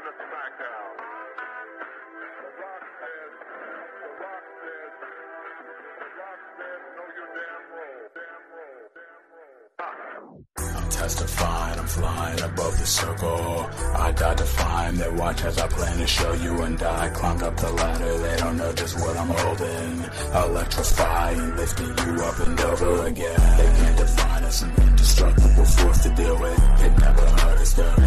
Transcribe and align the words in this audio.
into 0.00 0.12
SmackDown. 0.16 0.92
The 2.40 2.50
Rock 2.60 2.84
says, 3.00 3.32
The 4.00 4.10
Rock 4.20 4.44
says, 4.60 4.92
The 6.00 6.08
Rock 6.20 6.40
says, 6.56 6.80
know 6.96 7.08
your 7.18 7.28
damn 7.36 7.64
role. 7.76 8.04
Damn 8.16 8.44
role. 8.56 8.86
Damn 8.96 9.98
role. 10.24 10.40
I'm 10.80 10.88
testifying, 10.90 11.78
I'm 11.80 11.86
flying 11.86 12.40
above 12.40 12.78
the 12.78 12.86
circle. 12.86 13.70
I 13.96 14.12
got 14.12 14.38
to 14.38 14.44
find 14.44 14.96
their 14.96 15.12
watch 15.12 15.44
as 15.44 15.58
I 15.58 15.68
plan 15.68 15.98
to 15.98 16.06
show 16.06 16.32
you 16.32 16.62
and 16.62 16.82
I 16.82 17.08
climbed 17.10 17.42
up 17.42 17.56
the 17.56 17.72
ladder. 17.72 18.18
They 18.18 18.36
don't 18.38 18.56
know 18.56 18.72
just 18.72 18.98
what 19.00 19.16
I'm 19.16 19.28
holding. 19.28 20.04
Electrifying, 20.50 21.56
lifting 21.56 21.86
you 21.88 22.22
up 22.22 22.38
and 22.46 22.60
over 22.60 23.06
again. 23.06 23.40
They 23.58 23.72
can't 23.78 23.96
define 23.98 24.44
us, 24.44 24.62
an 24.62 24.72
indestructible 24.80 25.64
force 25.64 26.02
to 26.04 26.10
deal 26.10 26.40
with. 26.40 26.80
It 26.80 26.98
never 26.98 27.26
hurt 27.26 27.58
us, 27.58 27.72
there 27.74 28.00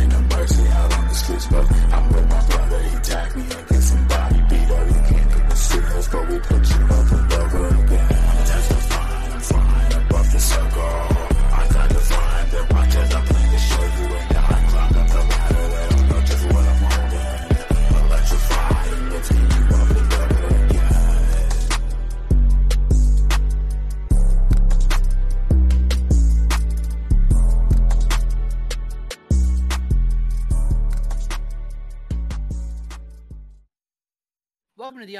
on 1.34 1.50
but 1.50 1.94
I'm 1.94 2.13
with 2.13 2.30
my 2.30 2.41
brother. 2.48 2.80
He 2.84 2.95
tagged 2.98 3.35
me 3.35 3.44
and 3.44 3.67
get 3.67 3.81
somebody 3.81 4.41
beat 4.49 4.71
up. 4.71 4.88
You 4.88 5.02
can't 5.09 5.31
even 5.31 5.55
see 5.55 5.80
us, 5.80 6.07
but 6.07 6.27
we 6.30 6.40
put 6.40 6.70
you 6.70 6.85
up 6.85 7.02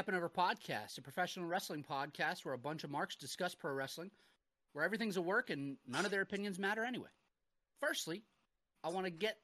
Up 0.04 0.08
and 0.08 0.16
Over 0.18 0.28
Podcast, 0.28 0.98
a 0.98 1.00
professional 1.00 1.46
wrestling 1.46 1.82
podcast 1.82 2.44
where 2.44 2.52
a 2.52 2.58
bunch 2.58 2.84
of 2.84 2.90
marks 2.90 3.16
discuss 3.16 3.54
pro 3.54 3.72
wrestling, 3.72 4.10
where 4.74 4.84
everything's 4.84 5.16
a 5.16 5.22
work 5.22 5.48
and 5.48 5.78
none 5.86 6.04
of 6.04 6.10
their 6.10 6.20
opinions 6.20 6.58
matter 6.58 6.84
anyway. 6.84 7.08
Firstly, 7.80 8.22
I 8.82 8.90
want 8.90 9.06
to 9.06 9.10
get 9.10 9.38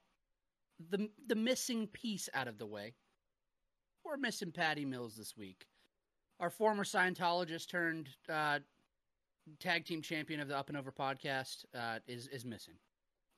the 0.91 1.09
the 1.25 1.33
missing 1.33 1.87
piece 1.87 2.29
out 2.35 2.47
of 2.47 2.59
the 2.59 2.67
way. 2.67 2.93
We're 4.05 4.17
missing 4.17 4.51
Patty 4.51 4.85
Mills 4.85 5.15
this 5.15 5.35
week. 5.35 5.65
Our 6.39 6.51
former 6.51 6.83
Scientologist 6.83 7.67
turned 7.67 8.09
uh, 8.29 8.59
tag 9.59 9.85
team 9.85 10.03
champion 10.03 10.41
of 10.41 10.47
the 10.47 10.55
Up 10.55 10.69
and 10.69 10.77
Over 10.77 10.91
podcast 10.91 11.65
uh, 11.75 11.97
is 12.07 12.27
is 12.27 12.45
missing. 12.45 12.75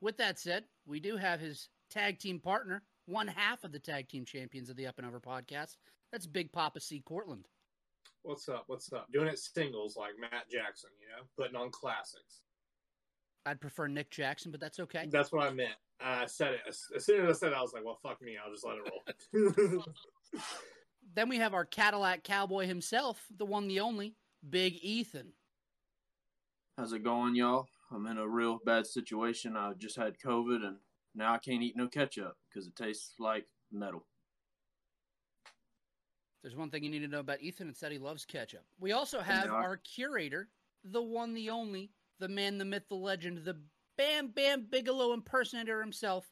With 0.01 0.17
that 0.17 0.39
said, 0.39 0.65
we 0.85 0.99
do 0.99 1.15
have 1.15 1.39
his 1.39 1.69
tag 1.89 2.19
team 2.19 2.41
partner, 2.41 2.83
one 3.05 3.27
half 3.27 3.63
of 3.63 3.71
the 3.71 3.79
tag 3.79 4.09
team 4.09 4.25
champions 4.25 4.69
of 4.69 4.75
the 4.75 4.87
Up 4.87 4.97
and 4.97 5.07
Over 5.07 5.21
podcast. 5.21 5.77
That's 6.13 6.27
Big 6.27 6.51
Papa 6.51 6.79
C. 6.79 7.01
Cortland. 7.03 7.47
What's 8.21 8.47
up? 8.47 8.65
What's 8.67 8.93
up? 8.93 9.11
Doing 9.11 9.27
it 9.27 9.39
singles 9.39 9.97
like 9.97 10.11
Matt 10.19 10.47
Jackson, 10.49 10.91
you 11.01 11.07
know, 11.07 11.23
putting 11.35 11.55
on 11.55 11.71
classics. 11.71 12.41
I'd 13.47 13.59
prefer 13.59 13.87
Nick 13.87 14.11
Jackson, 14.11 14.51
but 14.51 14.61
that's 14.61 14.79
okay. 14.79 15.07
That's 15.11 15.31
what 15.31 15.47
I 15.47 15.51
meant. 15.51 15.73
I 15.99 16.27
said 16.27 16.53
it 16.53 16.59
as, 16.69 16.83
as 16.95 17.05
soon 17.05 17.25
as 17.25 17.37
I 17.37 17.39
said 17.39 17.51
it, 17.51 17.55
I 17.55 17.61
was 17.61 17.73
like, 17.73 17.83
"Well, 17.83 17.97
fuck 18.03 18.21
me, 18.21 18.37
I'll 18.37 18.51
just 18.53 18.63
let 18.63 18.77
it 18.77 19.73
roll." 19.73 19.83
Then 21.15 21.29
we 21.29 21.37
have 21.37 21.53
our 21.53 21.65
Cadillac 21.65 22.23
cowboy 22.23 22.65
himself, 22.65 23.23
the 23.37 23.45
one, 23.45 23.67
the 23.67 23.81
only, 23.81 24.15
Big 24.49 24.79
Ethan. 24.81 25.33
How's 26.77 26.93
it 26.93 27.03
going, 27.03 27.35
y'all? 27.35 27.67
I'm 27.91 28.07
in 28.07 28.17
a 28.17 28.27
real 28.27 28.59
bad 28.65 28.87
situation. 28.87 29.55
I 29.55 29.73
just 29.77 29.95
had 29.95 30.17
COVID 30.17 30.65
and 30.65 30.77
now 31.13 31.33
I 31.33 31.37
can't 31.37 31.61
eat 31.61 31.77
no 31.77 31.87
ketchup 31.87 32.35
because 32.49 32.65
it 32.65 32.75
tastes 32.75 33.13
like 33.19 33.45
metal. 33.71 34.07
There's 36.43 36.55
one 36.55 36.69
thing 36.69 36.83
you 36.83 36.89
need 36.89 36.99
to 36.99 37.07
know 37.07 37.21
about 37.21 37.41
Ethan. 37.41 37.69
It's 37.69 37.79
that 37.79 37.91
he 37.91 37.97
loves 37.97 38.25
ketchup. 38.25 38.65
We 38.77 38.91
also 38.91 39.21
have 39.21 39.45
Yeah. 39.45 39.53
our 39.53 39.77
curator, 39.77 40.49
the 40.83 41.01
one, 41.01 41.33
the 41.33 41.49
only, 41.49 41.91
the 42.19 42.27
man, 42.27 42.57
the 42.57 42.65
myth, 42.65 42.89
the 42.89 42.95
legend, 42.95 43.45
the 43.45 43.59
Bam 43.95 44.27
Bam 44.29 44.65
Bigelow 44.65 45.13
impersonator 45.13 45.79
himself, 45.79 46.29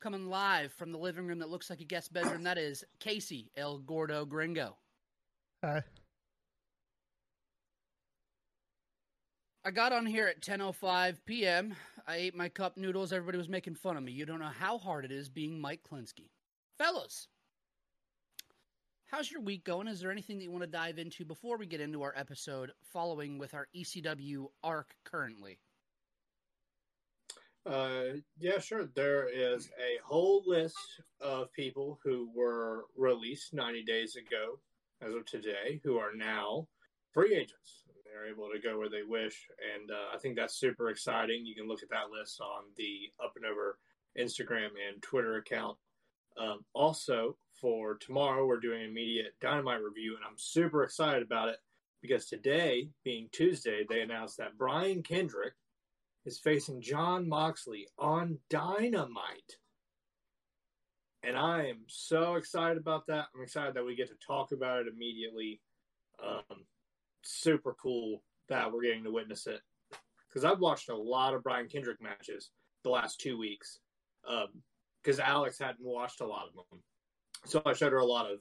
coming 0.00 0.28
live 0.28 0.72
from 0.72 0.90
the 0.90 0.98
living 0.98 1.26
room 1.26 1.38
that 1.38 1.50
looks 1.50 1.70
like 1.70 1.80
a 1.80 1.84
guest 1.84 2.12
bedroom. 2.12 2.42
That 2.42 2.58
is 2.58 2.82
Casey 2.98 3.52
El 3.56 3.78
Gordo 3.78 4.24
Gringo. 4.24 4.76
Hi. 5.62 5.84
I 9.64 9.70
got 9.70 9.92
on 9.92 10.06
here 10.06 10.26
at 10.26 10.40
10:05 10.40 11.24
p.m. 11.24 11.76
I 12.08 12.16
ate 12.16 12.34
my 12.34 12.48
cup 12.48 12.76
noodles. 12.76 13.12
Everybody 13.12 13.38
was 13.38 13.48
making 13.48 13.76
fun 13.76 13.96
of 13.96 14.02
me. 14.02 14.10
You 14.10 14.26
don't 14.26 14.40
know 14.40 14.46
how 14.46 14.78
hard 14.78 15.04
it 15.04 15.12
is 15.12 15.28
being 15.28 15.60
Mike 15.60 15.84
Klinsky. 15.84 16.30
Fellas, 16.78 17.28
how's 19.12 19.30
your 19.30 19.42
week 19.42 19.62
going? 19.62 19.86
Is 19.86 20.00
there 20.00 20.10
anything 20.10 20.38
that 20.38 20.44
you 20.44 20.50
want 20.50 20.64
to 20.64 20.70
dive 20.70 20.98
into 20.98 21.24
before 21.24 21.58
we 21.58 21.66
get 21.66 21.82
into 21.82 22.02
our 22.02 22.14
episode 22.16 22.72
following 22.82 23.38
with 23.38 23.52
our 23.52 23.68
ECW 23.76 24.46
arc 24.64 24.94
currently? 25.04 25.58
Uh, 27.66 28.16
yeah, 28.40 28.58
sure. 28.58 28.88
There 28.94 29.28
is 29.28 29.68
a 29.78 30.00
whole 30.02 30.42
list 30.46 30.78
of 31.20 31.52
people 31.52 32.00
who 32.02 32.30
were 32.34 32.86
released 32.96 33.52
90 33.52 33.84
days 33.84 34.16
ago, 34.16 34.58
as 35.06 35.14
of 35.14 35.26
today, 35.26 35.80
who 35.84 35.98
are 35.98 36.14
now 36.16 36.66
free 37.12 37.34
agents. 37.34 37.84
They're 38.06 38.30
able 38.30 38.48
to 38.50 38.60
go 38.60 38.78
where 38.78 38.88
they 38.88 39.02
wish, 39.06 39.46
and 39.74 39.90
uh, 39.90 40.14
I 40.14 40.18
think 40.18 40.36
that's 40.36 40.58
super 40.58 40.88
exciting. 40.88 41.44
You 41.44 41.54
can 41.54 41.68
look 41.68 41.82
at 41.82 41.90
that 41.90 42.10
list 42.10 42.40
on 42.40 42.64
the 42.76 43.10
Up 43.22 43.34
and 43.36 43.44
Over 43.44 43.78
Instagram 44.18 44.70
and 44.88 45.02
Twitter 45.02 45.36
account. 45.36 45.76
Um, 46.36 46.64
also, 46.74 47.36
for 47.62 47.94
tomorrow, 47.94 48.44
we're 48.44 48.60
doing 48.60 48.82
an 48.82 48.90
immediate 48.90 49.34
Dynamite 49.40 49.82
review, 49.82 50.16
and 50.16 50.24
I'm 50.28 50.36
super 50.36 50.82
excited 50.82 51.22
about 51.22 51.48
it 51.48 51.56
because 52.02 52.26
today, 52.26 52.88
being 53.04 53.28
Tuesday, 53.30 53.86
they 53.88 54.00
announced 54.00 54.36
that 54.38 54.58
Brian 54.58 55.02
Kendrick 55.02 55.54
is 56.26 56.40
facing 56.40 56.82
Jon 56.82 57.28
Moxley 57.28 57.86
on 57.96 58.38
Dynamite. 58.50 59.58
And 61.22 61.36
I 61.36 61.66
am 61.66 61.84
so 61.86 62.34
excited 62.34 62.78
about 62.78 63.06
that. 63.06 63.26
I'm 63.34 63.42
excited 63.42 63.74
that 63.74 63.86
we 63.86 63.94
get 63.94 64.08
to 64.08 64.26
talk 64.26 64.50
about 64.50 64.80
it 64.80 64.92
immediately. 64.92 65.60
Um, 66.22 66.64
super 67.22 67.76
cool 67.80 68.24
that 68.48 68.72
we're 68.72 68.82
getting 68.82 69.04
to 69.04 69.12
witness 69.12 69.46
it. 69.46 69.60
Because 70.28 70.44
I've 70.44 70.58
watched 70.58 70.88
a 70.88 70.96
lot 70.96 71.34
of 71.34 71.44
Brian 71.44 71.68
Kendrick 71.68 72.02
matches 72.02 72.50
the 72.82 72.90
last 72.90 73.20
two 73.20 73.38
weeks. 73.38 73.78
Because 75.00 75.20
Alex 75.20 75.60
hadn't 75.60 75.84
watched 75.84 76.20
a 76.20 76.26
lot 76.26 76.48
of 76.48 76.54
them. 76.54 76.82
So 77.44 77.62
I 77.66 77.72
showed 77.72 77.92
her 77.92 77.98
a 77.98 78.06
lot 78.06 78.30
of 78.30 78.38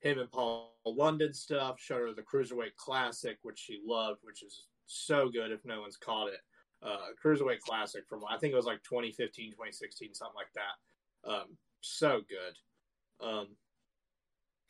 him 0.00 0.18
and 0.18 0.30
Paul 0.30 0.72
London 0.86 1.32
stuff, 1.34 1.80
showed 1.80 2.00
her 2.00 2.14
the 2.14 2.22
Cruiserweight 2.22 2.76
Classic, 2.76 3.38
which 3.42 3.58
she 3.58 3.80
loved, 3.86 4.20
which 4.22 4.42
is 4.42 4.66
so 4.86 5.28
good 5.28 5.50
if 5.52 5.64
no 5.64 5.80
one's 5.80 5.96
caught 5.96 6.28
it 6.28 6.40
uh, 6.82 6.96
Cruiserweight 7.22 7.60
Classic 7.60 8.06
from 8.08 8.22
I 8.28 8.38
think 8.38 8.52
it 8.52 8.56
was 8.56 8.66
like 8.66 8.82
2015, 8.82 9.52
2016, 9.52 10.14
something 10.14 10.34
like 10.34 10.52
that. 10.54 11.30
Um, 11.30 11.56
so 11.80 12.20
good. 12.28 13.26
Um, 13.26 13.48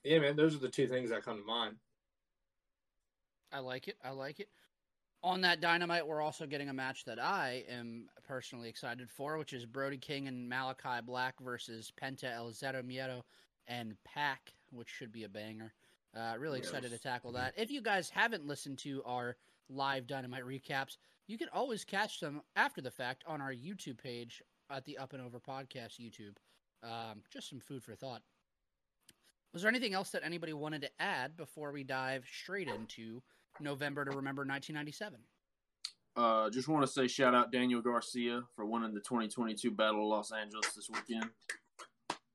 yeah, 0.05 0.19
man, 0.21 0.37
those 0.37 0.55
are 0.55 0.61
the 0.61 0.69
two 0.69 0.87
things 0.87 1.11
that 1.11 1.25
come 1.25 1.39
to 1.39 1.45
mind. 1.45 1.77
I 3.53 3.61
like 3.61 3.89
it. 3.89 3.97
I 4.05 4.11
like 4.11 4.41
it. 4.41 4.49
On 5.23 5.41
that 5.41 5.61
Dynamite, 5.61 6.07
we're 6.07 6.23
also 6.23 6.47
getting 6.47 6.69
a 6.69 6.73
match 6.73 7.05
that 7.05 7.19
I 7.21 7.65
am 7.69 8.07
personally 8.27 8.69
excited 8.69 9.11
for, 9.11 9.37
which 9.37 9.53
is 9.53 9.67
Brody 9.67 9.99
King 9.99 10.29
and 10.29 10.51
Malakai 10.51 11.05
Black 11.05 11.35
versus 11.41 11.93
Penta 12.01 12.33
El 12.35 12.53
Zero 12.53 12.83
Miedo 12.83 13.23
and 13.69 13.95
PAC, 14.05 14.53
which 14.73 14.89
should 14.89 15.13
be 15.13 15.25
a 15.25 15.29
banger. 15.29 15.73
Uh, 16.17 16.35
really 16.39 16.59
excited 16.59 16.91
to 16.91 16.99
tackle 16.99 17.33
that. 17.33 17.53
If 17.57 17.71
you 17.71 17.83
guys 17.83 18.09
haven't 18.11 18.47
listened 18.47 18.79
to 18.79 19.03
our 19.05 19.37
live 19.69 20.07
Dynamite 20.07 20.45
recaps, 20.45 20.97
you 21.27 21.39
can 21.39 21.49
always 21.53 21.85
catch 21.85 22.19
them 22.19 22.41
after 22.57 22.81
the 22.81 22.91
fact 22.91 23.23
on 23.27 23.41
our 23.41 23.53
YouTube 23.53 24.03
page 24.03 24.43
at 24.71 24.85
the 24.85 24.99
Up 24.99 25.13
and 25.13 25.23
Over 25.23 25.39
Podcast 25.39 26.01
YouTube. 26.01 26.37
Um, 26.83 27.23
just 27.31 27.51
some 27.51 27.61
food 27.61 27.83
for 27.83 27.95
thought. 27.95 28.23
Was 29.53 29.63
there 29.63 29.71
anything 29.71 29.95
else 29.95 30.11
that 30.11 30.23
anybody 30.25 30.53
wanted 30.53 30.83
to 30.83 30.91
add 30.99 31.37
before 31.37 31.73
we 31.73 31.85
dive 31.85 32.25
straight 32.31 32.69
into 32.69 33.23
November 33.61 34.05
to 34.05 34.11
Remember 34.11 34.43
1997? 34.43 35.21
Uh, 36.17 36.51
just 36.51 36.69
want 36.69 36.85
to 36.85 36.91
say 36.91 37.07
shout 37.07 37.35
out 37.35 37.53
Daniel 37.53 37.81
Garcia 37.81 38.43
for 38.57 38.67
winning 38.67 38.93
the 38.93 39.01
2022 39.01 39.71
Battle 39.71 40.03
of 40.03 40.09
Los 40.09 40.33
Angeles 40.33 40.67
this 40.75 40.91
weekend. 40.91 41.31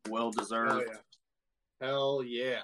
Well 0.09 0.31
deserved. 0.31 0.71
Oh 0.71 0.79
yeah, 0.79 0.99
hell 1.81 2.23
yeah. 2.25 2.59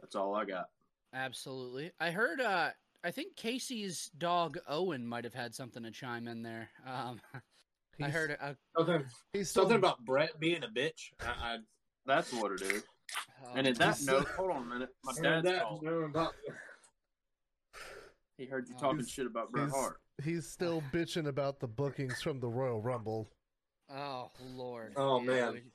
That's 0.00 0.14
all 0.16 0.34
I 0.34 0.44
got. 0.44 0.66
Absolutely. 1.14 1.92
I 2.00 2.10
heard. 2.10 2.40
Uh, 2.40 2.70
I 3.04 3.10
think 3.10 3.36
Casey's 3.36 4.10
dog 4.18 4.58
Owen 4.68 5.06
might 5.06 5.24
have 5.24 5.34
had 5.34 5.54
something 5.54 5.82
to 5.82 5.90
chime 5.90 6.28
in 6.28 6.42
there. 6.42 6.70
Um, 6.86 7.20
I 8.02 8.08
heard. 8.08 8.30
A, 8.40 8.56
Something, 8.76 9.04
He's 9.32 9.50
still, 9.50 9.62
something 9.64 9.78
about 9.78 10.04
Bret 10.04 10.38
being 10.40 10.64
a 10.64 10.68
bitch. 10.68 11.10
I, 11.20 11.58
That's 12.06 12.32
what 12.32 12.52
it 12.52 12.62
is. 12.62 12.82
um, 13.44 13.52
And 13.56 13.66
in 13.66 13.74
that 13.74 13.96
He's- 13.98 14.06
note, 14.06 14.26
hold 14.28 14.50
on 14.50 14.62
a 14.62 14.66
minute. 14.66 14.88
My 15.04 15.12
I 15.18 15.20
dad's 15.22 15.44
that. 15.44 15.62
calling. 15.62 16.04
About- 16.04 16.32
He 18.38 18.46
heard 18.46 18.68
you 18.68 18.74
Oh. 18.78 18.80
talking 18.80 19.04
shit 19.06 19.26
about 19.26 19.52
Bret 19.52 19.70
Hart. 19.70 20.00
he's 20.24 20.48
still 20.48 20.82
bitching 20.92 21.28
about 21.28 21.60
the 21.60 21.68
bookings 21.68 22.20
from 22.22 22.40
the 22.40 22.48
Royal 22.48 22.80
Rumble. 22.80 23.28
oh 23.90 24.30
Lord. 24.40 24.94
Oh, 24.96 25.20
Yeah, 25.20 25.26
man. 25.50 25.71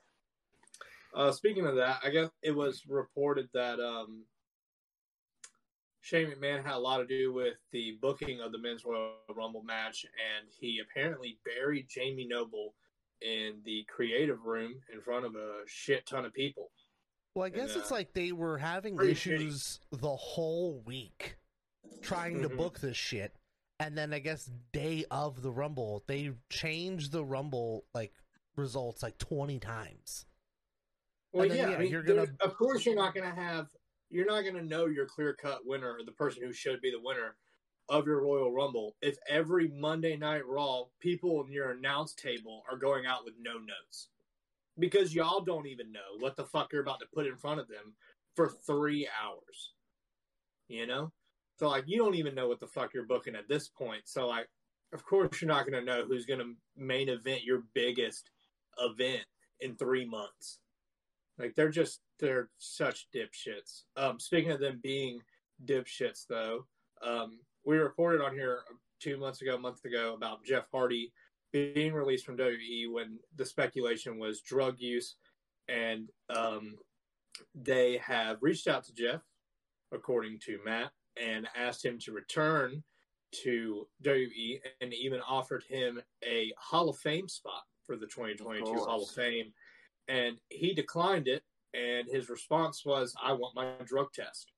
Uh, 1.14 1.32
speaking 1.32 1.66
of 1.66 1.76
that, 1.76 2.00
I 2.04 2.10
guess 2.10 2.30
it 2.42 2.52
was 2.52 2.84
reported 2.88 3.50
that 3.54 3.80
um, 3.80 4.24
Shane 6.02 6.30
McMahon 6.32 6.64
had 6.64 6.76
a 6.76 6.80
lot 6.80 6.98
to 6.98 7.06
do 7.08 7.34
with 7.34 7.56
the 7.72 7.98
booking 8.02 8.40
of 8.42 8.52
the 8.52 8.58
men's 8.60 8.86
Royal 8.86 9.14
Rumble 9.36 9.64
match, 9.64 10.06
and 10.06 10.48
he 10.60 10.80
apparently 10.80 11.40
buried 11.44 11.88
Jamie 11.90 12.28
Noble 12.28 12.76
in 13.22 13.62
the 13.66 13.84
creative 13.90 14.44
room 14.46 14.76
in 14.94 15.02
front 15.02 15.26
of 15.26 15.36
a 15.36 15.62
shit 15.66 16.06
ton 16.06 16.24
of 16.26 16.34
people. 16.34 16.70
Well, 17.34 17.46
I 17.46 17.50
guess 17.50 17.72
And, 17.74 17.82
it's 17.82 17.92
uh, 17.92 17.96
like 17.96 18.14
they 18.14 18.32
were 18.32 18.58
having 18.58 19.00
issues 19.02 19.80
the 19.92 20.16
whole 20.16 20.82
week 20.86 21.38
trying 22.02 22.42
to 22.44 22.50
Mhm. 22.50 22.58
book 22.58 22.80
this 22.80 22.98
shit. 22.98 23.36
And 23.80 23.98
then 23.98 24.14
I 24.14 24.20
guess 24.20 24.50
day 24.72 25.06
of 25.12 25.42
the 25.42 25.52
Rumble, 25.52 26.04
they 26.08 26.32
changed 26.50 27.12
the 27.12 27.24
Rumble 27.26 27.86
like 27.94 28.14
results 28.56 29.04
like 29.04 29.18
20 29.20 29.60
times. 29.60 30.26
Well, 31.34 31.48
then, 31.48 31.58
yeah, 31.58 31.70
yeah, 31.70 31.76
I 31.76 31.80
mean, 31.80 31.92
you're 31.92 32.04
gonna- 32.04 32.28
of 32.42 32.56
course 32.56 32.86
you're 32.86 32.96
not 32.96 33.14
going 33.14 33.30
to 33.30 33.36
have, 33.36 33.68
you're 34.10 34.26
not 34.26 34.42
going 34.42 34.56
to 34.56 34.64
know 34.64 34.86
your 34.86 35.06
clear 35.06 35.34
cut 35.34 35.66
winner 35.66 35.94
or 35.94 36.04
the 36.06 36.12
person 36.14 36.44
who 36.44 36.54
should 36.54 36.82
be 36.82 36.92
the 36.92 37.02
winner 37.02 37.36
of 37.90 38.06
your 38.06 38.22
Royal 38.22 38.52
Rumble 38.52 38.96
if 39.02 39.18
every 39.30 39.70
Monday 39.70 40.18
Night 40.18 40.46
Raw 40.46 40.86
people 41.00 41.44
in 41.46 41.52
your 41.52 41.72
announce 41.72 42.14
table 42.14 42.64
are 42.70 42.78
going 42.78 43.06
out 43.06 43.24
with 43.24 43.36
no 43.40 43.54
notes 43.54 44.10
because 44.78 45.16
y'all 45.16 45.42
don't 45.42 45.68
even 45.68 45.92
know 45.92 46.18
what 46.20 46.36
the 46.36 46.46
fuck 46.46 46.72
you're 46.72 46.82
about 46.82 47.00
to 47.00 47.08
put 47.14 47.26
in 47.28 47.38
front 47.38 47.60
of 47.60 47.68
them 47.68 47.96
for 48.36 48.50
three 48.50 49.08
hours. 49.22 49.74
You 50.68 50.86
know, 50.86 51.14
so 51.60 51.70
like 51.70 51.86
you 51.88 51.98
don't 51.98 52.16
even 52.16 52.36
know 52.36 52.48
what 52.50 52.60
the 52.60 52.68
fuck 52.68 52.94
you're 52.94 53.06
booking 53.06 53.36
at 53.36 53.48
this 53.48 53.70
point. 53.70 54.02
So 54.06 54.28
like, 54.28 54.50
of 54.94 55.06
course 55.06 55.42
you're 55.42 55.48
not 55.48 55.66
going 55.66 55.80
to 55.80 55.86
know 55.86 56.04
who's 56.06 56.26
going 56.26 56.40
to 56.42 56.54
main 56.76 57.08
event 57.08 57.44
your 57.44 57.64
biggest 57.74 58.30
event 58.78 59.24
in 59.62 59.76
three 59.78 60.06
months. 60.06 60.60
Like 61.40 61.56
they're 61.56 61.70
just 61.70 62.02
they're 62.20 62.50
such 62.58 63.08
dipshits. 63.14 63.84
Um, 63.96 64.20
speaking 64.20 64.52
of 64.52 64.60
them 64.60 64.80
being 64.82 65.20
dipshits, 65.66 66.26
though, 66.28 66.66
um, 67.02 67.40
we 67.66 67.78
reported 67.78 68.22
on 68.22 68.34
here 68.34 68.62
two 69.00 69.18
months 69.18 69.42
ago, 69.42 69.56
a 69.56 69.60
month 69.60 69.86
ago, 69.86 70.14
about 70.16 70.44
Jeff 70.44 70.66
Hardy 70.72 71.12
being 71.52 71.94
released 71.94 72.26
from 72.26 72.38
WWE 72.38 72.92
when 72.92 73.20
the 73.36 73.46
speculation 73.46 74.18
was 74.18 74.42
drug 74.42 74.80
use, 74.80 75.16
and 75.68 76.10
um, 76.36 76.76
they 77.56 77.98
have 77.98 78.38
reached 78.42 78.68
out 78.68 78.84
to 78.86 78.94
Jeff, 78.94 79.22
according 79.92 80.40
to 80.46 80.60
Matt, 80.66 80.92
and 81.22 81.48
asked 81.56 81.86
him 81.86 82.00
to 82.00 82.12
return 82.12 82.84
to 83.44 83.88
WWE, 84.04 84.60
and 84.82 84.94
even 84.94 85.20
offered 85.28 85.64
him 85.68 86.02
a 86.24 86.52
Hall 86.58 86.90
of 86.90 86.98
Fame 86.98 87.28
spot 87.28 87.64
for 87.86 87.96
the 87.96 88.08
2022 88.08 88.66
Of. 88.66 88.86
Hall 88.86 89.04
of 89.04 89.10
Fame 89.10 89.54
and 90.08 90.38
he 90.50 90.74
declined 90.74 91.28
it 91.28 91.44
and 91.74 92.08
his 92.10 92.30
response 92.30 92.86
was 92.86 93.14
i 93.24 93.32
want 93.32 93.56
my 93.56 93.72
drug 93.86 94.12
test. 94.14 94.52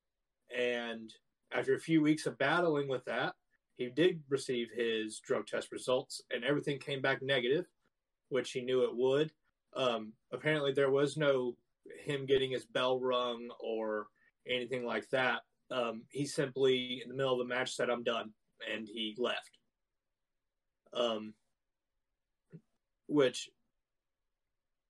And 0.56 1.14
after 1.52 1.76
a 1.76 1.80
few 1.80 2.02
weeks 2.02 2.26
of 2.26 2.38
battling 2.38 2.88
with 2.88 3.06
that 3.06 3.34
he 3.78 3.90
did 3.90 4.22
receive 4.30 4.70
his 4.76 5.20
drug 5.20 5.48
test 5.48 5.72
results 5.72 6.22
and 6.32 6.44
everything 6.44 6.80
came 6.80 7.02
back 7.02 7.22
negative 7.22 7.66
which 8.30 8.52
he 8.52 8.62
knew 8.62 8.84
it 8.84 8.96
would. 8.96 9.32
Um, 9.76 10.14
apparently 10.32 10.72
there 10.72 10.92
was 10.92 11.18
no 11.18 11.56
him 12.04 12.26
getting 12.26 12.52
his 12.52 12.66
bell 12.66 13.00
rung 13.00 13.50
or 13.60 14.08
anything 14.48 14.86
like 14.86 15.10
that. 15.10 15.42
Um, 15.72 16.04
he 16.10 16.26
simply 16.26 17.02
in 17.04 17.10
the 17.10 17.16
middle 17.16 17.34
of 17.34 17.40
the 17.40 17.54
match 17.54 17.76
said 17.76 17.90
i'm 17.90 18.04
done 18.04 18.32
and 18.74 18.88
he 18.88 19.16
left. 19.18 19.58
Um, 20.94 21.34
which 23.08 23.50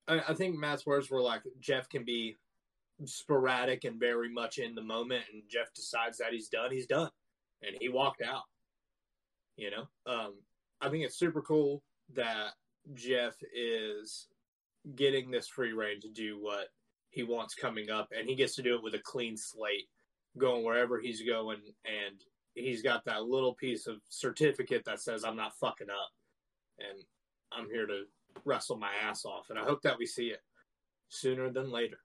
I, 0.10 0.22
I 0.30 0.34
think 0.34 0.58
Matt's 0.58 0.86
words 0.86 1.10
were 1.10 1.22
like 1.22 1.44
Jeff 1.62 1.88
can 1.88 2.04
be 2.04 2.36
sporadic 3.06 3.86
and 3.86 4.00
very 4.00 4.30
much 4.30 4.58
in 4.58 4.76
the 4.76 4.82
moment, 4.82 5.24
and 5.32 5.44
Jeff 5.48 5.74
decides 5.74 6.18
that 6.18 6.34
he's 6.34 6.50
done, 6.50 6.72
he's 6.72 6.88
done, 6.88 7.10
and 7.66 7.76
he 7.80 7.88
walked 7.88 8.22
out. 8.22 8.44
You 9.56 9.72
know, 9.72 9.88
um, 10.06 10.34
I 10.82 10.90
think 10.90 11.06
it's 11.06 11.20
super 11.20 11.42
cool 11.42 11.84
that 12.14 12.54
Jeff 12.94 13.36
is 13.54 14.28
getting 14.96 15.30
this 15.30 15.48
free 15.48 15.74
reign 15.74 16.02
to 16.02 16.10
do 16.10 16.42
what 16.42 16.70
he 17.12 17.24
wants 17.24 17.56
coming 17.56 17.90
up, 17.90 18.10
and 18.18 18.28
he 18.28 18.36
gets 18.36 18.56
to 18.56 18.64
do 18.64 18.76
it 18.76 18.84
with 18.84 18.96
a 18.96 19.00
clean 19.00 19.38
slate, 19.38 19.88
going 20.38 20.64
wherever 20.64 21.00
he's 21.00 21.22
going, 21.22 21.60
and 21.86 22.16
he's 22.56 22.82
got 22.82 23.06
that 23.06 23.24
little 23.24 23.54
piece 23.54 23.88
of 23.88 23.98
certificate 24.10 24.84
that 24.86 25.02
says 25.02 25.24
I'm 25.24 25.38
not 25.38 25.58
fucking 25.58 25.90
up, 25.90 26.12
and 26.80 27.04
I'm 27.52 27.70
here 27.70 27.86
to 27.86 28.04
wrestle 28.46 28.78
my 28.78 28.92
ass 29.04 29.26
off, 29.26 29.50
and 29.50 29.60
I 29.60 29.64
hope 29.64 29.82
that 29.84 29.98
we 29.98 30.06
see 30.06 30.28
it 30.28 30.42
sooner 31.10 31.50
than 31.50 31.72
later. 31.72 31.98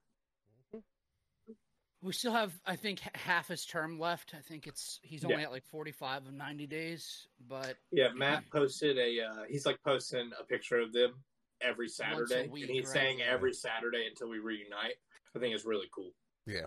We 2.01 2.13
still 2.13 2.33
have, 2.33 2.53
I 2.65 2.75
think, 2.75 2.99
half 3.15 3.47
his 3.47 3.65
term 3.65 3.99
left. 3.99 4.35
I 4.35 4.41
think 4.41 4.67
it's 4.67 4.99
he's 5.01 5.23
Yeah. 5.23 5.29
only 5.31 5.43
at 5.43 5.51
like 5.51 5.65
forty-five 5.65 6.27
of 6.27 6.33
ninety 6.33 6.67
days, 6.67 7.27
but 7.47 7.77
Yeah, 7.91 8.09
Matt 8.13 8.43
posted 8.51 8.97
a. 8.99 9.21
Uh, 9.21 9.43
he's 9.49 9.65
like 9.65 9.81
posting 9.83 10.31
a 10.39 10.43
picture 10.43 10.79
of 10.79 10.93
them 10.93 11.23
every 11.61 11.89
Saturday, 11.89 12.47
week, 12.47 12.65
and 12.65 12.73
he's 12.75 12.85
right? 12.85 12.93
saying 12.93 13.21
every 13.23 13.53
Saturday 13.53 14.05
until 14.07 14.29
we 14.29 14.37
reunite. 14.37 14.95
I 15.35 15.39
think 15.39 15.55
it's 15.55 15.65
really 15.65 15.87
cool. 15.93 16.11
yeah, 16.45 16.65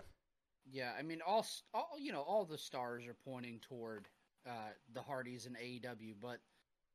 yeah. 0.69 0.91
I 0.99 1.03
mean, 1.03 1.21
all 1.25 1.39
s- 1.39 1.63
all 1.73 1.91
you 1.97 2.11
know, 2.11 2.21
all 2.21 2.43
the 2.43 2.57
stars 2.57 3.07
are 3.07 3.15
pointing 3.23 3.59
toward 3.61 4.09
uh, 4.45 4.71
the 4.93 5.01
Hardys 5.01 5.45
and 5.45 5.55
AEW, 5.55 6.15
but 6.19 6.39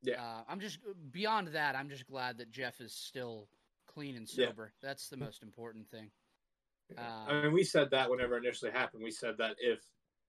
Yeah. 0.07 0.23
uh, 0.23 0.45
I'm 0.49 0.61
just 0.61 0.79
beyond 1.11 1.49
that. 1.49 1.77
I'm 1.77 1.89
just 1.89 2.07
glad 2.07 2.39
that 2.39 2.51
Jeff 2.51 2.81
is 2.81 2.95
still 2.95 3.49
clean 3.87 4.17
and 4.17 4.29
Yeah. 4.33 4.49
sober. 4.49 4.73
That's 4.81 5.09
the 5.09 5.17
most 5.17 5.43
important 5.43 5.89
thing. 5.89 6.11
I 6.99 7.03
Um, 7.31 7.43
mean, 7.43 7.53
we 7.53 7.65
said 7.65 7.91
that 7.91 8.11
whenever 8.11 8.37
it 8.37 8.45
initially 8.45 8.71
happened. 8.71 9.03
We 9.03 9.11
said 9.11 9.37
that 9.39 9.57
if 9.59 9.81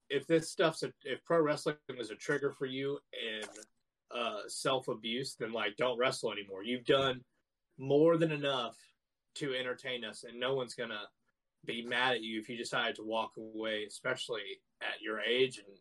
if 0.08 0.28
this 0.28 0.52
stuff's 0.52 0.84
a, 0.84 0.94
if 1.04 1.24
pro 1.26 1.42
wrestling 1.42 1.78
is 1.90 2.12
a 2.12 2.16
trigger 2.16 2.52
for 2.52 2.68
you 2.68 3.00
and 3.40 3.50
uh, 4.12 4.48
self 4.48 4.88
abuse, 4.88 5.36
then 5.36 5.52
like 5.52 5.76
don't 5.78 5.98
wrestle 5.98 6.32
anymore. 6.32 6.64
You've 6.64 6.86
done 6.86 7.26
more 7.78 8.16
than 8.18 8.32
enough 8.32 8.78
to 9.36 9.54
entertain 9.56 10.06
us, 10.06 10.24
and 10.24 10.40
no 10.40 10.54
one's 10.54 10.76
gonna 10.76 11.10
be 11.66 11.84
mad 11.84 12.14
at 12.14 12.22
you 12.22 12.40
if 12.40 12.48
you 12.48 12.56
decide 12.56 12.96
to 12.96 13.04
walk 13.04 13.36
away, 13.38 13.84
especially 13.86 14.62
at 14.82 15.02
your 15.02 15.20
age 15.20 15.58
and 15.58 15.80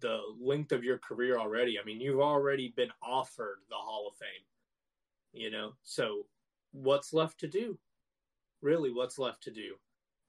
the 0.00 0.20
length 0.40 0.72
of 0.72 0.84
your 0.84 0.98
career 0.98 1.38
already. 1.38 1.78
I 1.78 1.84
mean, 1.84 2.00
you've 2.00 2.20
already 2.20 2.72
been 2.76 2.90
offered 3.02 3.58
the 3.68 3.76
Hall 3.76 4.08
of 4.08 4.16
Fame, 4.16 4.44
you 5.32 5.50
know. 5.50 5.72
So 5.82 6.26
what's 6.72 7.12
left 7.12 7.38
to 7.40 7.48
do? 7.48 7.78
Really, 8.60 8.92
what's 8.92 9.18
left 9.18 9.42
to 9.44 9.50
do? 9.50 9.74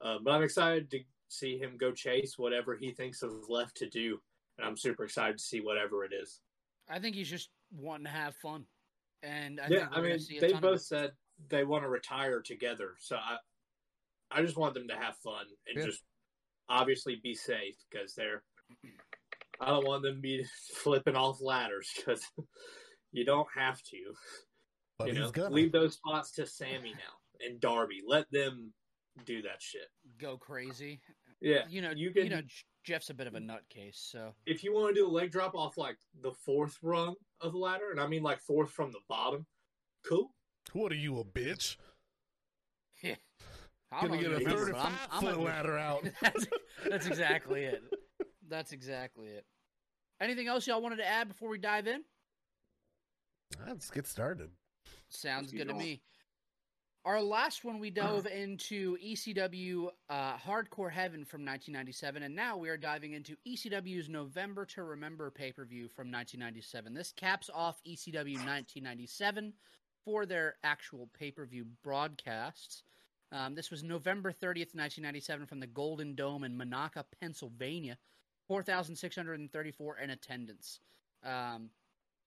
Uh, 0.01 0.17
but 0.23 0.31
I'm 0.31 0.43
excited 0.43 0.89
to 0.91 0.99
see 1.29 1.57
him 1.57 1.77
go 1.77 1.91
chase 1.91 2.37
whatever 2.37 2.75
he 2.75 2.91
thinks 2.91 3.23
is 3.23 3.49
left 3.49 3.77
to 3.77 3.89
do, 3.89 4.19
and 4.57 4.67
I'm 4.67 4.77
super 4.77 5.03
excited 5.03 5.37
to 5.37 5.43
see 5.43 5.61
whatever 5.61 6.03
it 6.03 6.11
is. 6.13 6.41
I 6.89 6.99
think 6.99 7.15
he's 7.15 7.29
just 7.29 7.49
wanting 7.71 8.05
to 8.05 8.11
have 8.11 8.35
fun, 8.35 8.65
and 9.23 9.59
I 9.59 9.67
yeah, 9.69 9.79
think 9.87 9.97
I 9.97 10.01
mean, 10.01 10.19
see 10.19 10.39
they 10.39 10.53
both 10.53 10.81
said 10.81 11.11
they 11.49 11.63
want 11.63 11.83
to 11.83 11.89
retire 11.89 12.41
together, 12.41 12.95
so 12.99 13.15
I, 13.15 13.37
I 14.31 14.41
just 14.41 14.57
want 14.57 14.73
them 14.73 14.87
to 14.89 14.95
have 14.95 15.15
fun 15.17 15.45
and 15.67 15.77
Yeah. 15.77 15.85
just 15.85 16.03
obviously 16.69 17.15
be 17.23 17.33
safe 17.33 17.75
because 17.89 18.13
they're. 18.15 18.43
I 19.63 19.69
don't 19.69 19.85
want 19.87 20.03
them 20.03 20.15
to 20.15 20.21
be 20.21 20.45
flipping 20.75 21.15
off 21.15 21.41
ladders 21.41 21.89
because 21.95 22.21
you 23.11 23.25
don't 23.25 23.47
have 23.55 23.81
to. 23.83 23.97
But 24.99 25.07
you 25.07 25.13
he's 25.13 25.21
know, 25.23 25.31
gonna. 25.31 25.55
leave 25.55 25.71
those 25.71 25.93
spots 25.95 26.31
to 26.33 26.45
Sammy 26.45 26.91
now 26.91 27.45
and 27.47 27.59
Darby. 27.59 28.01
Let 28.07 28.25
them 28.31 28.73
do 29.25 29.41
that 29.43 29.61
shit. 29.61 29.87
go 30.19 30.37
crazy. 30.37 31.01
Yeah, 31.41 31.63
You 31.69 31.81
know, 31.81 31.91
you 31.91 32.07
you, 32.07 32.13
can- 32.13 32.29
know, 32.29 32.41
Jeff's 32.85 33.09
a 33.09 33.13
bit 33.13 33.27
of 33.27 33.35
a 33.35 33.39
nutcase, 33.39 33.95
so 33.95 34.33
if 34.45 34.63
you 34.63 34.73
want 34.73 34.93
to 34.95 35.01
do 35.01 35.07
a 35.07 35.11
leg 35.11 35.29
drop 35.31 35.55
off 35.55 35.77
like 35.77 35.97
the 36.21 36.31
fourth 36.45 36.77
rung 36.81 37.15
of 37.41 37.51
the 37.53 37.57
ladder, 37.57 37.91
and 37.91 37.99
I 37.99 38.07
mean 38.07 38.23
like 38.23 38.39
fourth 38.41 38.71
from 38.71 38.91
the 38.91 38.99
bottom, 39.09 39.45
cool. 40.07 40.33
What 40.73 40.91
are 40.91 40.95
you, 40.95 41.19
a 41.19 41.23
bitch? 41.25 41.75
I 43.03 43.17
don't 44.01 44.09
Gonna 44.09 44.21
get 44.21 44.31
a 44.31 44.39
you 44.39 44.45
remember, 44.45 44.71
but 44.71 44.81
35 44.81 44.85
I'm- 44.85 44.97
I'm 45.11 45.21
foot 45.21 45.37
a- 45.37 45.41
ladder 45.41 45.77
out. 45.77 46.07
that's, 46.21 46.47
that's 46.89 47.05
exactly 47.07 47.63
it. 47.65 47.83
That's 48.49 48.71
exactly 48.71 49.27
it. 49.27 49.45
Anything 50.23 50.47
else 50.47 50.65
y'all 50.65 50.81
wanted 50.81 50.97
to 50.97 51.07
add 51.07 51.27
before 51.27 51.49
we 51.49 51.57
dive 51.57 51.85
in? 51.85 52.01
Let's 53.67 53.89
get 53.89 54.07
started. 54.07 54.51
Sounds 55.09 55.51
good 55.51 55.67
to 55.67 55.73
me. 55.73 56.01
Our 57.03 57.21
last 57.21 57.65
one, 57.65 57.79
we 57.79 57.89
dove 57.89 58.25
into 58.27 58.97
ECW 59.05 59.89
uh, 60.09 60.37
Hardcore 60.37 60.89
Heaven 60.89 61.25
from 61.25 61.41
1997, 61.41 62.23
and 62.23 62.33
now 62.33 62.55
we 62.55 62.69
are 62.69 62.77
diving 62.77 63.11
into 63.11 63.35
ECW's 63.45 64.07
November 64.07 64.65
to 64.67 64.83
Remember 64.83 65.29
pay 65.29 65.51
per 65.51 65.65
view 65.65 65.89
from 65.89 66.09
1997. 66.09 66.93
This 66.93 67.11
caps 67.11 67.49
off 67.53 67.81
ECW 67.85 68.37
1997 68.37 69.51
for 70.05 70.25
their 70.25 70.55
actual 70.63 71.09
pay 71.19 71.31
per 71.31 71.45
view 71.45 71.65
broadcasts. 71.83 72.83
Um, 73.33 73.55
this 73.55 73.69
was 73.69 73.83
November 73.83 74.31
30th, 74.31 74.73
1997, 74.73 75.47
from 75.47 75.59
the 75.59 75.67
Golden 75.67 76.15
Dome 76.15 76.45
in 76.45 76.57
Monaca, 76.57 77.03
Pennsylvania. 77.19 77.97
4,634 78.47 79.97
in 79.97 80.09
attendance. 80.09 80.79
Um, 81.23 81.69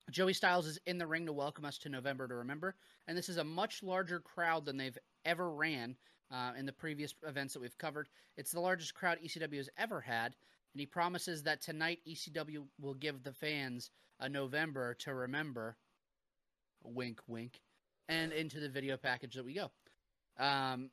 Joey 0.09 0.33
Styles 0.33 0.67
is 0.67 0.79
in 0.85 0.97
the 0.97 1.07
ring 1.07 1.25
to 1.25 1.33
welcome 1.33 1.65
us 1.65 1.77
to 1.79 1.89
November 1.89 2.27
to 2.27 2.35
Remember, 2.35 2.75
and 3.07 3.17
this 3.17 3.29
is 3.29 3.37
a 3.37 3.43
much 3.43 3.83
larger 3.83 4.19
crowd 4.19 4.65
than 4.65 4.77
they've 4.77 4.97
ever 5.25 5.49
ran 5.51 5.95
uh, 6.31 6.53
in 6.57 6.65
the 6.65 6.73
previous 6.73 7.13
events 7.27 7.53
that 7.53 7.61
we've 7.61 7.77
covered. 7.77 8.07
It's 8.37 8.51
the 8.51 8.59
largest 8.59 8.93
crowd 8.93 9.19
ECW 9.23 9.57
has 9.57 9.69
ever 9.77 10.01
had, 10.01 10.35
and 10.73 10.79
he 10.79 10.85
promises 10.85 11.43
that 11.43 11.61
tonight 11.61 11.99
ECW 12.07 12.65
will 12.79 12.93
give 12.93 13.23
the 13.23 13.33
fans 13.33 13.91
a 14.19 14.29
November 14.29 14.93
to 14.95 15.13
remember. 15.13 15.75
Wink, 16.83 17.19
wink, 17.27 17.59
and 18.07 18.31
into 18.31 18.59
the 18.59 18.69
video 18.69 18.95
package 18.95 19.35
that 19.35 19.45
we 19.45 19.55
go. 19.55 19.71
Um, 20.39 20.89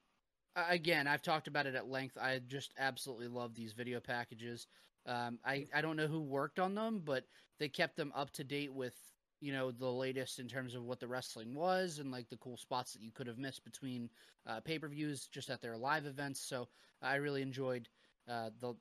again, 0.56 1.06
I've 1.06 1.22
talked 1.22 1.46
about 1.46 1.66
it 1.66 1.74
at 1.74 1.88
length. 1.88 2.16
I 2.20 2.40
just 2.48 2.72
absolutely 2.78 3.28
love 3.28 3.54
these 3.54 3.72
video 3.72 4.00
packages. 4.00 4.66
Um, 5.06 5.38
I 5.44 5.66
I 5.74 5.80
don't 5.80 5.96
know 5.96 6.06
who 6.06 6.20
worked 6.20 6.58
on 6.58 6.74
them, 6.74 7.02
but 7.04 7.24
they 7.58 7.68
kept 7.68 7.96
them 7.96 8.12
up 8.14 8.30
to 8.32 8.44
date 8.44 8.72
with 8.72 8.94
you 9.40 9.52
know 9.52 9.70
the 9.70 9.90
latest 9.90 10.38
in 10.38 10.48
terms 10.48 10.74
of 10.74 10.84
what 10.84 11.00
the 11.00 11.08
wrestling 11.08 11.54
was 11.54 11.98
and 11.98 12.10
like 12.10 12.28
the 12.30 12.36
cool 12.38 12.56
spots 12.56 12.92
that 12.92 13.02
you 13.02 13.10
could 13.12 13.26
have 13.26 13.38
missed 13.38 13.64
between 13.64 14.08
uh, 14.46 14.60
pay 14.60 14.78
per 14.78 14.88
views 14.88 15.28
just 15.30 15.50
at 15.50 15.60
their 15.60 15.76
live 15.76 16.06
events. 16.06 16.40
So 16.40 16.68
I 17.02 17.16
really 17.16 17.42
enjoyed 17.42 17.88
uh, 18.28 18.50
the 18.60 18.74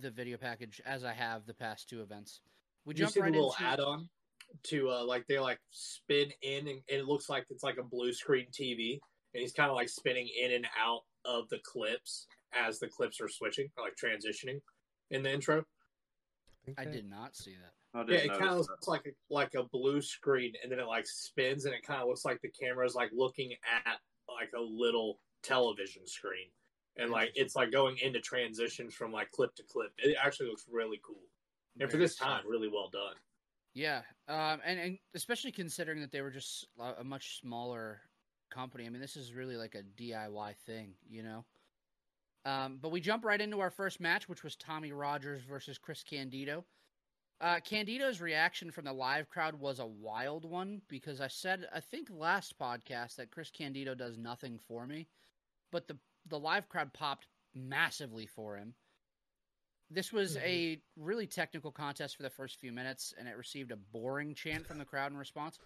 the 0.00 0.10
video 0.10 0.36
package 0.36 0.80
as 0.86 1.04
I 1.04 1.12
have 1.12 1.46
the 1.46 1.54
past 1.54 1.88
two 1.88 2.02
events. 2.02 2.40
We 2.84 2.94
you 2.94 3.06
see 3.08 3.20
right 3.20 3.32
the 3.32 3.38
little 3.38 3.54
into 3.58 3.64
add-on 3.64 4.08
to 4.64 4.90
uh, 4.90 5.04
like 5.04 5.26
they 5.26 5.38
like 5.38 5.58
spin 5.70 6.30
in 6.42 6.68
and, 6.68 6.68
and 6.68 7.00
it 7.00 7.06
looks 7.06 7.28
like 7.28 7.46
it's 7.50 7.64
like 7.64 7.78
a 7.78 7.82
blue 7.82 8.12
screen 8.12 8.46
TV, 8.52 8.98
and 9.34 9.42
he's 9.42 9.52
kind 9.52 9.70
of 9.70 9.76
like 9.76 9.88
spinning 9.88 10.28
in 10.42 10.52
and 10.52 10.66
out 10.80 11.00
of 11.24 11.48
the 11.50 11.58
clips 11.64 12.26
as 12.54 12.78
the 12.78 12.88
clips 12.88 13.20
are 13.20 13.28
switching 13.28 13.68
like 13.78 13.94
transitioning 14.02 14.60
in 15.10 15.22
the 15.22 15.32
intro. 15.32 15.64
I 16.76 16.84
did 16.84 17.08
not 17.08 17.36
see 17.36 17.52
that. 17.52 17.72
Yeah, 18.08 18.18
it 18.18 18.28
kind 18.28 18.44
of 18.44 18.50
notice 18.50 18.68
looks 18.68 18.88
like 18.88 19.06
a, 19.06 19.34
like 19.34 19.54
a 19.54 19.62
blue 19.62 20.02
screen, 20.02 20.52
and 20.62 20.70
then 20.70 20.78
it 20.78 20.86
like 20.86 21.06
spins, 21.06 21.64
and 21.64 21.74
it 21.74 21.82
kind 21.82 22.02
of 22.02 22.08
looks 22.08 22.24
like 22.24 22.40
the 22.42 22.50
camera 22.50 22.84
is 22.84 22.94
like 22.94 23.10
looking 23.14 23.52
at 23.86 23.98
like 24.28 24.50
a 24.56 24.60
little 24.60 25.20
television 25.42 26.06
screen, 26.06 26.48
and 26.98 27.10
like 27.10 27.30
it's 27.34 27.56
like 27.56 27.72
going 27.72 27.96
into 28.02 28.20
transitions 28.20 28.94
from 28.94 29.12
like 29.12 29.30
clip 29.30 29.54
to 29.54 29.62
clip. 29.62 29.92
It 29.98 30.16
actually 30.22 30.48
looks 30.48 30.66
really 30.70 31.00
cool, 31.06 31.22
and 31.80 31.90
for 31.90 31.96
this 31.96 32.16
time, 32.16 32.42
really 32.46 32.68
well 32.68 32.90
done. 32.92 33.14
Yeah, 33.72 34.02
um, 34.28 34.60
and, 34.64 34.78
and 34.78 34.98
especially 35.14 35.52
considering 35.52 36.00
that 36.00 36.12
they 36.12 36.20
were 36.20 36.30
just 36.30 36.66
a 36.78 37.00
a 37.00 37.04
much 37.04 37.40
smaller 37.40 38.00
company. 38.50 38.86
I 38.86 38.90
mean, 38.90 39.00
this 39.00 39.16
is 39.16 39.32
really 39.32 39.56
like 39.56 39.74
a 39.74 39.82
DIY 40.00 40.56
thing, 40.66 40.94
you 41.08 41.22
know. 41.22 41.44
Um, 42.46 42.78
but 42.80 42.92
we 42.92 43.00
jump 43.00 43.24
right 43.24 43.40
into 43.40 43.58
our 43.58 43.70
first 43.70 43.98
match, 44.00 44.28
which 44.28 44.44
was 44.44 44.54
Tommy 44.54 44.92
Rogers 44.92 45.42
versus 45.42 45.78
Chris 45.78 46.04
Candido. 46.04 46.64
Uh, 47.40 47.58
Candido's 47.58 48.20
reaction 48.20 48.70
from 48.70 48.84
the 48.84 48.92
live 48.92 49.28
crowd 49.28 49.58
was 49.58 49.80
a 49.80 49.86
wild 49.86 50.44
one 50.44 50.80
because 50.88 51.20
I 51.20 51.26
said 51.26 51.66
I 51.74 51.80
think 51.80 52.08
last 52.08 52.56
podcast 52.58 53.16
that 53.16 53.32
Chris 53.32 53.50
Candido 53.50 53.96
does 53.96 54.16
nothing 54.16 54.60
for 54.68 54.86
me, 54.86 55.08
but 55.72 55.88
the 55.88 55.98
the 56.28 56.38
live 56.38 56.68
crowd 56.68 56.92
popped 56.94 57.26
massively 57.52 58.26
for 58.26 58.56
him. 58.56 58.74
This 59.90 60.12
was 60.12 60.36
a 60.38 60.80
really 60.96 61.26
technical 61.26 61.72
contest 61.72 62.16
for 62.16 62.22
the 62.22 62.30
first 62.30 62.58
few 62.58 62.72
minutes, 62.72 63.12
and 63.18 63.28
it 63.28 63.36
received 63.36 63.72
a 63.72 63.76
boring 63.76 64.34
chant 64.34 64.66
from 64.66 64.78
the 64.78 64.84
crowd 64.84 65.12
in 65.12 65.18
response. 65.18 65.58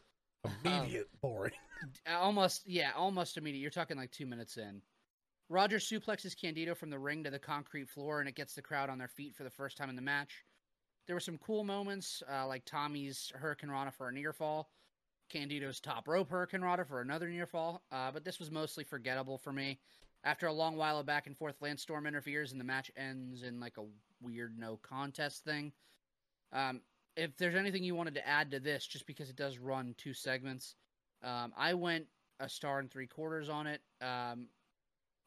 Immediate 0.65 1.09
boring. 1.21 1.53
Almost, 2.07 2.63
yeah, 2.67 2.91
almost 2.97 3.37
immediate. 3.37 3.61
You're 3.61 3.71
talking 3.71 3.97
like 3.97 4.11
two 4.11 4.27
minutes 4.27 4.57
in. 4.57 4.83
Rogers 5.51 5.91
suplexes 5.91 6.41
Candido 6.41 6.77
from 6.77 6.91
the 6.91 6.99
ring 6.99 7.25
to 7.25 7.31
the 7.31 7.39
concrete 7.39 7.89
floor, 7.89 8.21
and 8.21 8.29
it 8.29 8.37
gets 8.37 8.55
the 8.55 8.63
crowd 8.63 8.89
on 8.89 8.99
their 8.99 9.09
feet 9.09 9.35
for 9.35 9.43
the 9.43 9.51
first 9.51 9.77
time 9.77 9.91
in 9.91 9.97
the 9.97 10.01
match. 10.01 10.45
There 11.07 11.17
were 11.17 11.21
some 11.21 11.39
cool 11.39 11.65
moments, 11.65 12.23
uh, 12.33 12.47
like 12.47 12.65
Tommy's 12.65 13.33
hurricanrana 13.37 13.93
for 13.93 14.09
a 14.09 14.13
near 14.13 14.33
fall, 14.33 14.71
Candido's 15.29 15.81
top 15.81 16.07
rope 16.07 16.31
hurricanrana 16.31 16.87
for 16.87 17.01
another 17.01 17.29
near 17.29 17.49
fall, 17.49 17.83
uh, 17.91 18.13
but 18.13 18.25
this 18.25 18.39
was 18.39 18.53
mostly 18.53 18.85
forgettable 18.85 19.39
for 19.39 19.53
me. 19.53 19.81
After 20.23 20.47
a 20.47 20.53
long 20.53 20.77
while 20.77 21.01
of 21.01 21.07
back 21.07 21.27
and 21.27 21.37
forth, 21.37 21.57
Lance 21.61 21.83
Storm 21.83 22.07
interferes, 22.07 22.53
and 22.53 22.61
the 22.61 22.65
match 22.65 22.93
ends 22.97 23.43
in 23.43 23.59
like 23.59 23.77
a 23.77 23.87
weird 24.23 24.57
no 24.57 24.79
contest 24.83 25.43
thing. 25.43 25.73
Um, 26.53 26.81
if 27.17 27.37
there's 27.37 27.57
anything 27.57 27.83
you 27.83 27.97
wanted 27.97 28.15
to 28.15 28.29
add 28.29 28.53
to 28.53 28.61
this, 28.61 28.87
just 28.87 29.07
because 29.07 29.31
it 29.31 29.37
does 29.37 29.59
run 29.59 29.97
two 29.99 30.15
segments, 30.15 30.77
um, 31.25 31.53
I 31.57 31.75
went 31.75 32.07
a 32.39 32.49
star 32.49 32.79
and 32.79 32.89
three 32.89 33.09
quarters 33.09 33.49
on 33.49 33.67
it. 33.67 33.81
Um, 34.01 34.47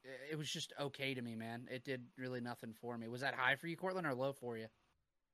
it- 0.03 0.31
it 0.31 0.35
was 0.37 0.49
just 0.49 0.73
okay 0.79 1.13
to 1.13 1.21
me, 1.21 1.35
man. 1.35 1.67
It 1.71 1.83
did 1.83 2.05
really 2.17 2.41
nothing 2.41 2.73
for 2.73 2.97
me. 2.97 3.07
Was 3.07 3.21
that 3.21 3.33
high 3.35 3.55
for 3.55 3.67
you, 3.67 3.77
Cortland, 3.77 4.05
or 4.07 4.13
low 4.13 4.33
for 4.33 4.57
you? 4.57 4.67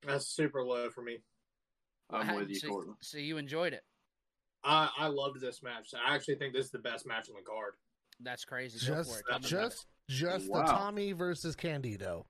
That's 0.03 0.27
super 0.27 0.63
low 0.63 0.89
for 0.89 1.01
me. 1.01 1.23
I'm 2.09 2.35
with 2.35 2.49
you, 2.49 2.55
so, 2.59 2.69
Cortland. 2.69 2.97
So 3.01 3.17
you 3.17 3.37
enjoyed 3.37 3.73
it. 3.73 3.83
I 4.63 4.89
I 4.97 5.07
loved 5.07 5.39
this 5.41 5.63
match. 5.63 5.93
I 5.93 6.15
actually 6.15 6.35
think 6.35 6.53
this 6.53 6.65
is 6.65 6.71
the 6.71 6.79
best 6.79 7.05
match 7.05 7.29
on 7.29 7.35
the 7.35 7.41
card. 7.41 7.73
That's 8.19 8.43
crazy. 8.45 8.85
Go 8.85 8.95
Just, 8.95 9.11
for 9.11 9.19
it. 9.19 9.23
Tell 9.29 9.39
me 9.39 9.47
about 9.47 9.49
just, 9.49 9.87
just 10.09 10.49
Wow. 10.49 10.61
the 10.65 10.71
Tommy 10.73 11.11
versus 11.13 11.55
Candido. 11.55 12.27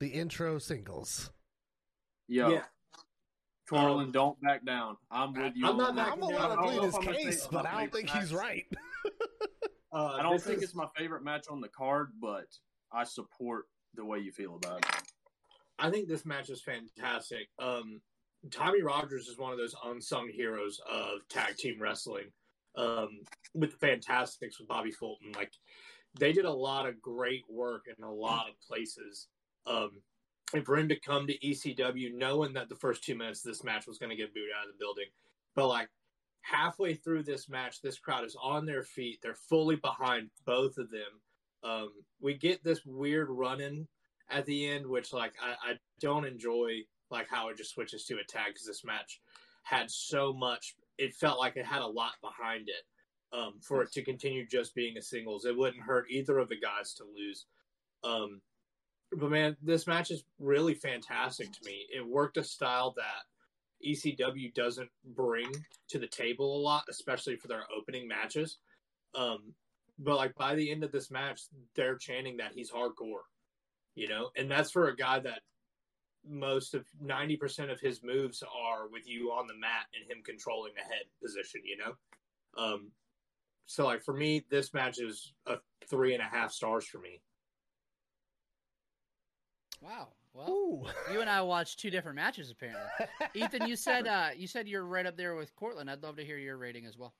The 0.00 0.08
intro 0.08 0.58
singles. 0.58 1.30
Yo, 2.26 2.50
Yeah. 2.50 2.64
Cortland, 3.68 4.12
don't 4.12 4.40
back 4.40 4.64
down. 4.64 4.96
I'm 5.10 5.32
with 5.32 5.54
you. 5.56 5.64
I'm 5.66 5.72
on 5.72 5.76
not 5.78 5.94
that. 5.94 6.12
I'm 6.12 6.20
backing 6.20 6.20
gonna 6.20 6.32
let 6.36 6.48
down. 6.48 6.50
I 6.50 6.54
don't 6.56 6.64
plead 6.64 6.82
his 6.82 6.94
if 6.94 6.98
I'm 6.98 7.04
gonna 7.04 7.16
case, 7.18 7.46
but 7.46 7.66
I 7.66 7.80
don't 7.80 7.92
think 7.92 8.10
he's 8.10 8.34
right. 8.34 8.66
Uh, 9.92 10.06
I 10.18 10.22
don't 10.22 10.40
think 10.40 10.58
is- 10.58 10.64
it's 10.64 10.74
my 10.74 10.88
favorite 10.96 11.22
match 11.22 11.46
on 11.48 11.60
the 11.60 11.68
card, 11.68 12.12
but 12.20 12.46
I 12.92 13.04
support 13.04 13.66
the 13.94 14.04
way 14.04 14.18
you 14.18 14.32
feel 14.32 14.56
about 14.56 14.84
it. 14.86 15.02
I 15.78 15.90
think 15.90 16.08
this 16.08 16.24
match 16.24 16.48
is 16.48 16.62
fantastic. 16.62 17.48
Um, 17.58 18.00
Tommy 18.50 18.82
Rogers 18.82 19.28
is 19.28 19.38
one 19.38 19.52
of 19.52 19.58
those 19.58 19.74
unsung 19.84 20.28
heroes 20.28 20.80
of 20.88 21.26
tag 21.28 21.56
team 21.56 21.80
wrestling. 21.80 22.32
Um, 22.74 23.22
with 23.52 23.72
the 23.72 23.76
Fantastics 23.76 24.58
with 24.58 24.66
Bobby 24.66 24.90
Fulton, 24.92 25.32
like 25.32 25.52
they 26.18 26.32
did 26.32 26.46
a 26.46 26.52
lot 26.52 26.86
of 26.86 27.02
great 27.02 27.44
work 27.50 27.86
in 27.86 28.02
a 28.02 28.10
lot 28.10 28.48
of 28.48 28.58
places. 28.60 29.28
Um, 29.66 30.02
and 30.54 30.64
for 30.64 30.76
him 30.78 30.88
to 30.88 30.98
come 30.98 31.26
to 31.26 31.38
ECW, 31.38 32.14
knowing 32.14 32.54
that 32.54 32.70
the 32.70 32.76
first 32.76 33.04
two 33.04 33.14
minutes 33.14 33.44
of 33.44 33.50
this 33.50 33.62
match 33.62 33.86
was 33.86 33.98
going 33.98 34.10
to 34.10 34.16
get 34.16 34.32
booed 34.34 34.48
out 34.58 34.66
of 34.66 34.72
the 34.72 34.78
building, 34.78 35.06
but 35.54 35.68
like 35.68 35.90
halfway 36.42 36.94
through 36.94 37.22
this 37.22 37.48
match, 37.48 37.80
this 37.80 37.98
crowd 37.98 38.24
is 38.24 38.36
on 38.40 38.66
their 38.66 38.82
feet. 38.82 39.18
They're 39.22 39.34
fully 39.34 39.76
behind 39.76 40.30
both 40.44 40.78
of 40.78 40.90
them. 40.90 41.20
Um, 41.64 41.90
we 42.20 42.34
get 42.34 42.62
this 42.62 42.80
weird 42.84 43.28
run-in 43.30 43.86
at 44.30 44.46
the 44.46 44.68
end, 44.68 44.86
which 44.86 45.12
like 45.12 45.34
I, 45.40 45.72
I 45.72 45.74
don't 46.00 46.24
enjoy 46.24 46.80
like 47.10 47.28
how 47.30 47.48
it 47.48 47.56
just 47.56 47.70
switches 47.70 48.04
to 48.06 48.14
a 48.14 48.24
tag 48.24 48.48
because 48.48 48.66
this 48.66 48.84
match 48.84 49.20
had 49.62 49.90
so 49.90 50.32
much. 50.32 50.74
It 50.98 51.14
felt 51.14 51.38
like 51.38 51.56
it 51.56 51.66
had 51.66 51.82
a 51.82 51.86
lot 51.86 52.12
behind 52.20 52.68
it. 52.68 52.84
Um, 53.34 53.54
for 53.62 53.82
it 53.82 53.90
to 53.92 54.04
continue 54.04 54.46
just 54.46 54.74
being 54.74 54.98
a 54.98 55.02
singles, 55.02 55.46
it 55.46 55.56
wouldn't 55.56 55.82
hurt 55.82 56.04
either 56.10 56.36
of 56.38 56.50
the 56.50 56.60
guys 56.60 56.92
to 56.94 57.04
lose. 57.04 57.46
Um, 58.04 58.42
but 59.10 59.30
man, 59.30 59.56
this 59.62 59.86
match 59.86 60.10
is 60.10 60.24
really 60.38 60.74
fantastic 60.74 61.50
to 61.50 61.58
me. 61.64 61.86
It 61.94 62.06
worked 62.06 62.36
a 62.36 62.44
style 62.44 62.92
that 62.98 63.22
ECW 63.86 64.54
doesn't 64.54 64.90
bring 65.14 65.50
to 65.88 65.98
the 65.98 66.06
table 66.06 66.56
a 66.56 66.60
lot, 66.60 66.84
especially 66.88 67.36
for 67.36 67.48
their 67.48 67.64
opening 67.76 68.08
matches. 68.08 68.58
Um, 69.14 69.54
but 69.98 70.16
like 70.16 70.34
by 70.34 70.54
the 70.54 70.70
end 70.70 70.84
of 70.84 70.92
this 70.92 71.10
match, 71.10 71.42
they're 71.74 71.96
chanting 71.96 72.36
that 72.38 72.52
he's 72.54 72.70
hardcore 72.70 73.24
you 73.94 74.08
know 74.08 74.30
and 74.36 74.50
that's 74.50 74.70
for 74.70 74.88
a 74.88 74.96
guy 74.96 75.18
that 75.18 75.40
most 76.24 76.74
of 76.74 76.84
90% 77.04 77.72
of 77.72 77.80
his 77.80 78.00
moves 78.02 78.44
are 78.44 78.88
with 78.88 79.08
you 79.08 79.32
on 79.32 79.48
the 79.48 79.54
mat 79.54 79.86
and 79.94 80.08
him 80.08 80.22
controlling 80.24 80.72
the 80.74 80.82
head 80.82 81.04
position 81.22 81.60
you 81.64 81.76
know 81.76 82.62
um 82.62 82.90
so 83.66 83.84
like 83.84 84.02
for 84.02 84.14
me 84.14 84.44
this 84.50 84.72
match 84.72 84.98
is 85.00 85.32
a 85.46 85.56
three 85.88 86.14
and 86.14 86.22
a 86.22 86.26
half 86.26 86.52
stars 86.52 86.84
for 86.84 86.98
me 86.98 87.20
Wow. 89.80 90.10
Well, 90.34 90.48
Ooh. 90.48 90.84
you 91.12 91.20
and 91.20 91.28
I 91.28 91.42
watched 91.42 91.78
two 91.80 91.90
different 91.90 92.16
matches 92.16 92.50
apparently. 92.50 92.88
Ethan, 93.34 93.66
you 93.68 93.76
said 93.76 94.06
uh, 94.06 94.28
you 94.36 94.46
said 94.46 94.66
you're 94.66 94.84
right 94.86 95.06
up 95.06 95.16
there 95.16 95.34
with 95.36 95.54
Cortland. 95.56 95.90
I'd 95.90 96.02
love 96.02 96.16
to 96.16 96.24
hear 96.24 96.38
your 96.38 96.56
rating 96.56 96.86
as 96.86 96.96
well. 96.96 97.14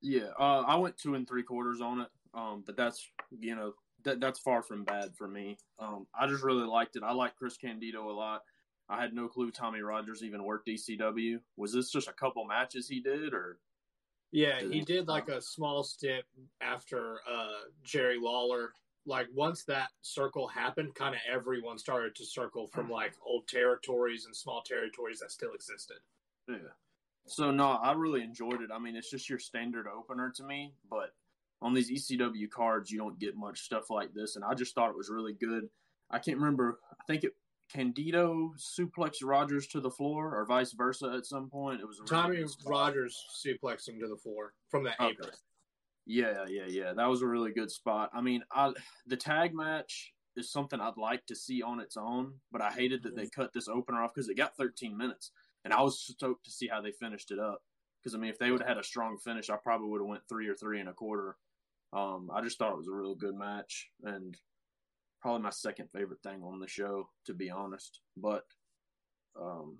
Yeah, 0.00 0.28
uh, 0.38 0.62
I 0.66 0.76
went 0.76 0.96
two 0.96 1.14
and 1.14 1.26
three 1.26 1.42
quarters 1.42 1.80
on 1.80 2.02
it, 2.02 2.08
um, 2.34 2.62
but 2.64 2.76
that's 2.76 3.10
you 3.40 3.56
know 3.56 3.72
that 4.04 4.20
that's 4.20 4.38
far 4.38 4.62
from 4.62 4.84
bad 4.84 5.16
for 5.16 5.26
me. 5.26 5.56
Um, 5.78 6.06
I 6.18 6.26
just 6.28 6.44
really 6.44 6.66
liked 6.66 6.96
it. 6.96 7.02
I 7.02 7.12
like 7.12 7.34
Chris 7.36 7.56
Candido 7.56 8.08
a 8.10 8.12
lot. 8.12 8.42
I 8.88 9.00
had 9.00 9.12
no 9.14 9.26
clue 9.26 9.50
Tommy 9.50 9.80
Rogers 9.80 10.22
even 10.22 10.44
worked 10.44 10.68
ECW. 10.68 11.40
Was 11.56 11.72
this 11.72 11.90
just 11.90 12.06
a 12.06 12.12
couple 12.12 12.44
matches 12.44 12.88
he 12.88 13.00
did, 13.00 13.34
or 13.34 13.58
yeah 14.30 14.60
Did 14.60 14.72
he 14.72 14.78
he- 14.80 14.84
did 14.84 15.08
like 15.08 15.28
a 15.28 15.40
small 15.40 15.82
stint 15.82 16.24
after 16.60 17.20
uh 17.28 17.70
jerry 17.82 18.18
lawler 18.20 18.72
like 19.06 19.28
once 19.34 19.64
that 19.64 19.88
circle 20.02 20.48
happened 20.48 20.94
kind 20.94 21.14
of 21.14 21.20
everyone 21.32 21.78
started 21.78 22.14
to 22.14 22.24
circle 22.24 22.66
from 22.66 22.84
mm-hmm. 22.84 22.92
like 22.92 23.14
old 23.24 23.46
territories 23.48 24.26
and 24.26 24.34
small 24.34 24.62
territories 24.62 25.20
that 25.20 25.30
still 25.30 25.52
existed 25.54 25.98
Yeah. 26.48 26.56
So 27.26 27.50
no, 27.50 27.70
I 27.70 27.92
really 27.92 28.22
enjoyed 28.22 28.62
it. 28.62 28.70
I 28.72 28.78
mean, 28.78 28.94
it's 28.94 29.10
just 29.10 29.28
your 29.28 29.40
standard 29.40 29.86
opener 29.88 30.32
to 30.36 30.44
me, 30.44 30.72
but 30.88 31.12
on 31.60 31.74
these 31.74 31.90
ECW 31.90 32.48
cards, 32.50 32.90
you 32.90 32.98
don't 32.98 33.18
get 33.18 33.36
much 33.36 33.62
stuff 33.62 33.90
like 33.90 34.14
this, 34.14 34.36
and 34.36 34.44
I 34.44 34.54
just 34.54 34.74
thought 34.74 34.90
it 34.90 34.96
was 34.96 35.10
really 35.10 35.32
good. 35.32 35.68
I 36.10 36.18
can't 36.18 36.38
remember. 36.38 36.78
I 36.92 37.02
think 37.08 37.24
it 37.24 37.32
Candido 37.72 38.54
suplexed 38.56 39.24
Rogers 39.24 39.66
to 39.68 39.80
the 39.80 39.90
floor, 39.90 40.36
or 40.36 40.46
vice 40.46 40.72
versa 40.72 41.14
at 41.16 41.26
some 41.26 41.50
point. 41.50 41.80
It 41.80 41.86
was 41.86 41.98
really 41.98 42.22
Tommy. 42.22 42.44
Rogers 42.64 43.16
suplexed 43.44 43.88
him 43.88 43.98
to 44.00 44.08
the 44.08 44.16
floor 44.16 44.54
from 44.68 44.84
the 44.84 44.92
Okay. 45.02 45.12
apron. 45.12 45.30
Yeah, 46.06 46.44
yeah, 46.48 46.66
yeah. 46.68 46.92
That 46.92 47.08
was 47.08 47.22
a 47.22 47.26
really 47.26 47.52
good 47.52 47.70
spot. 47.70 48.10
I 48.14 48.20
mean, 48.20 48.42
I 48.52 48.72
the 49.06 49.16
tag 49.16 49.54
match 49.54 50.12
is 50.36 50.50
something 50.50 50.80
I'd 50.80 50.96
like 50.96 51.26
to 51.26 51.34
see 51.34 51.62
on 51.62 51.80
its 51.80 51.96
own, 51.96 52.34
but 52.52 52.62
I 52.62 52.70
hated 52.70 53.02
that 53.02 53.16
they 53.16 53.26
cut 53.26 53.52
this 53.52 53.68
opener 53.68 54.02
off 54.02 54.12
because 54.14 54.28
it 54.28 54.36
got 54.36 54.56
13 54.56 54.96
minutes, 54.96 55.32
and 55.64 55.72
I 55.74 55.82
was 55.82 56.00
stoked 56.00 56.44
to 56.44 56.50
see 56.50 56.68
how 56.68 56.80
they 56.80 56.92
finished 56.92 57.30
it 57.30 57.38
up. 57.38 57.62
Because 58.02 58.14
I 58.14 58.18
mean, 58.18 58.30
if 58.30 58.38
they 58.38 58.50
would 58.52 58.60
have 58.60 58.68
had 58.68 58.78
a 58.78 58.84
strong 58.84 59.18
finish, 59.18 59.50
I 59.50 59.56
probably 59.56 59.88
would 59.88 60.00
have 60.00 60.08
went 60.08 60.22
three 60.28 60.46
or 60.46 60.54
three 60.54 60.78
and 60.78 60.88
a 60.88 60.92
quarter. 60.92 61.36
Um, 61.92 62.30
I 62.32 62.40
just 62.40 62.58
thought 62.58 62.72
it 62.72 62.78
was 62.78 62.88
a 62.88 62.92
real 62.92 63.14
good 63.14 63.34
match, 63.34 63.88
and 64.04 64.36
probably 65.20 65.42
my 65.42 65.50
second 65.50 65.88
favorite 65.92 66.22
thing 66.22 66.42
on 66.44 66.60
the 66.60 66.68
show, 66.68 67.08
to 67.24 67.34
be 67.34 67.50
honest. 67.50 68.00
But 68.16 68.44
um, 69.40 69.78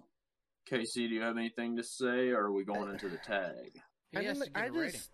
Casey, 0.66 1.06
do 1.06 1.14
you 1.14 1.22
have 1.22 1.36
anything 1.36 1.76
to 1.76 1.84
say, 1.84 2.30
or 2.30 2.46
are 2.46 2.52
we 2.52 2.64
going 2.64 2.90
into 2.90 3.08
the 3.08 3.18
tag? 3.18 3.80
He 4.10 4.18
I, 4.18 4.22
has 4.24 4.38
mean, 4.38 4.46
to 4.46 4.50
give 4.52 4.62
I 4.62 4.66
a 4.66 4.72
rating. 4.72 4.92
just 4.92 5.10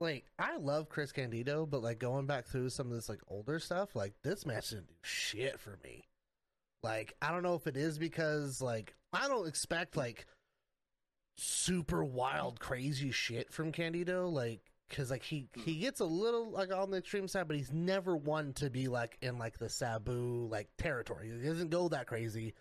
like 0.00 0.26
I 0.38 0.56
love 0.56 0.88
Chris 0.88 1.12
Candido, 1.12 1.66
but 1.66 1.82
like 1.82 1.98
going 1.98 2.26
back 2.26 2.46
through 2.46 2.70
some 2.70 2.88
of 2.88 2.92
this 2.94 3.08
like 3.08 3.20
older 3.28 3.58
stuff, 3.58 3.96
like 3.96 4.14
this 4.22 4.46
match 4.46 4.70
didn't 4.70 4.88
do 4.88 4.94
shit 5.02 5.58
for 5.58 5.78
me. 5.82 6.04
Like 6.82 7.14
I 7.20 7.32
don't 7.32 7.42
know 7.42 7.54
if 7.54 7.66
it 7.66 7.76
is 7.76 7.98
because 7.98 8.60
like 8.60 8.94
I 9.12 9.28
don't 9.28 9.48
expect 9.48 9.96
like 9.96 10.26
super 11.36 12.04
wild 12.04 12.60
crazy 12.60 13.10
shit 13.10 13.52
from 13.52 13.72
Candido, 13.72 14.28
like 14.28 14.60
because 14.88 15.10
like 15.10 15.24
he 15.24 15.48
hmm. 15.54 15.62
he 15.62 15.76
gets 15.76 16.00
a 16.00 16.04
little 16.04 16.50
like 16.50 16.72
on 16.72 16.90
the 16.90 16.98
extreme 16.98 17.26
side, 17.26 17.48
but 17.48 17.56
he's 17.56 17.72
never 17.72 18.16
one 18.16 18.52
to 18.54 18.70
be 18.70 18.88
like 18.88 19.18
in 19.20 19.38
like 19.38 19.58
the 19.58 19.68
Sabu 19.68 20.46
like 20.48 20.68
territory. 20.78 21.30
He 21.40 21.48
doesn't 21.48 21.70
go 21.70 21.88
that 21.88 22.06
crazy. 22.06 22.54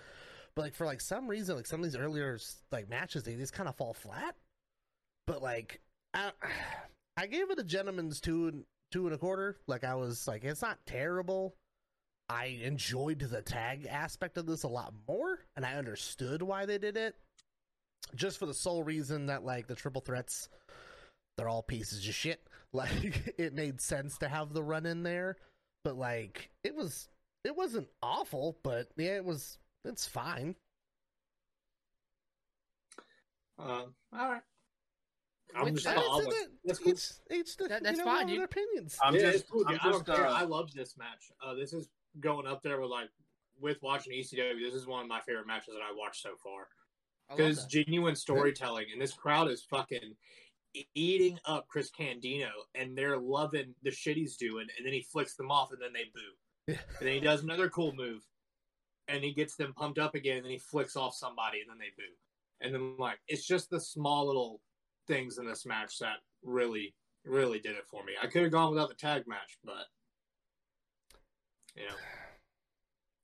But 0.56 0.64
like 0.64 0.76
for 0.76 0.88
like 0.88 1.02
some 1.02 1.28
reason, 1.28 1.56
like 1.56 1.68
some 1.68 1.82
of 1.82 1.84
these 1.84 1.96
earlier 1.96 2.40
like 2.72 2.90
matches, 2.90 3.24
they 3.24 3.36
just 3.36 3.54
kind 3.54 3.70
of 3.70 3.76
fall 3.76 3.94
flat. 3.94 4.36
But 5.28 5.44
like 5.44 5.82
I, 6.16 6.32
I 7.18 7.26
gave 7.26 7.50
it 7.50 7.60
a 7.60 7.64
gentleman's 7.64 8.22
two 8.22 8.48
and 8.48 8.64
two 8.92 9.06
and 9.06 9.16
a 9.16 9.18
quarter. 9.18 9.58
Like 9.68 9.84
I 9.84 9.96
was 9.96 10.28
like, 10.28 10.44
it's 10.44 10.62
not 10.62 10.78
terrible. 10.86 11.56
I 12.30 12.60
enjoyed 12.64 13.20
the 13.20 13.42
tag 13.42 13.88
aspect 13.90 14.38
of 14.38 14.46
this 14.46 14.64
a 14.64 14.68
lot 14.68 14.94
more, 15.08 15.40
and 15.56 15.66
I 15.66 15.74
understood 15.76 16.42
why 16.42 16.66
they 16.66 16.78
did 16.78 16.96
it. 16.96 17.16
Just 18.16 18.38
for 18.38 18.46
the 18.46 18.54
sole 18.54 18.84
reason 18.84 19.26
that 19.28 19.44
like 19.44 19.68
the 19.68 19.76
triple 19.76 20.02
threats, 20.02 20.50
they're 21.38 21.50
all 21.50 21.64
pieces 21.64 22.08
of 22.08 22.14
shit. 22.14 22.42
Like 22.74 23.34
it 23.38 23.54
made 23.54 23.80
sense 23.80 24.18
to 24.18 24.28
have 24.28 24.54
the 24.54 24.62
run 24.62 24.86
in 24.86 25.02
there, 25.02 25.38
but 25.86 25.96
like 25.98 26.50
it 26.66 26.76
was, 26.76 27.08
it 27.46 27.56
wasn't 27.56 27.88
awful, 28.04 28.58
but 28.62 28.90
yeah, 28.98 29.16
it 29.16 29.24
was. 29.24 29.58
It's 29.86 30.06
fine. 30.06 30.54
Um, 33.58 33.96
all 34.12 34.32
right. 34.32 34.42
I'm 35.56 35.66
Which- 35.66 35.74
just 35.76 35.86
that 35.86 35.96
not 35.96 36.04
is- 36.04 36.10
all 36.10 36.20
It's- 36.22 36.34
it's- 36.42 36.58
that's 36.66 36.80
cool. 36.80 36.92
each, 37.38 37.40
each 37.40 37.58
the, 37.58 37.68
That- 37.70 37.84
you 37.86 37.92
know, 37.98 38.04
fine, 38.04 38.28
have 38.28 38.36
their 38.38 38.44
opinions. 38.46 38.98
I'm 39.02 39.16
yeah, 39.16 39.32
just, 39.32 39.50
cool. 39.50 39.64
I'm 39.68 39.80
I 39.82 39.92
just, 39.92 40.10
uh, 40.10 40.14
I 40.14 40.44
love 40.44 40.74
this 40.74 40.98
match. 40.98 41.32
Uh, 41.42 41.54
this 41.54 41.74
is 41.74 41.90
going 42.20 42.48
up 42.48 42.62
there 42.64 42.80
with 42.82 42.90
like 42.92 43.10
with 43.60 43.82
watching 43.82 44.14
ECW. 44.14 44.60
This 44.62 44.76
is 44.76 44.86
one 44.86 45.02
of 45.02 45.08
my 45.08 45.20
favorite 45.22 45.48
matches 45.48 45.74
that 45.74 45.82
I 45.82 45.92
watched 45.92 46.22
so 46.22 46.36
far 46.44 46.68
because 47.30 47.66
genuine 47.66 48.16
storytelling 48.16 48.86
and 48.94 49.02
this 49.02 49.14
crowd 49.14 49.50
is 49.50 49.64
fucking 49.64 50.16
eating 50.94 51.40
up 51.46 51.68
Chris 51.68 51.90
Candido 51.90 52.50
and 52.76 52.96
they're 52.96 53.18
loving 53.18 53.74
the 53.82 53.90
shit 53.92 54.16
he's 54.18 54.38
doing. 54.38 54.68
And 54.78 54.86
then 54.86 54.94
he 54.94 55.02
flicks 55.02 55.36
them 55.36 55.50
off 55.52 55.72
and 55.72 55.82
then 55.82 55.92
they 55.94 56.04
boo. 56.14 56.74
Yeah. 56.74 56.80
And 57.00 57.08
then 57.08 57.14
he 57.16 57.20
does 57.20 57.42
another 57.44 57.70
cool 57.70 57.94
move 57.96 58.22
and 59.08 59.24
he 59.24 59.34
gets 59.34 59.56
them 59.56 59.74
pumped 59.74 59.98
up 59.98 60.14
again 60.14 60.38
and 60.38 60.46
then 60.46 60.52
he 60.52 60.60
flicks 60.60 60.96
off 60.96 61.16
somebody 61.16 61.62
and 61.62 61.70
then 61.70 61.78
they 61.80 61.92
boo. 61.98 62.14
And 62.62 62.74
then 62.76 62.98
like 62.98 63.20
it's 63.28 63.48
just 63.48 63.70
the 63.72 63.80
small 63.80 64.28
little 64.28 64.62
things 65.08 65.38
in 65.38 65.46
this 65.46 65.66
match 65.66 66.00
that 66.00 66.18
really 66.44 66.94
really 67.26 67.60
did 67.60 67.76
it 67.76 67.86
for 67.90 68.04
me. 68.04 68.14
I 68.22 68.28
could 68.28 68.44
have 68.44 68.52
gone 68.52 68.72
without 68.72 68.90
the 68.90 68.96
tag 68.96 69.28
match, 69.28 69.58
but 69.64 69.86
you 71.76 71.84
know. 71.84 71.96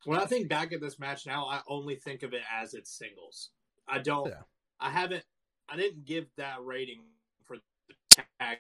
When 0.06 0.20
I 0.20 0.26
think 0.26 0.50
back 0.50 0.74
at 0.74 0.82
this 0.82 1.00
match 1.00 1.26
now, 1.26 1.46
I 1.46 1.62
only 1.68 1.96
think 1.96 2.24
of 2.24 2.34
it 2.34 2.42
as 2.54 2.74
its 2.74 2.92
singles. 2.92 3.52
I 3.88 4.00
don't 4.00 4.28
Yeah. 4.28 4.42
I 4.80 4.90
haven't 4.90 5.24
I 5.70 5.78
didn't 5.78 6.06
give 6.06 6.26
that 6.36 6.64
rating 6.64 7.04
for 7.46 7.58
the 7.88 7.96
tag 8.10 8.60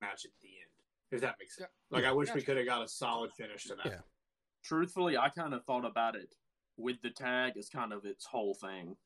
match 0.00 0.24
at 0.24 0.30
the 0.42 0.48
end. 0.48 0.70
If 1.10 1.20
that 1.22 1.36
makes 1.38 1.56
sense. 1.56 1.70
Like 1.90 2.04
I 2.04 2.12
wish 2.12 2.32
we 2.34 2.42
could 2.42 2.56
have 2.56 2.66
got 2.66 2.84
a 2.84 2.88
solid 2.88 3.32
finish 3.32 3.64
to 3.64 3.76
that. 3.76 3.86
Yeah. 3.86 4.00
truthfully, 4.62 5.16
I 5.16 5.28
kind 5.30 5.54
of 5.54 5.64
thought 5.64 5.84
about 5.84 6.16
it 6.16 6.34
with 6.76 7.00
the 7.02 7.10
tag 7.10 7.56
as 7.56 7.68
kind 7.68 7.92
of 7.92 8.04
its 8.04 8.26
whole 8.26 8.54
thing. 8.54 8.96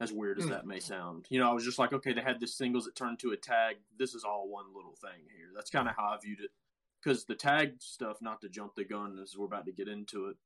As 0.00 0.12
weird 0.12 0.38
as 0.38 0.44
Hmm. 0.44 0.50
that 0.50 0.66
may 0.66 0.78
sound, 0.78 1.26
you 1.28 1.40
know, 1.40 1.50
I 1.50 1.52
was 1.52 1.64
just 1.64 1.78
like, 1.78 1.92
okay, 1.92 2.12
they 2.12 2.20
had 2.20 2.38
this 2.38 2.54
singles 2.56 2.84
that 2.84 2.94
turned 2.94 3.18
to 3.20 3.32
a 3.32 3.36
tag. 3.36 3.78
This 3.96 4.14
is 4.14 4.22
all 4.22 4.48
one 4.48 4.72
little 4.72 4.94
thing 4.94 5.28
here. 5.36 5.50
That's 5.52 5.70
kind 5.70 5.88
of 5.88 5.96
how 5.96 6.04
I 6.10 6.18
viewed 6.18 6.40
it. 6.40 6.52
Because 7.02 7.24
the 7.24 7.34
tag 7.34 7.82
stuff, 7.82 8.22
not 8.22 8.40
to 8.42 8.48
jump 8.48 8.74
the 8.76 8.84
gun 8.84 9.18
as 9.18 9.36
we're 9.36 9.46
about 9.46 9.66
to 9.66 9.72
get 9.72 9.88
into 9.88 10.28
it, 10.28 10.36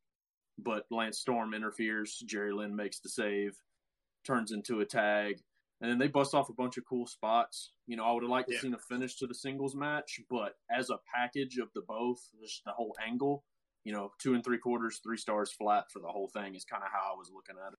but 0.59 0.87
Lance 0.91 1.19
Storm 1.19 1.53
interferes. 1.53 2.19
Jerry 2.21 2.53
Lynn 2.53 2.75
makes 2.75 3.01
the 3.01 3.11
save, 3.11 3.62
turns 4.25 4.53
into 4.53 4.81
a 4.81 4.87
tag, 4.87 5.43
and 5.83 5.91
then 5.91 5.99
they 5.99 6.09
bust 6.09 6.35
off 6.35 6.49
a 6.49 6.55
bunch 6.55 6.79
of 6.79 6.85
cool 6.87 7.07
spots. 7.07 7.73
You 7.87 7.97
know, 7.97 8.05
I 8.05 8.12
would 8.12 8.23
have 8.23 8.31
liked 8.31 8.49
to 8.49 8.55
Yeah. 8.55 8.61
seen 8.61 8.75
a 8.75 8.79
finish 8.79 9.17
to 9.17 9.27
the 9.27 9.35
singles 9.35 9.75
match, 9.75 10.21
but 10.31 10.59
as 10.71 10.88
a 10.88 10.99
package 11.15 11.59
of 11.59 11.71
the 11.75 11.83
both, 11.83 12.27
just 12.41 12.65
the 12.65 12.73
whole 12.73 12.97
angle, 13.01 13.45
you 13.85 13.93
know, 13.93 14.15
two 14.19 14.33
and 14.35 14.43
three 14.45 14.59
quarters, 14.59 14.99
three 15.01 15.17
stars 15.19 15.53
flat 15.53 15.91
for 15.91 15.99
the 15.99 16.11
whole 16.12 16.29
thing 16.29 16.55
is 16.55 16.65
kind 16.65 16.85
of 16.85 16.91
how 16.91 17.12
I 17.12 17.17
was 17.19 17.31
looking 17.31 17.59
at 17.59 17.73
it. 17.75 17.79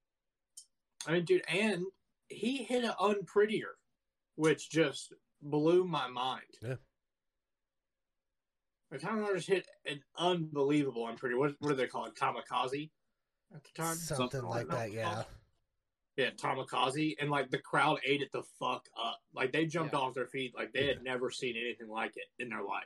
I 1.08 1.12
mean, 1.14 1.26
dude, 1.26 1.44
and 1.48 1.84
he 2.30 2.64
hit 2.64 2.84
it 2.84 2.94
unprettier, 3.00 3.72
which 4.36 4.70
just 4.70 5.14
blew 5.42 5.86
my 5.86 6.08
mind. 6.08 6.42
Yeah. 6.62 6.76
The 8.92 9.00
time 9.00 9.26
just 9.34 9.48
hit 9.48 9.68
an 9.86 10.02
unbelievable 10.18 11.08
unpretty. 11.08 11.36
What, 11.36 11.54
what 11.60 11.70
do 11.70 11.76
they 11.76 11.88
call 11.88 12.06
it? 12.06 12.16
Kamikaze 12.16 12.90
at 13.56 13.64
the 13.64 13.70
time? 13.82 13.96
Something, 13.96 14.18
Something 14.30 14.44
like 14.50 14.68
like 14.72 14.92
that, 14.92 14.92
that. 14.92 14.94
yeah. 14.96 15.24
Yeah, 16.16 16.30
Kamikaze. 16.32 17.16
And 17.20 17.32
like 17.32 17.50
the 17.50 17.58
crowd 17.58 18.00
ate 18.06 18.22
it 18.22 18.32
the 18.32 18.44
fuck 18.60 18.86
up. 19.04 19.20
Like 19.34 19.52
they 19.52 19.66
jumped 19.66 19.94
Yeah. 19.94 20.00
off 20.00 20.14
their 20.14 20.28
feet 20.28 20.54
like 20.56 20.72
they 20.74 20.86
had 20.86 21.04
never 21.04 21.32
seen 21.32 21.56
anything 21.58 21.90
like 21.90 22.14
it 22.16 22.26
in 22.38 22.50
their 22.50 22.64
life. 22.64 22.86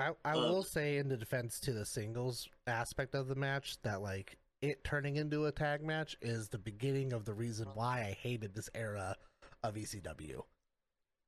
I, 0.00 0.10
I 0.24 0.32
Uh, 0.32 0.40
will 0.40 0.62
say 0.64 0.96
in 0.96 1.08
the 1.08 1.16
defense 1.16 1.60
to 1.60 1.72
the 1.72 1.86
singles 1.86 2.48
aspect 2.66 3.14
of 3.14 3.28
the 3.28 3.36
match 3.36 3.80
that 3.82 4.02
like 4.02 4.36
it 4.64 4.84
turning 4.84 5.16
into 5.16 5.46
a 5.46 5.52
tag 5.52 5.82
match 5.82 6.16
is 6.22 6.48
the 6.48 6.58
beginning 6.58 7.12
of 7.12 7.24
the 7.24 7.34
reason 7.34 7.68
why 7.74 8.00
I 8.00 8.16
hated 8.20 8.54
this 8.54 8.68
era 8.74 9.16
of 9.62 9.74
ECW. 9.74 10.42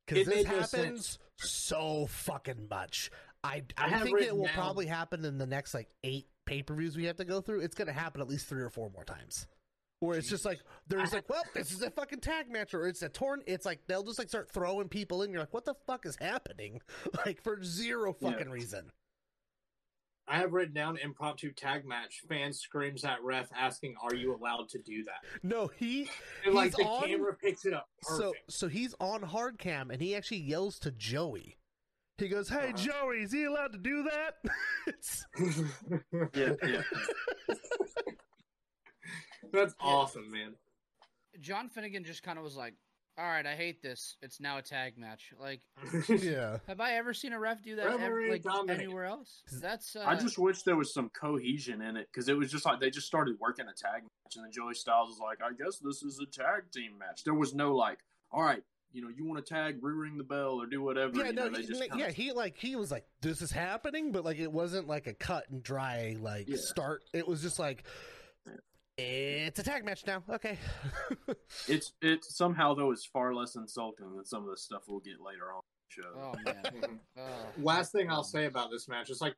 Because 0.06 0.26
this 0.26 0.46
happens 0.46 1.18
so 1.36 2.06
fucking 2.06 2.68
much. 2.70 3.10
I, 3.42 3.62
I 3.76 3.96
I, 3.96 3.98
think 4.00 4.20
it 4.20 4.36
will 4.36 4.44
down- 4.46 4.54
probably 4.54 4.86
happen 4.86 5.24
in 5.24 5.38
the 5.38 5.46
next 5.46 5.74
like 5.74 5.88
eight 6.04 6.26
pay 6.46 6.62
per 6.62 6.74
views 6.74 6.96
we 6.96 7.04
have 7.04 7.16
to 7.16 7.24
go 7.24 7.40
through. 7.40 7.60
It's 7.60 7.74
going 7.74 7.88
to 7.88 7.92
happen 7.92 8.20
at 8.20 8.28
least 8.28 8.46
three 8.46 8.62
or 8.62 8.70
four 8.70 8.90
more 8.90 9.04
times. 9.04 9.46
Where 10.00 10.18
it's 10.18 10.28
just 10.28 10.44
like 10.44 10.60
there's 10.88 11.12
like, 11.14 11.28
well, 11.28 11.42
this 11.54 11.72
is 11.72 11.80
a 11.82 11.90
fucking 11.90 12.20
tag 12.20 12.50
match, 12.50 12.74
or 12.74 12.86
it's 12.86 13.00
a 13.02 13.08
torn. 13.08 13.42
It's 13.46 13.64
like 13.64 13.80
they'll 13.88 14.02
just 14.02 14.18
like 14.18 14.28
start 14.28 14.50
throwing 14.52 14.88
people 14.88 15.22
in. 15.22 15.30
You're 15.32 15.40
like, 15.40 15.54
what 15.54 15.64
the 15.64 15.74
fuck 15.86 16.04
is 16.06 16.16
happening? 16.20 16.80
Like 17.26 17.42
for 17.42 17.62
zero 17.64 18.14
Yeah. 18.20 18.30
fucking 18.30 18.50
reason. 18.50 18.90
I 20.28 20.38
have 20.38 20.52
written 20.52 20.74
down 20.74 20.96
impromptu 20.98 21.52
tag 21.52 21.84
match. 21.86 22.22
Fan 22.28 22.52
screams 22.52 23.04
at 23.04 23.22
ref 23.22 23.48
asking, 23.54 23.94
"Are 24.02 24.14
you 24.14 24.34
allowed 24.34 24.68
to 24.70 24.78
do 24.78 25.04
that?" 25.04 25.22
No, 25.44 25.68
he 25.68 26.10
And 26.44 26.54
like 26.54 26.72
the 26.74 26.82
on- 26.84 27.06
camera 27.06 27.34
picks 27.36 27.64
it 27.64 27.72
up. 27.72 27.88
so 28.02 28.30
Perfect. 28.32 28.52
so 28.52 28.68
he's 28.68 28.94
on 29.00 29.22
hard 29.22 29.58
cam 29.58 29.90
and 29.90 30.00
he 30.02 30.14
actually 30.16 30.38
yells 30.40 30.78
to 30.80 30.90
Joey. 30.90 31.58
He 32.18 32.28
goes, 32.28 32.48
"Hey 32.48 32.68
Uh-huh. 32.68 32.76
Joey, 32.76 33.22
is 33.22 33.32
he 33.32 33.44
allowed 33.44 33.72
to 33.72 33.78
do 33.78 34.02
that?" 34.04 34.34
Yeah, 36.34 36.54
yeah. 36.66 36.82
That's 39.52 39.74
awesome, 39.80 40.30
man. 40.30 40.54
John 41.40 41.68
Finnegan 41.68 42.04
just 42.04 42.22
kind 42.22 42.38
of 42.38 42.44
was 42.44 42.56
like, 42.56 42.74
"All 43.18 43.24
right, 43.24 43.46
I 43.46 43.54
hate 43.54 43.82
this. 43.82 44.16
It's 44.22 44.40
now 44.40 44.58
a 44.58 44.62
tag 44.62 44.98
match." 44.98 45.32
Like, 45.40 45.60
yeah. 46.08 46.58
have 46.66 46.80
I 46.80 46.92
ever 46.94 47.14
seen 47.14 47.32
a 47.32 47.38
ref 47.40 47.62
do 47.62 47.76
that 47.76 47.86
ever, 48.00 48.28
like 48.28 48.42
Dominic. 48.42 48.78
anywhere 48.82 49.04
else? 49.04 49.42
That's 49.60 49.96
uh, 49.96 50.04
I 50.06 50.14
just 50.16 50.38
wish 50.38 50.62
there 50.62 50.76
was 50.76 50.92
some 50.92 51.10
cohesion 51.10 51.80
in 51.82 51.96
it 51.96 52.08
because 52.12 52.28
it 52.28 52.36
was 52.36 52.50
just 52.50 52.64
like 52.66 52.80
they 52.80 52.90
just 52.90 53.06
started 53.06 53.36
working 53.40 53.66
a 53.66 53.72
tag 53.74 54.02
match, 54.02 54.36
and 54.36 54.44
then 54.44 54.52
Joey 54.52 54.74
Styles 54.74 55.08
was 55.10 55.18
like, 55.18 55.38
"I 55.42 55.52
guess 55.52 55.78
this 55.78 56.02
is 56.02 56.20
a 56.20 56.26
tag 56.26 56.70
team 56.72 56.98
match." 56.98 57.24
There 57.24 57.34
was 57.34 57.54
no 57.54 57.74
like, 57.74 57.98
"All 58.30 58.42
right, 58.42 58.62
you 58.92 59.02
know, 59.02 59.08
you 59.08 59.24
want 59.26 59.44
to 59.44 59.54
tag, 59.54 59.78
re-ring 59.82 60.18
the 60.18 60.24
bell, 60.24 60.60
or 60.60 60.66
do 60.66 60.82
whatever." 60.82 61.16
Yeah, 61.16 61.26
you 61.28 61.32
no, 61.32 61.44
know, 61.48 61.50
they 61.56 61.62
he, 61.62 61.66
just 61.68 61.80
kinda- 61.80 61.98
yeah, 61.98 62.10
he 62.10 62.32
like 62.32 62.56
he 62.58 62.76
was 62.76 62.90
like, 62.90 63.06
"This 63.22 63.40
is 63.42 63.50
happening," 63.50 64.12
but 64.12 64.24
like 64.24 64.38
it 64.38 64.52
wasn't 64.52 64.88
like 64.88 65.06
a 65.06 65.14
cut 65.14 65.48
and 65.50 65.62
dry 65.62 66.16
like 66.20 66.48
Yeah. 66.48 66.56
start. 66.58 67.02
It 67.14 67.26
was 67.26 67.42
just 67.42 67.58
like, 67.58 67.84
"It's 68.98 69.58
a 69.58 69.62
tag 69.62 69.84
match 69.84 70.06
now." 70.06 70.22
Okay. 70.30 70.58
It's 71.68 71.92
it 72.00 72.24
somehow 72.24 72.74
though 72.74 72.92
is 72.92 73.04
far 73.04 73.34
less 73.34 73.56
insulting 73.56 74.14
than 74.14 74.24
some 74.24 74.44
of 74.44 74.50
the 74.50 74.56
stuff 74.56 74.82
we'll 74.88 75.00
get 75.00 75.20
later 75.20 75.52
on 75.52 75.60
the 75.62 76.02
show. 76.02 76.10
Oh 76.16 76.34
man. 76.44 77.00
Oh. 77.16 77.22
Last 77.62 77.92
thing 77.92 78.10
I'll 78.10 78.24
say 78.24 78.46
about 78.46 78.70
this 78.70 78.88
match 78.88 79.10
is 79.10 79.20
like 79.20 79.34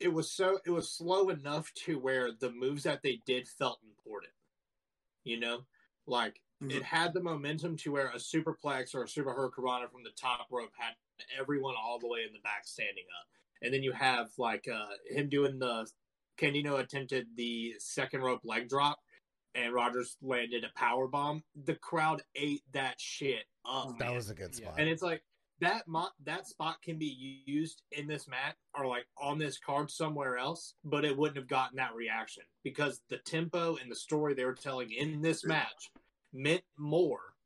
it 0.00 0.12
was 0.12 0.30
so 0.30 0.58
it 0.66 0.70
was 0.70 0.90
slow 0.90 1.28
enough 1.28 1.72
to 1.86 1.98
where 1.98 2.30
the 2.32 2.50
moves 2.50 2.84
that 2.84 3.02
they 3.02 3.20
did 3.26 3.48
felt 3.48 3.78
important. 3.84 4.32
You 5.24 5.40
know, 5.40 5.60
like 6.06 6.40
it 6.68 6.82
had 6.82 7.12
the 7.12 7.22
momentum 7.22 7.76
to 7.78 7.92
where 7.92 8.08
a 8.08 8.16
superplex 8.16 8.94
or 8.94 9.04
a 9.04 9.08
super 9.08 9.34
hurricanrana 9.34 9.90
from 9.90 10.02
the 10.02 10.10
top 10.16 10.46
rope 10.50 10.70
had 10.78 10.94
everyone 11.38 11.74
all 11.82 11.98
the 11.98 12.08
way 12.08 12.20
in 12.26 12.32
the 12.32 12.40
back 12.40 12.62
standing 12.64 13.04
up, 13.20 13.28
and 13.62 13.72
then 13.72 13.82
you 13.82 13.92
have 13.92 14.30
like 14.38 14.68
uh, 14.68 14.94
him 15.14 15.28
doing 15.28 15.58
the 15.58 15.86
Candido 16.36 16.76
attempted 16.76 17.26
the 17.36 17.74
second 17.78 18.22
rope 18.22 18.40
leg 18.44 18.68
drop, 18.68 18.98
and 19.54 19.72
Rogers 19.72 20.16
landed 20.20 20.64
a 20.64 20.78
power 20.78 21.06
bomb. 21.06 21.42
The 21.64 21.76
crowd 21.76 22.22
ate 22.34 22.62
that 22.72 23.00
shit 23.00 23.44
up. 23.64 23.98
That 23.98 24.06
man. 24.06 24.14
was 24.14 24.30
a 24.30 24.34
good 24.34 24.50
Yeah. 24.52 24.66
spot. 24.68 24.74
and 24.80 24.88
it's 24.88 25.02
like 25.02 25.22
that 25.60 25.86
mo- 25.86 26.10
that 26.24 26.46
spot 26.48 26.82
can 26.82 26.98
be 26.98 27.42
used 27.46 27.82
in 27.92 28.08
this 28.08 28.26
match 28.26 28.56
or 28.74 28.86
like 28.86 29.06
on 29.16 29.38
this 29.38 29.58
card 29.58 29.90
somewhere 29.90 30.36
else, 30.36 30.74
but 30.82 31.04
it 31.04 31.16
wouldn't 31.16 31.36
have 31.36 31.46
gotten 31.46 31.76
that 31.76 31.94
reaction 31.94 32.42
because 32.64 33.00
the 33.08 33.18
tempo 33.18 33.76
and 33.76 33.90
the 33.90 33.94
story 33.96 34.34
they 34.34 34.44
were 34.44 34.54
telling 34.54 34.90
in 34.90 35.22
this 35.22 35.44
match 35.44 35.92
meant 36.32 36.64
more, 36.76 37.36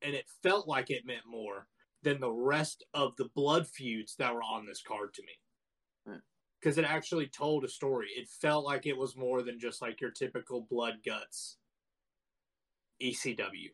and 0.00 0.14
it 0.14 0.28
felt 0.42 0.66
like 0.66 0.88
it 0.90 1.04
meant 1.04 1.26
more 1.26 1.68
than 2.02 2.18
the 2.20 2.30
rest 2.32 2.84
of 2.94 3.14
the 3.16 3.28
blood 3.34 3.68
feuds 3.68 4.16
that 4.16 4.32
were 4.34 4.42
on 4.42 4.64
this 4.64 4.80
card 4.80 5.12
to 5.12 5.22
me. 5.22 5.32
Because 6.60 6.78
it 6.78 6.84
actually 6.84 7.28
told 7.28 7.64
a 7.64 7.68
story. 7.68 8.08
It 8.16 8.28
felt 8.28 8.64
like 8.64 8.86
it 8.86 8.96
was 8.96 9.16
more 9.16 9.42
than 9.42 9.60
just 9.60 9.80
like 9.80 10.00
your 10.00 10.10
typical 10.10 10.66
blood 10.68 10.98
guts 11.06 11.58
ECW. 13.00 13.70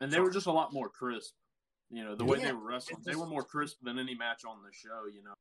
and 0.00 0.12
they 0.12 0.20
were 0.20 0.30
just 0.30 0.46
a 0.46 0.52
lot 0.52 0.72
more 0.72 0.88
crisp. 0.88 1.34
You 1.90 2.04
know, 2.04 2.14
the 2.14 2.24
way 2.24 2.38
Yeah, 2.38 2.46
they 2.46 2.52
were 2.52 2.66
wrestling, 2.66 2.98
it's 2.98 3.06
they 3.06 3.16
were 3.16 3.26
more 3.26 3.44
crisp 3.44 3.78
than 3.82 3.98
any 3.98 4.14
match 4.14 4.44
on 4.44 4.58
the 4.62 4.72
show. 4.72 5.06
You 5.12 5.22
know, 5.22 5.34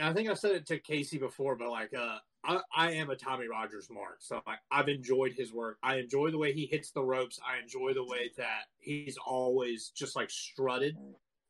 I 0.00 0.12
think 0.12 0.28
I've 0.28 0.38
said 0.38 0.52
it 0.52 0.66
to 0.66 0.78
Casey 0.78 1.18
before, 1.18 1.56
but 1.56 1.70
like, 1.70 1.94
uh, 1.94 2.18
I, 2.44 2.60
I 2.76 2.90
am 2.92 3.10
a 3.10 3.16
Tommy 3.16 3.46
Rogers 3.46 3.88
mark. 3.90 4.16
So 4.20 4.40
like, 4.46 4.58
I've 4.70 4.88
enjoyed 4.88 5.32
his 5.32 5.52
work. 5.52 5.78
I 5.82 5.96
enjoy 5.96 6.30
the 6.30 6.38
way 6.38 6.52
he 6.52 6.66
hits 6.66 6.90
the 6.90 7.02
ropes. 7.02 7.40
I 7.46 7.60
enjoy 7.60 7.92
the 7.94 8.04
way 8.04 8.30
that 8.36 8.64
he's 8.78 9.16
always 9.16 9.90
just 9.90 10.16
like 10.16 10.30
strutted, 10.30 10.96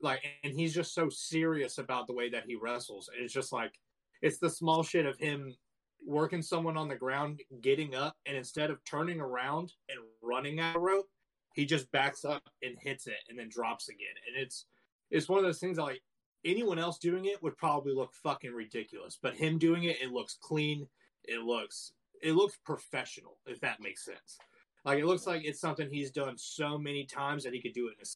like, 0.00 0.22
and 0.44 0.52
he's 0.54 0.74
just 0.74 0.94
so 0.94 1.08
serious 1.08 1.78
about 1.78 2.06
the 2.06 2.14
way 2.14 2.28
that 2.30 2.44
he 2.46 2.56
wrestles. 2.56 3.10
And 3.14 3.24
it's 3.24 3.34
just 3.34 3.52
like, 3.52 3.78
it's 4.22 4.38
the 4.38 4.50
small 4.50 4.82
shit 4.82 5.04
of 5.04 5.18
him 5.18 5.54
working 6.04 6.42
someone 6.42 6.76
on 6.76 6.88
the 6.88 6.96
ground, 6.96 7.40
getting 7.60 7.94
up, 7.94 8.16
and 8.26 8.36
instead 8.36 8.70
of 8.70 8.82
turning 8.84 9.20
around 9.20 9.72
and 9.88 9.98
running 10.22 10.60
at 10.60 10.76
a 10.76 10.78
rope, 10.78 11.08
he 11.54 11.66
just 11.66 11.90
backs 11.92 12.24
up 12.24 12.42
and 12.62 12.76
hits 12.80 13.06
it 13.06 13.18
and 13.28 13.38
then 13.38 13.48
drops 13.48 13.88
again. 13.88 14.14
And 14.26 14.42
it's 14.42 14.66
it's 15.10 15.28
one 15.28 15.38
of 15.38 15.44
those 15.44 15.58
things 15.58 15.76
like 15.76 16.00
anyone 16.44 16.78
else 16.78 16.98
doing 16.98 17.26
it 17.26 17.42
would 17.42 17.56
probably 17.56 17.94
look 17.94 18.14
fucking 18.14 18.52
ridiculous, 18.52 19.18
but 19.22 19.34
him 19.34 19.58
doing 19.58 19.84
it, 19.84 20.00
it 20.00 20.12
looks 20.12 20.38
clean. 20.40 20.86
It 21.24 21.42
looks 21.42 21.92
it 22.22 22.32
looks 22.32 22.56
professional, 22.64 23.38
if 23.46 23.60
that 23.60 23.80
makes 23.80 24.04
sense. 24.04 24.38
Like 24.84 24.98
it 24.98 25.06
looks 25.06 25.26
like 25.26 25.44
it's 25.44 25.60
something 25.60 25.88
he's 25.90 26.10
done 26.10 26.36
so 26.36 26.78
many 26.78 27.04
times 27.04 27.44
that 27.44 27.52
he 27.52 27.60
could 27.60 27.74
do 27.74 27.88
it 27.88 27.94
in 27.98 28.02
a 28.02 28.06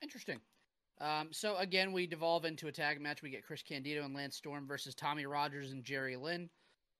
Interesting. 0.00 0.38
Um, 1.00 1.28
so 1.30 1.56
again, 1.56 1.92
we 1.92 2.06
devolve 2.06 2.44
into 2.44 2.66
a 2.68 2.72
tag 2.72 3.00
match. 3.00 3.22
We 3.22 3.30
get 3.30 3.46
Chris 3.46 3.62
Candido 3.62 4.04
and 4.04 4.14
Lance 4.14 4.36
Storm 4.36 4.66
versus 4.66 4.94
Tommy 4.94 5.26
Rogers 5.26 5.72
and 5.72 5.84
Jerry 5.84 6.16
Lynn. 6.16 6.50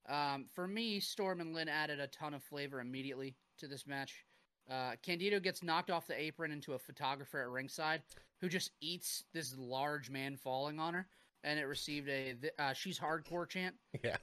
Um, 0.09 0.47
for 0.55 0.67
me, 0.67 1.01
Storm 1.01 1.41
and 1.41 1.55
Lynn 1.55 1.69
added 1.69 2.01
a 2.01 2.07
ton 2.07 2.35
of 2.35 2.43
flavor 2.43 2.81
immediately 2.81 3.35
to 3.59 3.69
this 3.69 3.87
match. 3.87 4.25
Uh, 4.71 4.93
Candido 5.03 5.41
gets 5.41 5.63
knocked 5.63 5.91
off 5.91 6.07
the 6.07 6.21
apron 6.21 6.53
into 6.53 6.75
a 6.75 6.79
photographer 6.79 7.41
at 7.41 7.49
ringside, 7.49 8.03
who 8.41 8.49
just 8.49 8.71
eats 8.81 9.25
this 9.33 9.55
large 9.57 10.11
man 10.11 10.37
falling 10.37 10.79
on 10.79 10.95
her, 10.95 11.07
and 11.43 11.59
it 11.59 11.65
received 11.65 12.09
a 12.09 12.35
uh, 12.59 12.73
"She's 12.73 12.99
hardcore" 12.99 13.49
chant. 13.49 13.75
yeah. 14.05 14.17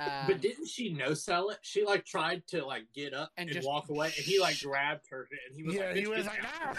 Um, 0.00 0.26
But 0.26 0.40
didn't 0.40 0.66
she 0.66 0.92
no 0.94 1.12
sell 1.14 1.50
it? 1.50 1.58
She 1.62 1.84
like 1.84 2.04
tried 2.06 2.46
to 2.48 2.64
like 2.64 2.84
get 2.94 3.12
up 3.12 3.30
And 3.36 3.48
and, 3.48 3.54
just- 3.54 3.66
walk 3.68 3.88
away, 3.90 4.06
and 4.06 4.14
he 4.24 4.40
like 4.40 4.58
grabbed 4.60 5.06
her, 5.10 5.28
and 5.46 5.54
he 5.54 5.62
was 5.62 5.74
yeah, 5.74 5.86
like, 5.88 5.96
he 5.96 6.06
was 6.06 6.22
get 6.22 6.26
like, 6.26 6.42
down." 6.42 6.76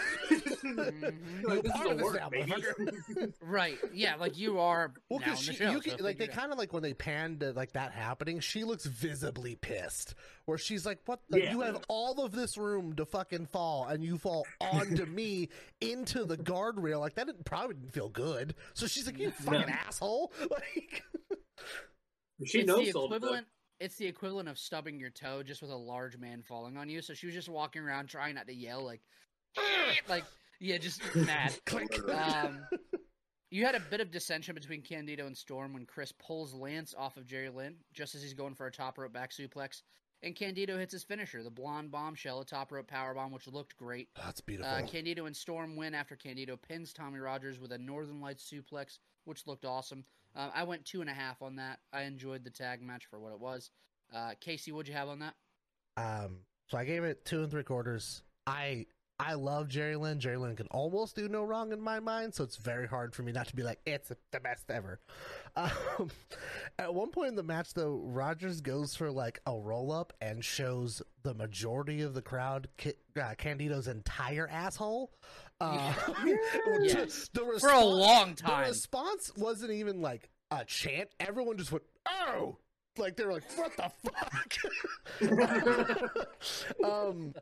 "No." 0.74 0.84
Mhm. 0.84 1.44
Like, 1.44 1.62
this 1.62 1.72
is 1.72 1.72
part 1.72 1.86
a 1.86 1.90
of 1.90 1.96
this 1.98 2.04
work, 2.04 2.16
now, 2.16 2.28
baby. 2.30 2.50
motherfucker. 2.52 3.32
right? 3.40 3.78
Yeah, 3.94 4.16
like 4.16 4.36
you 4.38 4.58
are 4.58 4.92
Well, 5.08 5.20
now 5.20 5.26
in 5.26 5.30
because 5.32 5.46
the 5.46 5.52
she, 5.52 5.58
show. 5.58 5.70
you 5.70 5.80
can, 5.80 5.92
if 5.94 6.00
like 6.00 6.18
they 6.18 6.26
kind 6.26 6.52
of 6.52 6.58
like 6.58 6.72
when 6.72 6.82
they 6.82 6.94
panned 6.94 7.40
to, 7.40 7.52
like 7.52 7.72
that 7.72 7.92
happening. 7.92 8.40
She 8.40 8.64
looks 8.64 8.84
visibly 8.86 9.54
pissed, 9.56 10.14
where 10.46 10.58
she's 10.58 10.84
like, 10.84 10.98
"What? 11.06 11.20
The, 11.28 11.40
Yeah. 11.42 11.52
You 11.52 11.60
have 11.60 11.84
all 11.88 12.24
of 12.24 12.32
this 12.32 12.56
room 12.56 12.94
to 12.96 13.04
fucking 13.04 13.46
fall, 13.46 13.86
and 13.86 14.02
you 14.04 14.18
fall 14.18 14.46
onto 14.60 15.04
me 15.06 15.48
into 15.80 16.24
the 16.24 16.36
guardrail. 16.36 17.00
Like 17.00 17.14
that 17.14 17.26
didn't, 17.26 17.44
probably 17.44 17.74
didn't 17.76 17.92
feel 17.92 18.08
good." 18.08 18.54
So 18.74 18.86
she's 18.86 19.06
like, 19.06 19.18
"You 19.18 19.30
fucking 19.30 19.70
asshole!" 19.70 20.32
Like, 20.50 21.02
she 22.44 22.60
it's 22.60 22.66
no 22.68 22.78
the 22.78 22.90
sold 22.90 23.12
it. 23.12 23.16
equivalent. 23.16 23.46
It's 23.80 23.96
the 23.96 24.06
equivalent 24.06 24.48
of 24.48 24.58
stubbing 24.58 25.00
your 25.00 25.10
toe 25.10 25.42
just 25.42 25.60
with 25.60 25.70
a 25.70 25.76
large 25.76 26.16
man 26.16 26.42
falling 26.42 26.76
on 26.76 26.88
you. 26.88 27.02
So 27.02 27.14
she 27.14 27.26
was 27.26 27.34
just 27.34 27.48
walking 27.48 27.82
around 27.82 28.06
trying 28.06 28.36
not 28.36 28.46
to 28.46 28.54
yell, 28.54 28.84
like, 28.84 29.00
like 30.08 30.24
yeah, 30.60 30.78
just 30.78 31.02
mad. 31.16 31.58
click. 31.66 31.98
Um, 32.08 32.60
you 33.50 33.66
had 33.66 33.74
a 33.74 33.80
bit 33.80 34.00
of 34.00 34.10
dissension 34.12 34.54
between 34.54 34.82
Candido 34.82 35.26
and 35.26 35.36
Storm 35.36 35.72
when 35.74 35.84
Chris 35.84 36.12
pulls 36.12 36.54
Lance 36.54 36.94
off 36.96 37.16
of 37.16 37.26
Jerry 37.26 37.50
Lynn 37.50 37.76
just 37.92 38.14
as 38.14 38.22
he's 38.22 38.34
going 38.34 38.54
for 38.54 38.66
a 38.66 38.72
top 38.72 38.98
rope 38.98 39.12
back 39.12 39.32
suplex, 39.32 39.82
and 40.22 40.36
Candido 40.36 40.78
hits 40.78 40.92
his 40.92 41.02
finisher, 41.02 41.42
the 41.42 41.50
blonde 41.50 41.90
bombshell, 41.90 42.40
a 42.40 42.44
top 42.44 42.70
rope 42.70 42.86
power 42.86 43.12
bomb, 43.14 43.32
which 43.32 43.48
looked 43.48 43.76
great. 43.76 44.08
That's 44.16 44.40
beautiful. 44.40 44.72
Uh, 44.72 44.82
Candido 44.82 45.26
and 45.26 45.36
Storm 45.36 45.74
win 45.74 45.94
after 45.94 46.14
Candido 46.14 46.56
pins 46.56 46.92
Tommy 46.92 47.18
Rogers 47.18 47.58
with 47.58 47.72
a 47.72 47.78
Northern 47.78 48.20
Lights 48.20 48.48
suplex, 48.48 48.98
which 49.24 49.46
looked 49.48 49.64
awesome. 49.64 50.04
Uh, 50.34 50.50
I 50.54 50.64
went 50.64 50.84
two 50.84 51.00
and 51.00 51.10
a 51.10 51.14
half 51.14 51.42
on 51.42 51.56
that. 51.56 51.80
I 51.92 52.02
enjoyed 52.02 52.44
the 52.44 52.50
tag 52.50 52.82
match 52.82 53.06
for 53.06 53.20
what 53.20 53.32
it 53.32 53.40
was. 53.40 53.70
Uh, 54.14 54.32
Casey, 54.40 54.72
what'd 54.72 54.88
you 54.88 54.94
have 54.94 55.08
on 55.08 55.20
that? 55.20 55.34
Um, 55.96 56.38
so 56.68 56.78
I 56.78 56.84
gave 56.84 57.04
it 57.04 57.24
two 57.24 57.42
and 57.42 57.50
three 57.50 57.64
quarters. 57.64 58.22
I 58.46 58.86
I 59.18 59.34
love 59.34 59.68
Jerry 59.68 59.94
Lynn. 59.94 60.18
Jerry 60.18 60.36
Lynn 60.36 60.56
can 60.56 60.66
almost 60.68 61.14
do 61.14 61.28
no 61.28 61.44
wrong 61.44 61.72
in 61.72 61.80
my 61.80 62.00
mind, 62.00 62.34
so 62.34 62.42
it's 62.42 62.56
very 62.56 62.88
hard 62.88 63.14
for 63.14 63.22
me 63.22 63.30
not 63.30 63.46
to 63.46 63.54
be 63.54 63.62
like 63.62 63.78
it's 63.86 64.10
the 64.32 64.40
best 64.40 64.70
ever. 64.70 65.00
Um, 65.54 66.10
at 66.78 66.94
one 66.94 67.10
point 67.10 67.28
in 67.28 67.34
the 67.34 67.42
match, 67.42 67.74
though, 67.74 68.00
Rogers 68.06 68.62
goes 68.62 68.96
for 68.96 69.10
like 69.10 69.38
a 69.46 69.54
roll 69.54 69.92
up 69.92 70.14
and 70.22 70.42
shows 70.42 71.02
the 71.24 71.34
majority 71.34 72.00
of 72.00 72.14
the 72.14 72.22
crowd 72.22 72.68
uh, 72.86 73.34
Candido's 73.36 73.86
entire 73.86 74.48
asshole. 74.50 75.12
Uh, 75.62 75.92
Yes. 76.82 77.28
the 77.32 77.58
For 77.60 77.70
a 77.70 77.84
long 77.84 78.34
time. 78.34 78.64
the 78.64 78.68
response 78.70 79.32
wasn't 79.36 79.70
even 79.72 80.00
like 80.02 80.28
a 80.50 80.64
chant. 80.64 81.10
Everyone 81.20 81.56
just 81.56 81.70
went, 81.72 81.84
"Oh!" 82.08 82.58
Like 82.98 83.16
they 83.16 83.24
were 83.24 83.32
like, 83.34 83.44
"What 83.56 83.76
the 83.76 83.90
fuck?" 84.10 84.56
um, 86.84 87.34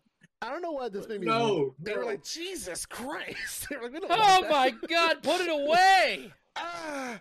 I 0.43 0.51
don't 0.51 0.63
know 0.63 0.73
why 0.73 0.89
this 0.91 1.09
made 1.09 1.21
me. 1.21 1.27
No, 1.27 1.75
they 1.81 1.97
were 1.97 2.05
like, 2.05 2.23
"Jesus 2.25 2.87
Christ!" 2.87 3.69
they 3.71 3.77
were 3.77 3.89
like, 3.91 4.03
Oh 4.09 4.41
want 4.41 4.51
my 4.51 4.71
god, 4.89 5.23
put 5.23 5.41
it 5.41 5.49
away! 5.49 6.33
Ah, 6.57 7.21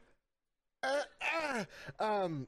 uh, 0.84 1.02
ah. 1.22 1.66
Um, 2.00 2.46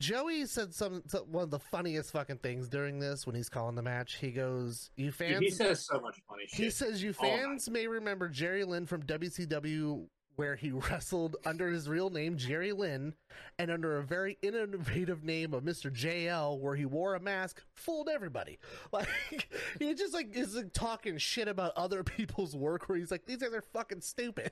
Joey 0.00 0.46
said 0.46 0.72
some, 0.74 1.02
some 1.06 1.24
one 1.30 1.44
of 1.44 1.50
the 1.50 1.58
funniest 1.58 2.10
fucking 2.12 2.38
things 2.38 2.68
during 2.68 2.98
this 2.98 3.26
when 3.26 3.36
he's 3.36 3.50
calling 3.50 3.74
the 3.76 3.82
match. 3.82 4.14
He 4.14 4.30
goes, 4.30 4.90
"You 4.96 5.06
Dude, 5.06 5.14
fans." 5.14 5.40
he 5.40 5.50
says 5.50 5.84
so 5.84 6.00
much 6.00 6.18
funny 6.26 6.46
shit. 6.46 6.58
He 6.64 6.70
says 6.70 7.02
you 7.02 7.14
oh 7.20 7.22
night. 7.22 7.36
fans 7.38 7.68
may 7.68 7.86
remember 7.86 8.28
Jerry 8.28 8.64
Lynn 8.64 8.86
from 8.86 9.02
WCW, 9.02 10.06
where 10.36 10.56
he 10.56 10.70
wrestled 10.90 11.36
under 11.44 11.68
his 11.68 11.86
real 11.86 12.08
name 12.08 12.38
Jerry 12.38 12.72
Lynn, 12.72 13.14
and 13.58 13.70
under 13.70 13.98
a 13.98 14.02
very 14.02 14.38
innovative 14.40 15.22
name 15.22 15.52
of 15.52 15.64
Mr. 15.64 15.94
JL, 15.94 16.58
where 16.58 16.74
he 16.76 16.86
wore 16.86 17.14
a 17.14 17.20
mask, 17.20 17.62
fooled 17.74 18.08
everybody. 18.08 18.58
Like 18.92 19.48
he 19.78 19.92
just 19.94 20.14
like 20.14 20.34
is 20.34 20.56
like, 20.56 20.72
talking 20.72 21.18
shit 21.18 21.46
about 21.46 21.74
other 21.76 22.02
people's 22.04 22.56
work, 22.56 22.88
where 22.88 22.96
he's 22.96 23.10
like, 23.10 23.26
these 23.26 23.36
guys 23.36 23.52
are 23.52 23.60
fucking 23.74 24.00
stupid. 24.00 24.50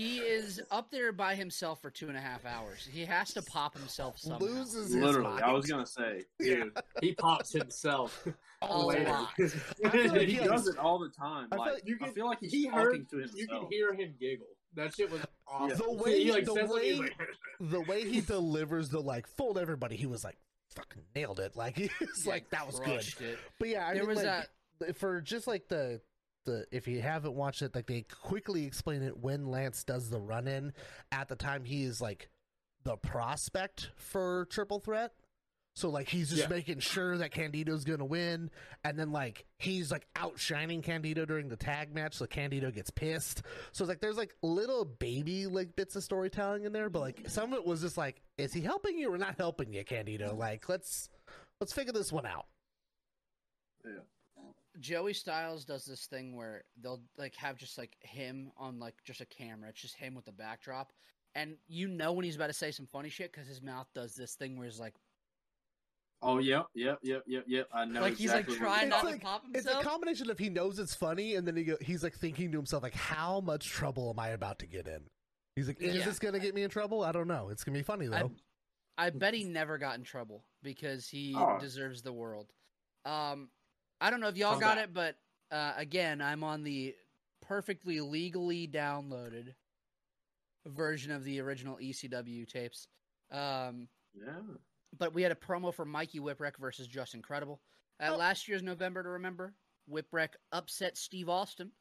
He 0.00 0.18
is 0.18 0.60
up 0.70 0.90
there 0.90 1.12
by 1.12 1.34
himself 1.34 1.82
for 1.82 1.90
two 1.90 2.08
and 2.08 2.16
a 2.16 2.20
half 2.20 2.46
hours. 2.46 2.88
He 2.90 3.04
has 3.04 3.34
to 3.34 3.42
pop 3.42 3.76
himself 3.76 4.18
somehow. 4.18 4.38
Loses 4.38 4.92
his 4.92 4.94
literally, 4.94 5.28
mind. 5.28 5.44
I 5.44 5.52
was 5.52 5.66
gonna 5.66 5.86
say, 5.86 6.22
Yeah. 6.40 6.54
dude, 6.54 6.72
he 7.02 7.12
pops 7.14 7.52
himself 7.52 8.26
a 8.62 8.78
later. 8.86 9.04
lot. 9.10 9.28
Like 9.38 10.20
he 10.22 10.24
he 10.26 10.36
does 10.38 10.68
it 10.68 10.78
all 10.78 10.98
the 10.98 11.10
time. 11.10 11.48
I 11.52 11.56
feel 11.56 11.64
Like, 11.64 11.72
like 11.74 11.82
you 11.88 11.98
I 12.00 12.04
can- 12.06 12.14
feel 12.14 12.26
like 12.26 12.38
he's 12.40 12.52
he 12.52 12.64
talking 12.66 12.78
heard, 12.80 13.10
to 13.10 13.16
himself. 13.18 13.38
you 13.38 13.46
can 13.48 13.66
hear 13.70 13.92
him 13.92 14.14
giggle. 14.18 14.46
That 14.74 14.94
shit 14.94 15.10
was 15.10 15.20
awesome. 15.46 15.78
The 15.78 15.92
way- 15.92 16.20
he 16.24 16.32
like 16.32 16.44
the 16.46 16.54
says 16.54 16.70
it, 16.70 16.82
he's 16.82 17.00
way- 17.00 17.06
like, 17.06 17.70
the 17.70 17.80
way 17.82 18.08
he 18.08 18.20
delivers 18.22 18.88
the 18.88 19.00
like 19.00 19.26
fooled 19.26 19.58
everybody, 19.58 19.96
he 19.96 20.06
was 20.06 20.24
like 20.24 20.38
fucking 20.74 21.02
nailed 21.14 21.40
it. 21.40 21.56
Like 21.56 21.76
he's 21.76 21.90
Yeah, 22.24 22.30
like 22.32 22.48
that 22.50 22.66
was 22.66 22.80
good. 22.80 23.00
it. 23.20 23.38
But 23.58 23.68
yeah, 23.68 23.86
I 23.86 23.94
There 23.94 24.04
mean, 24.06 24.16
was 24.16 24.24
like, 24.24 24.96
for 24.96 25.20
just 25.20 25.46
like 25.46 25.68
the 25.68 26.00
the 26.44 26.66
if 26.70 26.88
you 26.88 27.00
haven't 27.02 27.34
watched 27.34 27.62
it, 27.62 27.74
like 27.74 27.86
they 27.86 28.02
quickly 28.22 28.64
explain 28.64 29.02
it 29.02 29.16
when 29.18 29.46
Lance 29.46 29.84
does 29.84 30.10
the 30.10 30.20
run 30.20 30.48
in. 30.48 30.72
At 31.12 31.28
the 31.28 31.36
time, 31.36 31.64
he 31.64 31.84
is 31.84 32.00
like 32.00 32.28
the 32.84 32.96
prospect 32.96 33.90
for 33.96 34.46
Triple 34.50 34.80
Threat. 34.80 35.12
So 35.76 35.88
like 35.88 36.08
he's 36.08 36.28
just 36.30 36.42
Yeah. 36.42 36.48
making 36.48 36.80
sure 36.80 37.16
that 37.18 37.30
Candido's 37.30 37.84
gonna 37.84 38.04
win, 38.04 38.50
and 38.82 38.98
then 38.98 39.12
like 39.12 39.46
he's 39.58 39.90
like 39.92 40.04
outshining 40.16 40.82
Candido 40.82 41.24
during 41.24 41.48
the 41.48 41.56
tag 41.56 41.94
match, 41.94 42.14
so 42.14 42.26
Candido 42.26 42.70
gets 42.72 42.90
pissed. 42.90 43.42
So 43.72 43.84
it's 43.84 43.88
like 43.88 44.00
there's 44.00 44.16
like 44.16 44.34
little 44.42 44.84
baby 44.84 45.46
like 45.46 45.76
bits 45.76 45.94
of 45.94 46.02
storytelling 46.02 46.64
in 46.64 46.72
there, 46.72 46.90
but 46.90 47.00
like 47.00 47.28
some 47.28 47.52
of 47.52 47.58
it 47.60 47.64
was 47.66 47.82
just 47.82 47.96
like, 47.96 48.20
is 48.36 48.52
he 48.52 48.60
helping 48.62 48.98
you 48.98 49.12
or 49.12 49.16
not 49.18 49.36
helping 49.38 49.72
you, 49.72 49.84
Candido? 49.84 50.34
Like 50.34 50.68
let's 50.68 51.08
let's 51.60 51.72
figure 51.72 51.92
this 51.92 52.10
one 52.12 52.26
out. 52.26 52.46
Joey 54.80 55.12
Styles 55.12 55.64
does 55.64 55.84
this 55.84 56.06
thing 56.06 56.34
where 56.34 56.64
they'll 56.82 57.02
like 57.18 57.34
have 57.36 57.56
just 57.56 57.76
like 57.78 57.96
him 58.00 58.50
on 58.56 58.78
like 58.78 58.94
just 59.04 59.20
a 59.20 59.26
camera. 59.26 59.68
It's 59.68 59.80
just 59.80 59.96
him 59.96 60.14
with 60.14 60.24
the 60.24 60.32
backdrop, 60.32 60.92
and 61.34 61.56
you 61.68 61.86
know 61.88 62.12
when 62.12 62.24
he's 62.24 62.36
about 62.36 62.46
to 62.48 62.52
say 62.54 62.70
some 62.70 62.86
funny 62.86 63.08
shit 63.10 63.32
because 63.32 63.46
his 63.46 63.62
mouth 63.62 63.86
does 63.94 64.14
this 64.14 64.34
thing 64.34 64.56
where 64.56 64.66
he's 64.66 64.80
like, 64.80 64.94
Oh, 66.22 66.38
yep, 66.38 66.66
yep, 66.74 66.98
yep, 67.02 67.22
yep, 67.26 67.44
yep. 67.46 67.66
I 67.72 67.86
know. 67.86 68.02
like 68.02 68.16
he's 68.16 68.30
like 68.32 68.46
trying 68.46 68.90
not 68.90 68.98
It's 68.98 69.04
to 69.06 69.10
like- 69.12 69.22
pop 69.22 69.42
It's 69.54 69.66
a 69.66 69.80
combination 69.82 70.28
of 70.28 70.38
he 70.38 70.50
knows 70.50 70.78
it's 70.78 70.94
funny, 70.94 71.34
and 71.34 71.46
then 71.48 71.56
he 71.56 71.64
go, 71.64 71.76
he's 71.80 72.02
like 72.02 72.14
thinking 72.14 72.52
to 72.52 72.58
himself, 72.58 72.82
like, 72.82 72.94
how 72.94 73.40
much 73.40 73.66
trouble 73.66 74.10
am 74.10 74.18
I 74.18 74.28
about 74.28 74.58
to 74.58 74.66
get 74.66 74.86
in? 74.86 75.08
He's 75.56 75.66
like, 75.66 75.80
is 75.80 75.96
Yeah. 75.96 76.04
this 76.04 76.18
gonna 76.18 76.38
get 76.38 76.54
me 76.54 76.62
in 76.62 76.68
trouble? 76.70 77.02
I 77.02 77.12
don't 77.12 77.26
know. 77.28 77.48
It's 77.48 77.64
gonna 77.64 77.78
be 77.78 77.82
funny 77.82 78.06
I, 78.08 78.20
though. 78.22 78.32
I 78.98 79.08
bet 79.10 79.32
he 79.32 79.44
never 79.44 79.78
got 79.78 79.96
in 79.96 80.04
trouble 80.04 80.44
because 80.62 81.08
he 81.08 81.34
Oh. 81.36 81.58
deserves 81.58 82.02
the 82.02 82.12
world. 82.12 82.50
Um, 83.06 83.48
I 84.00 84.10
don't 84.10 84.20
know 84.20 84.28
if 84.28 84.36
y'all 84.36 84.52
Calm 84.52 84.60
got 84.60 84.74
down. 84.76 84.84
it, 84.84 84.94
but 84.94 85.16
uh, 85.50 85.72
again, 85.76 86.20
I'm 86.22 86.42
on 86.44 86.62
the 86.62 86.94
perfectly 87.42 88.00
legally 88.00 88.66
downloaded 88.68 89.54
version 90.66 91.10
of 91.10 91.24
the 91.24 91.40
original 91.40 91.76
ECW 91.76 92.46
tapes. 92.48 92.88
Um, 93.30 93.88
Yeah. 94.14 94.40
but 94.98 95.12
we 95.14 95.22
had 95.22 95.32
a 95.32 95.36
promo 95.36 95.72
for 95.72 95.84
Mikey 95.84 96.20
Whipwreck 96.20 96.56
versus 96.58 96.86
Justin 96.86 97.22
Credible. 97.22 97.60
At 97.98 98.12
Oh. 98.12 98.16
last 98.16 98.48
year's 98.48 98.62
November 98.62 99.02
to 99.02 99.08
remember, 99.10 99.54
Whipwreck 99.88 100.34
upset 100.52 100.96
Steve 100.96 101.28
Austin. 101.28 101.72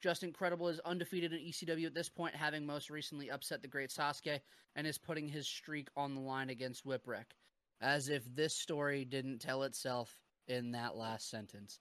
Justin 0.00 0.32
Credible 0.32 0.68
is 0.68 0.80
undefeated 0.80 1.32
in 1.32 1.38
ECW 1.40 1.86
at 1.86 1.94
this 1.94 2.08
point, 2.08 2.34
having 2.34 2.66
most 2.66 2.90
recently 2.90 3.30
upset 3.30 3.62
the 3.62 3.68
great 3.68 3.90
Sasuke, 3.90 4.40
and 4.74 4.86
is 4.86 4.98
putting 4.98 5.28
his 5.28 5.46
streak 5.46 5.88
on 5.96 6.14
the 6.14 6.20
line 6.20 6.50
against 6.50 6.84
Whipwreck. 6.84 7.26
As 7.80 8.08
if 8.08 8.24
this 8.34 8.54
story 8.56 9.04
didn't 9.04 9.38
tell 9.38 9.62
itself 9.62 10.16
in 10.48 10.72
that 10.72 10.96
last 10.96 11.30
sentence. 11.30 11.80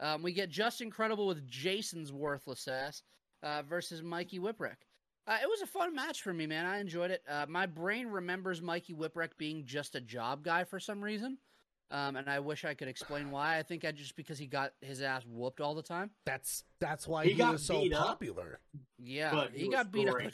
Um, 0.00 0.22
we 0.22 0.32
get 0.32 0.48
Justin 0.50 0.90
Credible 0.90 1.26
with 1.26 1.46
Jason's 1.48 2.12
worthless 2.12 2.66
ass 2.66 3.02
uh, 3.42 3.62
versus 3.62 4.02
Mikey 4.02 4.38
Whipwreck. 4.40 4.76
Uh, 5.26 5.36
it 5.40 5.48
was 5.48 5.62
a 5.62 5.66
fun 5.66 5.94
match 5.94 6.22
for 6.22 6.32
me, 6.32 6.46
man. 6.46 6.66
I 6.66 6.78
enjoyed 6.80 7.12
it. 7.12 7.22
Uh, 7.28 7.46
my 7.48 7.66
brain 7.66 8.08
remembers 8.08 8.60
Mikey 8.60 8.94
Whipwreck 8.94 9.30
being 9.38 9.64
just 9.64 9.94
a 9.94 10.00
job 10.00 10.42
guy 10.42 10.64
for 10.64 10.80
some 10.80 11.00
reason, 11.04 11.38
um, 11.92 12.16
and 12.16 12.28
I 12.28 12.40
wish 12.40 12.64
I 12.64 12.74
could 12.74 12.88
explain 12.88 13.30
why. 13.30 13.58
I 13.58 13.62
think 13.62 13.84
I 13.84 13.92
just 13.92 14.16
because 14.16 14.36
he 14.38 14.46
got 14.48 14.72
his 14.80 15.00
ass 15.00 15.22
whooped 15.24 15.60
all 15.60 15.76
the 15.76 15.82
time. 15.82 16.10
That's 16.26 16.64
that's 16.80 17.06
why 17.06 17.22
He 17.24 17.32
he, 17.32 17.36
got 17.38 17.52
was 17.52 17.62
so 17.64 17.80
beat 17.82 17.94
up. 17.94 18.06
popular. 18.08 18.58
Yeah, 18.98 19.30
But 19.30 19.52
he, 19.52 19.60
he 19.60 19.68
was 19.68 19.74
got 19.76 19.92
beat 19.92 20.08
great. 20.08 20.26
up 20.26 20.32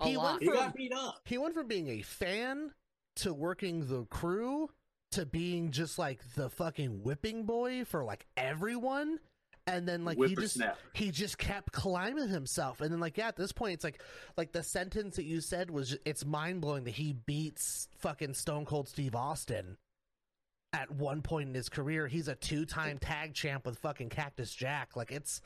a 0.00 0.08
He 0.10 0.16
lot. 0.18 0.24
went 0.32 0.42
He 0.42 0.48
got 0.50 0.74
beat 0.76 0.92
up. 0.92 1.20
He 1.24 1.38
went 1.38 1.54
from 1.54 1.66
being 1.68 1.88
a 1.88 2.02
fan 2.02 2.72
to 3.16 3.32
working 3.32 3.86
the 3.88 4.04
crew 4.06 4.68
to 5.16 5.26
being 5.26 5.70
just 5.70 5.98
like 5.98 6.20
the 6.34 6.48
fucking 6.50 7.02
whipping 7.02 7.44
boy 7.44 7.84
for 7.84 8.04
like 8.04 8.26
everyone. 8.36 9.18
And 9.66 9.88
then 9.88 10.04
like 10.04 10.16
he 10.16 10.36
just 10.36 10.60
he 10.92 11.10
just 11.10 11.38
kept 11.38 11.72
climbing 11.72 12.28
himself. 12.28 12.80
And 12.80 12.92
then 12.92 13.00
like 13.00 13.16
yeah, 13.16 13.28
at 13.28 13.36
this 13.36 13.50
point 13.50 13.74
it's 13.74 13.84
like 13.84 14.00
like 14.36 14.52
the 14.52 14.62
sentence 14.62 15.16
that 15.16 15.24
you 15.24 15.40
said 15.40 15.70
was 15.70 15.90
ju- 15.90 15.98
it's 16.04 16.24
mind 16.24 16.60
blowing 16.60 16.84
that 16.84 16.94
he 16.94 17.14
beats 17.14 17.88
fucking 17.98 18.34
Stone 18.34 18.66
Cold 18.66 18.88
Steve 18.88 19.16
Austin 19.16 19.76
at 20.72 20.90
one 20.90 21.22
point 21.22 21.48
in 21.48 21.54
his 21.54 21.68
career. 21.68 22.06
He's 22.06 22.28
a 22.28 22.34
two 22.34 22.64
time 22.64 22.98
tag 22.98 23.34
champ 23.34 23.66
with 23.66 23.78
fucking 23.78 24.10
Cactus 24.10 24.54
Jack. 24.54 24.94
Like 24.94 25.10
it's 25.10 25.40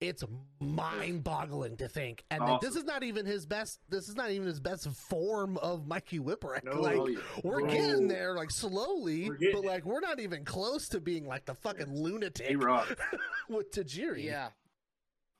it's 0.00 0.24
mind 0.60 1.22
boggling 1.22 1.76
to 1.76 1.88
think. 1.88 2.24
And 2.30 2.40
like, 2.42 2.60
this 2.60 2.74
is 2.76 2.84
not 2.84 3.02
even 3.02 3.26
his 3.26 3.44
best 3.46 3.80
this 3.88 4.08
is 4.08 4.16
not 4.16 4.30
even 4.30 4.46
his 4.46 4.60
best 4.60 4.88
form 4.88 5.58
of 5.58 5.86
Mikey 5.86 6.18
Whipwreck. 6.18 6.64
No. 6.64 6.80
like 6.80 6.96
yeah. 7.10 7.18
we're 7.44 7.60
No. 7.60 7.66
getting 7.72 8.08
there 8.08 8.34
like 8.34 8.50
slowly, 8.50 9.30
but 9.52 9.64
like 9.64 9.84
we're 9.84 10.00
not 10.00 10.18
even 10.20 10.44
close 10.44 10.88
to 10.90 11.00
being 11.00 11.26
like 11.26 11.44
the 11.44 11.54
fucking 11.54 11.94
lunatic 11.94 12.56
with 13.48 13.70
Tajiri. 13.72 14.24
Yeah. 14.24 14.48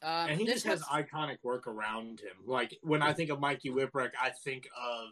Um, 0.03 0.31
and 0.31 0.40
he 0.40 0.46
just 0.46 0.64
has 0.66 0.81
was- 0.81 0.88
iconic 1.05 1.38
work 1.42 1.66
around 1.66 2.20
him. 2.20 2.46
Like 2.46 2.77
when 2.83 3.03
I 3.03 3.12
think 3.12 3.31
of 3.31 3.40
Mikey 3.40 3.70
Whipwreck, 3.70 4.11
I 4.20 4.31
think 4.31 4.66
of 4.79 5.09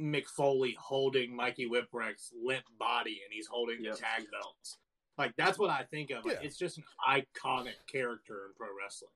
Mick 0.00 0.26
Foley 0.26 0.76
holding 0.80 1.34
Mikey 1.36 1.68
Whipwreck's 1.68 2.32
limp 2.42 2.64
body, 2.78 3.20
and 3.24 3.32
he's 3.32 3.46
holding 3.46 3.82
Yep. 3.84 3.94
the 3.94 4.00
tag 4.00 4.22
belts. 4.30 4.78
Like 5.18 5.34
that's 5.36 5.58
what 5.58 5.70
I 5.70 5.84
think 5.84 6.10
of. 6.10 6.24
Like, 6.24 6.38
Yeah. 6.40 6.46
It's 6.46 6.56
just 6.58 6.78
an 6.78 6.84
iconic 7.08 7.74
character 7.90 8.46
in 8.46 8.52
pro 8.56 8.68
wrestling. 8.80 9.10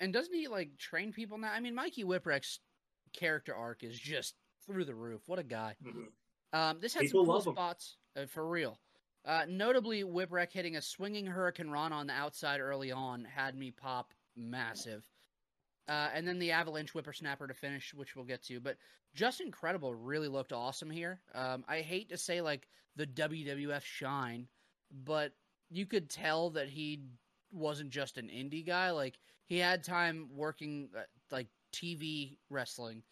and 0.00 0.12
doesn't 0.12 0.32
he 0.34 0.48
like 0.48 0.76
train 0.78 1.12
people 1.12 1.36
now? 1.38 1.52
I 1.52 1.60
mean, 1.60 1.74
Mikey 1.74 2.04
Whipwreck's 2.04 2.60
character 3.12 3.54
arc 3.54 3.82
is 3.84 3.98
just 3.98 4.34
through 4.64 4.84
the 4.86 4.94
roof. 4.94 5.20
What 5.26 5.38
a 5.38 5.42
guy. 5.42 5.76
Mhm. 5.84 6.06
Um, 6.52 6.80
this 6.80 6.94
had 6.94 7.02
People 7.02 7.26
some 7.26 7.44
cool 7.44 7.52
spots 7.52 7.96
uh, 8.16 8.26
for 8.26 8.48
real. 8.48 8.80
Uh, 9.24 9.44
notably, 9.48 10.02
Whipwreck 10.02 10.50
hitting 10.50 10.76
a 10.76 10.82
swinging 10.82 11.26
Hurricane 11.26 11.70
Run 11.70 11.92
on 11.92 12.06
the 12.06 12.12
outside 12.14 12.60
early 12.60 12.90
on 12.90 13.24
had 13.24 13.54
me 13.54 13.70
pop 13.70 14.14
massive. 14.34 15.06
Uh, 15.88 16.08
and 16.14 16.26
then 16.26 16.38
the 16.38 16.52
Avalanche 16.52 16.92
Whippersnapper 16.92 17.46
to 17.46 17.54
finish, 17.54 17.92
which 17.92 18.16
we'll 18.16 18.24
get 18.24 18.42
to. 18.44 18.60
But 18.60 18.78
Justin 19.12 19.50
Credible, 19.50 19.94
really 19.94 20.28
looked 20.28 20.52
awesome 20.52 20.88
here. 20.90 21.20
Um, 21.34 21.64
I 21.68 21.80
hate 21.82 22.08
to 22.10 22.16
say 22.16 22.40
like 22.40 22.66
the 22.96 23.06
WWF 23.06 23.84
shine, 23.84 24.48
but 25.04 25.32
you 25.70 25.86
could 25.86 26.10
tell 26.10 26.50
that 26.50 26.68
he 26.68 27.00
wasn't 27.52 27.90
just 27.90 28.18
an 28.18 28.28
indie 28.28 28.66
guy. 28.66 28.90
Like 28.90 29.18
he 29.46 29.58
had 29.58 29.84
time 29.84 30.28
working 30.34 30.88
uh, 30.96 31.02
like 31.30 31.48
TV 31.72 32.36
wrestling. 32.48 33.02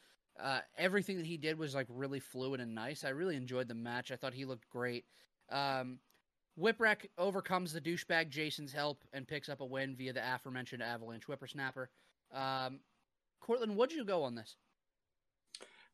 Uh, 0.40 0.60
everything 0.76 1.16
that 1.16 1.26
he 1.26 1.36
did 1.36 1.58
was 1.58 1.74
like 1.74 1.86
really 1.88 2.20
fluid 2.20 2.60
and 2.60 2.74
nice. 2.74 3.04
I 3.04 3.08
really 3.10 3.36
enjoyed 3.36 3.68
the 3.68 3.74
match. 3.74 4.12
I 4.12 4.16
thought 4.16 4.34
he 4.34 4.44
looked 4.44 4.68
great. 4.70 5.04
Um, 5.50 5.98
Whipwreck 6.58 7.06
overcomes 7.18 7.72
the 7.72 7.80
douchebag 7.80 8.30
Jason's 8.30 8.72
help 8.72 9.04
and 9.12 9.26
picks 9.26 9.48
up 9.48 9.60
a 9.60 9.64
win 9.64 9.94
via 9.96 10.12
the 10.12 10.34
aforementioned 10.34 10.82
Avalanche 10.82 11.24
Whippersnapper. 11.24 11.90
Um, 12.32 12.80
Cortland, 13.40 13.76
what'd 13.76 13.96
you 13.96 14.04
go 14.04 14.22
on 14.22 14.34
this? 14.34 14.56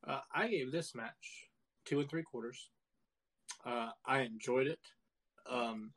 Uh, 0.07 0.21
I 0.35 0.49
gave 0.49 0.73
this 0.73 0.95
match 0.95 1.49
two 1.85 2.01
and 2.01 2.09
three 2.09 2.23
quarters. 2.23 2.71
Uh, 3.65 3.91
I 4.07 4.21
enjoyed 4.21 4.67
it. 4.67 4.81
Um, 5.51 5.93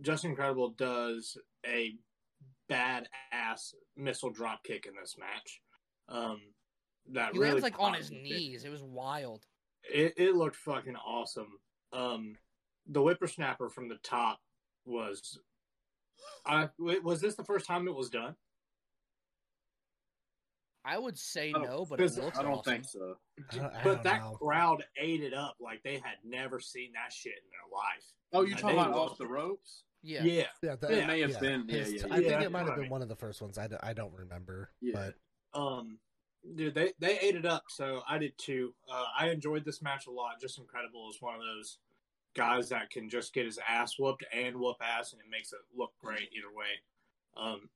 Justin 0.00 0.34
Credible 0.34 0.70
does 0.70 1.36
a 1.66 1.94
badass 2.70 3.74
missile 3.96 4.30
drop 4.30 4.62
kick 4.64 4.86
in 4.86 4.92
this 5.00 5.16
match. 5.18 5.60
Um, 6.08 6.40
that 7.12 7.32
He 7.32 7.38
really 7.38 7.60
lands 7.60 7.62
like 7.64 7.78
on 7.80 7.94
his 7.94 8.10
me. 8.10 8.22
knees. 8.22 8.64
It 8.64 8.70
was 8.70 8.82
wild. 8.82 9.44
It, 9.84 10.14
it 10.16 10.34
looked 10.34 10.56
fucking 10.56 10.96
awesome. 10.96 11.58
Um, 11.92 12.34
the 12.86 13.00
whippersnapper 13.02 13.68
from 13.68 13.88
the 13.88 13.98
top 14.02 14.38
was. 14.86 15.38
I 16.46 16.68
was 16.78 17.20
this 17.20 17.34
the 17.34 17.44
first 17.44 17.66
time 17.66 17.86
it 17.86 17.94
was 17.94 18.08
done? 18.08 18.34
I 20.86 20.98
would 20.98 21.18
say 21.18 21.52
I 21.54 21.58
no, 21.62 21.86
but 21.88 21.94
it 21.94 22.02
because 22.02 22.18
looks 22.18 22.38
I 22.38 22.42
don't 22.42 22.52
awesome. 22.58 22.72
think 22.72 22.84
so. 22.84 23.16
I 23.52 23.56
don't- 23.56 23.74
I 23.74 23.84
but 23.84 24.02
that 24.02 24.20
know. 24.22 24.32
crowd 24.40 24.84
ate 25.00 25.22
it 25.22 25.32
up 25.32 25.56
like 25.60 25.82
they 25.82 25.94
had 25.94 26.16
never 26.24 26.60
seen 26.60 26.92
that 26.92 27.12
shit 27.12 27.32
in 27.32 27.50
their 27.50 27.78
life. 27.78 28.04
Oh, 28.34 28.42
you 28.42 28.54
Uh, 28.54 28.58
talking 28.58 28.78
about 28.78 28.92
off 28.94 29.16
the 29.18 29.26
ropes? 29.26 29.84
Yeah. 30.02 30.22
Yeah, 30.24 30.46
Yeah, 30.62 30.76
that, 30.76 30.90
It 30.90 31.06
may 31.06 31.20
have 31.20 31.30
yeah. 31.30 31.38
been. 31.40 31.64
Yeah, 31.68 31.76
His- 31.78 31.92
yeah, 31.94 32.06
I 32.10 32.16
think 32.18 32.30
Yeah, 32.30 32.42
it 32.42 32.52
might 32.52 32.66
have 32.66 32.76
been 32.76 32.90
one 32.90 33.00
of 33.00 33.08
the 33.08 33.16
first 33.16 33.40
ones. 33.40 33.56
I, 33.56 33.68
d- 33.68 33.76
I 33.82 33.92
don't 33.94 34.12
remember. 34.14 34.70
Yeah. 34.80 34.92
But 35.52 35.58
Um, 35.58 35.98
dude, 36.54 36.74
they 36.74 36.92
they 36.98 37.18
ate 37.20 37.36
it 37.36 37.46
up. 37.46 37.62
So 37.70 38.02
I 38.08 38.18
did 38.18 38.36
too. 38.36 38.74
Uh, 38.90 39.06
I 39.16 39.30
enjoyed 39.30 39.64
this 39.64 39.80
match 39.80 40.06
a 40.06 40.10
lot. 40.10 40.40
Justin 40.40 40.66
Credible 40.66 41.08
is 41.08 41.22
one 41.22 41.36
of 41.36 41.40
those 41.40 41.78
guys 42.34 42.68
that 42.70 42.90
can 42.90 43.08
just 43.08 43.32
get 43.32 43.46
his 43.46 43.58
ass 43.66 43.98
whooped 43.98 44.24
and 44.32 44.56
whoop 44.56 44.76
ass, 44.82 45.12
and 45.12 45.22
it 45.22 45.28
makes 45.30 45.52
it 45.52 45.60
look 45.74 45.92
great 45.98 46.28
either 46.36 46.52
way. 46.52 46.82
Um, 47.36 47.70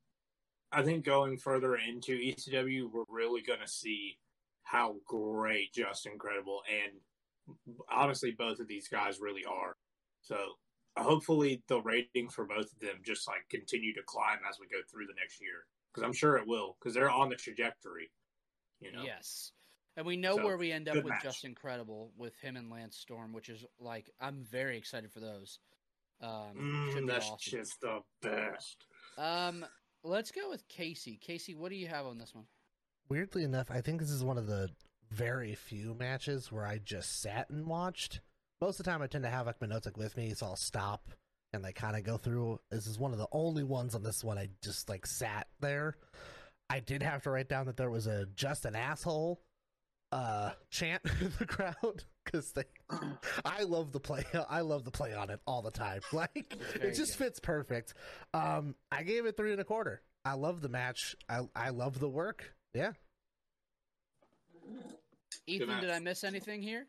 I 0.73 0.83
think 0.83 1.05
going 1.05 1.39
further 1.39 1.77
into 1.77 2.19
ECW, 2.19 2.91
we're 2.93 3.05
really 3.09 3.41
going 3.43 3.61
to 3.61 3.69
see 3.69 4.19
how 4.65 4.97
great 5.07 5.73
Justin 5.73 6.19
Credible 6.19 6.63
and 6.69 7.01
honestly 7.89 8.33
both 8.33 8.59
of 8.59 8.69
these 8.69 8.89
guys 8.89 9.19
really 9.21 9.45
are. 9.47 9.77
So 10.29 10.37
hopefully 10.97 11.63
the 11.69 11.81
rating 11.81 12.29
for 12.29 12.45
both 12.45 12.73
of 12.73 12.79
them 12.81 12.97
just 13.05 13.29
like 13.29 13.49
continue 13.51 13.95
to 13.95 14.03
climb 14.07 14.39
as 14.49 14.59
we 14.61 14.67
go 14.67 14.79
through 14.91 15.07
the 15.07 15.15
next 15.19 15.41
year 15.41 15.67
because 15.93 16.05
I'm 16.05 16.13
sure 16.13 16.37
it 16.37 16.47
will 16.47 16.77
because 16.79 16.95
they're 16.95 17.11
on 17.11 17.29
the 17.29 17.37
trajectory. 17.37 18.11
You 18.81 18.93
know, 18.93 19.03
Yes. 19.03 19.53
And 19.97 20.07
we 20.07 20.17
know 20.17 20.37
So, 20.37 20.45
where 20.45 20.57
we 20.57 20.71
end 20.71 20.89
up 20.89 20.95
with 20.95 21.07
match. 21.07 21.25
Justin 21.25 21.57
Credible 21.57 22.13
with 22.17 22.37
him 22.37 22.57
and 22.57 22.71
Lance 22.71 22.97
Storm, 22.97 23.33
which 23.33 23.49
is 23.49 23.65
like 23.81 24.11
I'm 24.21 24.45
very 24.49 24.79
excited 24.79 25.11
for 25.13 25.21
those. 25.21 25.59
Um, 26.21 26.91
should 26.93 27.03
mm, 27.03 27.07
be 27.07 27.13
that's 27.13 27.27
awesome. 27.27 27.59
just 27.59 27.81
the 27.81 28.01
best. 28.23 28.87
Um, 29.17 29.65
let's 30.05 30.31
go 30.31 30.51
with 30.51 30.69
Casey. 30.69 31.19
Casey, 31.21 31.55
what 31.55 31.71
do 31.71 31.77
you 31.77 31.89
have 31.89 32.07
on 32.07 32.19
this 32.19 32.35
one? 32.35 32.45
weirdly 33.09 33.45
enough, 33.45 33.71
I 33.71 33.81
think 33.81 34.01
this 34.01 34.11
is 34.11 34.25
one 34.25 34.39
of 34.39 34.47
the 34.47 34.71
very 35.11 35.55
few 35.55 35.95
matches 35.95 36.53
where 36.53 36.67
I 36.67 36.79
just 36.79 37.21
sat 37.21 37.49
and 37.51 37.67
watched. 37.67 38.21
Most 38.61 38.81
of 38.81 38.85
the 38.85 38.91
time, 38.91 39.03
I 39.03 39.07
tend 39.07 39.25
to 39.25 39.31
have 39.31 39.47
like 39.47 39.61
my 39.61 39.67
notes 39.69 39.87
like 39.87 39.97
with 39.97 40.17
me, 40.17 40.35
so 40.35 40.47
I'll 40.47 40.57
stop 40.57 41.09
and 41.53 41.63
like 41.63 41.77
kind 41.77 41.97
of 41.97 42.03
go 42.03 42.17
through. 42.17 42.59
This 42.71 42.87
is 42.87 42.99
one 42.99 43.13
of 43.13 43.19
the 43.19 43.29
only 43.33 43.63
ones 43.65 43.95
on 43.95 44.03
this 44.03 44.25
one 44.25 44.39
I 44.39 44.49
just 44.63 44.89
like 44.89 45.07
sat 45.07 45.47
there. 45.61 45.97
I 46.69 46.81
did 46.81 47.03
have 47.03 47.23
to 47.23 47.31
write 47.31 47.49
down 47.49 47.67
that 47.67 47.77
there 47.77 47.91
was 47.91 48.07
a 48.07 48.27
just 48.35 48.65
an 48.65 48.77
asshole 48.77 49.41
uh 50.11 50.51
chant 50.71 51.03
in 51.21 51.33
the 51.39 51.47
crowd 51.47 52.05
because 52.25 52.53
they. 52.53 52.65
I 53.45 53.63
love 53.63 53.93
the 53.93 54.01
play. 54.01 54.25
I 54.49 54.61
love 54.61 54.85
the 54.85 54.91
play 54.91 55.15
on 55.15 55.31
it 55.31 55.41
all 55.47 55.63
the 55.63 55.71
time. 55.71 56.01
Like 56.13 56.57
it 56.75 56.95
just 56.95 57.17
good. 57.17 57.27
fits 57.27 57.41
perfect. 57.41 57.95
Um, 58.35 58.75
I 58.91 59.03
gave 59.05 59.25
it 59.27 59.37
three 59.37 59.53
and 59.53 59.61
a 59.61 59.65
quarter. 59.65 60.03
I 60.25 60.35
love 60.35 60.63
the 60.63 60.69
match. 60.69 61.15
I 61.29 61.43
I 61.55 61.71
love 61.71 62.01
the 62.01 62.09
work. 62.09 62.53
Yeah. 62.75 62.93
Ethan, 65.47 65.81
did 65.81 65.91
I 65.91 65.99
miss 66.01 66.25
anything 66.25 66.61
here? 66.61 66.87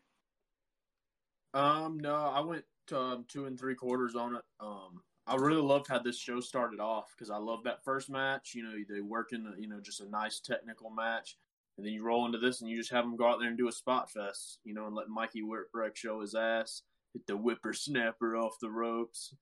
Um, 1.54 1.98
no, 1.98 2.14
I 2.14 2.40
went 2.40 2.64
to 2.88 2.98
um, 2.98 3.24
two 3.28 3.46
and 3.46 3.58
three 3.58 3.74
quarters 3.74 4.14
on 4.14 4.36
it. 4.36 4.42
Um, 4.60 5.02
I 5.26 5.36
really 5.36 5.62
loved 5.62 5.86
how 5.88 5.98
this 5.98 6.18
show 6.18 6.40
started 6.40 6.80
off 6.80 7.12
because 7.16 7.30
I 7.30 7.38
loved 7.38 7.64
that 7.64 7.84
first 7.84 8.10
match. 8.10 8.52
You 8.54 8.62
know, 8.64 8.72
they 8.88 9.00
work 9.00 9.28
in, 9.32 9.52
you 9.58 9.68
know, 9.68 9.80
just 9.80 10.00
a 10.00 10.08
nice 10.08 10.40
technical 10.40 10.90
match, 10.90 11.36
and 11.76 11.86
then 11.86 11.92
you 11.92 12.02
roll 12.02 12.26
into 12.26 12.38
this 12.38 12.60
and 12.60 12.70
you 12.70 12.76
just 12.76 12.92
have 12.92 13.04
them 13.04 13.16
go 13.16 13.28
out 13.28 13.38
there 13.38 13.48
and 13.48 13.58
do 13.58 13.68
a 13.68 13.72
spot 13.72 14.10
fest, 14.10 14.58
you 14.64 14.74
know, 14.74 14.86
and 14.86 14.94
let 14.94 15.08
Mikey 15.08 15.42
Whipwreck 15.42 15.94
show 15.94 16.20
his 16.20 16.34
ass, 16.34 16.82
hit 17.12 17.26
the 17.26 17.34
whippersnapper 17.34 18.36
off 18.36 18.56
the 18.60 18.70
ropes. 18.70 19.34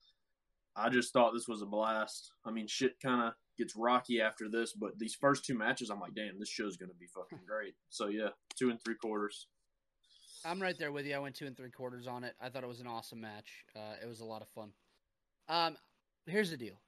I 0.77 0.89
just 0.89 1.13
thought 1.13 1.33
this 1.33 1.49
was 1.49 1.63
a 1.63 1.67
blast. 1.67 2.33
I 2.45 2.51
mean, 2.51 2.67
shit 2.69 3.01
kind 3.03 3.23
of 3.23 3.33
gets 3.59 3.75
rocky 3.75 4.21
after 4.21 4.49
this, 4.49 4.73
but 4.73 4.99
these 4.99 5.15
first 5.15 5.45
two 5.45 5.57
matches, 5.57 5.91
I'm 5.91 6.01
like, 6.01 6.15
damn, 6.15 6.39
this 6.39 6.49
show's 6.49 6.77
gonna 6.77 6.93
be 6.99 7.07
fucking 7.07 7.41
great. 7.47 7.75
So 7.91 8.07
yeah, 8.09 8.29
two 8.57 8.71
and 8.71 8.81
three 8.83 8.95
quarters. 8.95 9.49
I'm 10.49 10.63
right 10.63 10.79
there 10.79 10.93
with 10.93 11.05
you. 11.05 11.15
I 11.15 11.19
went 11.19 11.35
two 11.35 11.47
and 11.47 11.55
three 11.55 11.71
quarters 11.71 12.07
on 12.07 12.25
it. 12.25 12.35
I 12.41 12.49
thought 12.49 12.63
it 12.63 12.69
was 12.69 12.81
an 12.81 12.87
awesome 12.87 13.21
match. 13.21 13.51
Uh, 13.77 13.97
it 14.03 14.09
was 14.09 14.21
a 14.21 14.25
lot 14.25 14.41
of 14.41 14.49
fun. 14.49 14.71
Um, 15.49 15.77
here's 16.27 16.51
the 16.51 16.57
deal. 16.57 16.81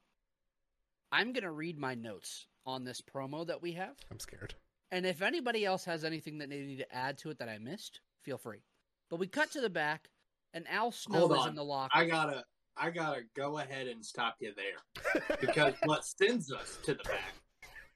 I'm 1.12 1.32
gonna 1.34 1.52
read 1.52 1.78
my 1.78 1.94
notes 1.94 2.46
on 2.64 2.84
this 2.84 3.02
promo 3.02 3.46
that 3.46 3.60
we 3.60 3.72
have, 3.72 3.96
I'm 4.10 4.18
scared. 4.18 4.54
and 4.92 5.04
if 5.04 5.22
anybody 5.22 5.64
else 5.64 5.84
has 5.84 6.04
anything 6.04 6.38
that 6.38 6.48
they 6.48 6.60
need 6.60 6.78
to 6.78 6.94
add 6.94 7.18
to 7.18 7.30
it 7.30 7.38
that 7.38 7.48
I 7.48 7.58
missed, 7.58 8.00
feel 8.22 8.38
free. 8.38 8.62
But 9.10 9.18
we 9.18 9.26
cut 9.26 9.50
to 9.52 9.60
the 9.60 9.70
back, 9.70 10.08
and 10.54 10.66
Al 10.68 10.92
Snow 10.92 11.18
Hold 11.20 11.32
is 11.32 11.38
on. 11.38 11.48
in 11.50 11.54
the 11.56 11.64
locker. 11.64 11.90
I 11.94 12.06
gotta, 12.06 12.44
I 12.76 12.90
gotta 12.90 13.22
go 13.36 13.58
ahead 13.58 13.88
and 13.88 14.04
stop 14.04 14.36
you 14.40 14.52
there 14.56 15.22
because 15.40 15.74
what 15.84 16.04
sends 16.04 16.50
us 16.52 16.78
to 16.84 16.94
the 16.94 17.04
back 17.04 17.34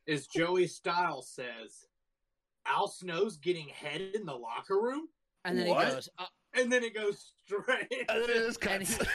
is 0.06 0.26
Joey 0.26 0.66
Styles 0.66 1.30
says, 1.30 1.86
"Al 2.66 2.88
Snow's 2.88 3.36
getting 3.38 3.68
head 3.68 4.00
in 4.14 4.26
the 4.26 4.34
locker 4.34 4.80
room," 4.80 5.08
and 5.44 5.58
then 5.58 5.68
What? 5.68 5.86
he 5.86 5.92
goes, 5.92 6.08
uh, 6.18 6.26
and 6.54 6.72
then 6.72 6.82
it 6.84 6.94
goes 6.94 7.32
straight. 7.44 7.86
And 8.08 8.22
then 8.22 8.30
it 8.30 8.46
just 8.46 8.64
And 8.66 8.86
cuts. 8.86 8.98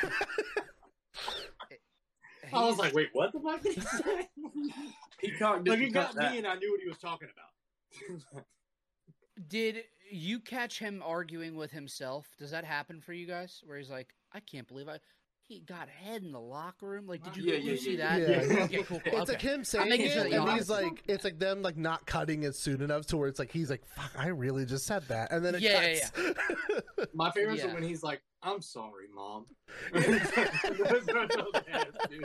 I 2.51 2.65
was 2.65 2.77
like, 2.79 2.93
"Wait, 2.95 3.09
what 3.13 3.31
the 3.31 3.39
fuck 3.39 3.61
did 3.61 3.75
he 3.75 3.81
say?" 3.81 4.27
Peacock 5.19 5.67
like 5.67 5.79
it 5.79 5.93
got 5.93 6.07
cut 6.07 6.15
that. 6.15 6.31
me, 6.31 6.37
and 6.39 6.47
I 6.47 6.55
knew 6.55 6.71
what 6.71 6.81
he 6.81 6.87
was 6.87 6.97
talking 6.97 7.27
about. 7.31 8.33
Did 9.47 9.83
you 10.11 10.39
catch 10.39 10.79
him 10.79 11.03
arguing 11.05 11.55
with 11.55 11.71
himself? 11.71 12.27
Does 12.39 12.49
that 12.51 12.63
happen 12.65 13.01
for 13.01 13.13
you 13.13 13.27
guys? 13.27 13.61
Where 13.65 13.77
he's 13.77 13.89
like, 13.91 14.07
I 14.33 14.39
can't 14.39 14.67
believe 14.67 14.87
I 14.87 14.99
he 15.49 15.61
got 15.61 15.89
head 15.89 16.21
in 16.21 16.31
the 16.31 16.39
locker 16.39 16.87
room. 16.87 17.07
Like, 17.07 17.23
did 17.23 17.35
you, 17.35 17.43
Yeah, 17.43 17.53
did 17.55 17.63
you 17.65 17.71
yeah, 17.71 17.77
see 17.79 17.97
yeah, 17.97 18.17
that? 18.19 18.47
yeah. 18.47 18.63
Okay, 18.65 18.83
cool, 18.83 18.99
cool. 18.99 19.01
It's 19.05 19.15
okay. 19.21 19.31
like 19.33 19.41
him 19.41 19.63
saying 19.63 19.91
it, 20.01 20.11
sure 20.11 20.25
and 20.27 20.49
he's 20.51 20.69
like, 20.69 21.03
it's 21.07 21.23
like 21.23 21.39
them 21.39 21.63
like 21.63 21.75
not 21.75 22.05
cutting 22.05 22.43
it 22.43 22.55
soon 22.55 22.81
enough 22.83 23.07
to 23.07 23.17
where 23.17 23.27
it's 23.27 23.39
like 23.39 23.51
he's 23.51 23.69
like, 23.71 23.83
"Fuck, 23.95 24.11
I 24.15 24.27
really 24.27 24.63
just 24.65 24.85
said 24.85 25.01
that," 25.07 25.31
and 25.31 25.43
then 25.43 25.55
it 25.55 25.61
Yeah, 25.61 25.87
yeah, 25.87 26.09
cuts. 26.09 27.07
My 27.15 27.31
favorite 27.31 27.57
Yeah. 27.57 27.67
is 27.67 27.73
when 27.73 27.81
he's 27.83 28.03
like, 28.03 28.21
"I'm 28.43 28.61
sorry, 28.61 29.05
mom." 29.13 29.47
Those 29.93 30.03
are 31.09 31.27
the 31.27 31.63
best, 31.65 32.09
dude. 32.11 32.23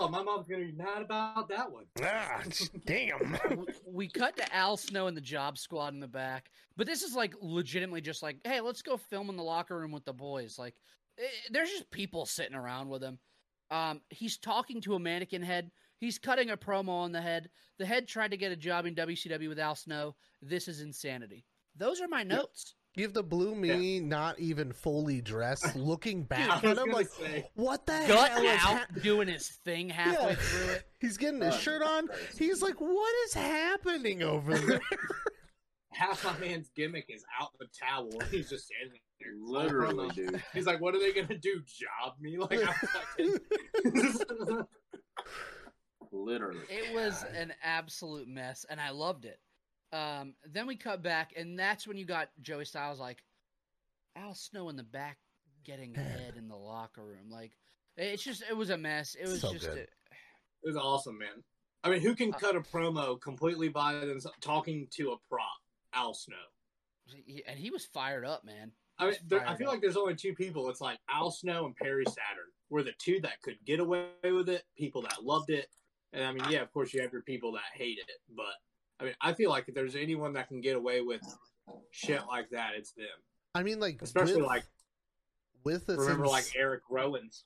oh, 0.00 0.08
my 0.08 0.22
mom's 0.22 0.48
gonna 0.48 0.64
be 0.64 0.72
mad 0.72 1.02
about 1.02 1.48
that 1.50 1.70
one. 1.70 1.84
ah, 2.02 2.42
damn. 2.86 3.36
we- 3.58 3.66
we 3.86 4.08
cut 4.08 4.36
to 4.38 4.54
Al 4.54 4.76
Snow 4.78 5.06
and 5.06 5.16
the 5.16 5.20
job 5.20 5.58
squad 5.58 5.92
in 5.92 6.00
the 6.00 6.08
back, 6.08 6.50
but 6.78 6.86
this 6.86 7.02
is 7.02 7.14
like 7.14 7.34
legitimately 7.42 8.00
just 8.00 8.22
like, 8.22 8.38
hey, 8.44 8.60
let's 8.62 8.80
go 8.82 8.96
film 8.96 9.28
in 9.28 9.36
the 9.36 9.42
locker 9.42 9.78
room 9.78 9.92
with 9.92 10.04
the 10.06 10.12
boys. 10.14 10.58
Like, 10.58 10.74
eh, 11.18 11.22
there's 11.50 11.70
just 11.70 11.90
people 11.90 12.26
sitting 12.26 12.54
around 12.56 12.88
with 12.88 13.02
him. 13.02 13.18
Um, 13.70 14.00
he's 14.10 14.36
talking 14.38 14.80
to 14.82 14.94
a 14.94 14.98
mannequin 14.98 15.42
head. 15.42 15.70
He's 15.98 16.18
cutting 16.18 16.50
a 16.50 16.56
promo 16.56 16.88
on 16.90 17.12
the 17.12 17.22
head. 17.22 17.48
The 17.78 17.86
head 17.86 18.08
tried 18.08 18.32
to 18.32 18.36
get 18.36 18.52
a 18.52 18.56
job 18.56 18.86
in 18.86 18.94
WCW 18.94 19.48
with 19.48 19.58
Al 19.58 19.74
Snow. 19.76 20.14
This 20.42 20.68
is 20.68 20.80
insanity. 20.80 21.44
Those 21.76 22.00
are 22.00 22.08
my 22.08 22.22
notes. 22.22 22.74
You 22.94 23.04
have 23.04 23.14
the 23.14 23.22
blue 23.22 23.54
me 23.54 24.00
not 24.00 24.38
even 24.38 24.70
fully 24.72 25.22
dressed, 25.22 25.74
looking 25.76 26.24
back 26.24 26.50
I 26.50 26.56
at 26.56 26.62
was 26.62 26.70
him 26.72 26.76
gonna 26.76 26.92
like, 26.92 27.08
say. 27.08 27.48
"What 27.54 27.86
the 27.86 28.04
Gut 28.06 28.30
hell 28.32 28.42
is 28.42 28.50
out 28.62 28.78
hap-" 28.78 28.94
doing 29.02 29.28
his 29.28 29.48
thing 29.64 29.88
halfway 29.88 30.30
Yeah. 30.30 30.34
through 30.34 30.72
it. 30.74 30.82
He's 31.00 31.16
getting 31.16 31.40
his 31.40 31.56
shirt 31.56 31.80
on. 31.80 32.08
He's 32.38 32.60
like, 32.60 32.78
"What 32.82 33.14
is 33.26 33.32
happening 33.32 34.22
over 34.22 34.58
there?" 34.58 34.80
Half 35.92 36.24
my 36.24 36.38
man's 36.38 36.70
gimmick 36.76 37.06
is 37.08 37.24
out 37.40 37.50
the 37.58 37.66
towel. 37.78 38.10
and 38.20 38.28
He's 38.30 38.50
just 38.50 38.66
standing 38.66 39.00
there. 39.22 39.34
Literally, 39.40 40.08
dude. 40.10 40.42
He's 40.52 40.66
like, 40.66 40.80
"What 40.80 40.94
are 40.94 40.98
they 40.98 41.12
gonna 41.12 41.38
do? 41.38 41.62
Job 41.66 42.14
me?" 42.20 42.36
Like, 42.42 42.60
fucking... 42.60 43.38
Literally. 46.12 46.60
It 46.68 46.94
was 46.94 47.24
an 47.34 47.54
absolute 47.62 48.28
mess, 48.28 48.66
and 48.68 48.80
I 48.80 48.90
loved 48.90 49.24
it. 49.24 49.38
Um, 49.92 50.34
then 50.50 50.66
we 50.66 50.76
cut 50.76 51.02
back, 51.02 51.32
and 51.36 51.58
that's 51.58 51.86
when 51.86 51.96
you 51.96 52.04
got 52.04 52.28
Joey 52.40 52.64
Styles 52.64 53.00
like 53.00 53.22
Al 54.16 54.34
Snow 54.34 54.68
in 54.68 54.76
the 54.76 54.82
back 54.82 55.18
getting 55.64 55.94
head 55.94 56.34
in 56.36 56.48
the 56.48 56.56
locker 56.56 57.02
room. 57.02 57.30
Like 57.30 57.52
it's 57.96 58.22
just 58.22 58.42
it 58.48 58.56
was 58.56 58.70
a 58.70 58.76
mess. 58.76 59.16
It 59.18 59.28
was 59.28 59.40
So 59.40 59.52
just 59.52 59.66
a, 59.66 59.72
it 59.72 59.88
was 60.64 60.76
awesome, 60.76 61.18
man. 61.18 61.42
I 61.84 61.90
mean, 61.90 62.00
who 62.00 62.14
can 62.14 62.32
cut 62.32 62.56
a 62.56 62.60
promo 62.60 63.20
completely 63.20 63.68
by 63.68 63.94
themselves 63.94 64.36
talking 64.40 64.86
to 64.92 65.12
a 65.12 65.16
prop? 65.28 65.48
Al 65.94 66.14
Snow. 66.14 66.36
and 67.46 67.58
he 67.58 67.70
was 67.70 67.84
fired 67.84 68.24
up, 68.24 68.44
man. 68.44 68.72
I 69.02 69.06
mean, 69.10 69.16
there, 69.26 69.48
I 69.48 69.56
feel 69.56 69.68
like 69.68 69.80
there's 69.80 69.96
only 69.96 70.14
two 70.14 70.34
people. 70.34 70.68
It's 70.68 70.80
like 70.80 70.98
Al 71.10 71.30
Snow 71.30 71.66
and 71.66 71.76
Perry 71.76 72.04
Saturn 72.06 72.50
were 72.70 72.82
the 72.82 72.92
two 72.98 73.20
that 73.20 73.40
could 73.42 73.56
get 73.66 73.80
away 73.80 74.06
with 74.22 74.48
it. 74.48 74.64
People 74.76 75.02
that 75.02 75.24
loved 75.24 75.50
it, 75.50 75.68
and 76.12 76.24
I 76.24 76.32
mean, 76.32 76.44
yeah, 76.50 76.62
of 76.62 76.72
course 76.72 76.94
you 76.94 77.02
have 77.02 77.12
your 77.12 77.22
people 77.22 77.52
that 77.52 77.62
hated 77.74 78.04
it. 78.08 78.20
But 78.36 78.54
I 79.00 79.04
mean, 79.04 79.14
I 79.20 79.32
feel 79.32 79.50
like 79.50 79.64
if 79.68 79.74
there's 79.74 79.96
anyone 79.96 80.34
that 80.34 80.48
can 80.48 80.60
get 80.60 80.76
away 80.76 81.00
with 81.00 81.22
shit 81.90 82.22
like 82.28 82.50
that, 82.50 82.70
it's 82.76 82.92
them. 82.92 83.06
I 83.54 83.62
mean, 83.62 83.80
like, 83.80 84.00
Especially 84.00 84.36
with, 84.36 84.46
like 84.46 84.64
with 85.64 85.86
this, 85.86 85.98
remember 85.98 86.24
ins- 86.24 86.32
like 86.32 86.52
Eric 86.56 86.82
Rowan's 86.90 87.44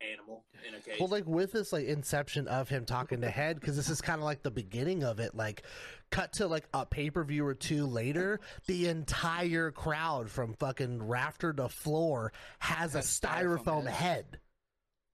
animal 0.00 0.44
in 0.66 0.74
a 0.74 0.80
cage. 0.80 1.00
Well, 1.00 1.08
like 1.08 1.26
with 1.26 1.52
this 1.52 1.72
like 1.72 1.86
inception 1.86 2.48
of 2.48 2.68
him 2.68 2.84
talking 2.84 3.20
to 3.22 3.30
Head, 3.30 3.60
because 3.60 3.76
this 3.76 3.88
is 3.88 4.00
kind 4.00 4.18
of 4.18 4.24
like 4.24 4.42
the 4.42 4.50
beginning 4.50 5.04
of 5.04 5.20
it. 5.20 5.34
Like, 5.34 5.62
cut 6.10 6.34
to 6.34 6.46
like 6.46 6.68
a 6.74 6.86
pay 6.86 7.10
per 7.10 7.24
view 7.24 7.46
or 7.46 7.54
two 7.54 7.86
later, 7.86 8.40
the 8.66 8.88
entire 8.88 9.70
crowd 9.70 10.30
from 10.30 10.54
fucking 10.54 11.06
rafter 11.06 11.52
to 11.52 11.68
floor 11.68 12.32
has 12.58 12.94
a 12.94 13.00
styrofoam 13.00 13.56
styrofoam 13.64 13.86
heads. 13.86 13.96
head. 13.96 14.38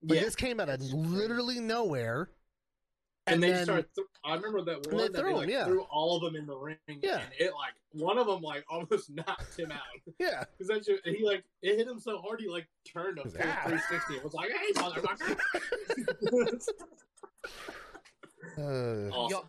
Like 0.04 0.18
yeah, 0.18 0.24
this 0.24 0.36
came 0.36 0.60
out 0.60 0.68
of 0.68 0.80
literally 0.82 1.60
nowhere. 1.60 2.28
And, 3.26 3.42
they 3.42 3.50
then- 3.50 3.64
start. 3.64 3.88
Th- 3.94 4.06
I 4.24 4.34
remember 4.34 4.62
that 4.62 4.86
one 4.86 4.96
that 4.98 5.12
they 5.12 5.18
threw 5.20 5.34
like 5.34 5.44
him, 5.44 5.50
yeah. 5.50 5.64
threw 5.64 5.82
all 5.82 6.16
of 6.16 6.22
them 6.22 6.36
in 6.36 6.46
the 6.46 6.56
ring. 6.56 6.76
Yeah. 6.88 7.18
and 7.20 7.28
it 7.38 7.52
like 7.54 7.74
one 7.92 8.18
of 8.18 8.26
them 8.26 8.40
like 8.42 8.64
almost 8.70 9.10
knocked 9.14 9.58
him 9.58 9.72
out. 9.72 9.80
Yeah, 10.18 10.44
Because 10.58 10.88
he 11.04 11.24
like 11.24 11.44
it 11.62 11.76
hit 11.76 11.86
him 11.88 11.98
so 12.00 12.18
hard 12.18 12.40
he 12.40 12.48
like 12.48 12.68
turned 12.90 13.18
a 13.18 13.22
full 13.22 13.40
Ah. 13.42 13.62
360 13.66 14.14
and 14.14 14.22
was 14.24 14.34
like, 14.34 14.50
"Hey, 14.50 14.72
motherfucker!" 14.74 15.38
uh, 18.58 19.08
awesome. 19.10 19.30
Y'all, 19.30 19.48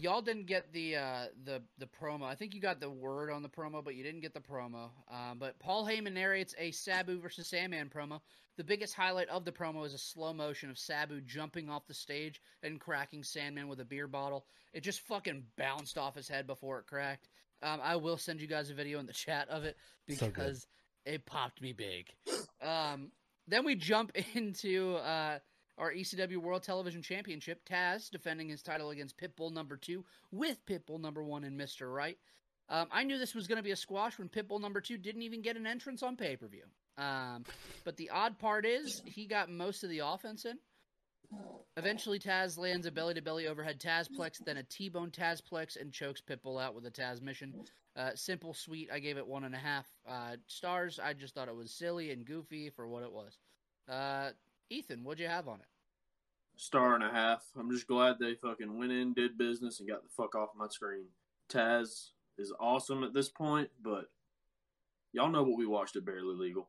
y'all 0.00 0.22
didn't 0.22 0.46
get 0.46 0.72
the 0.72 0.96
uh, 0.96 1.24
the 1.44 1.62
the 1.78 1.86
promo. 1.86 2.24
I 2.24 2.34
think 2.34 2.54
you 2.54 2.60
got 2.60 2.80
the 2.80 2.90
word 2.90 3.30
on 3.30 3.42
the 3.42 3.48
promo, 3.48 3.84
but 3.84 3.94
you 3.94 4.02
didn't 4.02 4.20
get 4.20 4.34
the 4.34 4.40
promo. 4.40 4.90
Um, 5.10 5.38
but 5.38 5.58
Paul 5.58 5.86
Heyman 5.86 6.12
narrates 6.12 6.54
a 6.58 6.70
Sabu 6.70 7.20
versus 7.20 7.48
Sandman 7.48 7.90
promo. 7.94 8.20
The 8.56 8.64
biggest 8.64 8.94
highlight 8.94 9.28
of 9.28 9.44
the 9.44 9.52
promo 9.52 9.86
is 9.86 9.94
a 9.94 9.98
slow 9.98 10.32
motion 10.32 10.70
of 10.70 10.78
Sabu 10.78 11.20
jumping 11.20 11.68
off 11.70 11.86
the 11.86 11.94
stage 11.94 12.40
and 12.62 12.80
cracking 12.80 13.22
Sandman 13.22 13.68
with 13.68 13.80
a 13.80 13.84
beer 13.84 14.08
bottle. 14.08 14.46
It 14.72 14.82
just 14.82 15.00
fucking 15.00 15.44
bounced 15.56 15.96
off 15.96 16.16
his 16.16 16.28
head 16.28 16.46
before 16.46 16.78
it 16.80 16.86
cracked. 16.86 17.28
Um, 17.62 17.80
I 17.82 17.96
will 17.96 18.18
send 18.18 18.40
you 18.40 18.46
guys 18.46 18.70
a 18.70 18.74
video 18.74 18.98
in 18.98 19.06
the 19.06 19.12
chat 19.26 19.48
of 19.48 19.64
it 19.64 19.76
So 20.08 20.26
because 20.26 20.66
it 21.04 21.24
popped 21.26 21.60
me 21.60 21.72
big. 21.72 22.12
Um, 22.62 23.10
then 23.46 23.64
we 23.64 23.74
jump 23.74 24.12
into 24.34 24.96
uh, 24.96 25.38
our 25.78 25.92
ECW 25.92 26.38
World 26.38 26.62
Television 26.62 27.02
Championship. 27.02 27.66
Taz 27.68 28.10
defending 28.10 28.48
his 28.48 28.62
title 28.62 28.90
against 28.90 29.16
Pitbull 29.16 29.52
number 29.52 29.76
two 29.76 30.04
with 30.30 30.64
Pitbull 30.66 31.00
number 31.00 31.22
one 31.22 31.44
and 31.44 31.58
Mr. 31.58 31.92
Right. 31.92 32.18
Um, 32.68 32.88
I 32.92 33.04
knew 33.04 33.18
this 33.18 33.34
was 33.34 33.46
going 33.46 33.56
to 33.56 33.62
be 33.62 33.70
a 33.70 33.76
squash 33.76 34.18
when 34.18 34.28
Pitbull 34.28 34.60
number 34.60 34.80
two 34.80 34.98
didn't 34.98 35.22
even 35.22 35.40
get 35.40 35.56
an 35.56 35.66
entrance 35.66 36.02
on 36.02 36.16
pay 36.16 36.36
per 36.36 36.48
view. 36.48 36.64
Um, 36.98 37.44
but 37.84 37.96
the 37.96 38.10
odd 38.10 38.38
part 38.38 38.66
is 38.66 39.02
he 39.06 39.26
got 39.26 39.50
most 39.50 39.84
of 39.84 39.90
the 39.90 40.00
offense 40.00 40.44
in. 40.44 40.58
Eventually, 41.76 42.18
Taz 42.18 42.58
lands 42.58 42.86
a 42.86 42.90
belly 42.90 43.14
to 43.14 43.22
belly 43.22 43.46
overhead 43.46 43.78
Tazplex, 43.78 44.44
then 44.44 44.56
a 44.56 44.62
T 44.62 44.88
bone 44.88 45.10
Tazplex, 45.10 45.80
and 45.80 45.92
chokes 45.92 46.22
Pitbull 46.22 46.60
out 46.60 46.74
with 46.74 46.86
a 46.86 46.90
Tazmission. 46.90 47.52
Uh, 47.94 48.10
simple, 48.14 48.54
sweet. 48.54 48.90
I 48.92 48.98
gave 48.98 49.18
it 49.18 49.26
one 49.26 49.44
and 49.44 49.54
a 49.54 49.58
half 49.58 49.86
uh, 50.08 50.36
stars. 50.46 50.98
I 51.02 51.12
just 51.12 51.34
thought 51.34 51.48
it 51.48 51.54
was 51.54 51.70
silly 51.70 52.10
and 52.10 52.24
goofy 52.24 52.70
for 52.70 52.88
what 52.88 53.02
it 53.02 53.12
was. 53.12 53.38
Uh, 53.88 54.30
Ethan, 54.70 55.04
what'd 55.04 55.20
you 55.20 55.28
have 55.28 55.48
on 55.48 55.60
it? 55.60 55.66
Star 56.56 56.94
and 56.94 57.04
a 57.04 57.10
half. 57.10 57.42
I'm 57.58 57.70
just 57.70 57.86
glad 57.86 58.16
they 58.18 58.34
fucking 58.34 58.78
went 58.78 58.92
in, 58.92 59.14
did 59.14 59.38
business, 59.38 59.80
and 59.80 59.88
got 59.88 60.02
the 60.02 60.10
fuck 60.16 60.34
off 60.34 60.50
my 60.56 60.66
screen. 60.68 61.06
Taz 61.48 62.10
is 62.36 62.52
awesome 62.58 63.04
at 63.04 63.14
this 63.14 63.28
point, 63.28 63.70
but 63.82 64.06
Y'all 65.12 65.30
know 65.30 65.42
what 65.42 65.58
we 65.58 65.66
watched 65.66 65.96
at 65.96 66.04
Barely 66.04 66.34
Legal. 66.34 66.68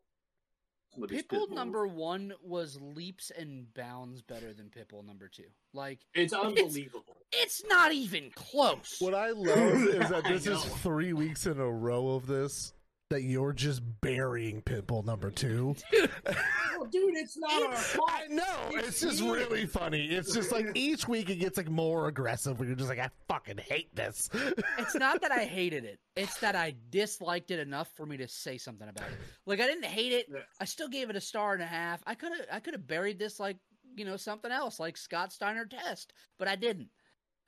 With 0.97 1.11
pit 1.11 1.27
Pitbull 1.29 1.51
number 1.51 1.85
one 1.85 2.33
was 2.41 2.79
leaps 2.81 3.31
and 3.37 3.71
bounds 3.75 4.23
better 4.23 4.53
than 4.53 4.69
Pitbull 4.69 5.05
number 5.05 5.27
two. 5.27 5.43
Like 5.73 5.99
It's 6.15 6.33
unbelievable. 6.33 7.17
it's 7.31 7.63
not 7.67 7.91
even 7.91 8.31
close. 8.33 8.95
What 8.99 9.13
I 9.13 9.29
love 9.29 9.83
is 9.83 10.09
that 10.09 10.23
this 10.27 10.47
is 10.47 10.63
three 10.81 11.13
weeks 11.13 11.45
in 11.45 11.59
a 11.59 11.69
row 11.69 12.09
of 12.09 12.25
this 12.25 12.73
that 13.09 13.23
you're 13.23 13.53
just 13.53 13.81
burying 14.01 14.61
Pitbull 14.61 15.03
number 15.03 15.31
two. 15.31 15.75
Oh, 15.95 16.85
dude, 16.91 17.15
it's 17.17 17.37
not 17.37 17.63
our 17.63 17.75
fault. 17.75 18.09
I 18.11 18.27
know 18.27 18.45
it's 18.71 19.01
just 19.01 19.21
really 19.23 19.65
funny. 19.65 20.05
It's 20.05 20.33
just 20.33 20.51
like 20.51 20.67
each 20.75 21.07
week 21.07 21.29
it 21.29 21.37
gets 21.37 21.57
like 21.57 21.69
more 21.69 22.07
aggressive. 22.07 22.59
Where 22.59 22.67
you're 22.67 22.77
just 22.77 22.89
like, 22.89 22.99
I 22.99 23.09
fucking 23.27 23.57
hate 23.57 23.93
this. 23.95 24.29
It's 24.77 24.95
not 24.95 25.21
that 25.21 25.31
I 25.31 25.45
hated 25.45 25.85
it. 25.85 25.99
It's 26.15 26.39
that 26.39 26.55
I 26.55 26.75
disliked 26.91 27.49
it 27.51 27.59
enough 27.59 27.89
for 27.95 28.05
me 28.05 28.17
to 28.17 28.27
say 28.27 28.57
something 28.57 28.87
about 28.87 29.07
it. 29.07 29.17
Like 29.45 29.59
I 29.59 29.65
didn't 29.65 29.85
hate 29.85 30.11
it. 30.13 30.27
Yeah. 30.31 30.39
I 30.61 30.65
still 30.65 30.87
gave 30.87 31.09
it 31.09 31.15
a 31.15 31.21
star 31.21 31.53
and 31.53 31.63
a 31.63 31.67
half. 31.67 32.01
I 32.05 32.13
could 32.13 32.31
have 32.37 32.45
I 32.51 32.59
could 32.59 32.73
have 32.75 32.85
buried 32.87 33.17
this 33.17 33.39
like, 33.39 33.57
you 33.95 34.05
know, 34.05 34.17
something 34.17 34.51
else 34.51 34.79
like 34.79 34.97
Scott 34.97 35.33
Steiner 35.33 35.65
test, 35.65 36.13
but 36.37 36.47
I 36.47 36.55
didn't. 36.55 36.89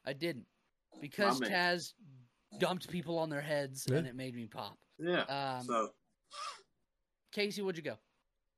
I 0.05 0.13
didn't. 0.13 0.45
Because 0.99 1.39
Taz 1.39 1.93
dumped 2.59 2.89
people 2.89 3.17
on 3.19 3.29
their 3.29 3.41
heads 3.41 3.85
Yeah. 3.89 3.97
and 3.97 4.07
it 4.07 4.15
made 4.15 4.35
me 4.35 4.47
pop. 4.47 4.77
Yeah. 5.01 5.23
Um 5.57 5.65
so 5.65 5.89
Casey, 7.31 7.61
what'd 7.61 7.77
you 7.77 7.83
go? 7.83 7.97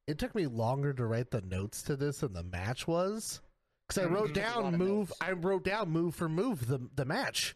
it 0.07 0.19
took 0.19 0.35
me 0.35 0.47
longer 0.47 0.91
to 0.93 1.05
write 1.05 1.31
the 1.31 1.39
notes 1.41 1.81
to 1.83 1.95
this 1.95 2.19
than 2.19 2.33
the 2.33 2.43
match 2.43 2.87
was 2.87 3.39
because 3.87 4.03
I 4.03 4.07
Mhm. 4.07 4.13
wrote 4.13 4.29
It's 4.31 4.37
a 4.37 4.41
lot 4.41 4.53
down 4.71 4.77
move. 4.77 5.09
notes. 5.09 5.19
I 5.21 5.31
wrote 5.31 5.63
down 5.63 5.89
move 5.89 6.15
for 6.15 6.27
move 6.27 6.67
the 6.67 6.89
the 6.95 7.05
match. 7.05 7.55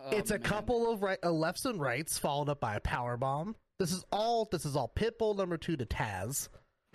Oh, 0.00 0.10
it's 0.16 0.30
a 0.30 0.34
man. 0.38 0.42
couple 0.42 0.90
of 0.92 1.02
right, 1.02 1.18
uh, 1.24 1.30
lefts 1.32 1.64
and 1.64 1.80
rights 1.80 2.16
followed 2.18 2.48
up 2.48 2.60
by 2.60 2.76
a 2.76 2.80
power 2.80 3.16
bomb. 3.16 3.56
This 3.80 3.90
is 3.92 4.04
all. 4.12 4.44
This 4.44 4.64
is 4.64 4.76
all 4.76 4.92
Pitbull 4.94 5.36
number 5.36 5.56
two 5.56 5.76
to 5.76 5.86
Taz. 5.86 6.48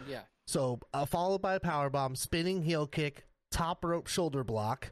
Yeah. 0.08 0.24
So 0.48 0.80
uh, 0.94 1.06
followed 1.06 1.42
by 1.42 1.56
a 1.56 1.60
power 1.60 1.90
bomb, 1.90 2.16
spinning 2.16 2.62
heel 2.64 2.88
kick, 2.88 3.26
top 3.52 3.84
rope 3.84 4.08
shoulder 4.08 4.44
block, 4.44 4.92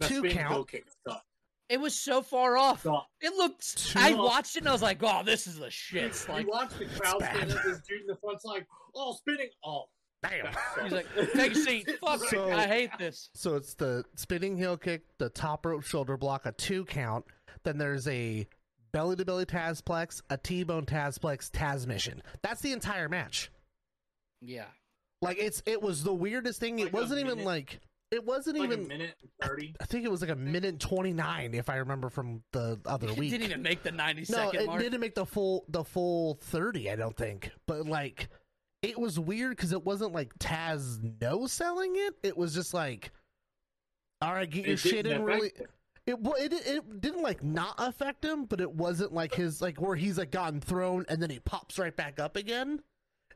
That 0.00 0.08
two 0.08 0.18
spinning 0.18 0.36
count. 0.38 0.70
Heel 1.68 1.78
kick 1.78 1.80
sucked. 1.80 1.80
It 1.80 1.80
was 1.80 1.94
so 1.94 2.22
far 2.22 2.56
off. 2.56 2.82
Sucked. 2.82 3.06
It 3.20 3.34
looked 3.36 3.78
Too 3.92 3.98
I 3.98 4.12
off. 4.12 4.18
watched 4.18 4.56
it 4.56 4.60
and 4.60 4.68
I 4.68 4.72
was 4.72 4.82
like, 4.82 4.98
oh, 5.02 5.22
this 5.24 5.46
is 5.46 5.58
the 5.58 5.70
shit. 5.70 6.26
Like 6.28 6.44
you 6.44 6.50
watch 6.50 6.72
the 6.78 6.86
crowd 6.86 7.18
bad. 7.20 7.36
stand 7.36 7.52
up, 7.52 7.64
this 7.64 7.80
dude 7.88 8.00
in 8.02 8.06
the 8.06 8.16
front's 8.16 8.44
like, 8.44 8.66
oh, 8.94 9.14
spinning. 9.14 9.48
Oh, 9.64 9.84
Damn. 10.22 10.46
he's 10.82 10.92
like, 10.92 11.06
take 11.34 11.52
a 11.52 11.54
seat. 11.54 11.90
Fuck 12.00 12.20
So- 12.30 12.50
I 12.50 12.66
hate 12.66 12.90
this. 12.98 13.30
So 13.34 13.56
it's 13.56 13.74
the 13.74 14.04
spinning 14.16 14.56
heel 14.56 14.76
kick, 14.76 15.02
the 15.18 15.28
top 15.28 15.66
rope 15.66 15.84
shoulder 15.84 16.16
block, 16.16 16.46
a 16.46 16.52
two 16.52 16.84
count. 16.84 17.24
Then 17.64 17.78
there's 17.78 18.06
a 18.08 18.46
belly 18.92 19.16
to 19.16 19.24
belly 19.24 19.44
Tazplex, 19.46 20.22
a 20.30 20.36
T 20.36 20.62
bone 20.64 20.86
Tazplex, 20.86 21.50
Tazmission. 21.50 22.20
That's 22.42 22.60
the 22.60 22.72
entire 22.72 23.08
match. 23.08 23.50
Yeah. 24.40 24.66
Like 25.22 25.38
it's 25.38 25.62
it 25.66 25.80
was 25.82 26.02
the 26.04 26.12
weirdest 26.12 26.60
thing. 26.60 26.76
Like 26.76 26.88
it 26.88 26.92
a 26.92 26.96
wasn't 26.96 27.20
even 27.20 27.44
like 27.44 27.80
it 28.14 28.24
wasn't 28.24 28.58
like 28.58 28.70
a 28.70 28.72
even. 28.74 28.88
minute 28.88 29.14
30. 29.42 29.74
I 29.80 29.84
think 29.84 30.04
it 30.04 30.10
was 30.10 30.20
like 30.20 30.30
a 30.30 30.36
minute 30.36 30.78
twenty 30.80 31.12
nine, 31.12 31.52
if 31.54 31.68
I 31.68 31.76
remember 31.76 32.08
from 32.08 32.42
the 32.52 32.80
other 32.86 33.08
It 33.08 33.16
week. 33.18 33.30
didn't 33.30 33.46
even 33.50 33.62
make 33.62 33.82
the 33.82 33.92
90 33.92 34.20
no, 34.20 34.24
second 34.24 34.60
it 34.60 34.66
mark. 34.66 34.80
didn't 34.80 35.00
make 35.00 35.14
the 35.14 35.26
full 35.26 35.64
the 35.68 35.84
full 35.84 36.34
thirty. 36.42 36.90
I 36.90 36.96
don't 36.96 37.16
think, 37.16 37.50
but 37.66 37.86
like 37.86 38.28
it 38.82 38.98
was 38.98 39.18
weird 39.18 39.56
because 39.56 39.72
it 39.72 39.84
wasn't 39.84 40.12
like 40.12 40.32
Taz 40.38 40.98
no 41.20 41.46
selling 41.46 41.92
it. 41.96 42.14
It 42.22 42.36
was 42.36 42.54
just 42.54 42.72
like, 42.74 43.10
all 44.20 44.32
right, 44.32 44.48
get 44.48 44.64
your 44.64 44.74
It 44.74 44.78
shit 44.78 45.06
in 45.06 45.22
really. 45.24 45.48
it. 45.48 45.70
It, 46.06 46.18
it 46.22 46.52
it 46.66 47.00
didn't 47.00 47.22
like 47.22 47.42
not 47.42 47.74
affect 47.78 48.22
him, 48.24 48.44
but 48.44 48.60
it 48.60 48.70
wasn't 48.70 49.14
like 49.14 49.34
his 49.34 49.62
like 49.62 49.80
where 49.80 49.96
he's 49.96 50.18
like 50.18 50.30
gotten 50.30 50.60
thrown 50.60 51.06
and 51.08 51.22
then 51.22 51.30
he 51.30 51.38
pops 51.40 51.78
right 51.78 51.96
back 51.96 52.20
up 52.20 52.36
again. 52.36 52.80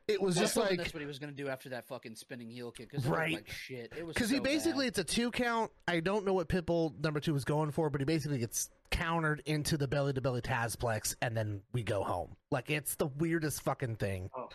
It 0.09 0.21
was 0.21 0.37
I 0.37 0.41
just 0.41 0.53
told 0.55 0.67
like 0.69 0.77
that's 0.77 0.93
what 0.93 1.01
he 1.01 1.05
was 1.07 1.19
going 1.19 1.33
to 1.33 1.35
do 1.35 1.47
after 1.49 1.69
that 1.69 1.87
fucking 1.87 2.15
spinning 2.15 2.49
heel 2.49 2.71
kick 2.71 2.89
because 2.89 3.05
Right. 3.05 3.33
like 3.35 3.49
shit. 3.49 3.93
It 3.97 4.05
was 4.05 4.13
because 4.15 4.29
so 4.29 4.35
he 4.35 4.39
basically 4.39 4.85
bad. 4.85 4.99
it's 4.99 4.99
a 4.99 5.03
two 5.03 5.31
count. 5.31 5.71
I 5.87 5.99
don't 5.99 6.25
know 6.25 6.33
what 6.33 6.49
Pitbull 6.49 6.99
number 7.03 7.19
two 7.19 7.33
was 7.33 7.45
going 7.45 7.71
for, 7.71 7.89
but 7.89 8.01
he 8.01 8.05
basically 8.05 8.39
gets 8.39 8.69
countered 8.91 9.41
into 9.45 9.77
the 9.77 9.87
belly 9.87 10.13
to 10.13 10.21
belly 10.21 10.41
Tazplex, 10.41 11.15
and 11.21 11.37
then 11.37 11.61
we 11.73 11.83
go 11.83 12.03
home. 12.03 12.35
Like 12.51 12.69
it's 12.69 12.95
the 12.95 13.07
weirdest 13.07 13.61
fucking 13.61 13.97
thing. 13.97 14.29
Oh. 14.35 14.49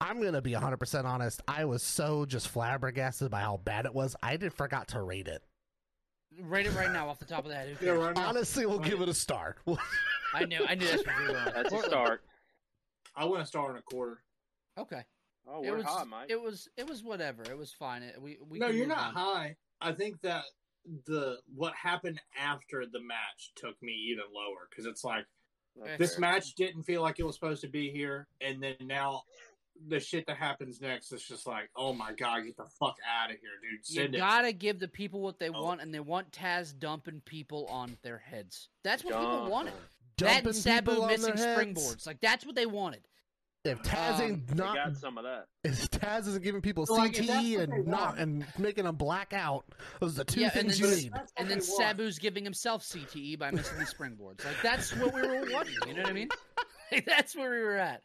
I'm 0.00 0.20
gonna 0.22 0.42
be 0.42 0.52
100 0.54 0.78
percent 0.78 1.06
honest. 1.06 1.42
I 1.46 1.64
was 1.66 1.82
so 1.82 2.24
just 2.24 2.48
flabbergasted 2.48 3.30
by 3.30 3.40
how 3.42 3.58
bad 3.58 3.86
it 3.86 3.94
was. 3.94 4.16
I 4.22 4.36
did 4.36 4.52
forgot 4.52 4.88
to 4.88 5.02
rate 5.02 5.28
it. 5.28 5.42
rate 6.40 6.66
it 6.66 6.74
right 6.74 6.90
now 6.90 7.08
off 7.08 7.18
the 7.18 7.24
top 7.24 7.44
of 7.44 7.50
the 7.50 7.54
head. 7.56 7.76
Yeah, 7.82 7.90
right. 7.92 8.16
Honestly, 8.16 8.66
we'll 8.66 8.78
give 8.80 9.00
it 9.00 9.08
a 9.08 9.14
star. 9.14 9.56
I 10.34 10.44
knew. 10.46 10.64
I 10.66 10.74
knew 10.74 10.86
that's 10.86 11.06
what 11.06 11.20
you 11.20 11.28
were. 11.28 11.52
That's 11.54 11.72
a 11.74 11.82
start. 11.82 12.22
I 13.14 13.26
went 13.26 13.42
a 13.42 13.46
star 13.46 13.68
and 13.68 13.78
a 13.78 13.82
quarter. 13.82 14.22
Okay. 14.78 15.02
Oh, 15.46 15.62
it 15.64 15.70
we're 15.70 15.76
was. 15.78 15.86
hot, 15.86 16.08
Mike. 16.08 16.30
It 16.30 16.40
was. 16.40 16.68
It 16.76 16.88
was 16.88 17.02
whatever. 17.02 17.42
It 17.42 17.56
was 17.58 17.72
fine. 17.72 18.02
It, 18.02 18.20
we. 18.20 18.38
we 18.48 18.58
no, 18.58 18.68
you're 18.68 18.86
not 18.86 19.08
on. 19.08 19.14
high. 19.14 19.56
I 19.80 19.92
think 19.92 20.20
that 20.22 20.44
the 21.06 21.38
what 21.54 21.74
happened 21.74 22.20
after 22.38 22.84
the 22.90 23.00
match 23.00 23.52
took 23.56 23.80
me 23.82 23.92
even 24.10 24.24
lower 24.32 24.68
because 24.70 24.86
it's 24.86 25.04
like 25.04 25.24
That's 25.76 25.98
this 25.98 26.18
match 26.18 26.54
didn't 26.54 26.84
feel 26.84 27.02
like 27.02 27.18
it 27.18 27.24
was 27.24 27.34
supposed 27.34 27.60
to 27.62 27.68
be 27.68 27.90
here, 27.90 28.28
and 28.40 28.62
then 28.62 28.74
now 28.82 29.22
the 29.88 29.98
shit 29.98 30.26
that 30.28 30.36
happens 30.36 30.80
next 30.80 31.10
is 31.12 31.22
just 31.24 31.46
like, 31.46 31.68
oh 31.74 31.92
my 31.92 32.12
god, 32.12 32.44
get 32.44 32.56
the 32.56 32.66
fuck 32.78 32.96
out 33.20 33.30
of 33.30 33.36
here, 33.38 33.50
dude. 33.62 33.80
You 33.88 34.02
Send 34.02 34.14
it. 34.14 34.18
gotta 34.18 34.52
give 34.52 34.78
the 34.78 34.86
people 34.88 35.20
what 35.20 35.38
they 35.40 35.48
Oh. 35.48 35.62
want, 35.62 35.80
and 35.80 35.92
they 35.92 35.98
want 36.00 36.30
Taz 36.30 36.78
dumping 36.78 37.20
people 37.24 37.66
on 37.66 37.96
their 38.02 38.18
heads. 38.18 38.68
That's 38.84 39.02
what 39.04 39.14
people 39.14 39.28
wanted. 39.30 39.50
wanted. 39.50 39.72
'em. 39.72 39.78
That 40.18 40.26
Dumping 40.44 40.46
and 40.48 40.56
Sabu 40.56 40.90
people 40.90 41.02
on 41.02 41.08
their 41.08 41.18
missing 41.18 41.36
heads. 41.36 41.60
springboards. 41.60 42.06
Like 42.06 42.20
that's 42.20 42.46
what 42.46 42.54
they 42.54 42.66
wanted. 42.66 43.08
If 43.64 43.80
Taz 43.82 44.16
Um, 44.16 44.20
ain't 44.22 44.46
They 44.48 44.54
not, 44.56 44.74
got 44.74 44.96
some 44.96 45.18
of 45.18 45.24
that. 45.24 45.46
if 45.62 45.88
Taz 45.90 46.26
isn't 46.26 46.42
giving 46.42 46.60
people 46.60 46.84
So, 46.84 46.94
like, 46.94 47.12
CTE 47.12 47.58
what 47.58 47.68
and 47.68 47.86
not 47.86 48.18
and 48.18 48.44
making 48.58 48.84
them 48.84 48.96
black 48.96 49.32
out, 49.32 49.64
those 50.00 50.14
are 50.14 50.24
the 50.24 50.32
two 50.32 50.40
Yeah, 50.40 50.50
things 50.50 50.80
you 50.80 50.88
need. 50.90 51.12
And 51.36 51.48
then. 51.48 51.58
Sabu's 51.58 52.18
giving 52.18 52.42
himself 52.42 52.82
CTE 52.82 53.38
by 53.38 53.52
missing 53.52 53.78
the 53.78 53.84
springboards. 53.84 54.44
Like 54.44 54.56
that's 54.62 54.94
what 54.96 55.14
we 55.14 55.22
were 55.22 55.46
wanting. 55.52 55.76
You 55.86 55.94
know 55.94 56.02
what 56.02 56.10
I 56.10 56.12
mean? 56.12 56.28
Like, 56.90 57.06
that's 57.06 57.34
where 57.34 57.50
we 57.50 57.60
were 57.60 57.78
at. 57.78 58.02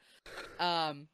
Um, 0.61 1.07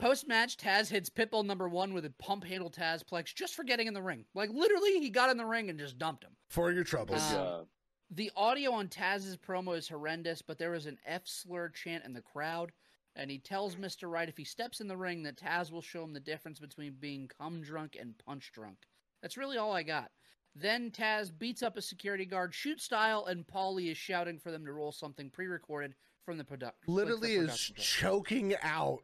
Post 0.00 0.28
match, 0.28 0.56
Taz 0.58 0.88
hits 0.88 1.10
Pitbull 1.10 1.44
number 1.44 1.68
one 1.68 1.92
with 1.92 2.04
a 2.04 2.10
pump 2.20 2.44
handle 2.44 2.70
Tazplex 2.70 3.34
just 3.34 3.56
for 3.56 3.64
getting 3.64 3.88
in 3.88 3.94
the 3.94 4.02
ring. 4.02 4.26
Like 4.34 4.50
literally, 4.50 5.00
he 5.00 5.10
got 5.10 5.30
in 5.30 5.36
the 5.36 5.44
ring 5.44 5.68
and 5.68 5.76
just 5.76 5.98
dumped 5.98 6.22
him. 6.22 6.30
For 6.50 6.70
your 6.70 6.84
troubles. 6.84 7.20
Um, 7.30 7.32
job. 7.34 7.66
The 8.12 8.30
audio 8.36 8.70
on 8.72 8.86
Taz's 8.86 9.36
promo 9.36 9.76
is 9.76 9.88
horrendous, 9.88 10.40
but 10.40 10.56
there 10.58 10.70
was 10.70 10.86
an 10.86 10.98
F 11.04 11.22
slur 11.24 11.70
chant 11.70 12.04
in 12.04 12.12
the 12.12 12.20
crowd, 12.20 12.70
and 13.16 13.30
he 13.30 13.38
tells 13.38 13.76
Mr. 13.76 14.10
Right 14.10 14.28
if 14.28 14.36
he 14.36 14.44
steps 14.44 14.80
in 14.80 14.88
the 14.88 14.96
ring 14.96 15.22
that 15.24 15.36
Taz 15.36 15.72
will 15.72 15.82
show 15.82 16.04
him 16.04 16.12
the 16.12 16.20
difference 16.20 16.58
between 16.60 16.94
being 17.00 17.28
cum 17.38 17.62
drunk 17.62 17.96
and 17.98 18.14
punch 18.18 18.52
drunk. 18.52 18.76
That's 19.22 19.36
really 19.36 19.56
all 19.56 19.72
I 19.72 19.82
got. 19.82 20.10
Then 20.54 20.90
Taz 20.90 21.30
beats 21.36 21.62
up 21.62 21.76
a 21.76 21.82
security 21.82 22.24
guard, 22.24 22.54
shoot 22.54 22.80
style, 22.80 23.26
and 23.26 23.46
Paulie 23.46 23.90
is 23.90 23.98
shouting 23.98 24.38
for 24.38 24.50
them 24.50 24.64
to 24.64 24.72
roll 24.72 24.92
something 24.92 25.28
pre-recorded 25.30 25.94
from 26.24 26.38
the 26.38 26.44
production. 26.44 26.76
literally 26.86 27.34
is 27.34 27.72
choking 27.76 28.54
out 28.62 29.00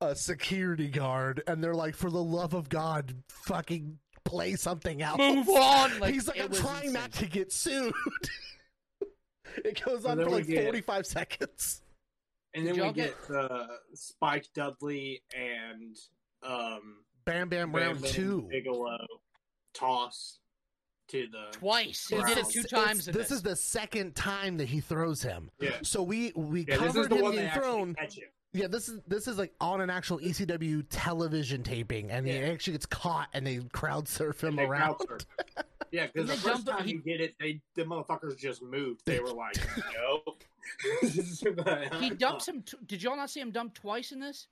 a 0.00 0.14
security 0.14 0.88
guard, 0.88 1.42
and 1.46 1.62
they're 1.62 1.74
like, 1.74 1.94
"For 1.94 2.10
the 2.10 2.22
love 2.22 2.54
of 2.54 2.68
God, 2.68 3.14
fucking 3.28 3.98
play 4.24 4.54
something 4.56 5.02
out. 5.02 5.18
Move 5.18 5.48
on. 5.48 5.98
Like, 5.98 6.12
He's 6.14 6.28
like, 6.28 6.40
"I'm 6.40 6.50
was 6.50 6.60
trying 6.60 6.92
not 6.92 7.12
to 7.12 7.26
get 7.26 7.52
sued." 7.52 7.92
it 9.64 9.82
goes 9.84 10.04
on 10.04 10.18
then 10.18 10.26
for 10.26 10.30
we 10.32 10.36
like 10.38 10.46
get- 10.46 10.64
45 10.64 11.06
seconds. 11.06 11.82
And 12.56 12.64
Did 12.64 12.74
then 12.76 12.86
we 12.86 12.92
get 12.94 13.14
get- 13.28 13.36
uh, 13.36 13.66
Spike 13.94 14.46
Dudley 14.54 15.22
and 15.36 15.94
um, 16.42 17.04
Bam 17.26 17.48
Bam 17.50 17.70
Bam 17.70 17.82
round 17.82 18.00
Bam 18.02 18.10
two. 18.10 18.48
Bigelow 18.50 18.96
toss 19.74 20.38
to 21.08 21.26
the 21.30 21.48
twice. 21.52 22.06
He 22.08 22.16
Wow. 22.16 22.24
did 22.26 22.38
it 22.38 22.48
two 22.48 22.62
times. 22.64 23.08
in 23.08 23.14
This 23.14 23.30
is 23.30 23.42
the 23.42 23.54
second 23.54 24.16
time 24.16 24.56
that 24.56 24.68
he 24.68 24.80
throws 24.80 25.22
him. 25.22 25.50
yeah. 25.60 25.70
So 25.82 26.02
we 26.02 26.32
we 26.34 26.60
Yeah, 26.66 26.78
this 26.78 26.86
is 26.88 26.92
covered 26.94 27.10
the 27.10 27.16
him 27.16 27.22
one 27.22 27.30
they 27.32 27.42
getting 27.42 27.50
actually 27.50 27.62
thrown. 27.62 27.96
Yeah, 28.52 28.68
this 28.68 28.88
is 28.88 29.00
this 29.06 29.28
is 29.28 29.36
like 29.36 29.52
on 29.60 29.82
an 29.82 29.90
actual 29.90 30.18
ECW 30.18 30.86
television 30.88 31.62
taping, 31.62 32.10
and 32.10 32.26
he 32.26 32.38
actually 32.38 32.72
gets 32.72 32.86
caught, 32.86 33.28
and 33.34 33.46
they 33.46 33.58
crowd 33.72 34.08
surf 34.08 34.42
him 34.42 34.56
they 34.56 34.64
around. 34.64 34.94
crowd 34.94 35.20
surf. 35.20 35.64
Yeah, 35.92 36.06
because 36.06 36.30
And 36.30 36.38
the 36.38 36.42
first 36.42 36.66
time 36.66 36.84
he- 36.86 36.92
you 36.92 37.02
get 37.02 37.20
it, 37.20 37.34
they 37.38 37.60
the 37.74 37.82
motherfuckers 37.84 38.38
just 38.38 38.62
moved. 38.62 39.02
They 39.04 39.20
were 39.20 39.28
like, 39.32 39.56
no. 39.94 40.22
he 42.00 42.10
dumps 42.10 42.48
him. 42.48 42.62
T- 42.62 42.76
did 42.86 43.02
y'all 43.02 43.16
not 43.16 43.30
see 43.30 43.40
him 43.40 43.50
dump 43.50 43.74
twice 43.74 44.12
in 44.12 44.20
this? 44.20 44.48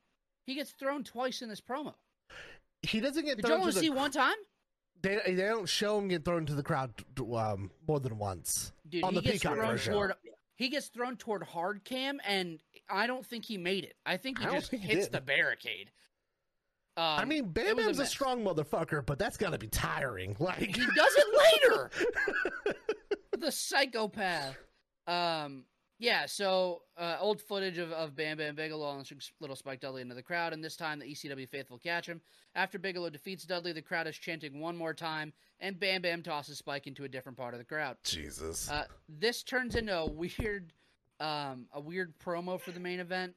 He 0.46 0.54
gets 0.54 0.70
thrown 0.72 1.04
twice 1.04 1.42
in 1.42 1.48
this 1.48 1.60
promo. 1.60 1.94
He 2.82 3.00
doesn't 3.00 3.24
get 3.24 3.36
Did 3.36 3.48
y'all 3.48 3.60
only 3.60 3.72
to 3.72 3.78
see 3.78 3.90
one 3.90 4.10
time? 4.10 4.34
They 5.02 5.20
they 5.26 5.34
don't 5.36 5.68
show 5.68 5.98
him 5.98 6.08
get 6.08 6.24
thrown 6.24 6.46
to 6.46 6.54
the 6.54 6.62
crowd 6.62 6.92
um, 7.36 7.70
more 7.86 8.00
than 8.00 8.18
once. 8.18 8.72
Dude, 8.88 9.04
On 9.04 9.12
he 9.12 9.16
the 9.20 9.22
gets 9.22 9.38
Peacock 9.38 9.54
thrown 9.56 9.70
version. 9.72 9.92
toward. 9.92 10.12
He 10.56 10.68
gets 10.68 10.88
thrown 10.88 11.16
toward 11.16 11.42
hard 11.42 11.84
cam, 11.84 12.20
and 12.26 12.60
I 12.88 13.06
don't 13.06 13.26
think 13.26 13.44
he 13.44 13.58
made 13.58 13.84
it. 13.84 13.94
I 14.06 14.16
think 14.18 14.38
he 14.38 14.46
I 14.46 14.52
just 14.54 14.70
think 14.70 14.82
hits 14.82 15.06
did. 15.06 15.12
the 15.12 15.20
barricade. 15.20 15.90
Um, 16.96 17.02
I 17.04 17.24
mean, 17.24 17.46
Bam 17.50 17.76
Bam's 17.76 17.98
a 17.98 18.02
mess. 18.02 18.10
strong 18.10 18.44
motherfucker, 18.44 19.04
but 19.04 19.18
that's 19.18 19.36
gotta 19.36 19.58
be 19.58 19.66
tiring. 19.66 20.36
Like 20.40 20.58
He 20.58 20.72
does 20.72 21.14
it 21.16 21.62
later. 21.64 21.90
the 23.38 23.50
psychopath. 23.50 24.56
Um, 25.06 25.64
Yeah, 26.04 26.26
so 26.26 26.82
uh, 26.98 27.16
old 27.18 27.40
footage 27.40 27.78
of, 27.78 27.90
of 27.90 28.14
Bam 28.14 28.36
Bam 28.36 28.54
Bigelow 28.54 28.98
and 28.98 29.10
little 29.40 29.56
Spike 29.56 29.80
Dudley 29.80 30.02
into 30.02 30.14
the 30.14 30.22
crowd, 30.22 30.52
and 30.52 30.62
this 30.62 30.76
time 30.76 30.98
the 30.98 31.06
ECW 31.06 31.48
faithful 31.48 31.78
catch 31.78 32.06
him. 32.06 32.20
After 32.54 32.78
Bigelow 32.78 33.08
defeats 33.08 33.44
Dudley, 33.44 33.72
the 33.72 33.80
crowd 33.80 34.06
is 34.06 34.14
chanting 34.14 34.60
one 34.60 34.76
more 34.76 34.92
time, 34.92 35.32
and 35.60 35.80
Bam 35.80 36.02
Bam 36.02 36.22
tosses 36.22 36.58
Spike 36.58 36.86
into 36.86 37.04
a 37.04 37.08
different 37.08 37.38
part 37.38 37.54
of 37.54 37.58
the 37.58 37.64
crowd. 37.64 37.96
Jesus. 38.04 38.70
Uh, 38.70 38.84
this 39.08 39.42
turns 39.42 39.76
into 39.76 39.96
a 39.96 40.04
weird, 40.04 40.74
um, 41.20 41.64
a 41.72 41.80
weird 41.80 42.12
promo 42.18 42.60
for 42.60 42.72
the 42.72 42.80
main 42.80 43.00
event. 43.00 43.32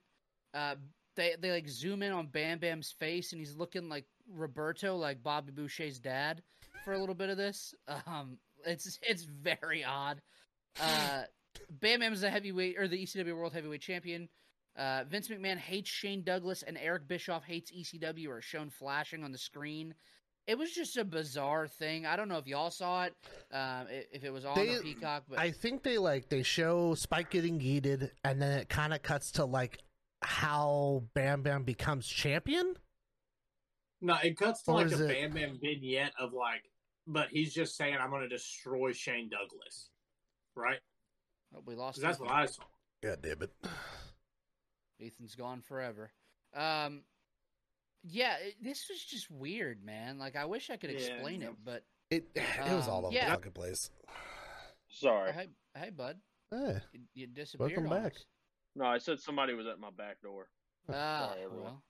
Uh, 0.53 0.75
they 1.15 1.35
they 1.39 1.51
like 1.51 1.69
zoom 1.69 2.03
in 2.03 2.11
on 2.11 2.27
Bam 2.27 2.59
Bam's 2.59 2.91
face, 2.91 3.31
and 3.31 3.39
he's 3.39 3.55
looking 3.55 3.87
like 3.87 4.03
Roberto, 4.29 4.97
like 4.97 5.23
Bobby 5.23 5.53
Boucher's 5.53 5.99
dad, 5.99 6.43
for 6.83 6.91
a 6.91 6.99
little 6.99 7.15
bit 7.15 7.29
of 7.29 7.37
this. 7.37 7.73
Um, 8.05 8.37
it's 8.65 8.99
it's 9.03 9.23
very 9.23 9.85
odd. 9.85 10.21
Uh, 10.81 11.23
Bam 11.69 11.99
Bam 11.99 12.13
is 12.13 12.21
the 12.21 12.29
heavyweight 12.29 12.77
or 12.77 12.87
the 12.87 13.01
ECW 13.03 13.35
World 13.35 13.53
Heavyweight 13.53 13.81
Champion. 13.81 14.29
Uh, 14.75 15.03
Vince 15.09 15.27
McMahon 15.27 15.57
hates 15.57 15.89
Shane 15.89 16.23
Douglas, 16.23 16.61
and 16.63 16.77
Eric 16.77 17.07
Bischoff 17.07 17.43
hates 17.43 17.71
ECW, 17.71 18.29
are 18.29 18.41
shown 18.41 18.69
flashing 18.69 19.23
on 19.23 19.31
the 19.31 19.37
screen. 19.37 19.95
It 20.45 20.57
was 20.57 20.71
just 20.71 20.95
a 20.97 21.03
bizarre 21.03 21.67
thing. 21.67 22.05
I 22.05 22.15
don't 22.15 22.29
know 22.29 22.37
if 22.37 22.47
y'all 22.47 22.69
saw 22.69 23.03
it, 23.05 23.13
um, 23.51 23.87
if 23.89 24.23
it 24.23 24.31
was 24.31 24.45
on 24.45 24.55
They- 24.55 24.75
the 24.75 24.81
Peacock, 24.81 25.23
but 25.27 25.39
I 25.39 25.51
think 25.51 25.83
they 25.83 25.97
like 25.97 26.29
they 26.29 26.43
show 26.43 26.93
Spike 26.95 27.29
getting 27.31 27.59
yeeted, 27.59 28.11
and 28.23 28.41
then 28.41 28.59
it 28.59 28.69
kind 28.69 28.93
of 28.93 29.01
cuts 29.01 29.31
to 29.33 29.45
like 29.45 29.79
how 30.21 31.03
Bam 31.13 31.41
Bam 31.41 31.63
becomes 31.63 32.07
champion. 32.07 32.75
No, 33.99 34.15
it 34.23 34.37
cuts 34.37 34.61
to 34.63 34.71
Or 34.71 34.83
like 34.87 34.91
a 34.91 35.05
it- 35.05 35.07
Bam 35.07 35.31
Bam 35.31 35.59
vignette 35.59 36.13
of 36.19 36.33
like, 36.33 36.63
but 37.07 37.29
he's 37.29 37.53
just 37.53 37.75
saying, 37.75 37.95
"I'm 37.99 38.09
going 38.11 38.21
to 38.21 38.29
destroy 38.29 38.91
Shane 38.93 39.27
Douglas," 39.29 39.89
right? 40.55 40.79
Oh, 41.55 41.61
we 41.65 41.75
lost. 41.75 42.01
that's 42.01 42.17
Ethan. 42.17 42.25
what 42.27 42.35
I 42.35 42.45
saw. 42.45 42.63
God 43.03 43.19
damn 43.21 43.41
it! 43.43 43.51
Ethan's 45.01 45.35
gone 45.35 45.61
forever. 45.61 46.11
Um, 46.55 47.03
yeah, 48.03 48.35
it, 48.41 48.55
this 48.61 48.87
was 48.89 49.03
just 49.03 49.29
weird, 49.29 49.83
man. 49.83 50.17
Like 50.17 50.35
I 50.35 50.45
wish 50.45 50.69
I 50.69 50.77
could 50.77 50.91
Yeah, 50.91 50.97
explain 50.97 51.41
yeah. 51.41 51.47
it, 51.49 51.53
but 51.63 51.83
It 52.09 52.27
it 52.35 52.73
was 52.73 52.87
all 52.87 52.99
Um, 52.99 53.05
over 53.05 53.13
yeah. 53.15 53.25
the 53.29 53.31
fucking 53.35 53.51
place. 53.51 53.89
Sorry. 54.89 55.31
hey, 55.33 55.47
hey, 55.75 55.89
bud, 55.89 56.17
Eh, 56.53 56.79
you, 56.93 57.01
you 57.13 57.27
disappeared. 57.27 57.71
Welcome 57.71 57.89
back. 57.89 58.13
us. 58.15 58.25
No, 58.75 58.85
I 58.85 58.97
said 58.99 59.19
somebody 59.19 59.53
was 59.53 59.67
at 59.67 59.79
my 59.79 59.89
back 59.91 60.21
door. 60.21 60.47
Ah, 60.89 61.29
Sorry, 61.31 61.43
everyone. 61.43 61.63
well, 61.65 61.83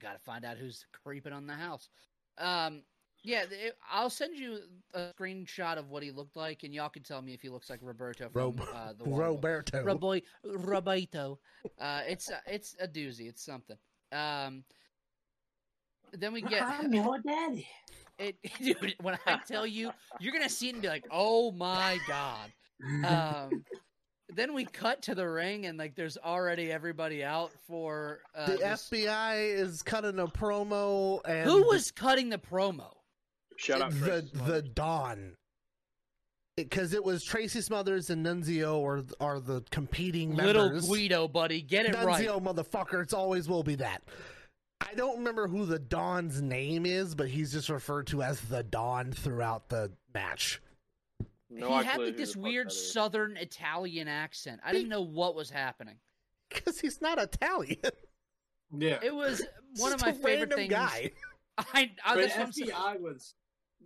got 0.00 0.12
to 0.12 0.18
find 0.18 0.44
out 0.44 0.58
who's 0.58 0.84
creeping 1.02 1.32
on 1.32 1.46
the 1.46 1.54
house. 1.54 1.88
Um, 2.36 2.82
yeah, 3.26 3.42
it, 3.50 3.76
I'll 3.90 4.08
send 4.08 4.38
you 4.38 4.60
a 4.94 5.08
screenshot 5.18 5.78
of 5.78 5.90
what 5.90 6.04
he 6.04 6.12
looked 6.12 6.36
like, 6.36 6.62
and 6.62 6.72
y'all 6.72 6.88
can 6.88 7.02
tell 7.02 7.20
me 7.20 7.34
if 7.34 7.42
he 7.42 7.48
looks 7.48 7.68
like 7.68 7.80
Roberto 7.82 8.28
from 8.28 8.40
Rob- 8.40 8.68
uh, 8.72 8.92
the 8.96 9.04
Water 9.10 9.24
Roberto. 9.24 9.82
Roboy, 9.82 10.22
Roberto. 10.44 11.40
Uh, 11.80 12.02
it's 12.06 12.30
uh, 12.30 12.38
it's 12.46 12.76
a 12.78 12.86
doozy. 12.86 13.28
It's 13.28 13.44
something. 13.44 13.76
Um, 14.12 14.62
then 16.12 16.32
we 16.32 16.40
get 16.40 16.62
your 16.88 17.18
daddy. 17.18 17.68
it, 18.20 18.36
dude. 18.62 18.94
When 19.02 19.18
I 19.26 19.40
tell 19.44 19.66
you, 19.66 19.90
you're 20.20 20.32
gonna 20.32 20.48
see 20.48 20.68
it 20.68 20.74
and 20.74 20.82
be 20.82 20.88
like, 20.88 21.06
"Oh 21.10 21.50
my 21.50 21.98
god." 22.06 22.52
Um, 23.04 23.64
then 24.28 24.54
we 24.54 24.66
cut 24.66 25.02
to 25.02 25.16
the 25.16 25.28
ring, 25.28 25.66
and 25.66 25.76
like, 25.78 25.96
there's 25.96 26.16
already 26.16 26.70
everybody 26.70 27.24
out 27.24 27.50
for 27.66 28.20
uh, 28.36 28.46
the 28.46 28.56
this- 28.58 28.88
FBI 28.88 29.52
is 29.52 29.82
cutting 29.82 30.20
a 30.20 30.28
promo, 30.28 31.20
and 31.26 31.50
Who 31.50 31.66
was 31.66 31.90
cutting 31.90 32.28
the 32.28 32.38
promo? 32.38 32.92
Shut 33.56 33.80
up. 33.80 33.92
the 33.92 33.98
Tracy 33.98 34.30
the 34.32 34.36
Smothers. 34.38 34.62
Don? 34.74 35.36
Because 36.56 36.94
it 36.94 37.04
was 37.04 37.22
Tracy 37.22 37.60
Smothers 37.60 38.08
and 38.10 38.24
Nunzio 38.24 38.82
are 38.82 39.04
are 39.20 39.40
the 39.40 39.62
competing 39.70 40.34
Little 40.34 40.64
members. 40.66 40.86
Guido, 40.88 41.28
buddy, 41.28 41.60
get 41.60 41.86
it 41.86 41.94
right. 41.94 42.26
Nunzio, 42.26 42.42
motherfucker, 42.42 43.02
it's 43.02 43.12
always 43.12 43.48
will 43.48 43.62
be 43.62 43.74
that. 43.76 44.02
I 44.80 44.94
don't 44.94 45.18
remember 45.18 45.48
who 45.48 45.66
the 45.66 45.78
Don's 45.78 46.40
name 46.42 46.86
is, 46.86 47.14
but 47.14 47.28
he's 47.28 47.52
just 47.52 47.68
referred 47.68 48.06
to 48.08 48.22
as 48.22 48.40
the 48.42 48.62
Don 48.62 49.12
throughout 49.12 49.68
the 49.68 49.90
match. 50.14 50.60
No 51.48 51.78
he 51.78 51.84
had 51.84 52.00
like 52.00 52.16
this 52.16 52.36
weird. 52.36 52.72
Southern 52.72 53.36
Italian 53.36 54.08
accent. 54.08 54.60
I 54.64 54.72
didn't 54.72 54.88
know 54.88 55.02
what 55.02 55.34
was 55.34 55.50
happening. 55.50 55.96
Because 56.50 56.78
he's 56.80 57.00
not 57.00 57.18
Italian. 57.18 57.78
Yeah, 58.76 58.98
It 59.02 59.14
was 59.14 59.42
one 59.78 59.92
of 59.92 60.00
my 60.02 60.10
a 60.10 60.12
favorite 60.12 60.52
random 60.54 60.58
things. 60.58 60.70
guy. 60.70 61.10
I, 61.58 61.90
I 62.04 62.14
but 62.14 62.28
that's 62.28 62.36
I'm. 62.36 62.50
FBI 62.52 63.00
was 63.00 63.34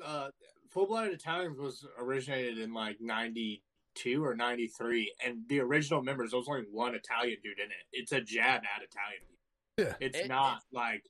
uh, 0.05 0.28
Full 0.70 0.86
Blooded 0.86 1.12
Italians 1.14 1.59
was 1.59 1.84
originated 1.99 2.59
in 2.59 2.72
like 2.72 2.99
'92 3.01 4.24
or 4.24 4.34
'93, 4.36 5.12
and 5.24 5.38
the 5.49 5.61
original 5.61 6.03
members 6.03 6.30
there 6.30 6.38
was 6.38 6.49
only 6.49 6.62
one 6.70 6.95
Italian 6.95 7.38
dude 7.43 7.59
in 7.59 7.66
it. 7.70 7.86
It's 7.93 8.12
a 8.12 8.20
jab 8.20 8.62
at 8.62 8.82
Italian. 8.82 9.22
people. 9.76 9.91
Yeah. 10.01 10.07
It's 10.07 10.18
It- 10.18 10.28
not 10.28 10.62
like 10.72 11.03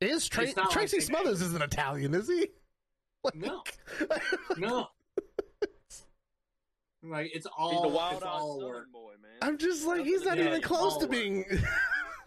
Is 0.00 0.28
Tra- 0.28 0.44
It's 0.44 0.56
not 0.56 0.66
like 0.66 0.72
Tracy 0.74 0.98
they- 0.98 1.04
Smothers 1.04 1.40
isn't 1.42 1.62
Italian, 1.62 2.14
is 2.14 2.28
he? 2.28 2.48
Like- 3.24 3.34
No. 3.34 3.62
no. 4.58 4.88
Like 7.02 7.30
it's 7.34 7.46
all 7.46 7.70
He's 7.72 7.82
the 7.82 7.88
wild 7.88 8.14
it's 8.16 8.22
all 8.24 8.54
southern 8.58 8.68
work. 8.74 8.92
boy, 8.92 9.12
man. 9.22 9.32
I'm 9.42 9.58
just 9.58 9.86
like 9.86 10.04
he's 10.04 10.24
not 10.24 10.38
Yeah, 10.38 10.48
even 10.48 10.60
close 10.60 10.96
to 10.98 11.06
being 11.06 11.44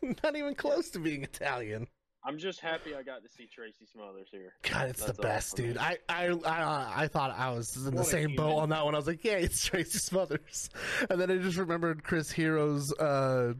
not 0.23 0.35
even 0.35 0.55
close 0.55 0.89
to 0.91 0.99
being 0.99 1.23
Italian. 1.23 1.87
I'm 2.23 2.37
just 2.37 2.59
happy 2.59 2.93
I 2.95 3.01
got 3.03 3.23
to 3.23 3.29
see 3.29 3.47
Tracy 3.53 3.85
Smothers 3.91 4.27
here. 4.31 4.53
God, 4.63 4.89
it's 4.89 5.03
That's 5.03 5.15
the 5.17 5.21
best, 5.21 5.55
for 5.55 5.61
me. 5.61 5.67
dude. 5.69 5.77
I, 5.77 5.97
I 6.09 6.27
I 6.27 7.03
I 7.03 7.07
thought 7.07 7.33
I 7.37 7.51
was 7.51 7.75
in 7.77 7.85
the 7.85 7.91
What 7.91 8.07
a 8.07 8.09
same 8.09 8.35
boat 8.35 8.57
on 8.57 8.69
that 8.69 8.83
one. 8.83 8.93
I 8.93 8.97
was 8.97 9.07
like, 9.07 9.23
yeah, 9.23 9.33
it's 9.37 9.63
Tracy 9.65 9.99
Smothers, 9.99 10.69
and 11.09 11.19
then 11.19 11.31
I 11.31 11.37
just 11.37 11.57
remembered 11.57 12.03
Chris 12.03 12.29
Hero's 12.31 12.91
uh 12.93 13.53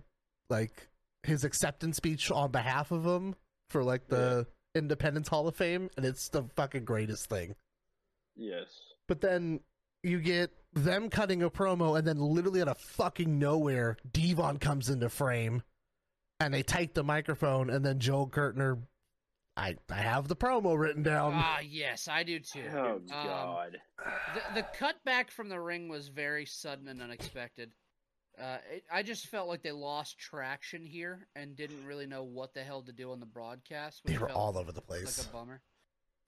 like 0.50 0.90
his 1.24 1.44
acceptance 1.46 1.98
speech 1.98 2.32
on 2.32 2.52
behalf 2.52 2.92
of 2.92 3.06
him 3.06 3.36
for 3.70 3.84
like 3.84 4.08
the 4.08 4.46
Independence 4.76 5.28
Hall 5.30 5.48
of 5.48 5.56
Fame, 5.56 5.90
and 5.96 6.06
it's 6.06 6.30
the 6.30 6.44
fucking 6.56 6.84
greatest 6.86 7.28
thing. 7.30 7.56
Yes. 8.36 8.68
But 9.08 9.22
then 9.22 9.62
you 10.04 10.20
get 10.20 10.52
them 10.74 11.10
cutting 11.10 11.44
a 11.44 11.50
promo, 11.50 11.98
and 11.98 12.08
then 12.08 12.18
literally 12.20 12.62
out 12.62 12.68
of 12.68 12.78
fucking 12.78 13.40
nowhere, 13.40 13.98
Devon 14.12 14.58
comes 14.58 14.90
into 14.90 15.10
frame, 15.10 15.62
and 16.40 16.54
they 16.54 16.64
take 16.64 16.94
the 16.94 17.04
microphone, 17.04 17.70
and 17.70 17.86
then 17.86 18.00
Joel 18.00 18.28
Gertner. 18.30 18.80
I 19.58 19.76
I 19.90 19.96
have 19.98 20.28
the 20.30 20.36
promo 20.38 20.78
written 20.80 21.04
down. 21.04 21.34
Ah, 21.36 21.60
yes, 21.60 22.08
I 22.08 22.24
do 22.24 22.40
too. 22.40 22.64
Oh 22.74 22.94
Um, 22.96 23.06
God. 23.08 23.78
the, 24.34 24.62
the 24.62 24.68
cut 24.78 25.04
back 25.04 25.32
from 25.32 25.50
the 25.50 25.60
ring 25.60 25.90
was 25.90 26.08
very 26.08 26.46
sudden 26.46 26.88
and 26.88 27.02
unexpected. 27.02 27.74
Uh, 28.40 28.60
it, 28.72 28.84
I 28.90 29.04
just 29.04 29.28
felt 29.28 29.50
like 29.50 29.62
they 29.62 29.74
lost 29.74 30.18
traction 30.18 30.86
here 30.86 31.28
and 31.36 31.58
didn't 31.58 31.86
really 31.86 32.06
know 32.06 32.24
what 32.24 32.54
the 32.54 32.64
hell 32.64 32.82
to 32.84 32.94
do 32.94 33.12
on 33.12 33.20
the 33.20 33.26
broadcast. 33.26 34.02
which 34.06 34.14
they 34.14 34.18
were 34.18 34.32
all 34.32 34.58
over 34.58 34.72
the 34.72 34.80
like 34.88 35.02
place. 35.02 35.26
a 35.26 35.28
bummer. 35.34 35.62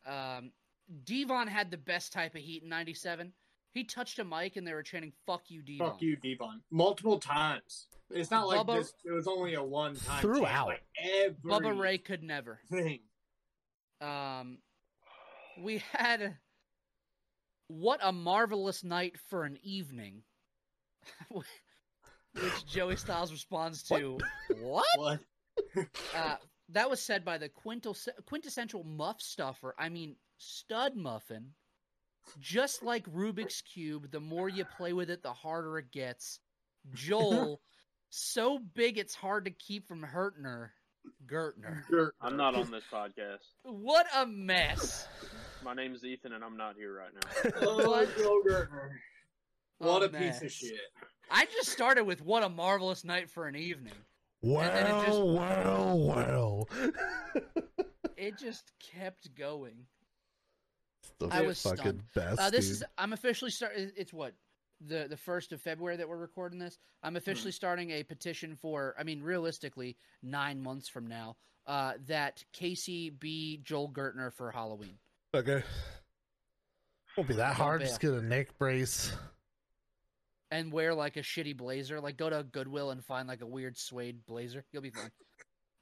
Um, 0.06 0.52
Devon 1.06 1.48
had 1.48 1.72
the 1.72 1.78
best 1.78 2.12
type 2.12 2.36
of 2.36 2.42
heat 2.42 2.64
in 2.64 2.70
'97. 2.70 3.32
He 3.74 3.84
touched 3.84 4.20
a 4.20 4.26
mic 4.26 4.58
and 4.58 4.68
they 4.68 4.74
were 4.74 4.84
chanting 4.84 5.14
"Fuck 5.26 5.44
you, 5.50 5.62
Devon." 5.62 5.88
Fuck 5.88 6.02
you, 6.02 6.16
Devon. 6.18 6.62
Multiple 6.72 7.20
times. 7.20 7.88
It's 8.10 8.30
not 8.32 8.48
like 8.48 8.60
Bubba- 8.66 8.80
this. 8.80 8.94
It 9.06 9.12
was 9.12 9.28
only 9.28 9.54
a 9.54 9.64
one 9.64 9.96
time. 9.96 10.22
Throughout. 10.22 10.68
Like 10.68 10.84
every 11.02 11.36
Bubba 11.44 11.80
Ray 11.80 11.98
could 11.98 12.24
never. 12.24 12.60
thing. 12.70 13.00
Um, 14.02 14.58
we 15.62 15.82
had 15.94 16.38
what 17.68 18.00
a 18.04 18.12
marvelous 18.12 18.84
night 18.84 19.18
for 19.30 19.46
an 19.46 19.58
evening, 19.64 20.24
which 21.30 21.46
Joey 22.68 22.98
Styles 22.98 23.32
responds 23.32 23.84
to. 23.84 24.18
What? 24.62 24.86
What? 24.98 25.20
Uh, 26.16 26.36
that 26.70 26.90
was 26.90 27.02
said 27.02 27.24
by 27.24 27.38
the 27.38 27.48
quintes- 27.50 28.08
quintessential 28.26 28.84
muff 28.84 29.22
stuffer. 29.22 29.76
I 29.78 29.90
mean, 29.90 30.16
stud 30.38 30.96
muffin. 30.96 31.52
Just 32.40 32.84
like 32.84 33.06
Rubik's 33.12 33.62
cube, 33.62 34.12
the 34.12 34.20
more 34.20 34.50
you 34.50 34.66
play 34.66 34.94
with 34.94 35.10
it, 35.10 35.24
the 35.24 35.34
harder 35.34 35.78
it 35.78 35.92
gets. 35.92 36.40
Joel, 36.94 37.62
so 38.10 38.60
big 38.60 38.98
it's 38.98 39.16
hard 39.16 39.46
to 39.46 39.52
keep 39.52 39.88
from 39.88 40.04
hurting 40.04 40.44
her. 40.44 40.74
Gertner. 41.26 42.12
I'm 42.22 42.38
not 42.38 42.54
on 42.54 42.70
this 42.70 42.84
podcast. 42.94 43.40
What 43.64 44.06
a 44.16 44.26
mess. 44.28 45.08
My 45.64 45.74
name's 45.74 46.04
Ethan, 46.04 46.34
and 46.34 46.44
I'm 46.44 46.58
not 46.58 46.76
here 46.76 46.96
right 46.96 47.10
now. 47.14 47.52
Oh, 47.68 47.90
What? 47.90 48.10
Gertner. 48.18 48.90
What 49.80 50.04
A 50.04 50.06
a 50.06 50.10
piece 50.10 50.42
of 50.44 50.52
shit. 50.52 50.76
I 51.32 51.46
just 51.46 51.70
started 51.70 52.04
with 52.04 52.24
what 52.24 52.44
a 52.44 52.50
marvelous 52.50 53.04
night 53.04 53.32
for 53.32 53.48
an 53.48 53.56
evening. 53.56 53.94
Well, 54.44 55.06
just- 55.06 55.22
well, 55.22 56.00
well. 56.00 56.70
It 58.18 58.38
just 58.38 58.72
kept 58.80 59.34
going. 59.34 59.88
The 61.28 61.36
I 61.36 61.42
was 61.42 61.62
fucking 61.62 61.78
stunned. 61.80 62.04
best. 62.16 62.40
Uh, 62.40 62.50
this 62.50 62.66
dude. 62.66 62.74
is 62.76 62.84
I'm 62.98 63.14
officially 63.14 63.52
starting. 63.52 63.92
It's 63.96 64.14
what 64.14 64.34
the 64.86 65.08
the 65.10 65.18
first 65.18 65.52
of 65.52 65.62
February 65.62 65.98
that 65.98 66.08
we're 66.10 66.18
recording 66.18 66.60
this. 66.60 66.78
I'm 67.04 67.16
officially 67.16 67.52
starting 67.52 67.92
a 67.92 68.04
petition 68.04 68.56
for. 68.62 68.96
I 69.00 69.04
mean, 69.04 69.22
realistically, 69.22 69.98
nine 70.24 70.62
months 70.62 70.88
from 70.90 71.08
now, 71.08 71.36
uh, 71.68 71.94
that 72.08 72.44
Casey 72.54 73.10
be 73.10 73.62
Joel 73.64 73.90
Gertner 73.90 74.32
for 74.34 74.52
Halloween. 74.52 74.98
okay. 75.34 75.64
Won't 77.18 77.28
be 77.28 77.36
that 77.36 77.56
hard. 77.56 77.80
bail. 77.82 77.88
Just 77.90 78.00
get 78.00 78.14
a 78.14 78.22
neck 78.22 78.58
brace. 78.58 79.12
and 80.50 80.72
wear 80.72 80.94
like 80.94 81.18
a 81.18 81.22
shitty 81.22 81.56
blazer. 81.58 82.00
Like 82.00 82.16
go 82.18 82.30
to 82.30 82.44
Goodwill 82.44 82.92
and 82.92 83.04
find 83.04 83.28
like 83.28 83.42
a 83.42 83.46
weird 83.46 83.78
suede 83.78 84.26
blazer. 84.26 84.64
You'll 84.72 84.82
be 84.84 84.92
fine. 84.92 85.12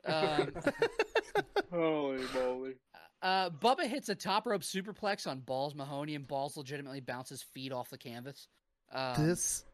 Um, 0.05 0.53
Holy 1.73 2.23
moly! 2.33 2.75
Uh, 3.21 3.49
Bubba 3.49 3.85
hits 3.85 4.07
a 4.09 4.15
top 4.15 4.45
rope 4.47 4.61
superplex 4.61 5.27
on 5.27 5.39
Balls 5.39 5.75
Mahoney, 5.75 6.15
and 6.15 6.25
Balls 6.27 6.55
legitimately 6.55 7.01
bounces 7.01 7.43
feet 7.53 7.71
off 7.71 7.89
the 7.89 7.97
canvas. 7.97 8.47
Um, 8.93 9.27
this 9.27 9.65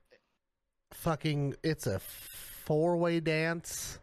fucking 0.93 1.55
it's 1.63 1.87
a 1.87 1.99
four 1.99 2.97
way 2.97 3.19
dance. 3.19 3.99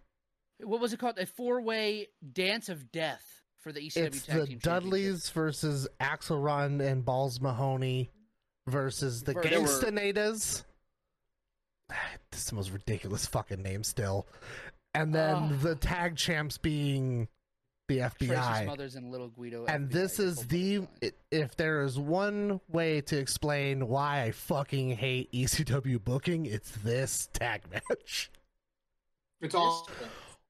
what 0.62 0.80
was 0.80 0.92
it 0.92 0.98
called? 1.00 1.18
A 1.18 1.26
four 1.26 1.60
way 1.60 2.08
dance 2.32 2.68
of 2.68 2.92
death 2.92 3.24
for 3.60 3.72
the 3.72 3.80
ECW 3.80 3.96
It's 3.96 3.96
Tag 3.96 4.06
the 4.40 4.46
Team 4.46 4.58
Championship. 4.58 4.62
Dudleys 4.62 5.30
versus 5.30 5.88
Axl 6.00 6.42
Rotten 6.42 6.80
and 6.80 7.04
Balls 7.04 7.40
Mahoney 7.40 8.10
versus 8.66 9.22
the 9.22 9.32
Ver- 9.34 9.42
There 9.42 9.60
were- 9.60 9.66
This 12.30 12.40
is 12.40 12.46
the 12.46 12.54
most 12.54 12.70
ridiculous 12.70 13.26
fucking 13.26 13.62
name 13.62 13.84
still. 13.84 14.26
And 14.94 15.14
then 15.14 15.34
Ugh. 15.34 15.60
the 15.60 15.74
tag 15.74 16.16
champs 16.16 16.58
being 16.58 17.28
the 17.98 18.26
Tracy 18.26 18.32
FBI. 18.34 18.64
Smothers 18.64 18.94
and 18.96 19.10
Little 19.10 19.28
Guido. 19.28 19.64
And 19.66 19.88
FBI, 19.88 19.92
this 19.92 20.18
is 20.18 20.46
the 20.46 20.78
fine. 20.78 20.88
i- 21.02 21.12
if 21.30 21.56
there 21.56 21.82
is 21.82 21.98
one 21.98 22.60
way 22.68 23.00
to 23.02 23.18
explain 23.18 23.88
why 23.88 24.22
I 24.22 24.30
fucking 24.32 24.90
hate 24.96 25.30
ECW 25.32 25.98
booking, 26.02 26.46
it's 26.46 26.70
this 26.82 27.28
tag 27.32 27.62
match. 27.70 28.30
It's 29.40 29.54
all. 29.54 29.88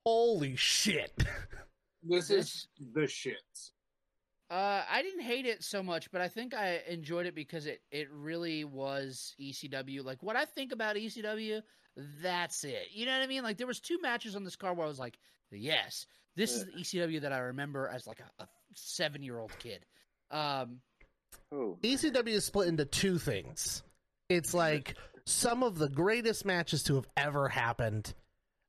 Holy 0.04 0.56
shit. 0.56 1.12
This 2.02 2.28
This- 2.28 2.30
is 2.30 2.68
the 2.94 3.02
shits. 3.02 3.70
Uh, 4.50 4.84
I 4.90 5.00
didn't 5.00 5.22
hate 5.22 5.46
it 5.46 5.64
so 5.64 5.82
much, 5.82 6.10
but 6.10 6.20
I 6.20 6.28
think 6.28 6.52
I 6.52 6.82
enjoyed 6.86 7.24
it 7.24 7.34
because 7.34 7.64
it 7.66 7.80
it 7.90 8.10
really 8.10 8.64
was 8.64 9.34
ECW. 9.40 10.02
Like 10.04 10.22
what 10.22 10.36
I 10.36 10.44
think 10.44 10.72
about 10.72 10.96
ECW, 10.96 11.62
that's 12.20 12.62
it. 12.64 12.88
You 12.90 13.06
know 13.06 13.12
what 13.12 13.22
I 13.22 13.26
mean? 13.28 13.42
Like 13.44 13.56
there 13.56 13.66
was 13.66 13.80
two 13.80 13.98
matches 14.02 14.36
on 14.36 14.44
this 14.44 14.56
card 14.56 14.76
where 14.76 14.84
I 14.84 14.88
was 14.90 14.98
like, 14.98 15.18
yes, 15.50 16.04
this 16.36 16.52
is 16.54 16.64
the 16.66 16.72
ECW 16.72 17.20
that 17.22 17.32
I 17.32 17.38
remember 17.38 17.88
as 17.88 18.06
like 18.06 18.20
a, 18.20 18.42
a 18.42 18.48
seven 18.74 19.22
year 19.22 19.38
old 19.38 19.52
kid. 19.58 19.84
Um, 20.30 20.80
Oh, 21.50 21.78
ECW 21.82 22.28
is 22.28 22.44
split 22.46 22.68
into 22.68 22.84
two 22.86 23.18
things. 23.18 23.82
It's 24.30 24.54
like 24.54 24.94
some 25.26 25.62
of 25.62 25.76
the 25.78 25.88
greatest 25.88 26.44
matches 26.46 26.82
to 26.84 26.94
have 26.94 27.06
ever 27.16 27.48
happened, 27.48 28.14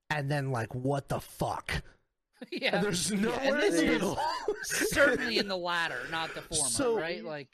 and 0.09 0.30
then 0.30 0.51
like 0.51 0.74
what 0.76 1.07
the 1.07 1.20
fuck? 1.22 1.82
yeah, 2.51 2.76
And 2.78 2.86
there's 2.86 3.11
and 3.11 3.22
nowhere 3.22 3.43
in 3.43 3.57
the 3.59 3.66
is 3.68 3.82
middle. 3.84 4.20
certainly 4.64 5.38
in 5.38 5.47
the 5.47 5.55
latter, 5.72 5.99
not 6.11 6.34
the 6.36 6.41
former, 6.41 6.70
So- 6.70 6.97
right? 6.97 7.24
Like 7.24 7.49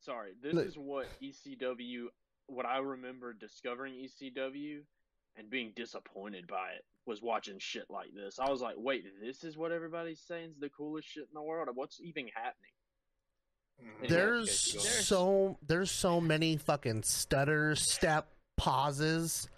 sorry. 0.00 0.32
This 0.42 0.54
Look- 0.54 0.66
is 0.66 0.76
what 0.78 1.06
ECW. 1.22 2.06
What 2.46 2.66
I 2.66 2.78
remember 2.78 3.32
discovering 3.32 3.94
ECW 3.94 4.80
and 5.36 5.48
being 5.48 5.72
disappointed 5.74 6.46
by 6.46 6.72
it 6.76 6.84
was 7.06 7.20
watching 7.22 7.58
shit 7.58 7.84
like 7.90 8.14
this. 8.14 8.38
I 8.38 8.50
was 8.50 8.60
like, 8.60 8.76
wait, 8.78 9.04
this 9.22 9.44
is 9.44 9.56
what 9.56 9.72
everybody's 9.72 10.20
saying 10.20 10.50
is 10.50 10.58
the 10.58 10.70
coolest 10.70 11.08
shit 11.08 11.24
in 11.24 11.34
the 11.34 11.42
world. 11.42 11.68
What's 11.74 12.00
even 12.00 12.28
happening? 12.34 12.70
Mhm. 13.82 14.08
there's 14.08 14.72
There's- 14.72 15.06
so 15.06 15.58
there's 15.66 15.90
so 15.90 16.20
many 16.20 16.56
fucking 16.56 17.02
stutter 17.02 17.74
step 17.74 18.28
pauses 18.56 19.48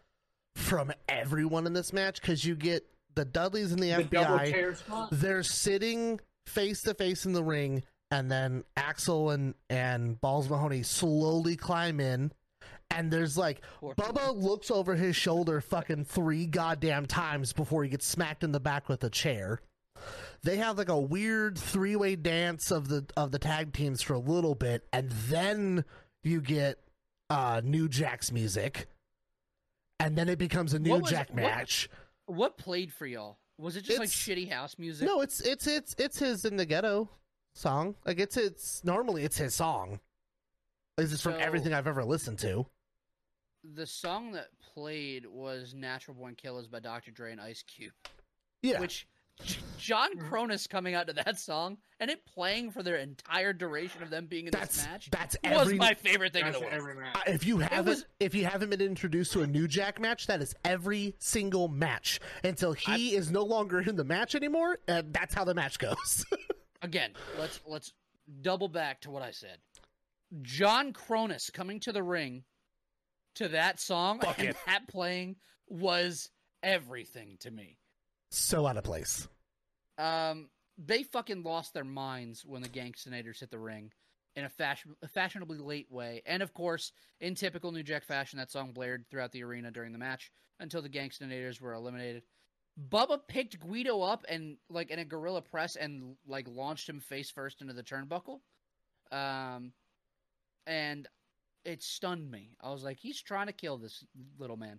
from 0.54 0.90
everyone 1.06 1.66
in 1.66 1.74
this 1.74 1.92
match 1.92 2.20
because 2.20 2.42
you 2.42 2.54
get 2.56 2.86
the 3.14 3.26
Dudleys 3.26 3.72
and 3.72 3.82
the, 3.82 3.90
The 3.92 4.04
FBI. 4.04 5.08
They're 5.12 5.42
sitting 5.42 6.18
face 6.46 6.80
to 6.82 6.94
face 6.94 7.26
in 7.26 7.32
the 7.34 7.44
ring, 7.44 7.82
and 8.10 8.30
then 8.30 8.64
Axl 8.76 9.34
and 9.34 9.54
and 9.68 10.18
Balls 10.20 10.48
Mahoney 10.48 10.82
slowly 10.82 11.56
climb 11.56 12.00
in. 12.00 12.32
And 12.90 13.10
there's 13.10 13.36
like 13.36 13.60
Bubba 13.82 14.34
looks 14.34 14.70
over 14.70 14.94
his 14.94 15.14
shoulder 15.16 15.60
fucking 15.60 16.04
three 16.04 16.46
goddamn 16.46 17.06
times 17.06 17.52
before 17.52 17.82
he 17.84 17.90
gets 17.90 18.06
smacked 18.06 18.42
in 18.42 18.52
the 18.52 18.60
back 18.60 18.88
with 18.88 19.04
a 19.04 19.10
chair. 19.10 19.60
They 20.42 20.56
have 20.56 20.78
like 20.78 20.88
a 20.88 20.98
weird 20.98 21.58
three 21.58 21.96
way 21.96 22.16
dance 22.16 22.70
of 22.70 22.88
the 22.88 23.04
of 23.16 23.32
the 23.32 23.38
tag 23.38 23.72
teams 23.72 24.00
for 24.02 24.14
a 24.14 24.18
little 24.18 24.54
bit, 24.54 24.86
and 24.92 25.10
then 25.10 25.84
you 26.22 26.40
get 26.40 26.78
uh 27.28 27.60
New 27.64 27.88
Jack's 27.88 28.30
music, 28.32 28.86
and 29.98 30.16
then 30.16 30.28
it 30.28 30.38
becomes 30.38 30.72
a 30.74 30.78
New 30.78 30.90
What 30.90 31.02
was- 31.02 31.10
Jack 31.10 31.28
what- 31.30 31.36
match. 31.36 31.88
what 32.26 32.56
played 32.56 32.92
for 32.92 33.06
y'all? 33.06 33.38
Was 33.58 33.76
it 33.76 33.82
just 33.82 33.98
like 33.98 34.08
It's- 34.08 34.14
shitty 34.18 34.50
house 34.50 34.76
music? 34.78 35.06
No, 35.06 35.20
it's 35.22 35.40
it's 35.40 35.66
it's 35.66 35.94
it's 35.98 36.18
his 36.18 36.44
in 36.44 36.56
the 36.56 36.66
ghetto 36.66 37.08
song. 37.54 37.94
Like 38.06 38.20
it's 38.20 38.36
it's 38.36 38.84
normally 38.84 39.24
it's 39.24 39.38
his 39.38 39.54
song. 39.54 40.00
This 40.96 41.12
is 41.12 41.20
from 41.20 41.32
So- 41.32 41.38
everything 41.38 41.74
I've 41.74 41.86
ever 41.86 42.04
listened 42.04 42.38
to. 42.40 42.66
The 43.74 43.86
song 43.86 44.32
that 44.32 44.48
played 44.74 45.26
was 45.26 45.74
"Natural 45.74 46.14
Born 46.16 46.34
Killers" 46.34 46.66
by 46.66 46.80
Dr. 46.80 47.10
Dre 47.10 47.32
and 47.32 47.40
Ice 47.40 47.62
Cube. 47.62 47.92
Yeah, 48.62 48.80
which 48.80 49.06
John 49.78 50.16
Kronus 50.18 50.68
coming 50.68 50.94
out 50.94 51.06
to 51.08 51.12
that 51.12 51.38
song 51.38 51.76
and 52.00 52.10
it 52.10 52.24
playing 52.24 52.70
for 52.70 52.82
their 52.82 52.96
entire 52.96 53.52
duration 53.52 54.02
of 54.02 54.08
them 54.10 54.26
being 54.26 54.46
in 54.46 54.50
that's 54.50 54.76
this 54.78 54.86
match 54.86 55.10
that's 55.10 55.36
was 55.44 55.74
my 55.74 55.92
favorite 55.94 56.32
thing 56.32 56.46
in 56.46 56.52
the 56.52 56.60
world. 56.60 56.72
Uh, 57.14 57.20
if 57.26 57.44
you 57.44 57.58
haven't 57.58 57.84
was- 57.86 58.06
if 58.18 58.34
you 58.34 58.46
haven't 58.46 58.70
been 58.70 58.80
introduced 58.80 59.32
to 59.32 59.42
a 59.42 59.46
New 59.46 59.68
Jack 59.68 60.00
match, 60.00 60.26
that 60.26 60.40
is 60.40 60.54
every 60.64 61.14
single 61.18 61.68
match 61.68 62.18
until 62.44 62.72
he 62.72 63.14
is 63.14 63.30
no 63.30 63.42
longer 63.44 63.80
in 63.80 63.96
the 63.96 64.04
match 64.04 64.34
anymore. 64.34 64.78
And 64.88 65.12
that's 65.12 65.34
how 65.34 65.44
the 65.44 65.54
match 65.54 65.78
goes. 65.78 66.24
Again, 66.82 67.12
let's 67.38 67.60
let's 67.66 67.92
double 68.42 68.68
back 68.68 69.00
to 69.02 69.10
what 69.10 69.22
I 69.22 69.32
said. 69.32 69.58
John 70.42 70.92
Kronus 70.92 71.52
coming 71.52 71.78
to 71.80 71.92
the 71.92 72.02
ring 72.02 72.44
to 73.36 73.48
that 73.48 73.80
song 73.80 74.20
Fuck 74.20 74.38
and 74.38 74.48
it. 74.48 74.56
that 74.66 74.88
playing 74.88 75.36
was 75.68 76.30
everything 76.62 77.36
to 77.40 77.50
me. 77.50 77.78
so 78.30 78.66
out 78.66 78.76
of 78.76 78.84
place. 78.84 79.28
Um, 79.98 80.48
they 80.78 81.02
fucking 81.04 81.42
lost 81.42 81.72
their 81.74 81.84
minds 81.84 82.44
when 82.44 82.62
the 82.62 82.68
Gangstanators 82.68 83.40
hit 83.40 83.50
the 83.50 83.58
ring 83.58 83.92
in 84.34 84.44
a, 84.44 84.48
fashion, 84.50 84.94
a 85.02 85.08
fashionably 85.08 85.56
late 85.58 85.90
way, 85.90 86.22
and 86.26 86.42
of 86.42 86.52
course, 86.52 86.92
in 87.20 87.34
typical 87.34 87.72
New 87.72 87.82
Jack 87.82 88.04
fashion, 88.04 88.38
that 88.38 88.50
song 88.50 88.72
blared 88.72 89.06
throughout 89.10 89.32
the 89.32 89.42
arena 89.42 89.70
during 89.70 89.92
the 89.92 89.98
match 89.98 90.30
until 90.60 90.82
the 90.82 90.90
Gangstanators 90.90 91.60
were 91.60 91.72
eliminated. 91.72 92.22
Bubba 92.90 93.20
picked 93.26 93.58
Guido 93.58 94.02
up 94.02 94.26
and 94.28 94.58
like 94.68 94.90
in 94.90 94.98
a 94.98 95.04
gorilla 95.06 95.40
press 95.40 95.76
and 95.76 96.16
like 96.28 96.46
launched 96.46 96.86
him 96.86 97.00
face 97.00 97.30
first 97.30 97.62
into 97.62 97.72
the 97.72 97.82
turnbuckle, 97.82 98.40
um, 99.10 99.72
and 100.66 101.08
it 101.66 101.82
stunned 101.82 102.30
me. 102.30 102.56
I 102.60 102.70
was 102.70 102.84
like, 102.84 102.98
he's 102.98 103.20
trying 103.20 103.48
to 103.48 103.52
kill 103.52 103.76
this 103.76 104.04
little 104.38 104.56
man. 104.56 104.78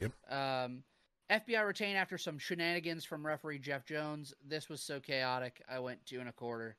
Yep. 0.00 0.12
Um, 0.30 0.82
FBI 1.30 1.66
retained 1.66 1.96
after 1.96 2.18
some 2.18 2.38
shenanigans 2.38 3.04
from 3.04 3.24
referee 3.24 3.60
Jeff 3.60 3.84
Jones. 3.84 4.34
This 4.46 4.68
was 4.68 4.82
so 4.82 5.00
chaotic. 5.00 5.62
I 5.68 5.78
went 5.78 6.04
two 6.04 6.20
and 6.20 6.28
a 6.28 6.32
quarter. 6.32 6.76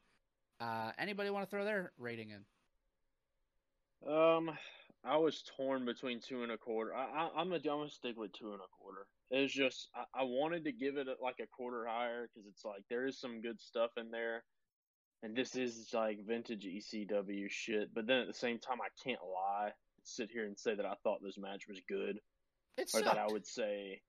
Uh, 0.60 0.92
anybody 1.00 1.30
want 1.30 1.46
to 1.46 1.50
throw 1.50 1.64
their 1.64 1.94
rating 1.98 2.32
in? 2.32 4.12
Um, 4.12 4.52
I 5.04 5.18
was 5.18 5.44
torn 5.56 5.86
between 5.86 6.20
two 6.20 6.44
and 6.44 6.52
a 6.52 6.58
quarter. 6.58 6.94
I, 6.94 7.06
I, 7.06 7.30
I'm 7.38 7.52
a, 7.52 7.56
I'm 7.56 7.62
gonna 7.62 7.90
stick 7.90 8.18
with 8.18 8.34
two 8.34 8.52
and 8.52 8.62
a 8.62 8.72
quarter. 8.80 9.08
It's 9.32 9.54
just 9.54 9.90
I, 9.96 10.22
I 10.22 10.24
wanted 10.24 10.64
to 10.66 10.72
give 10.72 10.98
it 10.98 11.08
a, 11.08 11.16
like 11.24 11.40
a 11.42 11.48
quarter 11.48 11.86
higher 11.88 12.28
because 12.28 12.48
it's 12.48 12.66
like 12.66 12.84
there 12.90 13.06
is 13.06 13.20
some 13.20 13.42
good 13.42 13.60
stuff 13.60 13.92
in 13.98 14.12
there, 14.12 14.44
and 15.24 15.36
this 15.36 15.56
is 15.56 15.90
like 15.94 16.26
vintage 16.26 16.66
ECW 16.66 17.50
shit. 17.50 17.94
But 17.94 18.08
then 18.08 18.20
at 18.20 18.28
the 18.28 18.34
same 18.34 18.60
time, 18.60 18.78
I 18.82 18.90
can't 19.04 19.20
lie, 19.22 19.72
sit 20.04 20.30
here 20.32 20.46
and 20.46 20.58
say 20.58 20.76
that 20.76 20.86
I 20.86 20.94
thought 21.04 21.20
this 21.24 21.38
match 21.38 21.68
was 21.68 21.80
good, 21.88 22.20
It 22.78 22.90
or 22.94 23.02
that 23.02 23.18
I 23.18 23.28
would 23.28 23.46
say, 23.46 24.02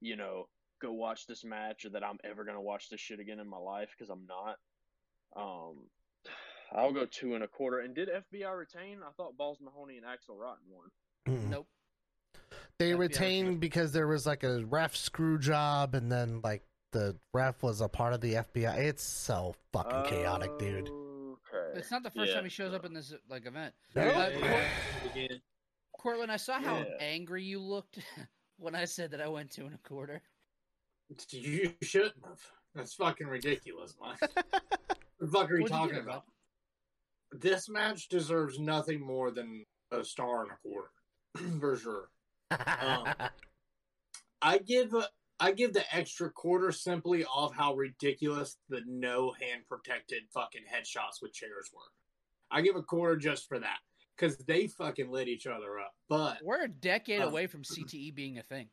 you 0.00 0.16
know, 0.16 0.48
go 0.82 0.92
watch 0.92 1.26
this 1.26 1.44
match, 1.44 1.84
or 1.84 1.90
that 1.90 2.04
I'm 2.04 2.18
ever 2.24 2.44
gonna 2.44 2.60
watch 2.60 2.88
this 2.90 3.00
shit 3.00 3.20
again 3.20 3.40
in 3.40 3.48
my 3.48 3.58
life 3.58 3.90
because 3.96 4.10
I'm 4.10 4.26
not. 4.26 4.56
Um, 5.36 5.76
I'll 6.72 6.92
go 6.92 7.06
two 7.06 7.34
and 7.34 7.44
a 7.44 7.48
quarter. 7.48 7.80
And 7.80 7.94
did 7.94 8.08
FBI 8.08 8.56
retain? 8.56 8.98
I 9.06 9.12
thought 9.16 9.36
Balls 9.36 9.58
Mahoney 9.62 9.98
and 9.98 10.06
Axl 10.06 10.36
Rotten 10.36 10.64
won. 10.68 10.90
Mm. 11.28 11.50
Nope. 11.50 11.68
They 12.78 12.90
FBI 12.90 12.98
retained 12.98 13.60
because 13.60 13.92
there 13.92 14.06
was 14.06 14.26
like 14.26 14.42
a 14.42 14.64
ref 14.64 14.96
screw 14.96 15.38
job, 15.38 15.94
and 15.94 16.10
then 16.10 16.40
like 16.42 16.64
the 16.92 17.16
ref 17.34 17.62
was 17.62 17.80
a 17.80 17.88
part 17.88 18.12
of 18.12 18.20
the 18.20 18.34
FBI. 18.34 18.76
It's 18.78 19.02
so 19.02 19.54
fucking 19.72 20.04
chaotic, 20.10 20.58
dude. 20.58 20.88
Okay. 20.88 21.78
It's 21.78 21.90
not 21.90 22.02
the 22.02 22.10
first 22.10 22.28
Yeah. 22.30 22.34
time 22.36 22.44
he 22.44 22.50
shows 22.50 22.72
up 22.74 22.84
in 22.84 22.92
this 22.92 23.12
like 23.28 23.46
event. 23.46 23.74
No. 23.94 24.02
Uh, 24.02 24.30
Yeah, 25.14 25.28
Cor- 25.28 25.38
Cortland, 25.98 26.32
I 26.32 26.36
saw 26.36 26.60
how 26.60 26.78
Yeah. 26.78 26.84
angry 27.00 27.42
you 27.44 27.60
looked 27.60 27.98
when 28.58 28.74
I 28.74 28.84
said 28.84 29.10
that 29.12 29.20
I 29.20 29.28
went 29.28 29.50
two 29.50 29.66
and 29.66 29.74
a 29.74 29.78
quarter. 29.78 30.22
You 31.30 31.72
shouldn't 31.82 32.14
have. 32.24 32.40
That's 32.74 32.94
fucking 32.94 33.26
ridiculous, 33.28 33.94
man. 34.00 34.16
what 34.20 35.00
the 35.20 35.26
fuck 35.28 35.50
are 35.50 35.56
you 35.56 35.62
What'd 35.62 35.62
you 35.62 35.68
talking 35.68 35.88
give 35.94 35.98
it, 35.98 36.02
about? 36.08 36.24
This 37.32 37.68
match 37.68 38.08
deserves 38.08 38.58
nothing 38.58 39.00
more 39.00 39.30
than 39.30 39.64
a 39.92 40.04
star 40.04 40.42
and 40.42 40.50
a 40.52 40.56
quarter, 40.56 40.90
for 41.60 41.76
sure. 41.76 42.08
Um, 42.50 43.12
I 44.42 44.58
give 44.58 44.94
a, 44.94 45.08
I 45.38 45.52
give 45.52 45.72
the 45.74 45.84
extra 45.94 46.30
quarter 46.30 46.72
simply 46.72 47.24
off 47.26 47.54
how 47.54 47.74
ridiculous 47.74 48.56
the 48.68 48.80
no 48.86 49.32
hand 49.32 49.62
protected 49.68 50.22
fucking 50.32 50.62
headshots 50.62 51.20
with 51.20 51.34
chairs 51.34 51.70
were. 51.74 51.80
I 52.50 52.62
give 52.62 52.76
a 52.76 52.82
quarter 52.82 53.16
just 53.16 53.48
for 53.48 53.58
that. 53.58 53.78
because 54.16 54.38
they 54.38 54.66
fucking 54.66 55.10
lit 55.10 55.28
each 55.28 55.46
other 55.46 55.78
up. 55.78 55.92
But 56.08 56.38
We're 56.42 56.64
a 56.64 56.68
decade 56.68 57.20
Uh, 57.20 57.26
away 57.26 57.46
from 57.46 57.62
CTE 57.64 58.14
being 58.14 58.38
a 58.38 58.42
thing. 58.42 58.68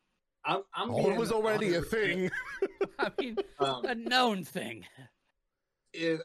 I'm, 0.46 0.62
I'm 0.74 0.90
Oh, 0.92 1.10
it 1.10 1.18
was 1.18 1.32
already 1.34 1.74
a 1.76 1.82
thing. 1.82 2.32
I 3.00 3.12
mean, 3.20 3.36
Um, 3.60 3.84
a 3.86 3.94
known 3.96 4.46
thing. 4.46 4.86
if, 5.94 6.22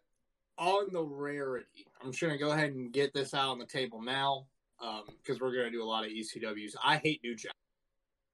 on 0.57 0.93
the 0.93 1.03
rarity, 1.03 1.87
I'm 2.01 2.11
just 2.13 2.23
gonna 2.23 2.39
go 2.39 2.53
ahead 2.53 2.71
and 2.75 2.93
get 2.93 3.13
this 3.13 3.35
out 3.35 3.49
on 3.51 3.59
the 3.59 3.67
table 3.67 4.01
now, 4.03 4.47
because 4.81 5.41
we're 5.41 5.53
gonna 5.55 5.71
do 5.73 5.83
a 5.83 5.85
lot 5.85 6.05
of 6.05 6.11
ECWs. 6.13 6.75
I 6.85 6.99
hate 6.99 7.21
New 7.25 7.35
Jack. 7.35 7.53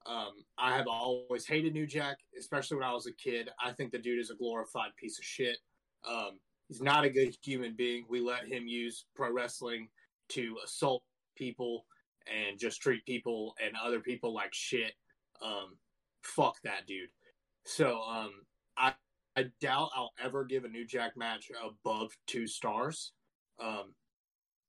Um, 0.07 0.33
I 0.59 0.77
have 0.77 0.87
always 0.87 1.47
hated 1.47 1.73
New 1.73 1.87
Jack, 1.87 2.19
especially 2.39 2.77
when 2.77 2.87
I 2.87 2.93
was 2.93 3.07
a 3.07 3.13
kid. 3.13 3.49
I 3.63 3.73
think 3.73 3.91
the 3.91 3.99
dude 3.99 4.21
is 4.21 4.31
a 4.31 4.37
glorified 4.37 4.95
piece 4.97 5.19
of 5.19 5.25
shit. 5.25 5.57
Um, 6.07 6.39
he's 6.69 6.83
not 6.83 7.05
a 7.05 7.11
good 7.11 7.35
human 7.43 7.75
being. 7.75 8.05
We 8.09 8.21
let 8.21 8.47
him 8.47 8.67
use 8.67 9.07
pro 9.17 9.33
wrestling 9.33 9.89
to 10.31 10.57
assault 10.65 11.03
people 11.37 11.87
and 12.27 12.59
just 12.59 12.81
treat 12.81 13.05
people 13.07 13.55
and 13.65 13.75
other 13.83 14.01
people 14.01 14.35
like 14.35 14.53
shit. 14.53 14.93
Um, 15.43 15.77
fuck 16.23 16.57
that 16.65 16.87
dude. 16.87 17.11
So 17.65 18.03
um, 18.03 18.31
I 18.77 18.93
I 19.37 19.47
doubt 19.61 19.91
I'll 19.97 20.13
ever 20.23 20.45
give 20.45 20.65
a 20.65 20.69
New 20.69 20.87
Jack 20.87 21.17
match 21.17 21.51
above 21.63 22.13
two 22.27 22.47
stars. 22.47 23.13
Um, 23.61 23.95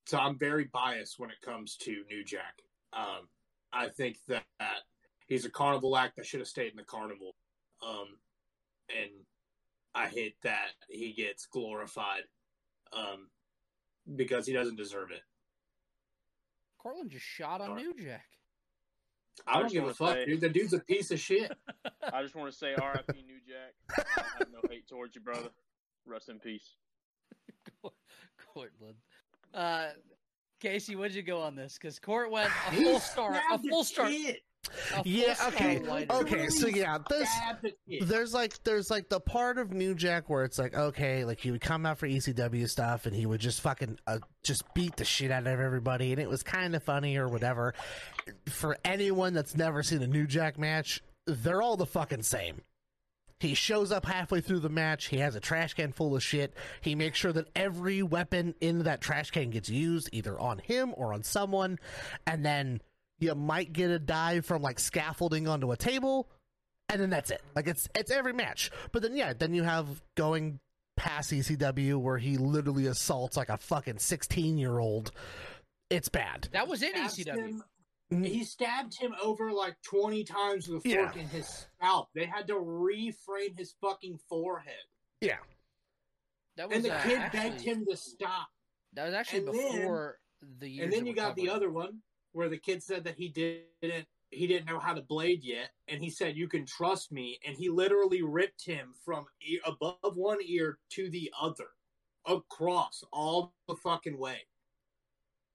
so 0.05 0.17
I'm 0.17 0.37
very 0.37 0.69
biased 0.71 1.19
when 1.19 1.29
it 1.29 1.41
comes 1.43 1.75
to 1.77 2.03
New 2.09 2.23
Jack. 2.23 2.55
Um, 2.93 3.27
I 3.73 3.89
think 3.89 4.17
that, 4.27 4.43
that 4.59 4.79
he's 5.27 5.45
a 5.45 5.49
carnival 5.49 5.97
act 5.97 6.15
that 6.17 6.25
should 6.25 6.39
have 6.39 6.47
stayed 6.47 6.71
in 6.71 6.77
the 6.77 6.83
carnival. 6.83 7.35
Um, 7.85 8.17
and 8.89 9.09
I 9.93 10.07
hate 10.07 10.35
that 10.43 10.69
he 10.89 11.13
gets 11.13 11.45
glorified 11.45 12.23
um, 12.93 13.29
because 14.15 14.45
he 14.45 14.53
doesn't 14.53 14.75
deserve 14.77 15.11
it. 15.11 15.21
Cortland 16.77 17.09
just 17.09 17.25
shot 17.25 17.61
on 17.61 17.75
New 17.75 17.93
Jack. 17.95 18.25
I 19.47 19.51
I 19.51 19.53
don't 19.55 19.63
just 19.63 19.73
give 19.73 19.83
a 19.83 19.85
wanna 19.87 19.95
fuck, 19.95 20.13
say- 20.13 20.25
dude. 20.25 20.41
The 20.41 20.49
dude's 20.49 20.73
a 20.73 20.79
piece 20.79 21.11
of 21.11 21.19
shit. 21.19 21.51
I 22.13 22.21
just 22.21 22.35
want 22.35 22.51
to 22.51 22.57
say 22.57 22.73
R.I.P. 22.75 23.23
New 23.23 23.39
Jack. 23.45 24.05
I 24.17 24.37
have 24.39 24.47
no 24.51 24.59
hate 24.69 24.87
towards 24.87 25.15
you, 25.15 25.21
brother. 25.21 25.49
Rest 26.05 26.29
in 26.29 26.39
peace. 26.39 26.75
Cortland. 28.53 28.95
Uh, 29.53 29.87
Casey, 30.61 30.95
what'd 30.95 31.15
you 31.15 31.21
go 31.23 31.41
on 31.41 31.55
this? 31.55 31.77
Because 31.79 31.99
Court 31.99 32.31
went 32.31 32.49
a 32.67 32.71
He 32.71 32.83
full 32.83 32.99
star, 32.99 33.41
a 33.51 33.57
full 33.59 33.83
star, 33.83 34.07
kid. 34.07 34.37
A 34.67 34.95
full 34.95 35.03
Yeah, 35.05 35.33
star 35.33 35.47
okay, 35.49 35.81
okay. 36.09 36.49
So 36.49 36.67
yeah, 36.67 36.97
this 37.09 37.29
Stabbed 37.29 37.61
the 37.63 37.73
kid. 37.89 38.07
there's 38.07 38.33
like 38.33 38.63
there's 38.63 38.89
like 38.89 39.09
the 39.09 39.19
part 39.19 39.57
of 39.57 39.71
New 39.71 39.95
Jack 39.95 40.29
where 40.29 40.43
it's 40.43 40.57
like 40.59 40.73
okay, 40.75 41.25
like 41.25 41.39
he 41.39 41.51
would 41.51 41.61
come 41.61 41.85
out 41.85 41.97
for 41.97 42.07
ECW 42.07 42.69
stuff 42.69 43.05
and 43.05 43.15
he 43.15 43.25
would 43.25 43.41
just 43.41 43.61
fucking 43.61 43.97
uh, 44.07 44.19
just 44.43 44.63
beat 44.73 44.95
the 44.97 45.05
shit 45.05 45.31
out 45.31 45.47
of 45.47 45.59
everybody, 45.59 46.11
and 46.11 46.21
it 46.21 46.29
was 46.29 46.43
kind 46.43 46.75
of 46.75 46.83
funny 46.83 47.17
or 47.17 47.27
whatever. 47.27 47.73
For 48.49 48.77
anyone 48.83 49.33
that's 49.33 49.55
never 49.55 49.83
seen 49.83 50.01
a 50.01 50.07
New 50.07 50.27
Jack 50.27 50.57
match, 50.57 51.01
they're 51.27 51.61
all 51.61 51.77
the 51.77 51.85
fucking 51.85 52.23
same. 52.23 52.61
He 53.41 53.53
shows 53.53 53.91
up 53.91 54.05
halfway 54.05 54.39
through 54.39 54.61
the 54.61 54.69
match. 54.69 55.07
He 55.07 55.17
has 55.17 55.35
a 55.35 55.41
trash 55.41 55.73
can 55.73 55.91
full 55.91 56.15
of 56.15 56.23
shit. 56.23 56.53
He 56.79 56.95
makes 56.95 57.19
sure 57.19 57.33
that 57.33 57.49
every 57.53 58.01
weapon 58.01 58.55
in 58.61 58.83
that 58.83 59.01
trash 59.01 59.29
can 59.31 59.49
gets 59.49 59.67
used, 59.69 60.07
either 60.13 60.39
on 60.39 60.59
him 60.59 60.93
or 60.95 61.13
on 61.13 61.21
someone. 61.23 61.77
And 62.25 62.45
then 62.45 62.79
you 63.19 63.33
might 63.35 63.73
get 63.73 63.91
a 63.91 63.99
dive 63.99 64.45
from 64.45 64.61
like 64.61 64.79
scaffolding 64.79 65.47
onto 65.47 65.71
a 65.71 65.77
table, 65.77 66.29
and 66.89 67.01
then 67.01 67.09
that's 67.09 67.31
it. 67.31 67.41
Like 67.55 67.67
it's 67.67 67.87
it's 67.95 68.11
every 68.11 68.33
match. 68.33 68.71
But 68.91 69.01
then 69.01 69.15
yeah, 69.15 69.33
then 69.33 69.53
you 69.53 69.63
have 69.63 69.87
going 70.15 70.59
past 70.97 71.31
ECW 71.31 71.97
where 71.97 72.17
he 72.17 72.37
literally 72.37 72.85
assaults 72.87 73.35
like 73.37 73.49
a 73.49 73.57
fucking 73.57 73.99
sixteen 73.99 74.57
year 74.57 74.79
old. 74.79 75.11
It's 75.89 76.09
bad. 76.09 76.49
That 76.51 76.67
was 76.67 76.81
in 76.81 76.93
ECW. 76.93 77.61
him- 78.09 78.23
He 78.23 78.43
stabbed 78.43 78.97
him 78.99 79.13
over 79.21 79.51
like 79.51 79.75
20 79.83 80.23
times 80.23 80.67
with 80.67 80.83
a 80.85 80.89
Yeah. 80.89 81.05
fork 81.05 81.17
in 81.17 81.27
his 81.27 81.47
scalp. 81.79 82.09
They 82.15 82.25
had 82.25 82.47
to 82.47 82.53
reframe 82.53 83.57
his 83.57 83.75
fucking 83.81 84.19
forehead. 84.29 84.73
Yeah. 85.21 85.37
That 86.57 86.69
was 86.69 86.77
And 86.77 86.85
the 86.85 86.93
uh, 86.95 87.03
kid 87.03 87.19
actually, 87.19 87.39
begged 87.49 87.61
him 87.61 87.85
to 87.89 87.97
stop. 87.97 88.47
That 88.93 89.05
was 89.05 89.13
actually 89.13 89.39
and 89.39 89.47
then- 89.49 89.53
before 89.81 90.17
the 90.59 90.81
And 90.81 90.91
then 90.93 91.05
you 91.05 91.11
we're 91.11 91.15
got 91.15 91.35
the 91.35 91.49
other 91.49 91.69
one 91.69 92.01
where 92.35 92.49
the 92.49 92.57
kid 92.57 92.83
said 92.83 93.05
that 93.05 93.15
he 93.15 93.29
didn't 93.29 94.05
he 94.29 94.47
didn't 94.47 94.67
know 94.67 94.79
how 94.79 94.93
to 94.93 95.01
blade 95.01 95.41
yet 95.41 95.69
and 95.87 96.03
he 96.03 96.09
said 96.09 96.35
you 96.35 96.49
can 96.49 96.65
trust 96.65 97.11
me 97.11 97.39
and 97.47 97.55
he 97.55 97.69
literally 97.69 98.21
ripped 98.21 98.65
him 98.65 98.93
from 99.05 99.25
ear, 99.47 99.59
above 99.65 100.17
one 100.17 100.39
ear 100.43 100.77
to 100.89 101.09
the 101.09 101.31
other 101.41 101.67
across 102.27 103.03
all 103.13 103.53
the 103.69 103.75
fucking 103.75 104.19
way. 104.19 104.39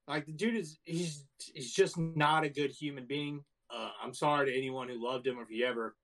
Like 0.09 0.24
the 0.24 0.33
dude 0.33 0.57
is 0.57 0.78
he's 0.85 1.26
he's 1.53 1.72
just 1.72 1.99
not 1.99 2.45
a 2.45 2.49
good 2.49 2.70
human 2.70 3.05
being. 3.05 3.45
Uh, 3.70 3.91
I'm 4.03 4.14
sorry 4.14 4.51
to 4.51 4.57
anyone 4.57 4.89
who 4.89 5.05
loved 5.05 5.26
him 5.26 5.39
or 5.39 5.43
if 5.43 5.51
you 5.51 5.66
ever 5.66 5.95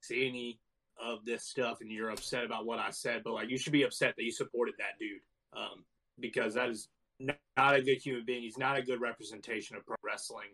see 0.00 0.26
any 0.26 0.60
of 0.98 1.24
this 1.26 1.44
stuff 1.44 1.82
and 1.82 1.90
you're 1.90 2.10
upset 2.10 2.44
about 2.44 2.64
what 2.64 2.78
I 2.78 2.90
said, 2.90 3.22
but 3.22 3.34
like 3.34 3.50
you 3.50 3.58
should 3.58 3.72
be 3.72 3.82
upset 3.82 4.14
that 4.16 4.24
you 4.24 4.32
supported 4.32 4.76
that 4.78 4.98
dude. 4.98 5.20
Um, 5.52 5.84
because 6.18 6.54
that 6.54 6.70
is 6.70 6.88
not 7.20 7.74
a 7.74 7.82
good 7.82 7.98
human 7.98 8.24
being. 8.24 8.42
He's 8.42 8.58
not 8.58 8.78
a 8.78 8.82
good 8.82 9.00
representation 9.00 9.76
of 9.76 9.86
pro 9.86 9.96
wrestling. 10.02 10.48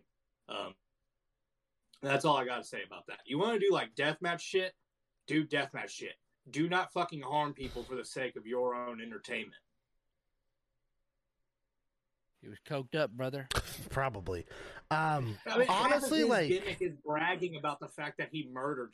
Um, 0.49 0.73
that's 2.01 2.25
all 2.25 2.37
I 2.37 2.45
got 2.45 2.57
to 2.57 2.63
say 2.63 2.79
about 2.85 3.07
that. 3.07 3.19
You 3.25 3.39
want 3.39 3.59
to 3.59 3.65
do 3.65 3.73
like 3.73 3.95
deathmatch 3.95 4.41
shit? 4.41 4.73
Do 5.27 5.45
deathmatch 5.45 5.89
shit. 5.89 6.13
Do 6.49 6.69
not 6.69 6.93
fucking 6.93 7.21
harm 7.21 7.53
people 7.53 7.83
for 7.83 7.95
the 7.95 8.05
sake 8.05 8.35
of 8.35 8.45
your 8.45 8.75
own 8.75 9.01
entertainment. 9.01 9.55
He 12.41 12.47
was 12.47 12.59
coked 12.69 12.95
up, 12.95 13.11
brother. 13.11 13.47
Probably. 13.89 14.45
Um 14.91 15.37
I 15.45 15.57
mean, 15.57 15.67
honestly 15.69 16.19
his 16.19 16.29
like 16.29 16.49
gimmick 16.49 16.77
is 16.81 16.93
bragging 17.05 17.57
about 17.57 17.79
the 17.79 17.87
fact 17.89 18.19
that 18.19 18.29
he 18.31 18.47
murdered, 18.53 18.93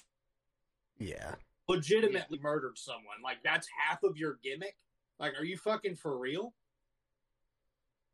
yeah. 0.98 1.36
legitimately 1.68 2.40
murdered 2.42 2.78
someone. 2.78 3.22
Like 3.24 3.44
that's 3.44 3.68
half 3.86 4.02
of 4.04 4.18
your 4.18 4.40
gimmick. 4.44 4.76
Like, 5.20 5.34
are 5.40 5.46
you 5.46 5.58
fucking 5.58 5.96
for 5.96 6.18
real? 6.18 6.54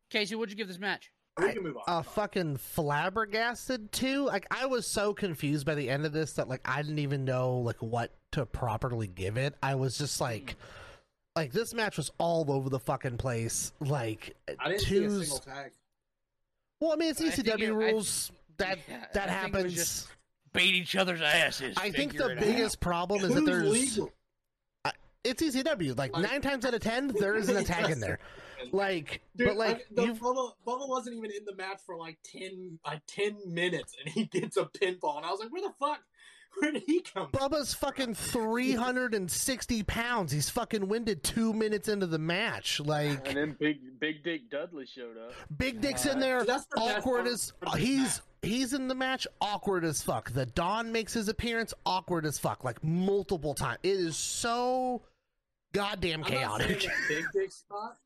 Casey, 0.09 0.35
what'd 0.35 0.51
you 0.51 0.57
give 0.57 0.67
this 0.67 0.79
match? 0.79 1.11
We 1.37 1.53
can 1.53 1.63
move 1.63 1.77
on. 1.77 1.83
uh, 1.87 2.01
fucking 2.01 2.57
flabbergasted 2.57 3.91
too. 3.91 4.25
Like 4.25 4.45
I 4.51 4.65
was 4.65 4.85
so 4.85 5.13
confused 5.13 5.65
by 5.65 5.75
the 5.75 5.89
end 5.89 6.05
of 6.05 6.11
this 6.11 6.33
that 6.33 6.49
like 6.49 6.61
I 6.65 6.81
didn't 6.81 6.99
even 6.99 7.23
know 7.23 7.57
like 7.59 7.77
what 7.81 8.11
to 8.33 8.45
properly 8.45 9.07
give 9.07 9.37
it. 9.37 9.55
I 9.63 9.75
was 9.75 9.97
just 9.97 10.19
like, 10.19 10.55
like 11.37 11.53
this 11.53 11.73
match 11.73 11.95
was 11.97 12.11
all 12.17 12.51
over 12.51 12.69
the 12.69 12.79
fucking 12.79 13.17
place. 13.17 13.71
Like 13.79 14.35
I 14.59 14.69
didn't 14.69 14.81
see 14.81 14.97
a 14.97 14.99
twos. 15.01 15.21
single 15.29 15.39
tag. 15.39 15.71
Well, 16.81 16.91
I 16.91 16.95
mean 16.97 17.09
it's 17.11 17.21
I 17.21 17.29
think 17.29 17.47
ECW 17.47 17.61
it- 17.61 17.65
I- 17.67 17.69
rules. 17.91 18.31
that 18.57 18.79
Yeah, 18.89 19.05
that 19.13 19.29
I 19.29 19.41
think 19.43 19.55
it 19.55 19.63
was 19.63 19.63
happens. 19.63 19.73
just 19.75 20.07
Beat 20.51 20.73
each 20.75 20.95
other's 20.95 21.21
asses. 21.21 21.77
I 21.77 21.91
think 21.91 22.13
Figure 22.13 22.25
the 22.25 22.31
it 22.33 22.37
out. 22.39 22.43
biggest 22.43 22.79
problem 22.79 23.21
is 23.23 23.27
that 23.29 23.33
Who's 23.35 23.45
there's 23.45 23.69
legal? 23.97 24.11
it's 25.23 25.43
ECW. 25.43 25.95
Like 25.97 26.11
Like- 26.17 26.29
nine 26.29 26.41
times 26.41 26.65
out 26.65 26.73
of 26.73 26.81
ten, 26.81 27.07
there 27.19 27.35
isn't 27.35 27.55
a 27.55 27.63
tag 27.63 27.91
in 27.91 27.99
there. 28.01 28.19
Like, 28.71 29.21
Dude, 29.35 29.47
but 29.47 29.57
like 29.57 29.87
the 29.91 30.05
you've 30.05 30.19
Bubba, 30.19 30.51
Bubba 30.65 30.87
wasn't 30.87 31.17
even 31.17 31.31
in 31.31 31.45
the 31.45 31.55
match 31.55 31.79
for 31.85 31.95
like 31.95 32.17
ten, 32.23 32.79
like 32.85 33.01
ten 33.07 33.37
minutes, 33.47 33.95
and 33.99 34.13
he 34.13 34.25
gets 34.31 34.57
a 34.57 34.65
pinfall, 34.65 35.17
and 35.17 35.25
I 35.25 35.31
was 35.31 35.39
like, 35.39 35.51
"Where 35.51 35.61
the 35.61 35.73
fuck? 35.79 35.99
Where 36.59 36.71
did 36.71 36.83
he 36.85 37.01
come?" 37.01 37.29
from? 37.29 37.51
Bubba's 37.51 37.73
fucking 37.73 38.15
360 38.15 39.83
pounds. 39.83 40.31
He's 40.31 40.49
fucking 40.49 40.87
winded 40.87 41.23
two 41.23 41.53
minutes 41.53 41.87
into 41.87 42.07
the 42.07 42.17
match. 42.17 42.79
Like, 42.79 43.27
And 43.27 43.37
then 43.37 43.55
Big 43.59 43.99
Big 43.99 44.23
Dick 44.23 44.49
Dudley 44.49 44.85
showed 44.85 45.17
up. 45.17 45.33
Big 45.57 45.79
Dick's 45.79 46.05
in 46.05 46.17
uh, 46.17 46.19
there, 46.19 46.45
That's 46.45 46.65
the 46.65 46.79
awkward 46.79 47.27
as 47.27 47.53
of 47.61 47.77
he's 47.77 48.21
he's 48.41 48.73
in 48.73 48.87
the 48.87 48.95
match, 48.95 49.27
awkward 49.41 49.85
as 49.85 50.01
fuck. 50.01 50.31
The 50.31 50.45
Don 50.45 50.91
makes 50.91 51.13
his 51.13 51.27
appearance, 51.27 51.73
awkward 51.85 52.25
as 52.25 52.39
fuck, 52.39 52.63
like 52.63 52.83
multiple 52.83 53.53
times. 53.53 53.79
It 53.83 53.91
is 53.91 54.17
so 54.17 55.03
goddamn 55.73 56.23
I'm 56.23 56.31
not 56.33 56.39
chaotic. 56.39 56.87
Big 57.07 57.25
Dick 57.33 57.51
spot 57.51 57.97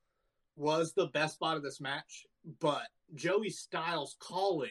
was 0.56 0.94
the 0.94 1.08
best 1.08 1.36
spot 1.36 1.58
of 1.58 1.64
this 1.64 1.82
match, 1.82 2.26
but 2.60 2.88
Joey 3.16 3.50
Styles 3.50 4.16
calling 4.20 4.70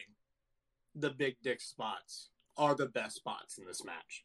the 0.95 1.09
Big 1.09 1.35
Dick 1.43 1.59
spots 1.61 2.29
are 2.57 2.75
the 2.75 2.85
best 2.87 3.15
spots 3.15 3.57
in 3.57 3.65
this 3.65 3.83
match 3.83 4.23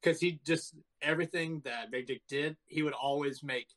because 0.00 0.20
he 0.20 0.38
just 0.44 0.74
everything 1.02 1.60
that 1.64 1.90
Big 1.90 2.06
Dick 2.06 2.22
did, 2.28 2.56
he 2.66 2.82
would 2.82 2.92
always 2.92 3.42
make 3.42 3.68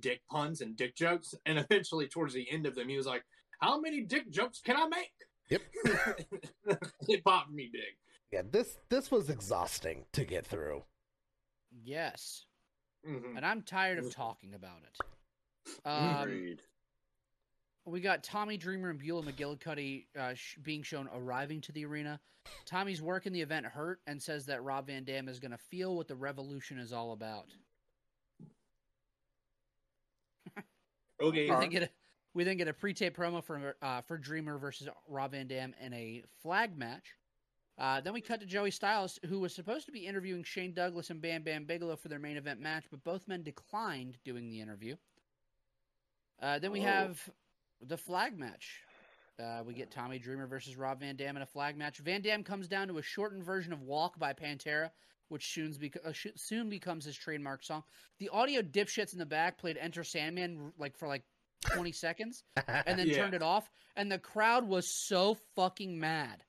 dick 0.00 0.20
puns 0.28 0.60
and 0.60 0.76
dick 0.76 0.96
jokes, 0.96 1.34
and 1.46 1.58
eventually 1.58 2.08
towards 2.08 2.34
the 2.34 2.50
end 2.50 2.66
of 2.66 2.74
them, 2.74 2.88
he 2.88 2.96
was 2.96 3.06
like, 3.06 3.24
"How 3.60 3.80
many 3.80 4.02
dick 4.02 4.28
jokes 4.30 4.60
can 4.60 4.76
I 4.76 4.86
make?" 4.88 5.12
Yep. 5.50 5.62
it 7.08 7.22
popped 7.24 7.50
me 7.52 7.68
big. 7.72 7.82
Yeah, 8.32 8.42
this 8.50 8.76
this 8.88 9.10
was 9.10 9.30
exhausting 9.30 10.04
to 10.12 10.24
get 10.24 10.46
through. 10.46 10.82
Yes, 11.84 12.44
Mhm. 13.06 13.36
and 13.36 13.44
I'm 13.46 13.62
tired 13.62 13.98
of 13.98 14.12
talking 14.12 14.54
about 14.54 14.82
it. 14.82 15.78
Um, 15.84 16.20
Agreed. 16.22 16.62
We 17.86 18.00
got 18.00 18.22
Tommy 18.22 18.56
Dreamer 18.56 18.90
and 18.90 18.98
Beulah 18.98 19.22
McGillicuddy 19.22 20.06
uh, 20.18 20.34
sh- 20.34 20.56
being 20.62 20.82
shown 20.82 21.08
arriving 21.14 21.60
to 21.62 21.72
the 21.72 21.84
arena. 21.84 22.18
Tommy's 22.66 23.00
work 23.02 23.26
in 23.26 23.32
the 23.32 23.40
event 23.40 23.66
hurt 23.66 24.00
and 24.06 24.20
says 24.22 24.46
that 24.46 24.62
Rob 24.62 24.86
Van 24.88 25.04
Dam 25.04 25.28
is 25.28 25.38
going 25.38 25.50
to 25.52 25.58
feel 25.58 25.96
what 25.96 26.08
the 26.08 26.14
revolution 26.14 26.78
is 26.78 26.92
all 26.92 27.12
about. 27.12 27.46
Okay, 31.22 31.46
You 31.46 31.58
think 31.60 31.74
it? 31.74 31.92
We 32.34 32.42
then 32.42 32.56
get 32.56 32.66
a 32.66 32.72
pre-tape 32.72 33.16
promo 33.16 33.42
for 33.42 33.76
uh, 33.80 34.00
for 34.02 34.18
Dreamer 34.18 34.58
versus 34.58 34.88
Rob 35.08 35.30
Van 35.30 35.46
Dam 35.46 35.72
in 35.80 35.94
a 35.94 36.24
flag 36.42 36.76
match. 36.76 37.14
Uh, 37.78 38.00
then 38.00 38.12
we 38.12 38.20
cut 38.20 38.40
to 38.40 38.46
Joey 38.46 38.72
Styles, 38.72 39.20
who 39.28 39.38
was 39.38 39.54
supposed 39.54 39.86
to 39.86 39.92
be 39.92 40.06
interviewing 40.06 40.42
Shane 40.42 40.74
Douglas 40.74 41.10
and 41.10 41.22
Bam 41.22 41.42
Bam 41.44 41.64
Bigelow 41.66 41.94
for 41.96 42.08
their 42.08 42.18
main 42.18 42.36
event 42.36 42.58
match, 42.60 42.84
but 42.90 43.02
both 43.04 43.28
men 43.28 43.44
declined 43.44 44.18
doing 44.24 44.48
the 44.50 44.60
interview. 44.60 44.96
Uh, 46.42 46.58
then 46.58 46.72
we 46.72 46.80
Oh. 46.80 46.84
have 46.84 47.30
the 47.80 47.96
flag 47.96 48.38
match. 48.38 48.80
Uh, 49.42 49.62
we 49.66 49.74
get 49.74 49.90
Tommy 49.90 50.18
Dreamer 50.18 50.46
versus 50.46 50.76
Rob 50.76 51.00
Van 51.00 51.16
Dam 51.16 51.36
in 51.36 51.42
a 51.42 51.46
flag 51.46 51.76
match. 51.76 51.98
Van 51.98 52.22
Dam 52.22 52.44
comes 52.44 52.68
down 52.68 52.88
to 52.88 52.98
a 52.98 53.02
shortened 53.02 53.44
version 53.44 53.72
of 53.72 53.82
"Walk" 53.82 54.16
by 54.18 54.32
Pantera, 54.32 54.90
which 55.28 55.52
soon, 55.52 55.72
bec- 55.80 55.98
uh, 56.04 56.12
sh- 56.12 56.28
soon 56.36 56.68
becomes 56.68 57.04
his 57.04 57.16
trademark 57.16 57.64
song. 57.64 57.82
The 58.20 58.28
audio 58.28 58.62
dipshits 58.62 59.12
in 59.12 59.18
the 59.18 59.26
back 59.26 59.58
played 59.58 59.76
"Enter 59.76 60.04
Sandman" 60.04 60.72
like 60.78 60.96
for 60.96 61.08
like 61.08 61.24
twenty 61.72 61.90
seconds, 61.92 62.44
and 62.68 62.96
then 62.98 63.06
Yeah. 63.08 63.16
turned 63.16 63.34
it 63.34 63.42
off, 63.42 63.68
and 63.96 64.10
the 64.12 64.18
crowd 64.20 64.68
was 64.68 64.86
so 65.08 65.36
fucking 65.56 65.98
mad, 65.98 66.44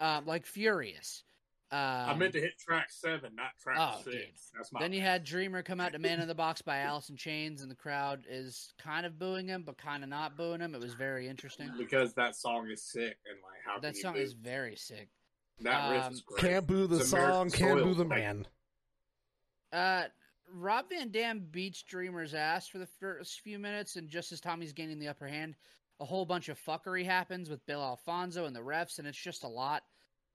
uh, 0.00 0.20
like 0.26 0.44
furious. 0.44 1.22
Um, 1.70 1.78
I 1.80 2.14
meant 2.14 2.32
to 2.32 2.40
hit 2.40 2.58
track 2.58 2.90
seven, 2.90 3.34
not 3.34 3.50
track 3.62 3.76
Oh, 3.78 4.00
six. 4.02 4.16
dude. 4.16 4.24
That's 4.56 4.72
my 4.72 4.80
Then 4.80 4.92
you 4.94 5.02
had 5.02 5.22
Dreamer 5.22 5.62
come 5.62 5.80
out 5.80 5.92
to 5.92 5.98
Man 5.98 6.18
in 6.18 6.26
the 6.26 6.34
Box 6.34 6.62
by 6.62 6.78
Alice 6.78 7.10
in 7.10 7.16
Chains, 7.16 7.60
and 7.60 7.70
the 7.70 7.74
crowd 7.74 8.24
is 8.28 8.72
kind 8.78 9.04
of 9.04 9.18
booing 9.18 9.48
him, 9.48 9.64
but 9.66 9.76
kind 9.76 10.02
of 10.02 10.08
not 10.08 10.34
booing 10.36 10.60
him. 10.60 10.74
It 10.74 10.80
was 10.80 10.94
very 10.94 11.28
interesting. 11.28 11.70
because 11.76 12.14
that 12.14 12.36
song 12.36 12.70
is 12.70 12.82
sick 12.82 13.18
and 13.28 13.38
like 13.42 13.60
how 13.66 13.78
That 13.80 13.92
can 13.92 14.00
song 14.02 14.16
you 14.16 14.22
is 14.22 14.32
very 14.32 14.76
sick. 14.76 15.08
that 15.60 15.90
riff 15.90 16.04
um, 16.04 16.12
is 16.12 16.20
great. 16.22 16.40
Can't 16.40 16.66
boo 16.66 16.86
the 16.86 17.00
It's 17.00 17.10
song, 17.10 17.20
American 17.22 17.50
can't 17.50 17.82
boo 17.82 17.94
the 17.94 18.04
man. 18.06 18.46
Uh, 19.72 20.04
Rob 20.54 20.86
Van 20.88 21.10
Dam 21.10 21.46
beats 21.50 21.82
Dreamer's 21.82 22.32
ass 22.32 22.66
for 22.68 22.78
the 22.78 22.86
first 22.86 23.40
few 23.40 23.58
minutes, 23.58 23.96
and 23.96 24.08
just 24.08 24.32
as 24.32 24.40
Tommy's 24.40 24.72
gaining 24.72 24.98
the 24.98 25.08
upper 25.08 25.26
hand, 25.26 25.54
a 26.00 26.04
whole 26.06 26.24
bunch 26.24 26.48
of 26.48 26.58
fuckery 26.58 27.04
happens 27.04 27.50
with 27.50 27.64
Bill 27.66 27.82
Alfonso 27.82 28.46
and 28.46 28.56
the 28.56 28.60
refs, 28.60 28.98
and 28.98 29.06
it's 29.06 29.18
just 29.20 29.44
a 29.44 29.48
lot. 29.48 29.82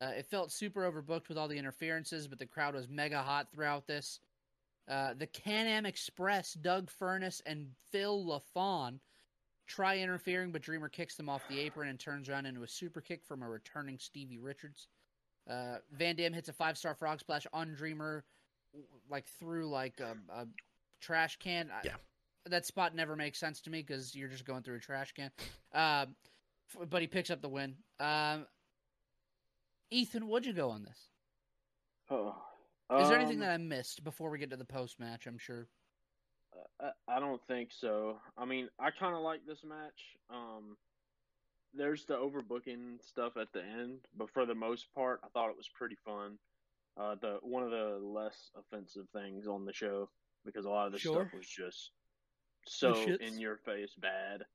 Uh, 0.04 0.12
it 0.18 0.26
felt 0.26 0.52
super 0.52 0.82
overbooked 0.92 1.30
with 1.30 1.38
all 1.38 1.48
the 1.48 1.58
interferences, 1.58 2.28
but 2.28 2.40
the 2.40 2.46
crowd 2.46 2.74
was 2.76 2.90
mega 2.90 3.22
hot 3.22 3.48
throughout 3.54 3.88
this. 3.88 4.20
Uh, 4.90 5.14
the 5.18 5.28
Can 5.28 5.66
Am 5.68 5.86
Express, 5.86 6.54
Doug 6.56 6.90
Furnas, 6.92 7.42
and 7.46 7.68
Phil 7.92 8.26
LaFon 8.26 9.00
try 9.66 9.98
interfering, 10.00 10.52
but 10.52 10.62
Dreamer 10.62 10.90
kicks 10.90 11.16
them 11.16 11.30
off 11.30 11.48
the 11.48 11.60
apron 11.60 11.88
and 11.88 11.98
turns 12.00 12.28
around 12.28 12.46
into 12.48 12.64
a 12.64 12.68
super 12.68 13.00
kick 13.00 13.24
from 13.26 13.44
a 13.44 13.48
returning 13.50 13.98
Stevie 13.98 14.40
Richards. 14.40 14.88
Uh, 15.50 15.78
Van 15.94 16.16
Dam 16.18 16.34
hits 16.34 16.50
a 16.50 16.54
five 16.54 16.78
star 16.78 16.96
frog 16.96 17.20
splash 17.22 17.48
on 17.54 17.74
Dreamer, 17.74 18.26
like 19.10 19.26
through 19.40 19.70
like 19.70 20.02
a, 20.02 20.18
a 20.34 20.48
trash 21.00 21.38
can. 21.38 21.70
I- 21.72 21.82
Yeah. 21.86 21.96
that 22.48 22.66
spot 22.66 22.94
never 22.94 23.16
makes 23.16 23.38
sense 23.40 23.62
to 23.62 23.70
me 23.70 23.82
because 23.84 24.14
you're 24.16 24.28
just 24.28 24.44
going 24.44 24.64
through 24.64 24.76
a 24.76 24.80
trash 24.80 25.14
can. 25.14 25.32
Um, 25.74 26.16
f- 26.76 26.90
but 26.90 27.02
he 27.02 27.08
picks 27.08 27.30
up 27.30 27.42
the 27.42 27.48
win. 27.50 27.76
Um, 28.02 28.48
Ethan, 29.94 30.28
what'd 30.28 30.48
you 30.48 30.54
go 30.54 30.72
on 30.72 30.84
this? 30.84 31.10
Oh. 32.10 32.36
Is 33.00 33.10
there 33.10 33.18
anything 33.18 33.38
Um, 33.38 33.42
that 33.42 33.52
I 33.52 33.58
missed 33.58 34.04
before 34.04 34.30
we 34.30 34.40
get 34.40 34.50
to 34.50 34.58
the 34.58 34.66
post 34.66 35.00
match? 35.00 35.28
I'm 35.28 35.38
sure. 35.38 35.68
I, 36.80 36.92
I 37.08 37.20
don't 37.20 37.42
think 37.48 37.72
so. 37.72 38.20
I 38.38 38.46
mean, 38.46 38.70
I 38.80 38.90
kind 38.92 39.16
of 39.16 39.22
like 39.22 39.46
this 39.46 39.64
match. 39.64 40.18
Um, 40.30 40.78
there's 41.74 42.06
the 42.06 42.16
overbooking 42.16 43.02
stuff 43.04 43.38
at 43.38 43.52
the 43.54 43.64
end, 43.64 44.00
but 44.16 44.30
for 44.32 44.46
the 44.46 44.56
most 44.56 44.94
part, 44.94 45.22
I 45.24 45.28
thought 45.30 45.50
it 45.50 45.58
was 45.58 45.70
pretty 45.70 45.96
fun. 46.04 46.38
Uh, 46.98 47.16
the 47.22 47.40
one 47.42 47.64
of 47.64 47.72
the 47.72 48.00
less 48.02 48.52
offensive 48.56 49.08
things 49.14 49.48
on 49.48 49.66
the 49.66 49.74
show 49.74 50.10
because 50.46 50.66
a 50.66 50.70
lot 50.70 50.86
of 50.86 50.92
the 50.94 51.00
Sure. 51.00 51.22
stuff 51.22 51.34
was 51.34 51.48
just 51.48 51.92
so 52.68 52.94
in 52.96 53.40
your 53.40 53.58
face 53.58 53.94
bad. 53.98 54.46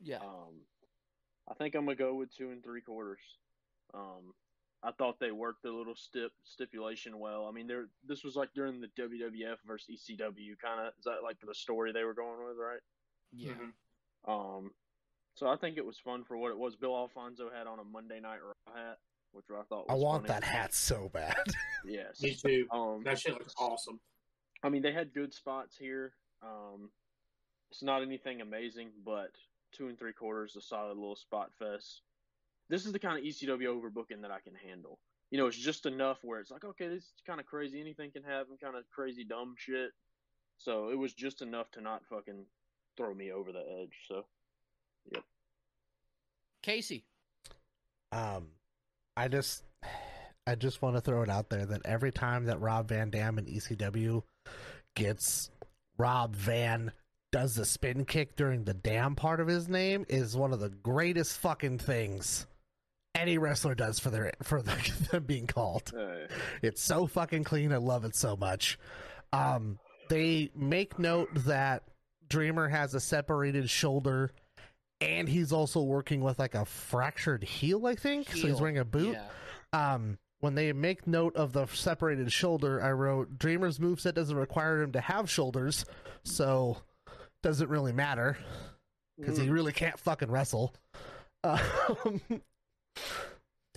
Yeah. 0.00 0.18
Um, 0.18 0.66
I 1.48 1.54
think 1.54 1.74
I'm 1.76 1.84
gonna 1.84 1.94
go 1.96 2.14
with 2.14 2.34
two 2.34 2.50
and 2.50 2.64
three 2.64 2.80
quarters. 2.80 3.20
Um, 3.92 4.34
I 4.86 4.92
thought 4.92 5.18
they 5.18 5.30
worked 5.30 5.62
the 5.62 5.72
little 5.72 5.94
stip 5.94 6.32
stipulation 6.44 7.18
well. 7.18 7.46
I 7.46 7.52
mean, 7.52 7.66
there 7.66 7.86
this 8.06 8.22
was 8.22 8.36
like 8.36 8.50
during 8.54 8.80
the 8.80 8.88
WWF 8.88 9.56
versus 9.66 9.88
ECW 10.10 10.58
kind 10.62 10.80
of. 10.86 10.92
Is 10.98 11.04
that 11.04 11.22
like 11.22 11.38
the 11.40 11.54
story 11.54 11.90
they 11.92 12.04
were 12.04 12.14
going 12.14 12.44
with, 12.46 12.56
right? 12.58 12.80
yeah. 13.32 13.52
Mhm. 13.52 13.72
Um, 14.30 14.70
so 15.34 15.48
I 15.48 15.56
think 15.56 15.76
it 15.78 15.84
was 15.84 15.98
fun 15.98 16.22
for 16.24 16.36
what 16.36 16.50
it 16.50 16.58
was. 16.58 16.76
Bill 16.76 16.94
Alfonso 16.96 17.50
had 17.50 17.66
on 17.66 17.78
a 17.80 17.84
Monday 17.84 18.20
Night 18.20 18.38
Raw 18.44 18.74
hat, 18.74 18.98
which 19.32 19.46
I 19.50 19.62
thought 19.68 19.86
I 19.88 19.94
want 19.94 20.26
funny. 20.26 20.40
that 20.40 20.44
hat 20.44 20.72
so 20.74 21.08
bad. 21.12 21.36
Yes. 21.86 22.22
Me 22.22 22.34
too. 22.34 22.66
Um, 22.70 23.02
That 23.04 23.18
shit 23.18 23.34
looks 23.34 23.52
awesome. 23.58 24.00
I 24.62 24.70
mean, 24.70 24.80
they 24.80 24.92
had 24.92 25.12
good 25.12 25.34
spots 25.34 25.76
here. 25.76 26.14
Um, 26.42 26.88
it's 27.70 27.82
not 27.82 28.00
anything 28.00 28.40
amazing, 28.40 28.88
but 29.04 29.32
two 29.72 29.88
and 29.88 29.98
three 29.98 30.14
quarters, 30.14 30.56
a 30.56 30.62
solid 30.62 30.96
little 30.96 31.14
spot 31.16 31.50
fest. 31.58 32.00
This 32.68 32.86
is 32.86 32.92
the 32.92 32.98
kind 32.98 33.18
of 33.18 33.24
ECW 33.24 33.66
overbooking 33.66 34.22
that 34.22 34.30
I 34.30 34.40
can 34.40 34.54
handle. 34.54 34.98
You 35.30 35.38
know, 35.38 35.46
it's 35.46 35.56
just 35.56 35.86
enough 35.86 36.18
where 36.22 36.40
it's 36.40 36.50
like, 36.50 36.64
okay, 36.64 36.88
this 36.88 37.02
is 37.02 37.12
kind 37.26 37.40
of 37.40 37.46
crazy. 37.46 37.80
Anything 37.80 38.10
can 38.10 38.22
happen, 38.22 38.56
kind 38.60 38.76
of 38.76 38.84
crazy, 38.90 39.24
dumb 39.24 39.54
shit. 39.56 39.90
So 40.58 40.90
it 40.90 40.98
was 40.98 41.12
just 41.12 41.42
enough 41.42 41.70
to 41.72 41.80
not 41.80 42.02
fucking 42.08 42.46
throw 42.96 43.12
me 43.12 43.32
over 43.32 43.52
the 43.52 43.64
edge. 43.80 43.92
So 44.08 44.24
yep. 45.12 45.24
Casey. 46.62 47.04
Um, 48.12 48.46
I 49.16 49.28
just, 49.28 49.64
I 50.46 50.54
just 50.54 50.82
want 50.82 50.96
to 50.96 51.00
throw 51.00 51.22
it 51.22 51.30
out 51.30 51.50
there 51.50 51.66
that 51.66 51.82
every 51.84 52.12
time 52.12 52.44
that 52.46 52.60
Rob 52.60 52.88
Van 52.88 53.10
Dam 53.10 53.38
in 53.38 53.46
ECW 53.46 54.22
gets 54.94 55.50
Rob 55.98 56.36
Van 56.36 56.92
does 57.32 57.56
the 57.56 57.64
spin 57.64 58.04
kick 58.04 58.36
during 58.36 58.64
the 58.64 58.74
damn 58.74 59.16
part 59.16 59.40
of 59.40 59.48
his 59.48 59.68
name 59.68 60.06
is 60.08 60.36
one 60.36 60.52
of 60.52 60.60
the 60.60 60.68
greatest 60.68 61.38
fucking 61.38 61.78
things 61.78 62.46
any 63.14 63.38
wrestler 63.38 63.74
does 63.74 63.98
for 63.98 64.10
their 64.10 64.32
for 64.42 64.60
the, 64.62 64.74
them 65.10 65.24
being 65.24 65.46
called. 65.46 65.92
uh, 65.96 66.26
It's 66.62 66.82
so 66.82 67.06
fucking 67.06 67.44
clean. 67.44 67.72
I 67.72 67.76
love 67.78 68.04
it 68.04 68.14
so 68.16 68.36
much. 68.36 68.78
Um, 69.32 69.78
they 70.08 70.50
make 70.54 70.98
note 70.98 71.28
that 71.46 71.82
Dreamer 72.28 72.68
has 72.68 72.94
a 72.94 73.00
separated 73.00 73.68
shoulder, 73.70 74.30
and 75.00 75.28
he's 75.28 75.52
also 75.52 75.82
working 75.82 76.20
with 76.20 76.38
like 76.38 76.54
a 76.54 76.64
fractured 76.64 77.42
heel. 77.44 77.86
I 77.86 77.94
think 77.94 78.30
so. 78.30 78.46
He's 78.46 78.60
wearing 78.60 78.78
a 78.78 78.84
boot. 78.84 79.16
Yeah. 79.72 79.94
Um, 79.94 80.18
when 80.40 80.54
they 80.54 80.72
make 80.72 81.06
note 81.06 81.36
of 81.36 81.52
the 81.52 81.66
separated 81.66 82.30
shoulder, 82.30 82.82
I 82.82 82.92
wrote 82.92 83.38
Dreamer's 83.38 83.78
moveset 83.78 84.14
doesn't 84.14 84.36
require 84.36 84.82
him 84.82 84.92
to 84.92 85.00
have 85.00 85.30
shoulders, 85.30 85.84
so 86.22 86.76
doesn't 87.42 87.68
really 87.70 87.92
matter 87.92 88.36
because 89.18 89.38
he 89.38 89.48
really 89.48 89.72
can't 89.72 89.98
fucking 89.98 90.30
wrestle. 90.30 90.74
Um, 91.44 92.20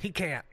he 0.02 0.12
can't. 0.12 0.46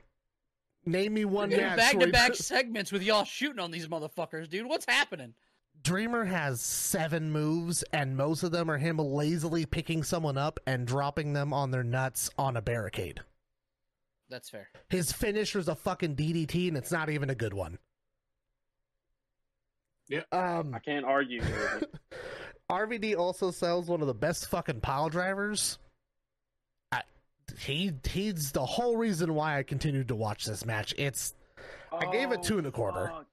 Name 0.85 1.15
me 1.15 1.25
one 1.25 1.49
match. 1.49 1.77
Back 1.77 1.99
to 1.99 2.07
back 2.07 2.35
segments 2.35 2.91
with 2.91 3.01
y'all 3.01 3.23
shooting 3.23 3.59
on 3.59 3.71
these 3.71 3.87
motherfuckers, 3.87 4.49
dude. 4.49 4.67
What's 4.67 4.85
happening? 4.85 5.33
Dreamer 5.81 6.25
has 6.25 6.61
seven 6.61 7.31
moves, 7.31 7.83
and 7.93 8.15
most 8.15 8.43
of 8.43 8.51
them 8.51 8.69
are 8.71 8.77
him 8.77 8.97
lazily 8.97 9.65
picking 9.65 10.03
someone 10.03 10.37
up 10.37 10.59
and 10.65 10.87
dropping 10.87 11.33
them 11.33 11.53
on 11.53 11.71
their 11.71 11.83
nuts 11.83 12.29
on 12.37 12.57
a 12.57 12.61
barricade. 12.61 13.21
That's 14.29 14.49
fair. 14.49 14.69
His 14.89 15.11
finisher's 15.11 15.67
a 15.67 15.75
fucking 15.75 16.15
DDT, 16.15 16.67
and 16.67 16.77
it's 16.77 16.91
not 16.91 17.09
even 17.09 17.29
a 17.29 17.35
good 17.35 17.53
one. 17.53 17.77
Yeah. 20.07 20.21
Um, 20.31 20.73
I 20.73 20.79
can't 20.79 21.05
argue. 21.05 21.41
RVD 22.71 23.15
also 23.17 23.51
sells 23.51 23.87
one 23.87 24.01
of 24.01 24.07
the 24.07 24.13
best 24.13 24.47
fucking 24.47 24.81
pile 24.81 25.09
drivers. 25.09 25.79
I, 27.51 27.53
he 27.59 27.91
he's 28.07 28.51
the 28.51 28.65
whole 28.65 28.97
reason 28.97 29.33
why 29.35 29.57
I 29.59 29.63
continued 29.63 30.07
to 30.09 30.15
watch 30.15 30.45
this 30.45 30.65
match. 30.65 30.93
It's 30.97 31.33
I 31.91 32.11
gave 32.11 32.31
it 32.31 32.39
oh, 32.39 32.43
two 32.43 32.57
and 32.57 32.67
a 32.67 32.71
quarter. 32.71 33.07
fuck. 33.07 33.25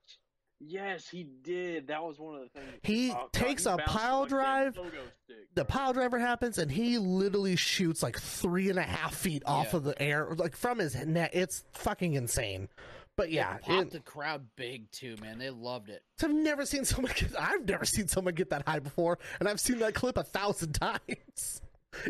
Yes, 0.64 1.08
he 1.08 1.24
did. 1.42 1.88
That 1.88 2.04
was 2.04 2.20
one 2.20 2.36
of 2.36 2.42
the 2.42 2.60
things. 2.60 2.72
He 2.84 3.10
Oh, 3.10 3.14
God, 3.14 3.32
takes 3.32 3.64
he 3.64 3.70
a 3.70 3.78
pile 3.78 4.26
drive, 4.26 4.74
stick, 4.74 5.36
the 5.54 5.64
pile 5.64 5.92
driver 5.92 6.20
happens 6.20 6.56
and 6.58 6.70
he 6.70 6.98
literally 6.98 7.56
shoots 7.56 8.00
like 8.00 8.16
three 8.16 8.70
and 8.70 8.78
a 8.78 8.82
half 8.82 9.12
feet 9.14 9.42
off 9.44 9.70
Yeah. 9.72 9.76
of 9.78 9.84
the 9.84 10.00
air 10.00 10.28
like 10.36 10.54
from 10.54 10.78
his 10.78 10.94
net 11.04 11.30
it's 11.32 11.64
fucking 11.72 12.14
insane 12.14 12.68
but 13.16 13.32
yeah 13.32 13.56
it 13.56 13.62
popped 13.62 13.82
it- 13.88 13.90
the 13.90 14.00
crowd 14.00 14.46
big 14.54 14.88
too, 14.92 15.16
man. 15.20 15.38
They 15.38 15.50
loved 15.50 15.88
it. 15.88 16.02
i've 16.22 16.30
never 16.32 16.64
seen 16.64 16.84
someone 16.84 17.12
get 17.16 17.32
i've 17.38 17.66
never 17.68 17.84
seen 17.84 18.06
someone 18.06 18.34
get 18.34 18.50
that 18.50 18.62
high 18.66 18.78
before 18.78 19.18
and 19.40 19.48
i've 19.48 19.58
seen 19.60 19.80
that 19.80 19.94
clip 19.94 20.16
a 20.16 20.22
thousand 20.22 20.72
times 20.80 21.60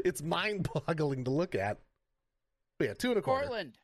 it's 0.05 0.23
mind-boggling 0.23 1.25
to 1.25 1.31
look 1.31 1.55
at 1.55 1.79
but 2.83 2.89
yeah 2.89 2.95
two 2.95 3.11
and 3.11 3.19
a 3.19 3.23
quarter 3.23 3.47
Portland. 3.47 3.79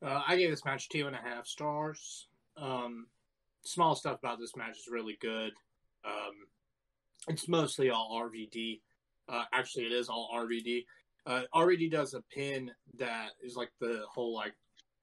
Uh, 0.00 0.22
I 0.28 0.36
gave 0.36 0.50
this 0.50 0.64
match 0.64 0.88
two 0.88 1.08
and 1.08 1.16
a 1.16 1.18
half 1.18 1.44
stars. 1.44 2.28
Um, 2.56 3.08
small 3.64 3.96
stuff 3.96 4.20
about 4.20 4.38
this 4.38 4.54
match 4.56 4.78
is 4.78 4.88
really 4.88 5.18
good. 5.20 5.50
Um, 6.04 6.34
it's 7.26 7.48
mostly 7.48 7.90
all 7.90 8.16
RVD. 8.22 8.80
Uh, 9.28 9.42
actually, 9.52 9.86
it 9.86 9.92
is 9.92 10.08
all 10.08 10.30
RVD. 10.32 10.84
Uh, 11.26 11.42
RVD 11.52 11.90
does 11.90 12.14
a 12.14 12.22
pin 12.32 12.70
that 12.96 13.30
is 13.42 13.56
like 13.56 13.72
the 13.80 14.02
whole 14.08 14.36
like 14.36 14.54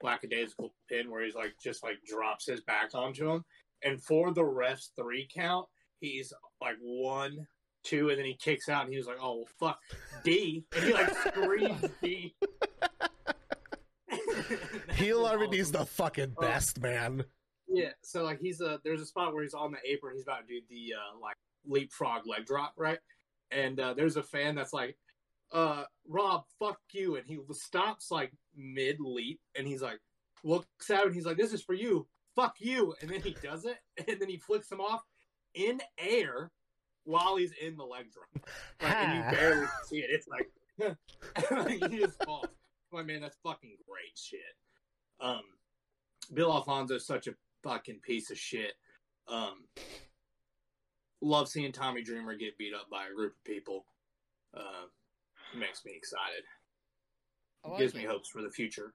lackadaisical 0.01 0.73
pin 0.89 1.11
where 1.11 1.25
he's 1.25 1.35
like 1.35 1.55
just 1.61 1.83
like 1.83 1.97
drops 2.07 2.45
his 2.45 2.61
back 2.61 2.91
onto 2.93 3.29
him, 3.29 3.43
and 3.83 4.01
for 4.01 4.33
the 4.33 4.45
ref's 4.45 4.91
three 4.95 5.27
count, 5.33 5.67
he's 5.99 6.31
like 6.61 6.77
one, 6.79 7.45
two, 7.85 8.09
and 8.09 8.17
then 8.19 8.25
he 8.25 8.33
kicks 8.33 8.67
out, 8.69 8.83
and 8.83 8.91
he 8.91 8.97
was 8.97 9.07
like, 9.07 9.17
"Oh 9.21 9.37
well, 9.37 9.47
fuck 9.59 9.79
D," 10.23 10.65
and 10.75 10.83
he 10.85 10.93
like 10.93 11.15
screams 11.15 11.85
D. 12.01 12.35
Heel 14.93 15.25
RVD's 15.25 15.71
the 15.71 15.85
fucking 15.85 16.33
Oh. 16.37 16.41
best, 16.41 16.79
man. 16.81 17.23
Yeah, 17.67 17.91
so 18.03 18.23
like 18.23 18.39
he's 18.39 18.61
a 18.61 18.79
there's 18.83 19.01
a 19.01 19.05
spot 19.05 19.33
where 19.33 19.43
he's 19.43 19.53
on 19.53 19.71
the 19.71 19.77
apron, 19.89 20.15
he's 20.15 20.23
about 20.23 20.47
to 20.47 20.53
do 20.53 20.61
the 20.69 20.93
uh 20.93 21.19
like 21.19 21.35
leapfrog 21.65 22.27
leg 22.27 22.45
drop, 22.45 22.73
right? 22.77 22.99
And 23.51 23.79
uh 23.79 23.93
there's 23.93 24.17
a 24.17 24.23
fan 24.23 24.55
that's 24.55 24.71
like, 24.73 24.97
uh 25.51 25.83
Rob, 26.07 26.43
fuck 26.59 26.79
you, 26.93 27.15
and 27.15 27.25
he 27.27 27.37
stops 27.51 28.11
like 28.11 28.31
mid 28.55 28.99
leap 28.99 29.39
and 29.57 29.67
he's 29.67 29.81
like 29.81 29.99
looks 30.43 30.91
out 30.91 31.07
and 31.07 31.15
he's 31.15 31.25
like, 31.25 31.37
This 31.37 31.53
is 31.53 31.63
for 31.63 31.73
you, 31.73 32.07
fuck 32.35 32.55
you, 32.59 32.93
and 33.01 33.09
then 33.09 33.21
he 33.21 33.35
does 33.41 33.65
it, 33.65 33.77
and 34.07 34.19
then 34.19 34.29
he 34.29 34.37
flicks 34.37 34.71
him 34.71 34.79
off 34.79 35.01
in 35.55 35.81
air 35.97 36.51
while 37.05 37.37
he's 37.37 37.53
in 37.61 37.77
the 37.77 37.83
leg 37.85 38.07
drop. 38.11 38.47
Like, 38.81 38.93
and 38.95 39.17
you 39.17 39.37
barely 39.37 39.67
see 39.87 39.97
it. 39.99 40.09
It's 40.11 40.27
like 40.27 40.51
he 41.89 41.97
just 41.99 42.23
falls. 42.23 42.47
Like, 42.91 43.05
man, 43.05 43.21
that's 43.21 43.37
fucking 43.43 43.77
great 43.87 44.15
shit. 44.15 44.39
Um 45.19 45.41
Bill 46.33 46.51
Alfonso's 46.51 47.05
such 47.05 47.27
a 47.27 47.35
fucking 47.63 47.99
piece 48.01 48.31
of 48.31 48.37
shit. 48.37 48.73
Um, 49.27 49.65
love 51.21 51.47
seeing 51.47 51.71
Tommy 51.71 52.01
Dreamer 52.03 52.35
get 52.35 52.57
beat 52.57 52.73
up 52.73 52.89
by 52.89 53.07
a 53.07 53.13
group 53.15 53.33
of 53.33 53.43
people. 53.43 53.85
Uh, 54.55 54.85
makes 55.57 55.85
me 55.85 55.93
excited. 55.95 56.43
Like 57.63 57.79
Gives 57.79 57.93
it. 57.93 57.97
me 57.97 58.03
hopes 58.05 58.29
for 58.29 58.41
the 58.41 58.49
future. 58.49 58.93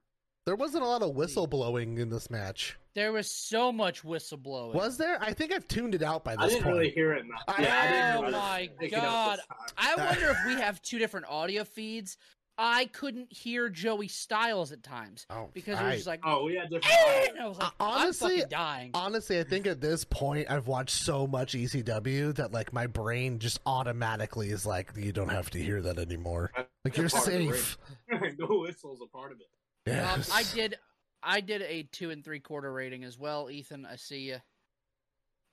There 0.51 0.57
wasn't 0.57 0.83
a 0.83 0.87
lot 0.87 1.01
of 1.01 1.15
whistleblowing 1.15 1.97
in 1.97 2.09
this 2.09 2.29
match. 2.29 2.77
There 2.93 3.13
was 3.13 3.31
so 3.31 3.71
much 3.71 4.03
whistleblowing. 4.03 4.73
Was 4.73 4.97
there? 4.97 5.17
I 5.23 5.31
think 5.31 5.53
I've 5.53 5.65
tuned 5.65 5.95
it 5.95 6.03
out 6.03 6.25
by 6.25 6.35
this 6.35 6.39
point. 6.39 6.45
I 6.45 6.49
didn't 6.49 6.63
point. 6.65 6.75
really 6.75 6.89
hear 6.89 7.13
it. 7.13 7.23
Enough. 7.23 7.41
I- 7.47 7.61
yeah, 7.61 7.77
I 7.79 7.87
didn't 7.87 8.17
Oh 8.17 8.21
really 8.23 8.31
my 8.33 8.69
pick 8.77 8.91
it 8.91 8.95
up 8.97 9.03
God. 9.05 9.39
I 9.77 9.95
wonder 9.97 10.31
if 10.31 10.37
we 10.45 10.55
have 10.55 10.81
two 10.81 10.99
different 10.99 11.27
audio 11.29 11.63
feeds. 11.63 12.17
I 12.57 12.87
couldn't 12.87 13.31
hear 13.31 13.69
Joey 13.69 14.09
Styles 14.09 14.73
at 14.73 14.83
times 14.83 15.25
Oh, 15.29 15.47
because 15.53 15.79
it 15.79 15.83
I- 15.83 15.87
was 15.87 15.95
just 15.95 16.07
like, 16.07 16.19
Oh, 16.25 16.43
we 16.43 16.55
had 16.55 16.69
different. 16.69 16.85
"Eh," 17.01 17.27
I 17.41 17.47
was 17.47 17.57
like, 17.57 17.67
Uh, 17.69 17.71
honestly, 17.79 18.43
I'm 18.43 18.49
dying. 18.49 18.91
honestly, 18.93 19.39
I 19.39 19.43
think 19.43 19.67
at 19.67 19.79
this 19.79 20.03
point 20.03 20.51
I've 20.51 20.67
watched 20.67 20.97
so 20.97 21.25
much 21.27 21.53
ECW 21.53 22.35
that 22.35 22.51
like 22.51 22.73
my 22.73 22.87
brain 22.87 23.39
just 23.39 23.61
automatically 23.65 24.49
is 24.49 24.65
like, 24.65 24.91
you 24.97 25.13
don't 25.13 25.29
have 25.29 25.49
to 25.51 25.59
hear 25.63 25.81
that 25.81 25.97
anymore. 25.97 26.51
Like 26.83 26.97
you're 26.97 27.07
Part 27.07 27.23
the 27.23 27.31
safe. 27.31 27.77
the 28.09 28.47
whistle's 28.49 28.99
a 29.01 29.07
part 29.07 29.31
of 29.31 29.39
it. 29.39 29.47
Um, 29.89 30.21
I 30.31 30.43
did, 30.53 30.77
I 31.23 31.41
did 31.41 31.63
a 31.63 31.83
two 31.91 32.11
and 32.11 32.23
three 32.23 32.39
quarter 32.39 32.71
rating 32.71 33.03
as 33.03 33.17
well. 33.17 33.49
Ethan, 33.49 33.85
I 33.85 33.95
see 33.95 34.19
you 34.19 34.37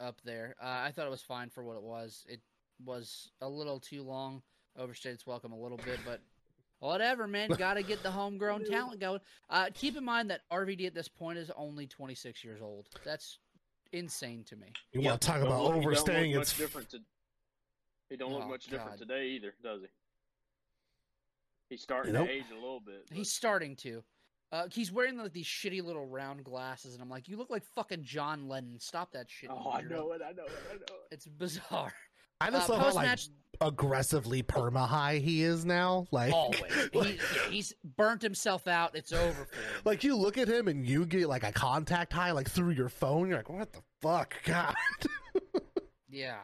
up 0.01 0.21
there. 0.25 0.55
Uh, 0.63 0.67
I 0.67 0.91
thought 0.91 1.07
it 1.07 1.11
was 1.11 1.23
fine 1.23 1.49
for 1.49 1.65
what 1.65 1.77
it 1.77 1.83
was. 1.83 2.25
It 2.29 2.41
was 2.85 3.31
a 3.41 3.49
little 3.49 3.81
too 3.81 4.03
long, 4.03 4.43
overstayed 4.79 5.15
its 5.15 5.27
welcome 5.27 5.53
a 5.53 5.59
little 5.59 5.79
bit, 5.79 5.99
but 6.05 6.21
whatever, 6.81 7.27
man. 7.27 7.49
Got 7.59 7.75
to 7.75 7.83
get 7.83 8.03
the 8.03 8.11
homegrown 8.11 8.65
talent 8.67 9.01
going. 9.01 9.21
Uh, 9.49 9.71
keep 9.73 9.97
in 9.97 10.05
mind 10.05 10.31
that 10.31 10.43
RVD 10.53 10.87
at 10.87 10.95
this 10.95 11.09
point 11.09 11.39
is 11.39 11.51
only 11.57 11.87
26 11.87 12.45
years 12.45 12.61
old. 12.61 12.87
That's 13.05 13.39
insane 13.93 14.45
to 14.49 14.57
me. 14.57 14.67
You 14.93 15.01
Yeah, 15.01 15.11
want 15.11 15.23
to 15.23 15.27
talk 15.29 15.41
about 15.41 15.49
look- 15.51 15.59
he 15.59 15.65
don't 15.65 15.77
look 15.77 15.87
overstaying? 15.87 16.35
much 16.35 16.43
It's 16.43 16.57
different. 16.59 16.91
To, 16.91 16.99
he 18.11 18.17
don't 18.17 18.33
look 18.33 18.43
Oh, 18.45 18.49
much 18.49 18.67
different 18.67 18.99
today 18.99 19.29
either, 19.29 19.55
does 19.63 19.81
he? 19.81 19.89
He's 21.71 21.83
starting 21.83 22.13
Nope. 22.13 22.27
to 22.29 22.33
age 22.33 22.45
a 22.53 22.55
little 22.55 22.81
bit. 22.81 23.07
but- 23.09 23.17
He's 23.17 23.33
starting 23.33 23.75
to. 23.77 24.05
Uh, 24.51 24.67
he's 24.73 24.91
wearing 24.91 25.19
like 25.19 25.33
these 25.33 25.47
shitty 25.47 25.83
little 25.83 26.07
round 26.07 26.43
glasses, 26.45 26.95
and 26.95 27.03
I'm 27.03 27.11
like, 27.11 27.29
you 27.29 27.37
look 27.37 27.51
like 27.51 27.65
fucking 27.75 28.03
John 28.05 28.49
Lennon. 28.49 28.79
Stop 28.81 29.13
that 29.13 29.27
shit. 29.29 29.51
Oh, 29.53 29.71
I 29.73 29.83
know 29.83 30.13
it. 30.13 30.23
I 30.27 30.33
know 30.33 30.45
it. 30.45 30.53
I 30.71 30.75
know 30.75 30.81
it. 30.81 30.91
It's 31.11 31.27
bizarre. 31.27 31.93
I 32.41 32.51
just 32.51 32.71
Uh, 32.71 32.75
love 32.75 32.81
how 32.83 32.93
like 32.93 33.09
post-match- 33.09 33.29
aggressively 33.61 34.43
perma 34.45 34.87
high 34.87 35.17
he 35.19 35.43
is 35.43 35.65
now. 35.65 36.07
Like 36.13 36.33
Always. 36.33 36.63
He, 36.93 37.19
he's 37.51 37.75
burnt 37.97 38.23
himself 38.23 38.69
out. 38.69 38.95
It's 38.95 39.13
over 39.13 39.45
for 39.45 39.57
him. 39.57 39.83
Like 39.85 40.05
you 40.05 40.15
look 40.17 40.39
at 40.39 40.47
him 40.49 40.69
and 40.69 40.87
you 40.87 41.05
get 41.05 41.29
like 41.29 41.43
a 41.43 41.51
contact 41.53 42.13
high 42.13 42.31
like 42.31 42.49
through 42.49 42.71
your 42.71 42.89
phone. 42.89 43.29
You're 43.29 43.39
like, 43.39 43.49
what 43.51 43.73
the 43.73 43.83
fuck, 44.01 44.35
God? 44.45 44.75
Yeah. 46.09 46.39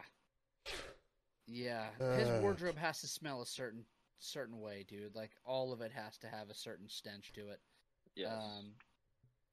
Yeah. 1.47 1.85
His 2.17 2.27
Uh. 2.29 2.39
wardrobe 2.41 2.77
has 2.77 2.99
to 3.01 3.07
smell 3.07 3.41
a 3.41 3.45
certain 3.45 3.85
certain 4.19 4.59
way, 4.59 4.85
dude. 4.87 5.15
Like 5.15 5.31
all 5.45 5.71
of 5.71 5.81
it 5.81 5.91
has 5.93 6.17
to 6.19 6.27
have 6.27 6.49
a 6.49 6.55
certain 6.55 6.89
stench 6.89 7.31
to 7.33 7.49
it. 7.49 7.59
Yes. 8.15 8.31
Um, 8.31 8.71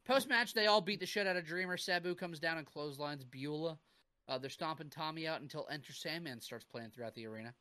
Post 0.05 0.29
match, 0.29 0.53
they 0.53 0.67
all 0.67 0.81
beat 0.81 0.99
the 0.99 1.07
shit 1.07 1.27
out 1.29 1.37
of 1.37 1.47
Dreamer. 1.47 1.77
Sabu 1.77 2.15
comes 2.17 2.41
down 2.41 2.59
and 2.59 2.67
clotheslines 2.67 3.25
Beulah. 3.25 3.79
Uh, 4.29 4.39
they're 4.39 4.51
stomping 4.51 4.91
Tommy 4.91 5.29
out 5.29 5.41
until 5.41 5.67
Enter 5.71 5.93
Sandman 5.93 6.41
starts 6.41 6.65
playing 6.65 6.91
throughout 6.91 7.15
the 7.15 7.27
arena. 7.27 7.55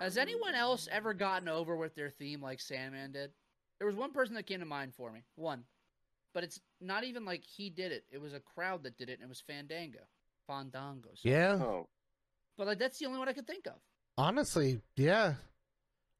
Has 0.00 0.18
anyone 0.18 0.54
else 0.54 0.88
ever 0.90 1.14
gotten 1.14 1.48
over 1.48 1.76
with 1.76 1.94
their 1.94 2.10
theme 2.10 2.42
like 2.42 2.60
Sandman 2.60 3.12
did? 3.12 3.30
There 3.78 3.86
was 3.86 3.96
one 3.96 4.12
person 4.12 4.34
that 4.34 4.46
came 4.46 4.60
to 4.60 4.66
mind 4.66 4.94
for 4.94 5.12
me. 5.12 5.20
One. 5.36 5.62
But 6.34 6.44
it's 6.44 6.60
not 6.80 7.04
even 7.04 7.24
like 7.24 7.44
he 7.44 7.70
did 7.70 7.92
it. 7.92 8.04
It 8.10 8.20
was 8.20 8.34
a 8.34 8.40
crowd 8.40 8.82
that 8.82 8.98
did 8.98 9.08
it, 9.08 9.14
and 9.14 9.22
it 9.22 9.28
was 9.28 9.40
Fandango. 9.46 10.00
Fandango. 10.46 11.10
sorry. 11.14 11.34
yeah, 11.34 11.52
oh, 11.54 11.88
But 12.58 12.66
like 12.66 12.78
that's 12.78 12.98
the 12.98 13.06
only 13.06 13.18
one 13.18 13.28
I 13.28 13.32
could 13.32 13.46
think 13.46 13.66
of. 13.66 13.74
honestly, 14.18 14.80
yeah. 14.96 15.34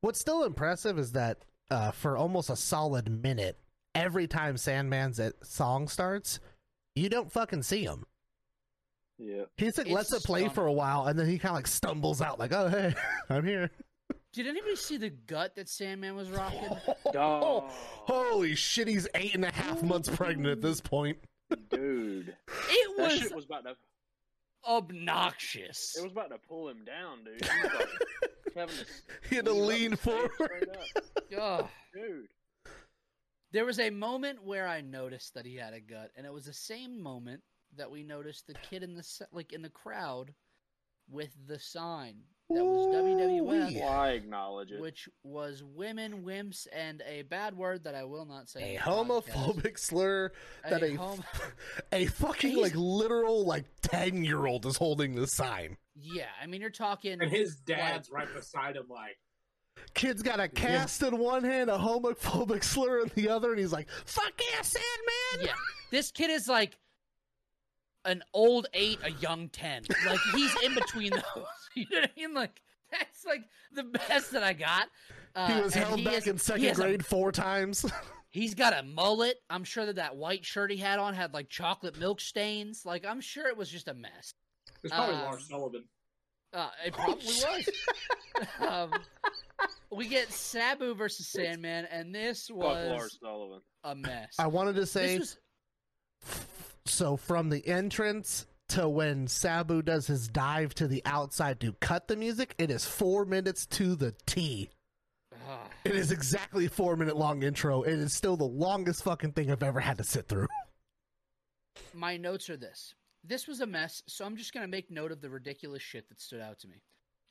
What's 0.01 0.21
still 0.21 0.45
impressive 0.45 0.99
is 0.99 1.13
that 1.13 1.45
uh, 1.71 1.91
for 1.91 2.17
almost 2.17 2.51
a 2.51 2.57
solid 2.57 3.11
minute, 3.11 3.59
every 3.97 4.27
time 4.27 4.57
Sandman's 4.57 5.21
song 5.43 5.89
starts, 5.89 6.39
you 6.95 7.09
don't 7.09 7.31
fucking 7.33 7.63
see 7.63 7.83
him. 7.85 8.05
yeah. 9.19 9.45
He's 9.57 9.77
like 9.79 9.87
It's 9.89 9.95
lets 9.95 10.13
it 10.13 10.23
play 10.25 10.49
for 10.49 10.67
a 10.67 10.73
while, 10.73 11.07
and 11.07 11.19
then 11.19 11.27
he 11.29 11.39
kind 11.39 11.51
of 11.51 11.57
like 11.57 11.67
stumbles 11.67 12.21
out, 12.23 12.39
like, 12.39 12.53
"Oh 12.53 12.69
hey, 12.69 12.95
I'm 13.31 13.45
here." 13.45 13.71
Did 14.33 14.47
anybody 14.47 14.77
see 14.77 14.99
the 14.99 15.09
gut 15.11 15.55
that 15.57 15.67
Sandman 15.69 16.15
was 16.15 16.31
rocking? 16.31 16.77
Oh, 17.15 17.65
Holy 17.71 18.55
shit, 18.55 18.87
he's 18.87 19.09
eight 19.15 19.35
and 19.35 19.45
a 19.47 19.51
half 19.51 19.83
months 19.83 20.11
pregnant 20.11 20.49
at 20.49 20.61
this 20.61 20.81
point. 20.81 21.17
dude, 21.71 22.29
It 22.69 22.97
that 22.99 23.03
was 23.03 23.19
shit 23.19 23.35
was 23.35 23.47
about 23.47 23.65
to. 23.65 23.77
obnoxious. 24.69 25.97
It 25.99 26.03
was 26.03 26.13
about 26.13 26.31
to 26.31 26.39
pull 26.47 26.69
him 26.69 26.85
down, 26.85 27.25
dude. 27.25 27.43
He 27.45 27.63
was 27.63 27.73
like 27.73 28.55
having 28.55 28.77
to 28.77 28.85
He 29.31 29.37
had 29.37 29.45
to 29.47 29.53
lean 29.53 29.63
up 29.63 29.69
lean 29.69 29.93
and 29.93 29.99
stand 30.01 30.31
forward. 30.39 30.51
straight 31.31 31.39
up. 31.39 31.71
Dude. 31.95 32.29
There 33.53 33.65
was 33.65 33.79
a 33.79 33.91
moment 33.91 34.43
where 34.45 34.67
I 34.67 34.81
noticed 34.81 35.35
that 35.35 35.47
he 35.47 35.57
had 35.57 35.73
a 35.73 35.81
gut, 35.81 36.11
and 36.17 36.27
it 36.27 36.33
was 36.33 36.45
the 36.47 36.53
same 36.53 37.01
moment 37.03 37.43
that 37.77 37.91
we 37.91 38.03
noticed 38.03 38.47
the 38.47 38.55
kid 38.55 38.83
in 38.83 38.95
the 38.95 39.05
like 39.33 39.53
in 39.53 39.63
the 39.63 39.69
crowd 39.71 40.35
with 41.09 41.31
the 41.47 41.59
sign 41.59 42.17
that 42.51 42.65
was 42.65 42.87
WWF, 42.95 43.41
Ooh-wee. 43.41 43.81
Well, 43.81 43.89
I 43.93 44.11
acknowledge 44.11 44.71
it. 44.71 44.81
which 44.81 45.09
was 45.25 45.63
women, 45.65 46.23
wimps, 46.25 46.67
and 46.73 47.03
a 47.07 47.23
bad 47.23 47.57
word 47.57 47.85
that 47.85 47.95
I 47.97 48.05
will 48.05 48.25
not 48.25 48.49
say. 48.49 48.61
A 48.61 48.67
in 48.67 48.75
the 48.75 48.81
podcast. 48.81 49.23
homophobic 49.31 49.79
slur 49.79 50.33
that 50.69 50.83
a, 50.83 50.95
hom- 50.95 51.25
a 51.93 52.07
fucking 52.07 52.51
He's- 52.53 52.63
like 52.63 52.75
literal 52.77 53.45
like 53.45 53.65
10 53.83 54.25
year 54.25 54.47
old 54.47 54.65
is 54.67 54.77
holding 54.77 55.15
the 55.15 55.27
sign 55.27 55.77
yeah, 55.99 56.27
I 56.43 56.47
mean 56.47 56.61
you're 56.61 56.69
talking. 56.71 57.23
And 57.23 57.31
his 57.31 57.57
dad's 57.57 58.11
right 58.11 58.29
beside 58.35 58.77
him, 58.77 58.85
like, 58.91 59.17
kid's 59.95 60.23
got 60.23 60.41
a 60.41 60.49
cast 60.49 61.03
in 61.03 61.17
one 61.19 61.43
hand 61.45 61.71
a 61.71 61.77
homophobic 61.79 62.63
slur 62.65 63.01
in 63.01 63.11
the 63.15 63.29
other 63.29 63.51
and 63.51 63.59
he's 63.61 63.73
like 63.73 63.89
fuck 64.05 64.33
yeah 64.53 64.63
sandman 64.63 65.47
Yeah, 65.49 65.55
this 65.91 66.11
kid 66.11 66.31
is 66.31 66.49
like 66.49 66.77
an 68.05 68.23
old 68.33 68.69
eight, 68.73 69.01
a 69.03 69.11
young 69.11 69.49
ten. 69.49 69.83
Like 70.07 70.21
he's 70.33 70.55
in 70.63 70.75
between 70.75 71.11
those. 71.11 71.25
You 71.75 71.85
know 71.91 72.01
what 72.03 72.11
I 72.17 72.21
mean? 72.21 72.35
Like 72.35 72.63
that's 72.93 73.25
like 73.27 73.43
the 73.73 73.83
best 73.83 74.31
that 74.33 74.43
I 74.43 74.53
got. 74.55 74.87
Uh, 75.35 75.49
he 75.55 75.61
was 75.61 75.75
held 75.75 75.99
he 75.99 76.05
back 76.05 76.15
is- 76.19 76.27
in 76.29 76.39
second 76.39 76.65
has 76.69 76.79
a- 76.79 76.83
grade 76.83 77.05
four 77.05 77.33
times 77.33 77.85
he's 78.31 78.55
got 78.55 78.73
a 78.79 78.83
mullet. 78.85 79.37
I'm 79.51 79.65
sure 79.65 79.85
that 79.87 79.97
that 79.97 80.17
white 80.17 80.45
shirt 80.45 80.71
he 80.71 80.77
had 80.79 80.99
on 81.01 81.15
had 81.15 81.35
like 81.35 81.49
chocolate 81.51 81.99
milk 81.99 82.21
stains. 82.21 82.83
Like 82.87 83.05
I'm 83.05 83.21
sure 83.21 83.47
it 83.49 83.57
was 83.57 83.69
just 83.69 83.89
a 83.89 83.95
mess. 83.95 84.33
it's 84.85 84.93
probably 84.95 85.17
Um, 85.17 85.23
Lars 85.23 85.49
Sullivan. 85.51 85.85
Uh, 86.55 86.71
it 86.87 86.93
probably 86.95 87.25
was. 87.27 87.69
um, 88.61 88.91
we 89.91 90.09
get 90.09 90.33
Sabu 90.33 90.95
versus 90.95 91.29
Sandman, 91.29 91.87
and 91.91 92.15
this 92.15 92.51
was 92.51 93.19
a 93.85 93.95
mess. 93.95 94.35
i 94.39 94.47
wanted 94.47 94.75
to 94.77 94.87
say 94.87 95.19
was 95.19 95.39
so 96.87 97.17
from 97.17 97.51
the 97.51 97.67
entrance 97.67 98.47
to 98.69 98.89
when 98.89 99.29
sabu 99.29 99.81
does 99.81 100.09
his 100.09 100.27
dive 100.27 100.75
to 100.75 100.89
the 100.89 101.03
outside 101.05 101.61
to 101.61 101.73
cut 101.75 102.09
the 102.09 102.17
music 102.17 102.55
it 102.59 102.69
is 102.69 102.85
four 102.85 103.25
minutes 103.25 103.65
to 103.67 103.95
the 103.95 104.13
t 104.27 104.69
ah. 105.49 105.61
it 105.85 105.95
is 105.95 106.11
exactly 106.11 106.67
a 106.67 106.69
four 106.69 106.97
minute 106.97 107.17
long 107.17 107.45
intro 107.45 107.83
it 107.83 107.95
is 107.95 108.13
still 108.13 108.37
the 108.37 108.45
longest 108.45 109.05
fucking 109.05 109.31
thing 109.31 109.53
i've 109.53 109.63
ever 109.63 109.79
had 109.79 109.99
to 109.99 110.05
sit 110.05 110.27
through 110.27 110.49
my 111.97 112.17
notes 112.17 112.51
are 112.51 112.57
this. 112.57 112.95
This 113.25 113.49
was 113.49 113.61
a 113.61 113.67
mess, 113.67 114.03
so 114.07 114.25
I'm 114.25 114.37
just 114.37 114.53
gonna 114.53 114.69
make 114.69 114.91
note 114.91 115.13
of 115.13 115.21
the 115.21 115.31
ridiculous 115.31 115.83
shit 115.83 116.09
that 116.09 116.21
stood 116.21 116.41
out 116.41 116.59
to 116.61 116.69
me. 116.69 116.83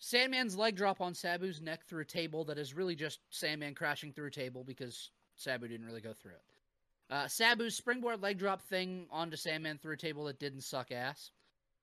Sandman's 0.05 0.55
leg 0.55 0.75
drop 0.75 1.01
on 1.01 1.15
Sabu's 1.15 1.63
neck 1.63 1.83
through 1.87 2.03
a 2.03 2.05
table 2.05 2.45
that 2.45 2.59
is 2.59 2.75
really 2.75 2.95
just 2.95 3.21
Sandman 3.31 3.73
crashing 3.73 4.13
through 4.13 4.27
a 4.27 4.31
table 4.31 4.63
because 4.63 5.09
Sabu 5.35 5.67
didn't 5.67 5.87
really 5.87 5.99
go 5.99 6.13
through 6.13 6.33
it. 6.33 6.43
Uh, 7.09 7.25
Sabu's 7.27 7.73
springboard 7.73 8.21
leg 8.21 8.37
drop 8.37 8.61
thing 8.61 9.07
onto 9.09 9.35
Sandman 9.35 9.79
through 9.79 9.95
a 9.95 9.97
table 9.97 10.25
that 10.25 10.37
didn't 10.37 10.61
suck 10.61 10.91
ass. 10.91 11.31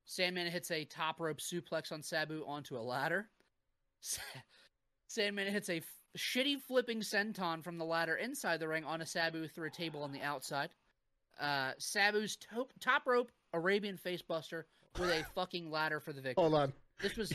Sandman 0.04 0.46
hits 0.46 0.70
a 0.70 0.84
top 0.84 1.18
rope 1.18 1.40
suplex 1.40 1.90
on 1.90 2.00
Sabu 2.00 2.44
onto 2.46 2.76
a 2.76 2.78
ladder. 2.78 3.28
Sandman 5.08 5.48
hits 5.48 5.68
a 5.68 5.78
f- 5.78 5.84
shitty 6.16 6.60
flipping 6.60 7.00
senton 7.00 7.60
from 7.60 7.76
the 7.76 7.84
ladder 7.84 8.14
inside 8.14 8.60
the 8.60 8.68
ring 8.68 8.84
on 8.84 9.02
a 9.02 9.06
Sabu 9.06 9.48
through 9.48 9.66
a 9.66 9.70
table 9.70 10.00
on 10.00 10.12
the 10.12 10.22
outside. 10.22 10.70
Uh, 11.40 11.72
Sabu's 11.76 12.36
top, 12.36 12.72
top 12.78 13.02
rope 13.04 13.32
Arabian 13.52 13.98
facebuster 13.98 14.62
with 14.96 15.10
a 15.10 15.26
fucking 15.34 15.72
ladder 15.72 15.98
for 15.98 16.12
the 16.12 16.20
victory. 16.20 16.40
Hold 16.40 16.54
on. 16.54 16.72
This 17.00 17.16
was 17.16 17.32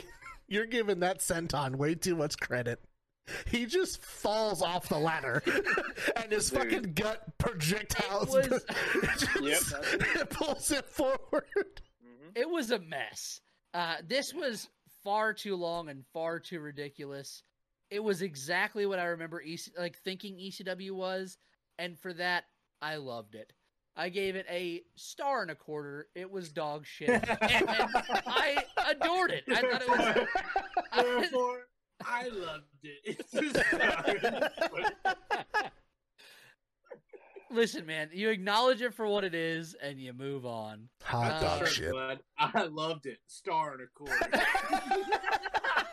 You're 0.48 0.66
giving 0.66 1.00
that 1.02 1.20
senton 1.20 1.76
way 1.76 1.96
too 1.96 2.16
much 2.16 2.38
credit. 2.40 2.80
He 3.48 3.66
just 3.66 4.02
falls 4.02 4.62
off 4.62 4.88
the 4.88 4.98
ladder, 4.98 5.44
and 6.16 6.32
his 6.32 6.50
Dude. 6.50 6.60
fucking 6.60 6.94
gut 6.94 7.38
projectiles. 7.38 8.34
It 8.34 8.50
was- 8.52 8.66
just- 9.20 9.72
Yep, 9.74 9.84
it. 9.94 10.02
it 10.22 10.30
pulls 10.30 10.72
it 10.72 10.86
forward. 10.86 11.82
hmm 12.02 12.30
it 12.36 12.50
was 12.50 12.72
a 12.72 12.80
mess. 12.80 13.42
Uh, 13.74 13.96
this 14.08 14.34
was 14.34 14.70
far 15.04 15.34
too 15.34 15.56
long 15.56 15.90
and 15.90 16.06
far 16.14 16.40
too 16.40 16.60
ridiculous. 16.62 17.44
It 17.90 18.02
was 18.04 18.22
exactly 18.22 18.86
what 18.86 19.00
I 19.00 19.06
remember 19.06 19.42
EC, 19.42 19.60
like 19.78 19.98
thinking 19.98 20.38
ECW 20.38 20.92
was, 20.92 21.38
and 21.78 21.98
for 22.00 22.14
that 22.14 22.46
I 22.82 22.96
loved 22.96 23.36
it. 23.36 23.52
I 24.00 24.10
gave 24.10 24.36
it 24.36 24.46
a 24.50 24.84
star 24.96 25.42
and 25.42 25.50
a 25.52 25.56
quarter. 25.56 26.08
It 26.16 26.30
was 26.32 26.50
dog 26.50 26.86
shit, 26.86 27.10
and 27.10 27.24
I 27.40 28.64
adored 28.90 29.32
it. 29.32 29.44
I 29.50 29.62
thought 29.62 29.82
it 29.82 29.90
was. 29.90 30.28
I, 30.92 31.04
Therefore, 31.04 31.68
I 32.06 32.28
loved 32.30 32.66
it. 32.84 33.26
It's 37.50 37.56
listen, 37.56 37.86
man, 37.86 38.10
you 38.14 38.30
acknowledge 38.30 38.82
it 38.82 38.94
for 38.94 39.08
what 39.08 39.24
it 39.24 39.34
is, 39.34 39.74
and 39.82 40.00
you 40.00 40.12
move 40.14 40.46
on. 40.46 40.90
Hot 41.04 41.32
Uh, 41.32 41.40
dog 41.42 41.58
Sure, 41.60 41.68
shit. 41.68 41.92
bud. 41.94 42.20
I 42.38 42.64
loved 42.66 43.06
it. 43.06 43.20
Star 43.28 43.72
and 43.74 43.82
a 43.82 43.88
quarter. 43.88 44.16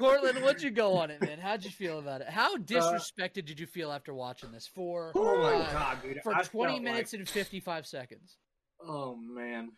Cortland, 0.00 0.42
what'd 0.42 0.62
you 0.62 0.70
go 0.70 0.94
on 0.96 1.10
it, 1.10 1.20
man? 1.20 1.38
How'd 1.38 1.62
you 1.64 1.70
feel 1.70 1.98
about 1.98 2.22
it? 2.22 2.28
How 2.28 2.56
disrespected 2.56 3.44
did 3.44 3.60
you 3.60 3.66
feel 3.66 3.92
after 3.92 4.14
watching 4.14 4.50
this 4.50 4.66
for 4.66 5.12
oh 5.14 5.42
my 5.42 5.54
uh, 5.54 5.72
god, 5.72 5.98
dude! 6.02 6.20
for 6.22 6.34
I 6.34 6.42
20 6.42 6.80
minutes 6.80 7.12
like- 7.12 7.20
and 7.20 7.28
55 7.28 7.86
seconds? 7.86 8.36
oh 8.82 9.14
man, 9.14 9.72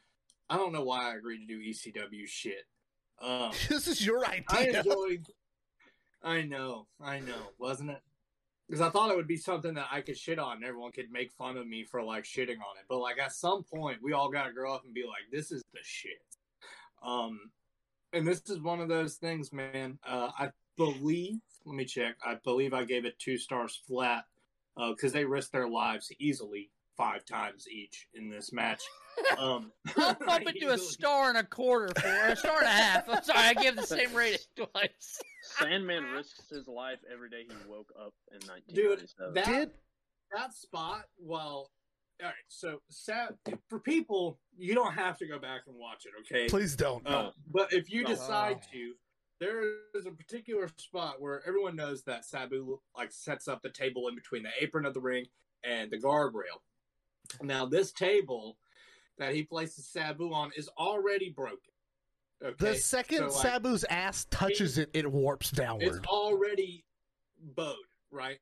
I 0.48 0.56
don't 0.56 0.72
know 0.72 0.84
why 0.84 1.10
I 1.10 1.16
agreed 1.16 1.46
to 1.46 1.46
do 1.46 1.60
ECW 1.60 2.26
shit. 2.26 2.64
Um, 3.20 3.50
This 3.68 3.88
is 3.88 4.04
your 4.04 4.24
idea. 4.24 4.44
I 4.48 4.64
enjoyed. 4.66 5.26
I 6.22 6.42
know, 6.42 6.86
I 7.00 7.18
know, 7.18 7.50
wasn't 7.58 7.90
it? 7.90 8.00
Because 8.68 8.80
I 8.80 8.90
thought 8.90 9.10
it 9.10 9.16
would 9.16 9.26
be 9.26 9.36
something 9.36 9.74
that 9.74 9.88
I 9.90 10.02
could 10.02 10.16
shit 10.16 10.38
on, 10.38 10.58
and 10.58 10.64
everyone 10.64 10.92
could 10.92 11.10
make 11.10 11.32
fun 11.32 11.56
of 11.56 11.66
me 11.66 11.84
for 11.84 12.00
like 12.02 12.24
shitting 12.24 12.58
on 12.58 12.78
it. 12.78 12.84
But 12.88 12.98
like 12.98 13.18
at 13.18 13.32
some 13.32 13.64
point, 13.64 13.98
we 14.02 14.12
all 14.12 14.30
got 14.30 14.44
to 14.44 14.52
grow 14.52 14.72
up 14.72 14.84
and 14.84 14.94
be 14.94 15.02
like, 15.02 15.30
"This 15.32 15.50
is 15.50 15.64
the 15.72 15.80
shit." 15.82 16.12
Um, 17.02 17.50
and 18.12 18.26
this 18.26 18.42
is 18.48 18.60
one 18.60 18.80
of 18.80 18.88
those 18.88 19.16
things, 19.16 19.52
man. 19.52 19.98
Uh, 20.06 20.30
I 20.38 20.50
believe. 20.76 21.40
Let 21.64 21.76
me 21.76 21.84
check. 21.84 22.16
I 22.24 22.36
believe 22.42 22.74
I 22.74 22.84
gave 22.84 23.04
it 23.04 23.18
two 23.18 23.38
stars 23.38 23.80
flat 23.86 24.24
because 24.76 25.12
they 25.12 25.24
risked 25.24 25.52
their 25.52 25.68
lives 25.68 26.10
easily 26.18 26.70
five 26.96 27.24
times 27.24 27.66
each 27.68 28.06
in 28.14 28.28
this 28.28 28.52
match. 28.52 28.82
Um, 29.38 29.70
I'll 29.98 30.14
bump 30.14 30.46
it 30.48 30.58
to 30.60 30.72
a 30.72 30.78
star 30.78 31.28
and 31.28 31.36
a 31.36 31.44
quarter 31.44 31.92
for 32.00 32.08
a 32.08 32.34
star 32.34 32.60
and 32.60 32.66
a 32.66 32.70
half. 32.70 33.08
I'm 33.10 33.22
sorry, 33.22 33.40
I 33.40 33.52
gave 33.52 33.76
the 33.76 33.82
same 33.82 34.12
rating 34.14 34.38
twice. 34.56 35.20
Sandman 35.58 36.04
risks 36.04 36.48
his 36.48 36.66
life 36.66 36.98
every 37.12 37.28
day 37.28 37.44
he 37.46 37.70
woke 37.70 37.92
up 38.00 38.14
in 38.32 38.40
Dude, 38.74 39.06
that 39.34 39.70
that 40.34 40.54
spot 40.54 41.04
well 41.18 41.70
all 42.22 42.28
right 42.28 42.34
so 42.48 42.80
sa- 42.88 43.28
for 43.68 43.78
people 43.80 44.38
you 44.56 44.74
don't 44.74 44.92
have 44.94 45.18
to 45.18 45.26
go 45.26 45.38
back 45.38 45.62
and 45.66 45.76
watch 45.76 46.04
it 46.06 46.12
okay 46.20 46.48
please 46.48 46.76
don't. 46.76 47.06
uh, 47.06 47.30
but 47.52 47.72
if 47.72 47.90
you 47.90 48.02
No. 48.02 48.10
decide 48.10 48.60
to 48.72 48.94
there 49.40 49.62
is 49.94 50.06
a 50.06 50.10
particular 50.12 50.68
spot 50.76 51.20
where 51.20 51.42
everyone 51.46 51.74
knows 51.76 52.02
that 52.04 52.24
sabu 52.24 52.78
like 52.96 53.10
sets 53.12 53.48
up 53.48 53.60
the 53.62 53.70
table 53.70 54.08
in 54.08 54.14
between 54.14 54.42
the 54.42 54.50
apron 54.60 54.86
of 54.86 54.94
the 54.94 55.00
ring 55.00 55.26
and 55.64 55.90
the 55.90 55.98
guardrail 55.98 56.60
now 57.42 57.66
this 57.66 57.92
table 57.92 58.56
that 59.18 59.34
he 59.34 59.42
places 59.42 59.86
sabu 59.88 60.32
on 60.32 60.50
is 60.56 60.68
already 60.78 61.30
broken 61.30 61.58
okay 62.44 62.54
the 62.72 62.74
second 62.76 63.30
so, 63.30 63.36
like, 63.38 63.46
Sabu's 63.62 63.84
ass 63.90 64.26
touches 64.30 64.78
it, 64.78 64.90
it 64.94 65.10
warps 65.10 65.50
downward. 65.50 65.82
it's 65.82 65.98
downward. 65.98 66.06
already 66.08 66.84
bowed, 67.56 67.76
right? 68.10 68.38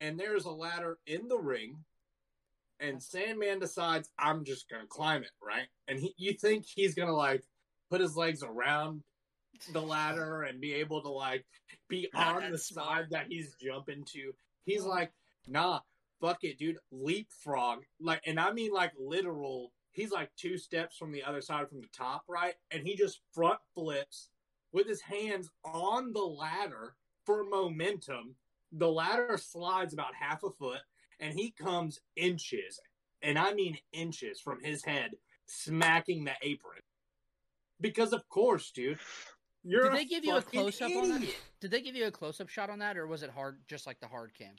And 0.00 0.18
there's 0.18 0.44
a 0.44 0.50
ladder 0.50 0.98
in 1.06 1.28
the 1.28 1.38
ring, 1.38 1.76
and 2.80 3.02
Sandman 3.02 3.58
decides 3.58 4.10
I'm 4.18 4.44
just 4.44 4.68
gonna 4.68 4.86
climb 4.86 5.22
it, 5.22 5.30
right? 5.42 5.66
And 5.88 5.98
he, 5.98 6.14
you 6.16 6.32
think 6.32 6.64
he's 6.66 6.94
gonna 6.94 7.14
like 7.14 7.44
put 7.90 8.00
his 8.00 8.16
legs 8.16 8.42
around 8.42 9.02
the 9.72 9.80
ladder 9.80 10.42
and 10.42 10.60
be 10.60 10.74
able 10.74 11.00
to 11.02 11.08
like 11.08 11.44
be 11.88 12.08
on 12.14 12.50
the 12.50 12.58
smart. 12.58 12.88
side 12.88 13.06
that 13.10 13.26
he's 13.28 13.54
jumping 13.54 14.04
to? 14.12 14.32
He's 14.64 14.84
like, 14.84 15.12
nah, 15.46 15.80
fuck 16.20 16.42
it, 16.42 16.58
dude, 16.58 16.78
leapfrog, 16.90 17.80
like, 18.00 18.22
and 18.26 18.40
I 18.40 18.52
mean 18.52 18.72
like 18.72 18.92
literal. 18.98 19.72
He's 19.92 20.10
like 20.10 20.30
two 20.36 20.58
steps 20.58 20.96
from 20.96 21.12
the 21.12 21.22
other 21.22 21.40
side 21.40 21.68
from 21.68 21.80
the 21.80 21.88
top, 21.96 22.24
right? 22.28 22.54
And 22.72 22.84
he 22.84 22.96
just 22.96 23.20
front 23.32 23.60
flips 23.74 24.30
with 24.72 24.88
his 24.88 25.00
hands 25.00 25.50
on 25.64 26.12
the 26.12 26.18
ladder 26.18 26.96
for 27.24 27.44
momentum. 27.44 28.34
The 28.72 28.90
ladder 28.90 29.38
slides 29.40 29.94
about 29.94 30.14
half 30.18 30.42
a 30.42 30.50
foot, 30.50 30.80
and 31.24 31.32
he 31.38 31.50
comes 31.50 31.98
inches, 32.16 32.78
and 33.22 33.38
I 33.38 33.54
mean 33.54 33.78
inches 33.92 34.40
from 34.40 34.58
his 34.62 34.84
head, 34.84 35.12
smacking 35.46 36.24
the 36.24 36.32
apron. 36.42 36.82
Because 37.80 38.12
of 38.12 38.28
course, 38.28 38.70
dude, 38.70 38.98
you're 39.64 39.84
Did 39.84 39.94
they 39.98 40.04
give 40.04 40.24
you 40.24 40.36
a 40.36 40.42
close 40.42 40.80
up 40.82 40.90
on 40.94 41.08
that? 41.08 41.22
Did 41.60 41.70
they 41.70 41.80
give 41.80 41.96
you 41.96 42.06
a 42.06 42.10
close 42.10 42.40
up 42.40 42.50
shot 42.50 42.68
on 42.68 42.78
that, 42.80 42.98
or 42.98 43.06
was 43.06 43.22
it 43.22 43.30
hard, 43.30 43.58
just 43.66 43.86
like 43.86 43.98
the 44.00 44.06
hard 44.06 44.34
cam? 44.34 44.54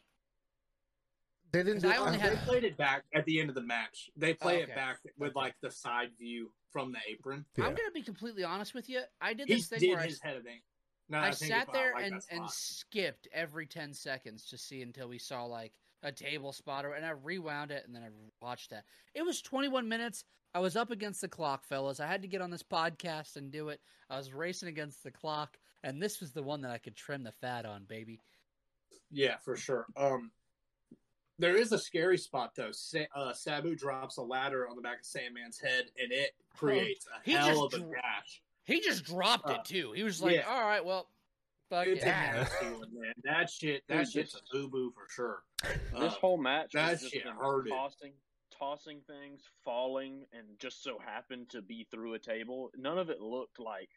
They 1.52 1.60
didn't 1.64 1.84
do. 1.84 1.88
'Cause 1.90 1.98
I 1.98 2.02
only 2.02 2.18
uh, 2.18 2.22
had- 2.22 2.32
They 2.34 2.46
played 2.46 2.64
it 2.64 2.76
back 2.78 3.06
at 3.14 3.24
the 3.26 3.40
end 3.40 3.50
of 3.50 3.56
the 3.56 3.62
match. 3.62 4.10
They 4.16 4.34
play 4.34 4.64
Okay. 4.64 4.72
it 4.72 4.76
back 4.76 4.98
with 5.18 5.30
Okay. 5.32 5.40
like 5.40 5.56
the 5.62 5.70
side 5.70 6.12
view 6.18 6.52
from 6.72 6.92
the 6.92 7.00
apron. 7.08 7.46
Yeah. 7.56 7.66
I'm 7.68 7.76
gonna 7.76 7.92
be 7.92 8.02
completely 8.02 8.44
honest 8.44 8.74
with 8.74 8.90
you. 8.90 9.04
I 9.22 9.34
did 9.36 9.48
He 9.48 9.56
this 9.56 9.68
thing 9.70 9.80
did 9.80 9.90
where 9.92 10.00
I, 10.00 10.08
his 10.08 10.20
head 10.22 10.36
of 10.36 10.44
thing. 10.44 10.62
No, 11.08 11.20
I 11.20 11.32
think 11.32 11.52
sat 11.52 11.72
there 11.72 11.94
like, 11.94 12.06
and, 12.06 12.16
that 12.16 12.26
and 12.32 12.50
skipped 12.50 13.28
every 13.32 13.68
10 13.68 13.94
seconds 13.94 14.48
to 14.50 14.58
see 14.58 14.82
until 14.82 15.08
we 15.08 15.20
saw 15.20 15.46
like 15.46 15.80
a 16.06 16.12
table 16.12 16.54
spotter 16.54 16.94
and 16.94 17.04
I 17.06 17.10
rewound 17.10 17.72
it 17.72 17.84
and 17.86 17.94
then 17.96 18.04
I 18.04 18.10
watched 18.46 18.70
that. 18.70 18.86
It 19.16 19.24
was 19.24 19.42
21 19.42 19.90
minutes. 19.90 20.24
I 20.54 20.60
was 20.60 20.76
up 20.78 20.92
against 20.92 21.20
the 21.20 21.28
clock, 21.28 21.66
fellas. 21.66 22.00
I 22.00 22.06
had 22.08 22.22
to 22.22 22.28
get 22.28 22.42
on 22.42 22.52
this 22.52 22.64
podcast 22.64 23.36
and 23.36 23.52
do 23.52 23.70
it. 23.70 23.82
I 24.10 24.18
was 24.18 24.32
racing 24.32 24.70
against 24.70 25.04
the 25.04 25.12
clock 25.12 25.58
and 25.84 26.02
this 26.02 26.22
was 26.22 26.32
the 26.32 26.44
one 26.44 26.62
that 26.62 26.72
I 26.72 26.78
could 26.78 26.96
trim 26.96 27.24
the 27.24 27.32
fat 27.32 27.66
on, 27.66 27.86
baby. 27.86 28.20
Yeah, 29.12 29.38
for 29.38 29.58
sure. 29.58 29.88
Um, 29.98 30.32
there 31.40 31.58
is 31.58 31.72
a 31.72 31.80
scary 31.80 32.18
spot 32.20 32.52
though. 32.56 32.72
Sa- 32.72 33.00
uh, 33.16 33.34
Sabu 33.34 33.76
drops 33.76 34.18
a 34.18 34.22
ladder 34.22 34.70
on 34.70 34.76
the 34.76 34.82
back 34.82 35.00
of 35.00 35.06
Sandman's 35.06 35.60
head, 35.60 35.86
and 36.02 36.12
it 36.12 36.32
creates 36.56 37.08
a 37.08 37.20
He 37.26 37.34
hell 37.34 37.64
of 37.64 37.74
a 37.74 37.80
dro- 37.80 37.92
gash. 37.92 38.42
He 38.64 38.80
just 38.80 39.04
dropped 39.04 39.50
Uh, 39.50 39.54
it 39.56 39.66
too. 39.66 39.92
He 39.92 40.04
was 40.04 40.22
like, 40.22 40.36
yeah. 40.36 40.48
"All 40.50 40.62
right, 40.64 40.84
well, 40.84 41.10
fuck 41.70 41.88
It's 41.88 42.04
it." 42.04 42.08
a 42.08 42.12
nasty 42.12 42.66
one, 42.72 42.88
man. 42.94 43.14
That 43.24 43.50
shit. 43.50 43.84
That 43.88 44.06
Dude, 44.06 44.14
shit's 44.14 44.36
a 44.36 44.38
this- 44.40 44.50
boo 44.52 44.70
boo 44.70 44.92
for 44.92 45.08
sure. 45.10 45.44
This 45.64 45.80
Uh, 45.94 46.10
whole 46.10 46.38
match 46.38 46.72
that 46.74 47.00
just 47.00 47.12
shit 47.14 47.24
them 47.24 47.38
hurted. 47.38 47.72
tossing, 47.72 48.14
tossing 48.52 49.02
things, 49.08 49.42
falling, 49.64 50.26
and 50.32 50.58
just 50.60 50.84
so 50.84 50.98
happened 51.00 51.50
to 51.50 51.62
be 51.62 51.84
through 51.92 52.14
a 52.14 52.20
table. 52.20 52.72
None 52.76 52.98
of 52.98 53.10
it 53.10 53.20
looked 53.22 53.60
like 53.60 53.90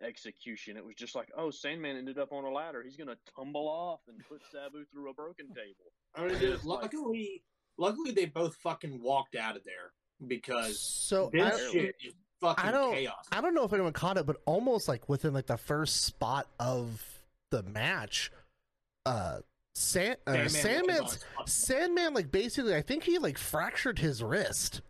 execution. 0.00 0.76
It 0.76 0.84
was 0.84 0.94
just 0.96 1.14
like, 1.14 1.30
oh, 1.36 1.50
Sandman 1.50 1.96
ended 1.96 2.18
up 2.18 2.32
on 2.32 2.44
a 2.44 2.50
ladder. 2.50 2.82
He's 2.82 2.96
gonna 2.96 3.18
tumble 3.36 3.68
off 3.68 4.00
and 4.08 4.18
put 4.28 4.42
Sabu 4.50 4.84
through 4.86 5.10
a 5.10 5.14
broken 5.14 5.48
table. 5.54 5.92
I 6.14 6.26
mean, 6.26 6.38
dude, 6.38 6.50
was 6.52 6.64
like- 6.64 6.82
luckily, 6.82 7.44
luckily 7.76 8.10
they 8.12 8.24
both 8.26 8.56
fucking 8.56 9.00
walked 9.00 9.36
out 9.36 9.56
of 9.56 9.64
there 9.64 9.92
because 10.26 10.80
so 10.80 11.30
this 11.32 11.54
I, 11.54 11.70
shit 11.72 11.96
is 12.02 12.14
fucking 12.42 12.64
I 12.64 12.70
don't- 12.70 12.92
chaos. 12.94 13.26
I 13.32 13.40
don't 13.40 13.54
know 13.54 13.64
if 13.64 13.72
anyone 13.72 13.92
caught 13.94 14.18
it, 14.18 14.26
but 14.26 14.36
almost 14.44 14.88
like 14.88 15.08
within 15.08 15.32
like 15.32 15.46
the 15.46 15.56
first 15.56 16.02
spot 16.04 16.46
of 16.60 17.02
the 17.50 17.62
match, 17.62 18.30
uh, 19.06 19.38
San, 19.74 20.16
uh 20.26 20.48
Sandman 20.48 20.50
Sandman's 20.50 21.18
Sandman 21.46 22.12
like 22.12 22.30
basically 22.30 22.74
I 22.74 22.82
think 22.82 23.04
he 23.04 23.16
like 23.18 23.38
fractured 23.38 23.98
his 23.98 24.22
wrist. 24.22 24.82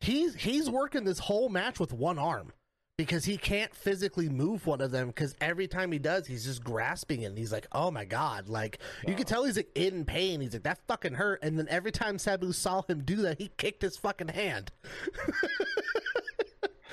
He's 0.00 0.34
he's 0.34 0.70
working 0.70 1.04
this 1.04 1.18
whole 1.18 1.50
match 1.50 1.78
with 1.78 1.92
one 1.92 2.18
arm 2.18 2.52
because 2.96 3.26
he 3.26 3.36
can't 3.36 3.74
physically 3.74 4.28
move 4.30 4.66
one 4.66 4.80
of 4.80 4.92
them 4.92 5.08
because 5.08 5.34
every 5.42 5.66
time 5.66 5.92
he 5.92 5.98
does 5.98 6.26
he's 6.26 6.44
just 6.46 6.64
grasping 6.64 7.20
it 7.22 7.26
and 7.26 7.36
he's 7.38 7.52
like 7.52 7.66
oh 7.72 7.90
my 7.90 8.04
god 8.06 8.48
like 8.48 8.78
you 9.06 9.14
can 9.14 9.26
tell 9.26 9.44
he's 9.44 9.56
like 9.56 9.70
in 9.74 10.06
pain. 10.06 10.40
He's 10.40 10.54
like 10.54 10.62
that 10.62 10.78
fucking 10.88 11.14
hurt. 11.14 11.40
And 11.42 11.58
then 11.58 11.66
every 11.68 11.92
time 11.92 12.18
Sabu 12.18 12.52
saw 12.52 12.80
him 12.82 13.02
do 13.04 13.16
that 13.16 13.38
he 13.38 13.50
kicked 13.58 13.82
his 13.82 13.98
fucking 13.98 14.28
hand 14.28 14.72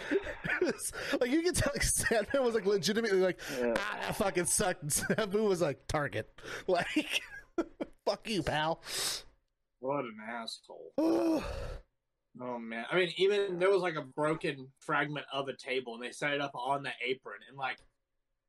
It's- 0.62 0.92
like 1.20 1.32
you 1.32 1.42
can 1.42 1.54
tell 1.54 1.72
like 1.74 1.84
Sandman 1.84 2.44
was 2.44 2.54
like 2.56 2.66
legitimately 2.66 3.20
like 3.20 3.40
Yeah. 3.60 3.74
ah 3.78 3.98
that 4.02 4.16
fucking 4.16 4.46
sucked 4.46 4.82
and 4.84 4.94
Sabu 4.94 5.44
was 5.44 5.62
like 5.62 5.86
target 5.88 6.30
like 6.68 7.22
fuck 8.06 8.30
you 8.30 8.44
pal 8.44 8.82
What 9.80 10.06
an 10.06 10.18
asshole. 10.30 11.44
Oh 12.40 12.58
man! 12.58 12.86
I 12.90 12.96
mean, 12.96 13.10
even 13.18 13.60
there 13.60 13.70
was 13.70 13.82
like 13.82 13.96
a 13.98 14.02
broken 14.04 14.70
fragment 14.80 15.26
of 15.34 15.50
a 15.50 15.54
table, 15.54 15.96
and 15.96 16.02
they 16.02 16.12
set 16.14 16.32
it 16.32 16.40
up 16.40 16.52
on 16.56 16.82
the 16.82 16.92
apron, 17.06 17.42
and 17.50 17.58
like 17.58 17.78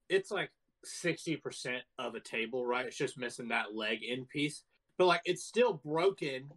it's 0.09 0.31
like 0.31 0.53
sixty 0.85 1.35
percent 1.37 1.83
of 1.99 2.15
a 2.15 2.20
table, 2.20 2.65
right? 2.65 2.87
It's 2.87 2.97
just 2.97 3.19
missing 3.19 3.49
that 3.49 3.74
leg 3.74 3.99
end 4.09 4.29
piece, 4.29 4.62
but 4.99 5.07
like 5.07 5.23
it's 5.24 5.43
still 5.43 5.81
broken 5.85 6.49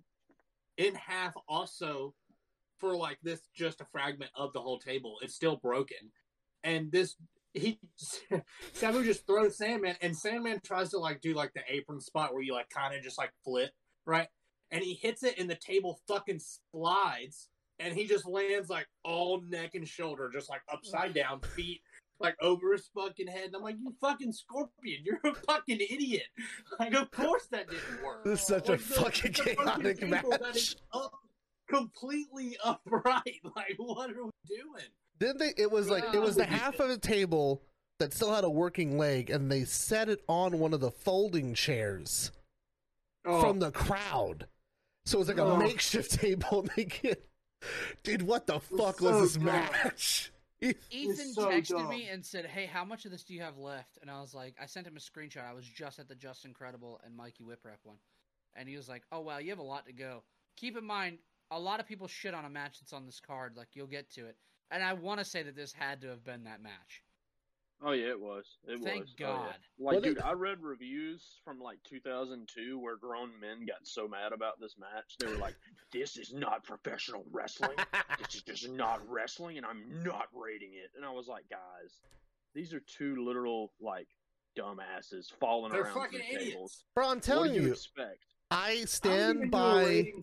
in 0.77 0.93
half. 0.93 1.33
Also, 1.47 2.13
for 2.79 2.95
like 2.95 3.19
this, 3.23 3.41
just 3.55 3.81
a 3.81 3.85
fragment 3.85 4.31
of 4.35 4.53
the 4.53 4.61
whole 4.61 4.79
table. 4.79 5.17
It's 5.21 5.35
still 5.35 5.57
broken, 5.57 6.11
and 6.63 6.91
this 6.91 7.15
he 7.53 7.79
Sabu 8.73 9.03
just 9.03 9.25
throws 9.25 9.57
Sandman, 9.57 9.95
and 10.01 10.15
Sandman 10.15 10.61
tries 10.63 10.89
to 10.89 10.99
like 10.99 11.21
do 11.21 11.33
like 11.33 11.53
the 11.53 11.61
apron 11.69 12.01
spot 12.01 12.33
where 12.33 12.43
you 12.43 12.53
like 12.53 12.69
kind 12.69 12.95
of 12.95 13.01
just 13.01 13.17
like 13.17 13.31
flip, 13.43 13.71
right? 14.05 14.27
And 14.71 14.83
he 14.83 14.93
hits 14.95 15.23
it, 15.23 15.35
and 15.37 15.49
the 15.49 15.55
table 15.55 15.99
fucking 16.07 16.41
slides, 16.71 17.49
and 17.79 17.93
he 17.93 18.07
just 18.07 18.25
lands 18.25 18.69
like 18.69 18.87
all 19.03 19.41
neck 19.41 19.75
and 19.75 19.87
shoulder, 19.87 20.29
just 20.33 20.49
like 20.49 20.61
upside 20.71 21.13
down, 21.13 21.39
feet 21.41 21.81
like 22.19 22.35
over 22.41 22.71
his 22.73 22.89
fucking 22.95 23.27
head. 23.27 23.47
And 23.47 23.55
I'm 23.55 23.61
like, 23.61 23.75
you 23.79 23.93
fucking 24.01 24.31
scorpion, 24.31 25.03
you're 25.03 25.19
a 25.23 25.33
fucking 25.33 25.79
idiot. 25.79 26.23
Like, 26.79 26.93
of 26.93 27.09
course 27.09 27.47
that 27.51 27.69
didn't 27.69 28.03
work. 28.03 28.25
This 28.25 28.41
is 28.41 28.47
such 28.47 28.67
a 28.67 28.73
Like, 28.73 28.81
fucking 28.81 29.31
the 29.31 29.37
fucking 29.37 29.55
chaotic 29.55 29.99
that 29.99 30.09
match. 30.09 30.75
Is 31.75 31.81
up, 31.81 31.93
completely 31.93 32.57
upright. 32.63 33.41
Like, 33.55 33.75
what 33.77 34.09
are 34.11 34.25
we 34.25 34.31
doing? 34.47 34.89
Didn't 35.19 35.39
they? 35.39 35.53
It 35.57 35.71
was 35.71 35.89
like 35.89 36.03
it 36.13 36.21
was 36.21 36.35
the 36.35 36.45
half 36.45 36.79
of 36.79 36.89
a 36.89 36.97
table 36.97 37.61
that 37.99 38.13
still 38.13 38.33
had 38.33 38.43
a 38.43 38.49
working 38.49 38.97
leg, 38.97 39.29
and 39.29 39.51
they 39.51 39.63
set 39.63 40.09
it 40.09 40.21
on 40.27 40.59
one 40.59 40.73
of 40.73 40.81
the 40.81 40.91
folding 40.91 41.53
chairs 41.53 42.31
oh. 43.25 43.39
from 43.41 43.59
the 43.59 43.71
crowd. 43.71 44.47
So 45.05 45.17
it 45.17 45.19
was 45.19 45.27
like 45.29 45.37
a 45.37 45.43
Oh. 45.43 45.57
makeshift 45.57 46.11
table. 46.19 46.61
And 46.61 46.71
they 46.75 46.85
get, 46.85 47.25
dude, 48.03 48.23
what 48.23 48.47
the 48.47 48.59
fuck 48.59 48.99
was 48.99 49.15
so 49.15 49.21
this 49.21 49.33
dumb. 49.35 49.45
match? 49.45 50.31
Ethan 50.61 51.33
so 51.33 51.47
texted 51.49 51.69
dumb. 51.77 51.89
me 51.89 52.07
and 52.07 52.25
said, 52.25 52.45
"Hey, 52.45 52.65
how 52.65 52.83
much 52.83 53.05
of 53.05 53.11
this 53.11 53.23
do 53.23 53.33
you 53.33 53.41
have 53.41 53.57
left?" 53.57 53.99
And 54.01 54.09
I 54.09 54.19
was 54.19 54.33
like, 54.33 54.55
I 54.61 54.65
sent 54.65 54.87
him 54.87 54.97
a 54.97 54.99
screenshot. 54.99 55.47
I 55.47 55.53
was 55.53 55.65
just 55.65 55.99
at 55.99 56.07
the 56.07 56.15
Justin 56.15 56.53
Credible 56.53 56.99
and 57.05 57.15
Mikey 57.15 57.43
Whipwreck 57.43 57.79
one, 57.83 57.97
and 58.55 58.67
he 58.67 58.75
was 58.75 58.89
like, 58.89 59.03
"Oh 59.11 59.19
wow, 59.19 59.37
you 59.37 59.49
have 59.51 59.59
a 59.59 59.63
lot 59.63 59.85
to 59.85 59.93
go." 59.93 60.23
Keep 60.57 60.77
in 60.77 60.85
mind, 60.85 61.19
a 61.55 61.59
lot 61.59 61.79
of 61.79 61.87
people 61.87 62.07
shit 62.07 62.33
on 62.33 62.45
a 62.45 62.49
match 62.49 62.79
that's 62.79 62.93
on 62.93 63.05
this 63.05 63.19
card. 63.19 63.53
Like 63.55 63.69
you'll 63.73 63.87
get 63.87 64.11
to 64.11 64.25
it, 64.27 64.35
and 64.71 64.83
I 64.83 64.93
want 64.93 65.19
to 65.19 65.25
say 65.25 65.41
that 65.43 65.55
this 65.55 65.73
had 65.73 66.01
to 66.01 66.07
have 66.09 66.23
been 66.23 66.43
that 66.43 66.61
match. 66.61 67.01
Oh 67.83 67.91
yeah, 67.91 68.07
it 68.07 68.19
was. 68.19 68.45
It 68.67 68.79
Thank 68.81 69.01
was. 69.01 69.09
Oh, 69.11 69.23
yeah. 69.23 69.27
God. 69.27 69.55
Like, 69.79 69.93
What 69.95 70.03
dude, 70.03 70.15
did- 70.15 70.23
I 70.23 70.31
read 70.31 70.61
reviews 70.61 71.21
from 71.43 71.59
like 71.59 71.77
2002 71.83 72.79
where 72.79 72.95
grown 72.95 73.31
men 73.39 73.65
got 73.65 73.79
so 73.83 74.07
mad 74.07 74.31
about 74.31 74.59
this 74.61 74.75
match. 74.79 75.15
They 75.19 75.27
were 75.27 75.37
like, 75.37 75.55
"This 75.91 76.15
is 76.17 76.33
not 76.33 76.63
professional 76.63 77.25
wrestling. 77.31 77.75
this 78.19 78.35
is 78.35 78.43
just 78.43 78.69
not 78.69 79.01
wrestling, 79.09 79.57
and 79.57 79.65
I'm 79.65 80.03
not 80.03 80.27
rating 80.33 80.71
it." 80.73 80.91
And 80.95 81.05
I 81.05 81.11
was 81.11 81.27
like, 81.27 81.43
"Guys, 81.49 81.99
these 82.53 82.73
are 82.73 82.81
two 82.81 83.23
literal 83.25 83.71
like 83.81 84.07
dumbasses 84.57 85.25
falling 85.39 85.71
They're 85.73 85.81
around 85.83 85.93
fucking 85.95 86.19
through 86.19 86.27
idiots. 86.37 86.51
tables." 86.53 86.85
Bro, 86.95 87.07
I'm 87.09 87.17
What 87.17 87.23
telling 87.23 87.53
do 87.53 87.59
you 87.59 87.65
you, 87.67 87.71
expect? 87.73 88.23
I 88.51 88.55
I 88.55 88.67
don't 88.67 88.75
even 88.75 88.87
stand 88.87 89.51
by. 89.51 90.13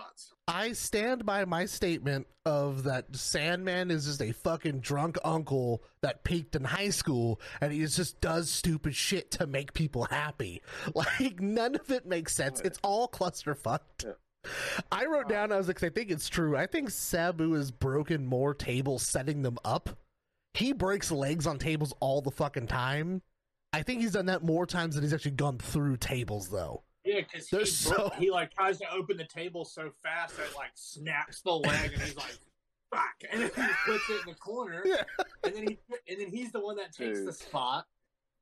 Rating 0.00 0.14
for 0.16 0.34
the 0.34 0.34
dumb 0.34 0.34
spots. 0.34 0.34
I 0.48 0.72
stand 0.72 1.26
by 1.26 1.44
my 1.44 1.66
statement 1.66 2.26
of 2.44 2.84
that 2.84 3.14
Sandman 3.14 3.90
is 3.90 4.06
just 4.06 4.22
a 4.22 4.32
fucking 4.32 4.80
drunk 4.80 5.18
uncle 5.24 5.82
that 6.02 6.24
peaked 6.24 6.56
in 6.56 6.64
high 6.64 6.90
school 6.90 7.40
and 7.60 7.72
he 7.72 7.80
just 7.86 8.20
does 8.20 8.50
stupid 8.50 8.94
shit 8.94 9.30
to 9.32 9.46
make 9.46 9.72
people 9.72 10.04
happy. 10.04 10.62
Like 10.94 11.40
none 11.40 11.76
of 11.76 11.90
it 11.90 12.06
makes 12.06 12.34
sense. 12.34 12.60
It's 12.60 12.78
all 12.82 13.08
clusterfucked. 13.08 14.04
Yeah. 14.04 14.12
I 14.90 15.06
wrote 15.06 15.28
down 15.28 15.52
I 15.52 15.56
was 15.56 15.68
like 15.68 15.82
I 15.82 15.90
think 15.90 16.10
it's 16.10 16.28
true. 16.28 16.56
I 16.56 16.66
think 16.66 16.90
Sabu 16.90 17.52
has 17.52 17.70
broken 17.70 18.26
more 18.26 18.54
tables 18.54 19.06
setting 19.06 19.42
them 19.42 19.58
up. 19.64 19.98
He 20.54 20.72
breaks 20.72 21.12
legs 21.12 21.46
on 21.46 21.58
tables 21.58 21.94
all 22.00 22.22
the 22.22 22.30
fucking 22.30 22.66
time. 22.66 23.22
I 23.72 23.82
think 23.82 24.00
he's 24.00 24.12
done 24.12 24.26
that 24.26 24.42
more 24.42 24.66
times 24.66 24.94
than 24.94 25.04
he's 25.04 25.14
actually 25.14 25.32
gone 25.32 25.58
through 25.58 25.98
tables 25.98 26.48
though. 26.48 26.82
Yeah, 27.04 27.20
because 27.20 27.48
he, 27.48 27.64
so- 27.64 28.10
he 28.18 28.30
like 28.30 28.52
tries 28.52 28.78
to 28.78 28.90
open 28.92 29.16
the 29.16 29.24
table 29.24 29.64
so 29.64 29.90
fast 30.02 30.36
that 30.36 30.46
it, 30.50 30.56
like 30.56 30.72
snaps 30.74 31.40
the 31.42 31.52
leg, 31.52 31.92
and 31.94 32.02
he's 32.02 32.16
like, 32.16 32.36
"Fuck!" 32.92 33.14
And 33.30 33.42
then 33.42 33.50
he 33.54 33.62
puts 33.86 34.10
it 34.10 34.20
in 34.26 34.32
the 34.32 34.34
corner, 34.34 34.82
Yeah. 34.86 35.02
and 35.44 35.54
then 35.54 35.62
he 35.68 35.78
and 36.08 36.20
then 36.20 36.28
he's 36.28 36.52
the 36.52 36.60
one 36.60 36.76
that 36.76 36.92
takes 36.92 37.24
the 37.24 37.32
spot, 37.32 37.86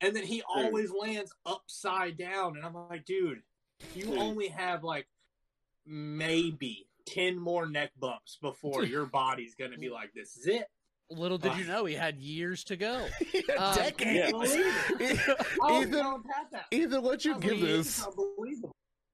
and 0.01 0.13
then 0.15 0.23
he 0.23 0.41
always 0.53 0.91
lands 0.91 1.33
upside 1.45 2.17
down, 2.17 2.57
and 2.57 2.65
I'm 2.65 2.73
like, 2.73 3.05
dude, 3.05 3.41
you 3.95 4.05
Dude. 4.07 4.17
only 4.17 4.49
have 4.49 4.83
like 4.83 5.07
maybe 5.85 6.87
ten 7.05 7.37
more 7.39 7.65
neck 7.67 7.91
bumps 7.99 8.37
before 8.41 8.83
your 8.85 9.05
body's 9.05 9.55
gonna 9.55 9.77
be 9.77 9.89
like, 9.89 10.11
"This 10.13 10.35
is 10.35 10.47
it." 10.47 10.67
Little 11.11 11.37
did 11.39 11.55
you 11.57 11.65
know 11.65 11.85
he 11.85 11.95
had 11.95 12.17
years 12.19 12.63
to 12.65 12.75
go. 12.75 13.07
Um, 13.57 13.75
Decades. 13.75 14.31
Oh, 15.61 15.81
Ethan, 15.81 15.91
no. 15.91 16.21
Ethan, 16.71 17.01
what 17.01 17.25
you 17.25 17.37
give 17.39 17.59
this? 17.59 18.05
unbelievable. 18.05 18.71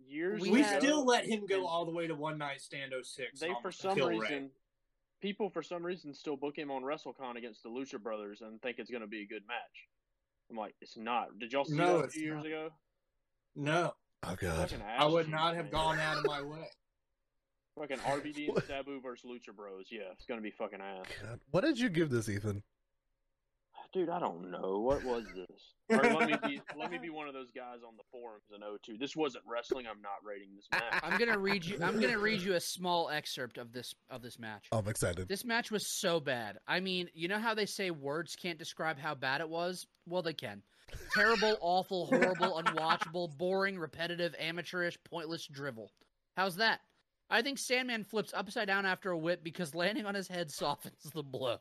Years 0.08 0.42
We 0.42 0.50
We 0.52 0.64
still 0.64 1.06
let 1.06 1.26
him 1.26 1.46
go 1.48 1.66
all 1.66 1.86
the 1.86 1.92
way 1.92 2.06
to 2.08 2.14
one 2.16 2.38
night 2.38 2.62
stand 2.62 2.94
06. 3.02 3.40
they 3.40 3.52
for 3.62 3.72
some 3.72 3.96
Kill 3.96 4.10
Ray. 4.10 4.18
reason 4.20 4.50
people 5.22 5.50
for 5.50 5.64
some 5.64 5.84
reason 5.84 6.14
still 6.14 6.36
book 6.36 6.58
him 6.58 6.70
on 6.70 6.84
WrestleCon 6.84 7.38
against 7.38 7.64
the 7.64 7.70
Lucha 7.70 8.02
Brothers 8.02 8.42
and 8.42 8.62
think 8.62 8.78
it's 8.78 8.92
going 8.92 9.02
to 9.02 9.08
be 9.08 9.22
a 9.24 9.26
good 9.26 9.42
match. 9.48 9.88
I'm 10.52 10.58
like, 10.58 10.76
it's 10.82 10.98
not. 10.98 11.40
Did 11.40 11.54
y'all 11.54 11.66
see 11.66 11.74
No, 11.76 12.00
that 12.00 12.06
a 12.06 12.10
few 12.10 12.24
years 12.24 12.38
not. 12.38 12.46
ago? 12.46 12.70
No, 13.56 13.94
Oh 14.28 14.36
god. 14.36 14.74
I 14.98 15.06
would 15.06 15.30
not 15.30 15.56
have 15.56 15.66
man. 15.66 15.72
gone 15.74 16.00
out 16.00 16.18
of 16.18 16.26
my 16.26 16.42
way. 16.42 16.68
Fucking 17.78 17.98
RVD 17.98 18.50
and 18.50 18.64
Sabu 18.64 19.02
versus 19.02 19.30
Lucha 19.30 19.54
Bros. 19.56 19.88
Yeah, 19.92 20.12
it's 20.14 20.26
going 20.26 20.40
to 20.40 20.44
be 20.44 20.52
fucking 20.52 20.80
ass. 20.82 21.06
God. 21.22 21.40
What 21.52 21.64
did 21.64 21.78
you 21.78 21.90
give 21.90 22.10
this, 22.10 22.30
Ethan? 22.30 22.64
Dude, 23.94 24.10
I 24.10 24.20
don't 24.20 24.52
know. 24.52 24.80
What 24.80 25.06
was 25.06 25.24
this? 25.34 25.74
Or 25.90 26.04
let 26.04 26.30
me 26.30 26.36
be 26.46 26.62
let 26.78 26.92
me 26.92 26.98
be 26.98 27.10
one 27.10 27.30
of 27.30 27.34
those 27.34 27.52
guys 27.56 27.78
on 27.88 27.96
the 27.96 28.04
forums 28.12 28.44
in 28.54 28.60
02. 28.84 28.98
This 28.98 29.16
wasn't 29.16 29.46
wrestling. 29.48 29.86
I'm 29.88 30.02
not 30.02 30.18
rating 30.22 30.50
this 30.54 30.68
match. 30.72 31.02
I'm 31.02 31.18
gonna 31.18 31.38
read 31.38 31.64
you. 31.64 31.78
I'm 31.82 32.02
gonna 32.02 32.18
read 32.18 32.42
you 32.42 32.56
a 32.56 32.60
small 32.60 33.10
excerpt 33.10 33.58
of 33.58 33.72
this 33.72 33.96
of 34.10 34.22
this 34.22 34.38
match. 34.38 34.68
I'm 34.74 34.88
excited. 34.90 35.30
This 35.30 35.46
match 35.46 35.72
was 35.72 35.88
so 35.88 36.20
bad. 36.20 36.58
I 36.68 36.82
mean, 36.82 37.08
you 37.14 37.30
know 37.30 37.40
how 37.40 37.54
they 37.54 37.66
say 37.66 37.90
words 37.90 38.36
can't 38.36 38.60
describe 38.60 39.00
how 39.00 39.16
bad 39.16 39.40
it 39.40 39.48
was? 39.48 39.88
Well, 40.06 40.22
they 40.22 40.34
can. 40.34 40.62
Terrible, 41.14 41.56
awful, 41.62 42.08
horrible, 42.08 42.62
unwatchable, 42.62 43.38
boring, 43.38 43.80
repetitive, 43.80 44.36
amateurish, 44.38 44.98
pointless 45.10 45.48
drivel. 45.48 45.92
How's 46.36 46.58
that? 46.58 46.82
I 47.30 47.42
think 47.42 47.58
Sandman 47.58 48.04
flips 48.04 48.34
upside 48.34 48.68
down 48.68 48.86
after 48.86 49.12
a 49.12 49.18
whip 49.18 49.44
because 49.44 49.74
landing 49.74 50.06
on 50.06 50.14
his 50.16 50.28
head 50.28 50.52
softens 50.52 50.96
the 51.14 51.24
blow. 51.24 51.58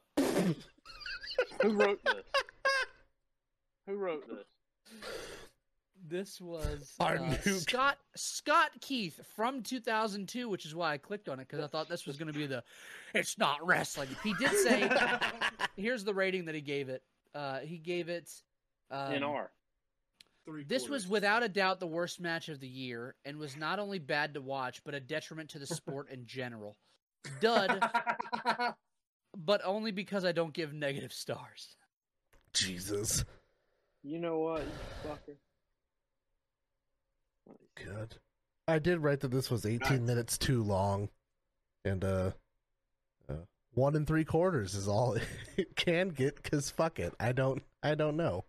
Who 1.62 1.73
wrote 1.73 2.01
this? 2.05 2.24
Who 3.86 3.97
wrote 3.97 4.28
this? 4.28 4.45
This 6.07 6.41
was 6.41 6.93
Our 7.01 7.16
uh, 7.16 7.36
new- 7.47 7.59
Scott 7.59 7.97
Scott 8.15 8.70
Keith 8.82 9.19
from 9.35 9.62
2002, 9.62 10.51
which 10.51 10.66
is 10.66 10.74
why 10.74 10.93
I 10.93 10.99
clicked 10.99 11.31
on 11.31 11.41
it 11.41 11.49
because 11.49 11.65
I 11.65 11.66
thought 11.66 11.89
this 11.89 12.07
was 12.07 12.19
going 12.19 12.31
to 12.31 12.39
be 12.39 12.47
the 12.47 12.62
it's 13.15 13.39
not 13.39 13.65
wrestling. 13.66 14.09
He 14.23 14.35
did 14.35 14.51
say 14.51 14.91
here's 15.77 16.05
the 16.05 16.12
rating 16.12 16.45
that 16.45 16.55
he 16.55 16.61
gave 16.61 16.91
it. 16.91 17.03
Uh, 17.35 17.61
he 17.61 17.78
gave 17.78 18.11
it 18.11 18.31
um, 18.91 19.12
NR. 19.12 19.47
Three 20.44 20.64
This 20.64 20.88
was 20.88 21.08
without 21.08 21.42
a 21.42 21.48
doubt 21.48 21.80
the 21.80 21.86
worst 21.86 22.20
match 22.20 22.48
of 22.48 22.60
the 22.60 22.68
year 22.68 23.14
and 23.24 23.38
was 23.38 23.56
not 23.56 23.78
only 23.78 23.98
bad 23.98 24.34
to 24.34 24.40
watch 24.40 24.82
but 24.84 24.94
a 24.94 25.00
detriment 25.00 25.50
to 25.50 25.58
the 25.58 25.66
sport 25.74 26.10
in 26.10 26.26
general. 26.26 26.76
Dud, 27.40 27.82
but 29.36 29.62
only 29.64 29.92
because 29.92 30.24
I 30.24 30.32
don't 30.32 30.52
give 30.52 30.74
negative 30.74 31.12
stars. 31.12 31.76
Jesus. 32.52 33.24
You 34.02 34.18
know 34.18 34.38
what, 34.38 34.62
you 34.62 35.10
fucker? 35.10 35.36
Good. 37.74 38.16
I 38.68 38.78
did 38.78 38.98
write 38.98 39.20
that 39.20 39.30
this 39.30 39.50
was 39.50 39.64
18 39.64 40.04
minutes 40.04 40.36
too 40.36 40.62
long. 40.62 41.08
And, 41.84 42.04
uh, 42.04 42.32
uh 43.28 43.34
one 43.72 43.96
and 43.96 44.06
three 44.06 44.24
quarters 44.24 44.74
is 44.74 44.88
all 44.88 45.16
it 45.56 45.74
can 45.76 46.10
get 46.10 46.42
because 46.42 46.70
fuck 46.70 46.98
it. 46.98 47.14
I 47.18 47.32
don't, 47.32 47.62
I 47.82 47.94
don't 47.94 48.16
know. 48.16 48.44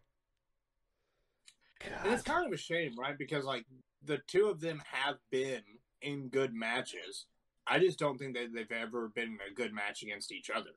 And 1.81 2.13
it's 2.13 2.23
kind 2.23 2.45
of 2.45 2.51
a 2.53 2.57
shame, 2.57 2.97
right? 2.97 3.17
Because 3.17 3.43
like 3.45 3.65
the 4.03 4.19
two 4.27 4.47
of 4.47 4.59
them 4.59 4.81
have 4.91 5.15
been 5.31 5.61
in 6.01 6.29
good 6.29 6.53
matches. 6.53 7.25
I 7.67 7.79
just 7.79 7.97
don't 7.99 8.17
think 8.17 8.35
that 8.35 8.53
they've 8.53 8.71
ever 8.71 9.09
been 9.09 9.29
in 9.29 9.39
a 9.51 9.53
good 9.53 9.73
match 9.73 10.03
against 10.03 10.31
each 10.31 10.49
other. 10.49 10.69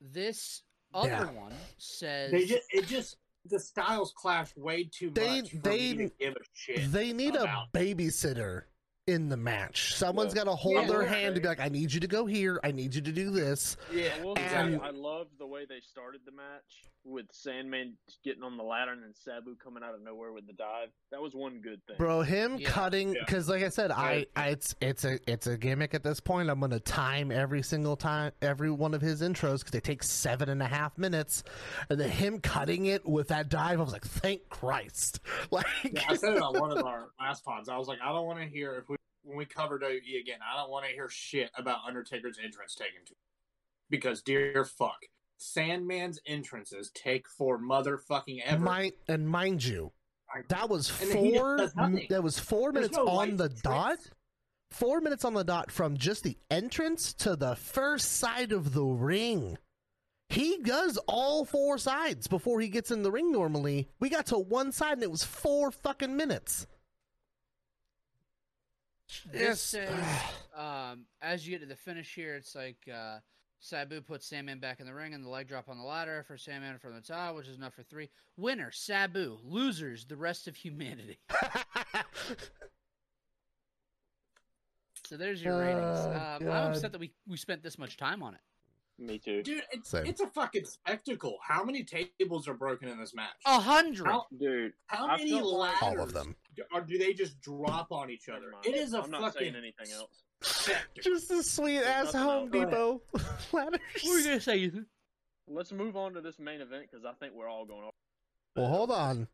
This 0.00 0.62
other 0.92 1.08
Yeah. 1.08 1.30
one 1.32 1.52
says 1.78 2.30
They 2.30 2.46
just 2.46 2.62
it 2.72 2.86
just 2.86 3.16
the 3.46 3.58
styles 3.58 4.12
clash 4.16 4.54
way 4.56 4.84
too 4.84 5.10
They- 5.10 5.42
much 5.42 5.50
for 5.50 5.56
they- 5.58 5.94
me 5.94 6.08
to 6.08 6.14
give 6.18 6.34
a 6.36 6.40
shit. 6.52 6.92
They 6.92 7.12
need 7.12 7.34
about. 7.34 7.68
a 7.74 7.78
babysitter 7.78 8.64
in 9.06 9.28
the 9.28 9.36
match. 9.36 9.94
Someone's 9.94 10.32
got 10.34 10.44
to 10.44 10.54
hold 10.54 10.76
Yeah, 10.76 10.86
their 10.86 11.02
okay. 11.02 11.22
hand 11.22 11.34
to 11.34 11.40
be 11.40 11.48
like, 11.48 11.60
"I 11.60 11.68
need 11.68 11.92
you 11.92 12.00
to 12.00 12.06
go 12.06 12.24
here. 12.26 12.58
I 12.64 12.72
need 12.72 12.94
you 12.94 13.00
to 13.02 13.12
do 13.12 13.30
this." 13.30 13.76
Yeah, 13.92 14.14
I 14.36 14.40
And- 14.40 14.80
say, 14.80 14.86
I 14.86 14.90
love 14.90 15.28
the 15.38 15.46
way 15.46 15.64
they 15.66 15.80
started 15.80 16.22
the 16.24 16.32
match 16.32 16.84
with 17.06 17.26
Sandman 17.32 17.98
getting 18.24 18.42
on 18.42 18.56
the 18.56 18.62
ladder 18.62 18.92
and 18.92 19.02
then 19.02 19.12
Sabu 19.14 19.56
coming 19.56 19.82
out 19.82 19.94
of 19.94 20.00
nowhere 20.00 20.32
with 20.32 20.46
the 20.46 20.54
dive. 20.54 20.88
That 21.10 21.20
was 21.20 21.34
one 21.34 21.60
good 21.60 21.84
thing. 21.86 21.96
Bro, 21.98 22.22
him 22.22 22.56
Yeah. 22.56 22.70
cutting 22.70 23.12
Yeah. 23.12 23.20
because, 23.26 23.46
like 23.46 23.62
I 23.62 23.68
said, 23.68 23.90
I, 23.90 24.24
I 24.34 24.48
it's 24.48 24.74
it's 24.80 25.04
a 25.04 25.18
it's 25.30 25.46
a 25.46 25.58
gimmick 25.58 25.92
at 25.92 26.02
this 26.02 26.18
point. 26.20 26.48
I'm 26.48 26.60
gonna 26.60 26.80
time 26.80 27.30
every 27.30 27.62
single 27.62 27.94
time 27.96 28.32
every 28.40 28.70
one 28.70 28.94
of 28.94 29.02
his 29.02 29.20
intros 29.20 29.58
because 29.58 29.72
they 29.72 29.80
take 29.80 30.02
seven 30.02 30.48
and 30.48 30.62
a 30.62 30.66
half 30.66 30.96
minutes, 30.96 31.44
and 31.90 32.00
then 32.00 32.08
him 32.08 32.40
cutting 32.40 32.86
it 32.86 33.04
with 33.06 33.28
that 33.28 33.50
dive, 33.50 33.80
I 33.80 33.82
was 33.82 33.92
like, 33.92 34.06
thank 34.06 34.48
Christ! 34.48 35.20
Like, 35.50 35.66
Yeah, 35.84 36.00
I 36.08 36.14
said 36.16 36.32
it 36.36 36.42
on 36.42 36.58
one 36.58 36.70
of 36.76 36.86
our 36.86 37.10
last 37.20 37.44
pods. 37.44 37.68
I 37.68 37.76
was 37.76 37.86
like, 37.86 37.98
I 38.02 38.12
don't 38.12 38.24
want 38.26 38.38
to 38.40 38.46
hear 38.46 38.76
if 38.76 38.88
we 38.88 38.93
when 39.24 39.36
we 39.36 39.44
cover 39.44 39.78
WWE 39.78 40.20
again. 40.20 40.38
I 40.42 40.56
don't 40.56 40.70
want 40.70 40.84
to 40.86 40.92
hear 40.92 41.08
shit 41.08 41.50
about 41.56 41.78
Undertaker's 41.86 42.38
entrance 42.42 42.74
taken 42.74 43.04
to 43.06 43.14
because 43.90 44.22
dear 44.22 44.64
fuck, 44.64 44.98
Sandman's 45.38 46.20
entrances 46.26 46.90
take 46.94 47.28
for 47.28 47.58
motherfucking 47.58 48.40
ever. 48.44 48.62
mind 48.62 48.92
and 49.08 49.28
mind 49.28 49.64
you, 49.64 49.92
that 50.48 50.68
was 50.68 50.90
And 51.02 51.10
four. 51.10 51.58
That 52.08 52.22
was 52.22 52.38
four 52.38 52.72
There's 52.72 52.90
minutes 52.90 52.96
no 52.96 53.06
on 53.08 53.16
light 53.30 53.36
the 53.38 53.48
tricks. 53.48 53.62
dot. 53.62 53.98
Four 54.70 55.00
minutes 55.00 55.24
on 55.24 55.34
the 55.34 55.44
dot 55.44 55.70
from 55.70 55.96
just 55.96 56.24
the 56.24 56.36
entrance 56.50 57.12
to 57.14 57.36
the 57.36 57.54
first 57.54 58.12
side 58.16 58.50
of 58.50 58.72
the 58.74 58.82
ring. 58.84 59.56
He 60.30 60.58
does 60.58 60.96
all 61.06 61.44
four 61.44 61.78
sides 61.78 62.26
before 62.26 62.60
he 62.60 62.68
gets 62.68 62.90
in 62.90 63.02
the 63.02 63.12
ring 63.12 63.30
normally. 63.30 63.88
We 64.00 64.08
got 64.08 64.26
to 64.26 64.38
one 64.38 64.72
side 64.72 64.94
and 64.94 65.02
it 65.04 65.10
was 65.10 65.22
four 65.22 65.70
fucking 65.70 66.16
minutes. 66.16 66.66
This 69.30 69.40
Yes. 69.40 69.60
says, 69.60 70.04
um, 70.56 71.06
as 71.22 71.46
you 71.46 71.52
get 71.52 71.60
to 71.60 71.66
the 71.66 71.76
finish 71.76 72.14
here, 72.14 72.34
it's 72.36 72.54
like 72.54 72.76
uh, 72.92 73.18
Sabu 73.60 74.00
puts 74.00 74.26
Sandman 74.26 74.58
back 74.60 74.80
in 74.80 74.86
the 74.86 74.94
ring 74.94 75.14
and 75.14 75.24
the 75.24 75.28
leg 75.28 75.48
drop 75.48 75.68
on 75.68 75.78
the 75.78 75.84
ladder 75.84 76.24
for 76.26 76.36
Sandman 76.36 76.78
from 76.78 76.94
the 76.94 77.00
top, 77.00 77.34
which 77.36 77.48
is 77.48 77.56
enough 77.56 77.74
for 77.74 77.82
three. 77.82 78.08
Winner, 78.36 78.70
Sabu. 78.72 79.38
Losers, 79.44 80.04
the 80.06 80.16
rest 80.16 80.48
of 80.48 80.56
humanity. 80.56 81.18
So 85.06 85.18
there's 85.18 85.42
your 85.42 85.58
ratings. 85.58 85.98
Oh, 85.98 86.38
Um, 86.40 86.50
I'm 86.50 86.70
upset 86.70 86.92
that 86.92 86.98
we, 86.98 87.12
we 87.28 87.36
spent 87.36 87.62
this 87.62 87.78
much 87.78 87.98
time 87.98 88.22
on 88.22 88.34
it. 88.34 88.40
Me 88.98 89.18
too. 89.18 89.42
Dude, 89.42 89.62
it's, 89.72 89.90
Same. 89.90 90.06
it's 90.06 90.20
a 90.20 90.28
fucking 90.28 90.64
spectacle. 90.66 91.36
How 91.42 91.64
many 91.64 91.82
tables 91.82 92.46
are 92.46 92.54
broken 92.54 92.88
in 92.88 92.98
this 92.98 93.12
match? 93.14 93.34
A 93.44 93.58
hundred. 93.58 94.06
How, 94.06 94.26
Dude, 94.38 94.72
how 94.86 95.08
I 95.08 95.16
many 95.16 95.30
felt 95.32 95.52
like- 95.52 95.82
ladders 95.82 95.98
All 95.98 96.04
of 96.04 96.12
them. 96.12 96.36
do, 96.56 96.62
or 96.72 96.80
do 96.82 96.96
they 96.98 97.12
just 97.12 97.40
drop 97.40 97.90
on 97.90 98.08
each 98.10 98.28
Never 98.28 98.38
other? 98.40 98.50
mind. 98.52 98.66
It 98.66 98.76
is 98.76 98.94
a 98.94 99.02
I'm 99.02 99.10
not 99.10 99.20
fucking 99.22 99.52
saying 99.52 99.56
anything 99.56 99.92
else. 99.96 100.22
spectacle. 100.42 101.12
Just 101.12 101.30
a 101.32 101.42
sweet 101.42 101.78
ass 101.80 102.14
nothing 102.14 102.20
Home 102.20 102.42
else. 102.54 102.70
Depot 102.70 103.02
ladders. 103.52 103.80
What 104.02 104.10
were 104.12 104.18
you 104.18 104.24
gonna 104.24 104.40
say, 104.40 104.58
Ethan? 104.58 104.86
Let's 105.48 105.72
move 105.72 105.96
on 105.96 106.14
to 106.14 106.20
this 106.20 106.38
main 106.38 106.60
event 106.60 106.86
because 106.90 107.04
I 107.04 107.12
think 107.14 107.34
we're 107.34 107.48
all 107.48 107.66
going. 107.66 107.82
Over. 107.82 107.90
Well, 108.56 108.66
hold 108.68 108.90
on. 108.92 109.26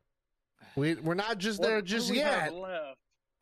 We 0.75 0.95
we're 0.95 1.15
not 1.15 1.37
just 1.39 1.61
What- 1.61 1.67
there 1.67 1.77
what 1.77 1.85
do 1.85 1.91
just 1.97 2.11
we 2.11 2.19
have 2.21 2.45
yet. 2.45 2.55
Left? 2.55 2.99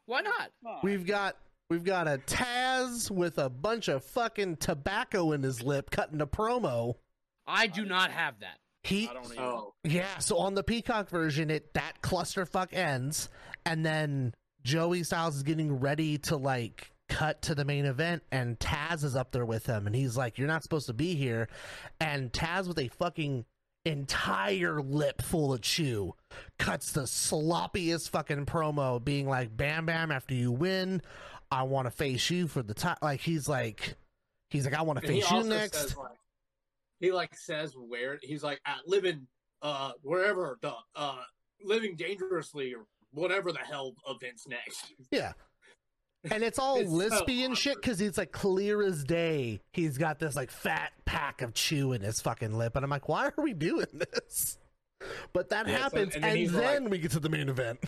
Why 0.06 0.20
not? 0.22 0.50
Fuck. 0.64 0.82
We've 0.82 1.06
got 1.06 1.36
we've 1.70 1.84
got 1.84 2.08
a 2.08 2.18
Taz 2.26 3.10
with 3.10 3.38
a 3.38 3.48
bunch 3.48 3.88
of 3.88 4.04
fucking 4.04 4.56
tobacco 4.56 5.32
in 5.32 5.42
his 5.42 5.62
lip 5.62 5.90
cutting 5.90 6.20
a 6.20 6.26
promo. 6.26 6.94
I 7.46 7.66
do 7.66 7.84
not 7.84 8.10
have 8.10 8.40
that. 8.40 8.58
He 8.82 9.08
I 9.08 9.14
don't 9.14 9.26
even. 9.26 9.38
Oh, 9.38 9.74
yeah, 9.84 10.18
so 10.18 10.38
on 10.38 10.54
the 10.54 10.62
Peacock 10.62 11.08
version, 11.08 11.50
it 11.50 11.74
that 11.74 12.00
clusterfuck 12.02 12.72
ends, 12.72 13.28
and 13.66 13.84
then 13.84 14.34
Joey 14.62 15.02
Styles 15.02 15.36
is 15.36 15.42
getting 15.42 15.80
ready 15.80 16.18
to 16.18 16.36
like 16.36 16.92
cut 17.08 17.42
to 17.42 17.54
the 17.54 17.64
main 17.64 17.86
event, 17.86 18.22
and 18.30 18.58
Taz 18.58 19.04
is 19.04 19.16
up 19.16 19.32
there 19.32 19.46
with 19.46 19.66
him, 19.66 19.86
and 19.86 19.96
he's 19.96 20.16
like, 20.16 20.38
"You're 20.38 20.48
not 20.48 20.62
supposed 20.62 20.86
to 20.86 20.94
be 20.94 21.14
here," 21.14 21.48
and 22.00 22.32
Taz 22.32 22.68
with 22.68 22.78
a 22.78 22.88
fucking 22.88 23.44
entire 23.84 24.82
lip 24.82 25.22
full 25.22 25.54
of 25.54 25.62
chew 25.62 26.14
cuts 26.58 26.92
the 26.92 27.02
sloppiest 27.02 28.10
fucking 28.10 28.46
promo, 28.46 29.02
being 29.02 29.26
like, 29.26 29.56
"Bam 29.56 29.86
Bam, 29.86 30.12
after 30.12 30.34
you 30.34 30.52
win, 30.52 31.02
I 31.50 31.62
want 31.64 31.86
to 31.86 31.90
face 31.90 32.30
you 32.30 32.46
for 32.48 32.62
the 32.62 32.74
time." 32.74 32.96
Like 33.02 33.20
he's 33.20 33.48
like, 33.48 33.96
he's 34.50 34.64
like, 34.64 34.74
"I 34.74 34.82
want 34.82 35.00
to 35.00 35.06
face 35.06 35.30
you 35.30 35.44
next." 35.44 35.78
says 35.78 35.96
like, 35.96 36.18
he 37.00 37.12
like 37.12 37.36
says 37.36 37.74
where 37.76 38.18
he's 38.22 38.42
like 38.42 38.60
at 38.66 38.86
living 38.86 39.26
uh 39.62 39.92
wherever 40.02 40.58
the 40.62 40.72
uh 40.94 41.22
living 41.64 41.96
dangerously 41.96 42.74
or 42.74 42.84
whatever 43.12 43.52
the 43.52 43.58
hell 43.58 43.94
events 44.08 44.46
next. 44.46 44.92
Yeah. 45.10 45.32
And 46.30 46.42
it's 46.42 46.58
all 46.58 46.78
It's 46.78 46.90
so 46.90 46.96
lispy 46.96 47.44
and 47.44 47.56
shit 47.56 47.76
because 47.76 47.98
he's 47.98 48.18
like 48.18 48.32
clear 48.32 48.82
as 48.82 49.04
day. 49.04 49.60
He's 49.72 49.96
got 49.98 50.18
this 50.18 50.34
like 50.34 50.50
fat 50.50 50.90
pack 51.04 51.42
of 51.42 51.54
chew 51.54 51.92
in 51.92 52.02
his 52.02 52.20
fucking 52.20 52.58
lip. 52.58 52.74
And 52.74 52.84
I'm 52.84 52.90
like, 52.90 53.08
why 53.08 53.26
are 53.26 53.42
we 53.42 53.54
doing 53.54 53.86
this? 53.92 54.58
But 55.32 55.50
that 55.50 55.68
Yeah, 55.68 55.78
happens. 55.78 56.16
and 56.16 56.24
and 56.24 56.24
then 56.24 56.52
then, 56.52 56.82
he's 56.82 56.90
we 56.90 56.98
get 56.98 57.12
to 57.12 57.20
the 57.20 57.28
main 57.28 57.48
event. 57.48 57.78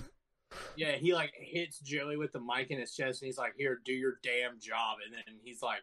Yeah, 0.76 0.92
he 0.92 1.14
like 1.14 1.32
hits 1.36 1.78
Joey 1.80 2.16
with 2.16 2.32
the 2.32 2.40
mic 2.40 2.70
in 2.70 2.78
his 2.78 2.94
chest 2.94 3.22
and 3.22 3.26
he's 3.26 3.38
like, 3.38 3.54
Here, 3.56 3.80
do 3.84 3.92
your 3.92 4.14
damn 4.22 4.58
job 4.60 4.98
and 5.04 5.14
then 5.14 5.36
he's 5.44 5.62
like, 5.62 5.80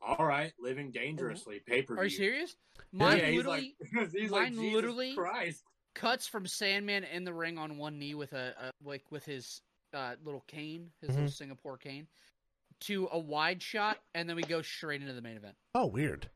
All 0.00 0.26
right, 0.26 0.52
living 0.60 0.90
dangerously, 0.90 1.60
pay 1.66 1.82
per 1.82 1.94
view. 1.94 2.00
Are 2.00 2.04
you 2.04 2.10
serious? 2.10 2.56
Mine 2.92 3.18
yeah, 3.18 3.26
he's 3.26 3.36
literally 3.38 3.74
like, 3.96 4.10
he's 4.12 4.30
mine 4.30 4.52
Jesus 4.54 4.74
literally- 4.74 5.14
Christ. 5.14 5.62
cuts 5.94 6.26
from 6.26 6.46
Sandman 6.46 7.04
in 7.04 7.24
the 7.24 7.32
ring 7.32 7.58
on 7.58 7.78
one 7.78 7.98
knee 7.98 8.14
with 8.14 8.32
a, 8.32 8.54
a 8.60 8.70
like 8.86 9.04
with 9.10 9.24
his 9.24 9.60
uh, 9.94 10.14
little 10.24 10.44
cane, 10.46 10.90
his 11.00 11.10
Mhm. 11.10 11.14
little 11.14 11.30
Singapore 11.30 11.76
cane, 11.76 12.06
to 12.80 13.08
a 13.12 13.18
wide 13.18 13.62
shot, 13.62 13.98
and 14.14 14.28
then 14.28 14.36
we 14.36 14.42
go 14.42 14.62
straight 14.62 15.00
into 15.02 15.12
the 15.12 15.20
main 15.22 15.36
event. 15.36 15.54
Oh, 15.74 15.86
weird. 15.86 16.28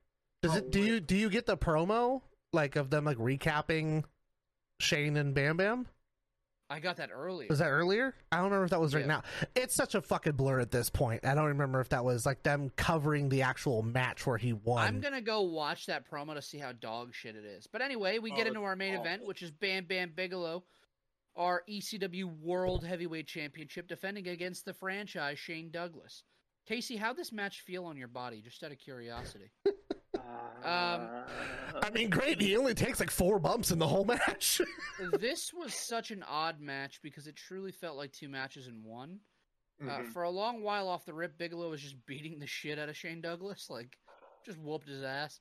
Does 0.42 0.52
Oh, 0.54 0.58
it 0.58 0.70
do 0.70 0.80
you 0.82 1.00
do 1.00 1.16
you 1.16 1.28
get 1.30 1.46
the 1.46 1.56
promo 1.56 2.20
like 2.52 2.76
of 2.76 2.90
them 2.90 3.04
like 3.04 3.16
recapping 3.18 4.04
Shane 4.80 5.16
and 5.16 5.34
Bam 5.34 5.56
Bam? 5.56 5.86
I 6.68 6.80
got 6.80 6.96
that 6.96 7.10
earlier. 7.12 7.46
Was 7.48 7.60
that 7.60 7.68
earlier? 7.68 8.14
I 8.32 8.36
don't 8.36 8.46
remember 8.46 8.64
if 8.64 8.70
that 8.70 8.80
was 8.80 8.92
right 8.94 9.02
Yeah. 9.02 9.06
now. 9.06 9.22
It's 9.54 9.74
such 9.74 9.94
a 9.94 10.02
fucking 10.02 10.32
blur 10.32 10.58
at 10.58 10.72
this 10.72 10.90
point. 10.90 11.24
I 11.24 11.34
don't 11.36 11.46
remember 11.46 11.80
if 11.80 11.90
that 11.90 12.04
was 12.04 12.26
like 12.26 12.42
them 12.42 12.70
covering 12.76 13.28
the 13.28 13.42
actual 13.42 13.82
match 13.82 14.26
where 14.26 14.36
he 14.38 14.52
won. 14.52 14.84
I'm 14.86 15.00
gonna 15.00 15.20
go 15.20 15.42
watch 15.42 15.86
that 15.86 16.10
promo 16.10 16.34
to 16.34 16.42
see 16.42 16.58
how 16.58 16.72
dog 16.72 17.14
shit 17.14 17.36
it 17.36 17.44
is. 17.44 17.68
But 17.68 17.82
anyway, 17.82 18.18
we 18.18 18.32
Oh, 18.32 18.36
get 18.36 18.48
into 18.48 18.62
our 18.64 18.74
main 18.74 18.94
event, 18.94 19.24
which 19.24 19.42
is 19.42 19.52
Bam 19.52 19.84
Bam 19.84 20.12
Bigelow, 20.16 20.64
our 21.36 21.62
ECW 21.68 22.24
World 22.40 22.84
Heavyweight 22.84 23.28
Championship, 23.28 23.86
defending 23.86 24.26
against 24.26 24.64
the 24.64 24.74
franchise 24.74 25.38
Shane 25.38 25.70
Douglas. 25.70 26.24
Casey, 26.66 26.96
how'd 26.96 27.16
this 27.16 27.30
match 27.30 27.60
feel 27.60 27.84
on 27.84 27.96
your 27.96 28.08
body? 28.08 28.40
Just 28.40 28.64
out 28.64 28.72
of 28.72 28.78
curiosity. 28.78 29.52
Um, 30.64 31.08
I 31.82 31.90
mean, 31.92 32.10
great. 32.10 32.40
He 32.40 32.56
only 32.56 32.74
takes 32.74 32.98
like 33.00 33.10
four 33.10 33.38
bumps 33.38 33.70
in 33.70 33.78
the 33.78 33.86
whole 33.86 34.04
match. 34.06 34.60
this 35.20 35.52
was 35.52 35.74
such 35.74 36.10
an 36.10 36.22
odd 36.28 36.60
match 36.60 37.00
because 37.02 37.26
it 37.26 37.36
truly 37.36 37.72
felt 37.72 37.96
like 37.96 38.12
two 38.12 38.28
matches 38.28 38.66
in 38.66 38.82
one. 38.82 39.20
Uh, 39.80 39.84
Mhm. 39.98 40.12
for 40.12 40.22
a 40.22 40.30
long 40.30 40.62
while 40.62 40.88
off 40.88 41.04
the 41.04 41.12
rip, 41.12 41.36
Bigelow 41.36 41.68
was 41.70 41.82
just 41.82 42.04
beating 42.06 42.38
the 42.38 42.46
shit 42.46 42.78
out 42.78 42.88
of 42.88 42.96
Shane 42.96 43.20
Douglas, 43.20 43.68
like 43.68 43.98
just 44.44 44.58
whooped 44.58 44.88
his 44.88 45.02
ass. 45.02 45.40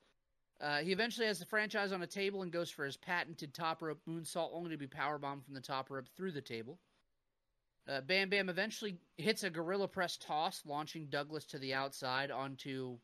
Uh, 0.59 0.79
he 0.79 0.91
eventually 0.91 1.25
has 1.27 1.39
the 1.39 1.45
franchise 1.45 1.93
on 1.93 2.01
a 2.01 2.07
table 2.07 2.41
and 2.43 2.51
goes 2.51 2.69
for 2.69 2.83
his 2.85 2.97
patented 2.97 3.53
top 3.53 3.81
rope 3.81 4.01
moonsault, 4.07 4.49
only 4.53 4.69
to 4.71 4.77
be 4.77 4.87
powerbombed 4.87 5.43
from 5.45 5.53
the 5.53 5.61
top 5.61 5.89
rope 5.89 6.07
through 6.17 6.31
the 6.33 6.41
table. 6.41 6.79
Uh, 7.87 8.01
Bam 8.01 8.29
Bam 8.29 8.49
eventually 8.49 8.97
hits 9.17 9.43
a 9.43 9.49
gorilla 9.49 9.87
press 9.87 10.17
toss, 10.17 10.61
launching 10.65 11.07
Douglas 11.07 11.45
to 11.45 11.59
the 11.59 11.73
outside 11.73 12.29
onto 12.31 12.97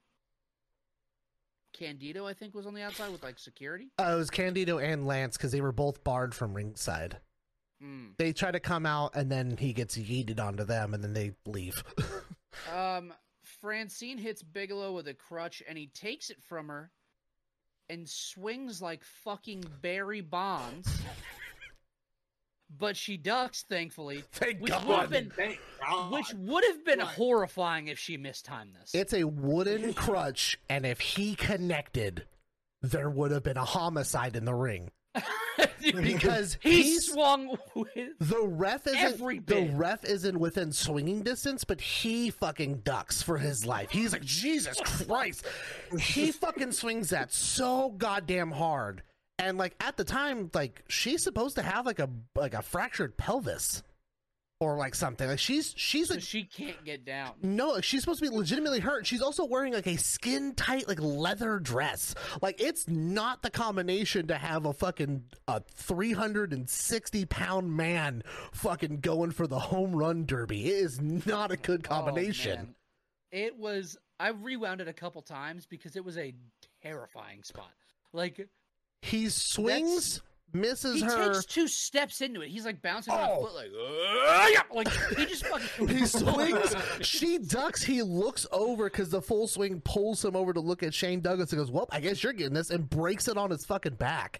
Candido. 1.73 2.27
I 2.27 2.34
think 2.34 2.53
was 2.53 2.68
on 2.68 2.73
the 2.73 2.81
outside 2.81 3.11
with 3.11 3.23
like 3.23 3.39
security. 3.39 3.91
Uh, 3.99 4.11
it 4.14 4.18
was 4.18 4.30
Candido 4.30 4.80
and 4.80 5.06
Lance 5.06 5.38
because 5.38 5.52
they 5.52 5.61
were 5.61 5.72
both 5.72 6.03
barred 6.03 6.34
from 6.35 6.53
ringside. 6.53 7.18
Mm. 7.84 8.18
They 8.18 8.34
try 8.34 8.52
to 8.52 8.60
come 8.60 8.85
out 8.85 9.15
and 9.15 9.31
then 9.31 9.57
he 9.57 9.73
gets 9.73 9.98
yeeted 9.98 10.39
onto 10.39 10.64
them 10.64 10.93
and 10.93 11.03
then 11.03 11.14
they 11.14 11.34
leave. 11.45 11.84
Um, 12.73 13.14
Francine 13.43 14.18
hits 14.18 14.43
Bigelow 14.43 14.93
with 14.93 15.07
a 15.07 15.14
crutch, 15.14 15.64
and 15.68 15.77
he 15.77 15.88
takes 15.88 16.30
it 16.30 16.41
from 16.41 16.68
her 16.68 16.91
and 17.89 18.07
swings 18.07 18.81
like 18.81 19.03
fucking 19.03 19.64
Barry 19.81 20.22
Bonds. 20.22 21.02
But 22.77 22.95
she 22.98 23.18
ducks, 23.18 23.64
thankfully, 23.69 24.23
Thank 24.31 24.60
which 24.61 24.72
God. 24.72 24.85
would 24.88 24.99
have 24.99 25.10
been 25.10 25.30
Thank 25.31 25.60
God. 25.81 26.11
which 26.11 26.34
would 26.35 26.64
have 26.65 26.84
been 26.85 26.99
Right. 26.99 27.07
horrifying 27.07 27.88
if 27.88 27.99
she 27.99 28.18
mistimed 28.18 28.76
this. 28.76 28.91
it's 28.93 29.14
a 29.14 29.23
wooden 29.26 29.93
crutch, 29.93 30.57
and 30.69 30.85
if 30.85 30.99
he 30.99 31.35
connected, 31.35 32.26
there 32.81 33.10
would 33.10 33.31
have 33.31 33.43
been 33.43 33.57
a 33.57 33.65
homicide 33.65 34.35
in 34.35 34.45
the 34.45 34.53
ring 34.56 34.89
because 35.81 36.57
he 36.61 36.84
he's 36.84 37.11
swung 37.11 37.57
with 37.76 37.88
the 38.19 38.41
ref 38.48 38.88
isn't 38.88 39.45
the 39.48 39.69
ref 39.73 40.06
isn't 40.06 40.39
within 40.39 40.72
swinging 40.72 41.22
distance, 41.22 41.64
but 41.64 41.81
he 41.81 42.30
fucking 42.30 42.77
ducks 42.80 43.22
for 43.22 43.38
his 43.38 43.65
life. 43.65 43.89
He's 43.91 44.14
like 44.14 44.23
Jesus 44.23 44.80
Christ. 44.84 45.45
he 45.99 46.31
fucking 46.31 46.72
swings 46.72 47.10
that 47.10 47.34
so 47.34 47.89
goddamn 47.98 48.52
hard, 48.52 49.03
and 49.41 49.57
like 49.57 49.76
at 49.80 49.97
the 49.97 50.03
time, 50.03 50.49
like 50.53 50.84
she's 50.88 51.23
supposed 51.23 51.55
to 51.55 51.61
have 51.61 51.85
like 51.85 51.99
a 51.99 52.09
like 52.35 52.53
a 52.53 52.61
fractured 52.61 53.18
pelvis. 53.18 53.84
or 54.59 54.77
like 54.77 54.93
something. 54.93 55.27
Like 55.27 55.39
she's 55.39 55.73
she's 55.76 56.09
So 56.09 56.13
like 56.13 56.23
she 56.23 56.43
can't 56.43 56.85
get 56.85 57.03
down. 57.03 57.31
no, 57.41 57.69
like 57.72 57.84
she's 57.84 58.01
supposed 58.01 58.23
to 58.23 58.30
be 58.30 58.35
legitimately 58.35 58.80
hurt. 58.80 59.07
She's 59.07 59.22
also 59.23 59.43
wearing 59.45 59.73
like 59.73 59.88
a 59.88 59.97
skin 59.97 60.53
tight 60.53 60.88
like 60.88 60.99
leather 61.01 61.57
dress. 61.57 62.13
Like 62.43 62.61
it's 62.61 62.88
not 62.88 63.41
the 63.41 63.49
combination 63.49 64.27
to 64.27 64.35
have 64.38 64.68
a 64.68 64.73
fucking 64.73 65.23
a 65.47 65.61
three 65.73 66.13
hundred 66.13 66.53
and 66.53 66.69
sixty 66.69 67.26
pound 67.26 67.76
man 67.76 68.22
fucking 68.51 68.99
going 68.99 69.31
for 69.31 69.47
the 69.47 69.57
home 69.57 69.95
run 69.95 70.26
derby. 70.27 70.68
It 70.68 70.73
is 70.76 71.01
not 71.01 71.51
a 71.51 71.57
good 71.57 71.88
Oh, 71.89 71.95
combination. 71.95 72.55
man. 72.55 72.76
it 73.31 73.57
was. 73.57 73.97
I 74.19 74.30
rewound 74.30 74.81
it 74.81 74.88
a 74.88 74.93
couple 74.93 75.23
times 75.23 75.65
because 75.65 75.95
it 75.95 76.05
was 76.05 76.19
a 76.19 76.35
terrifying 76.84 77.41
spot. 77.41 77.72
Like 78.13 78.47
he 79.02 79.30
swings, 79.30 80.22
misses 80.53 80.95
he 80.95 81.02
her. 81.03 81.34
takes 81.34 81.45
two 81.45 81.68
steps 81.68 82.22
into 82.22 82.41
it. 82.41 82.49
He's 82.49 82.65
like 82.65 82.82
bouncing 82.82 83.14
on 83.14 83.19
a 83.22 83.34
Oh. 83.34 83.41
foot, 83.45 83.56
like, 83.56 83.72
"Uh, 83.72 84.48
yeah," 84.52 84.61
like 84.73 84.90
he 85.18 85.26
just 85.26 85.45
fucking 85.45 85.88
He 85.98 86.06
swings, 86.06 86.76
she 87.02 87.38
ducks, 87.38 87.82
he 87.84 88.02
looks 88.02 88.45
over 88.52 88.86
because 88.86 89.10
the 89.10 89.22
full 89.22 89.48
swing 89.48 89.82
pulls 89.82 90.23
him 90.23 90.36
over 90.36 90.53
to 90.53 90.60
look 90.60 90.84
at 90.84 90.94
Shane 90.94 91.22
Douglas 91.22 91.52
and 91.53 91.60
goes, 91.60 91.72
Well, 91.72 91.88
I 91.91 91.99
guess 91.99 92.22
you're 92.23 92.34
getting 92.34 92.53
this, 92.53 92.69
and 92.69 92.90
breaks 92.90 93.28
it 93.28 93.38
on 93.38 93.49
his 93.52 93.65
fucking 93.65 93.95
back. 93.95 94.40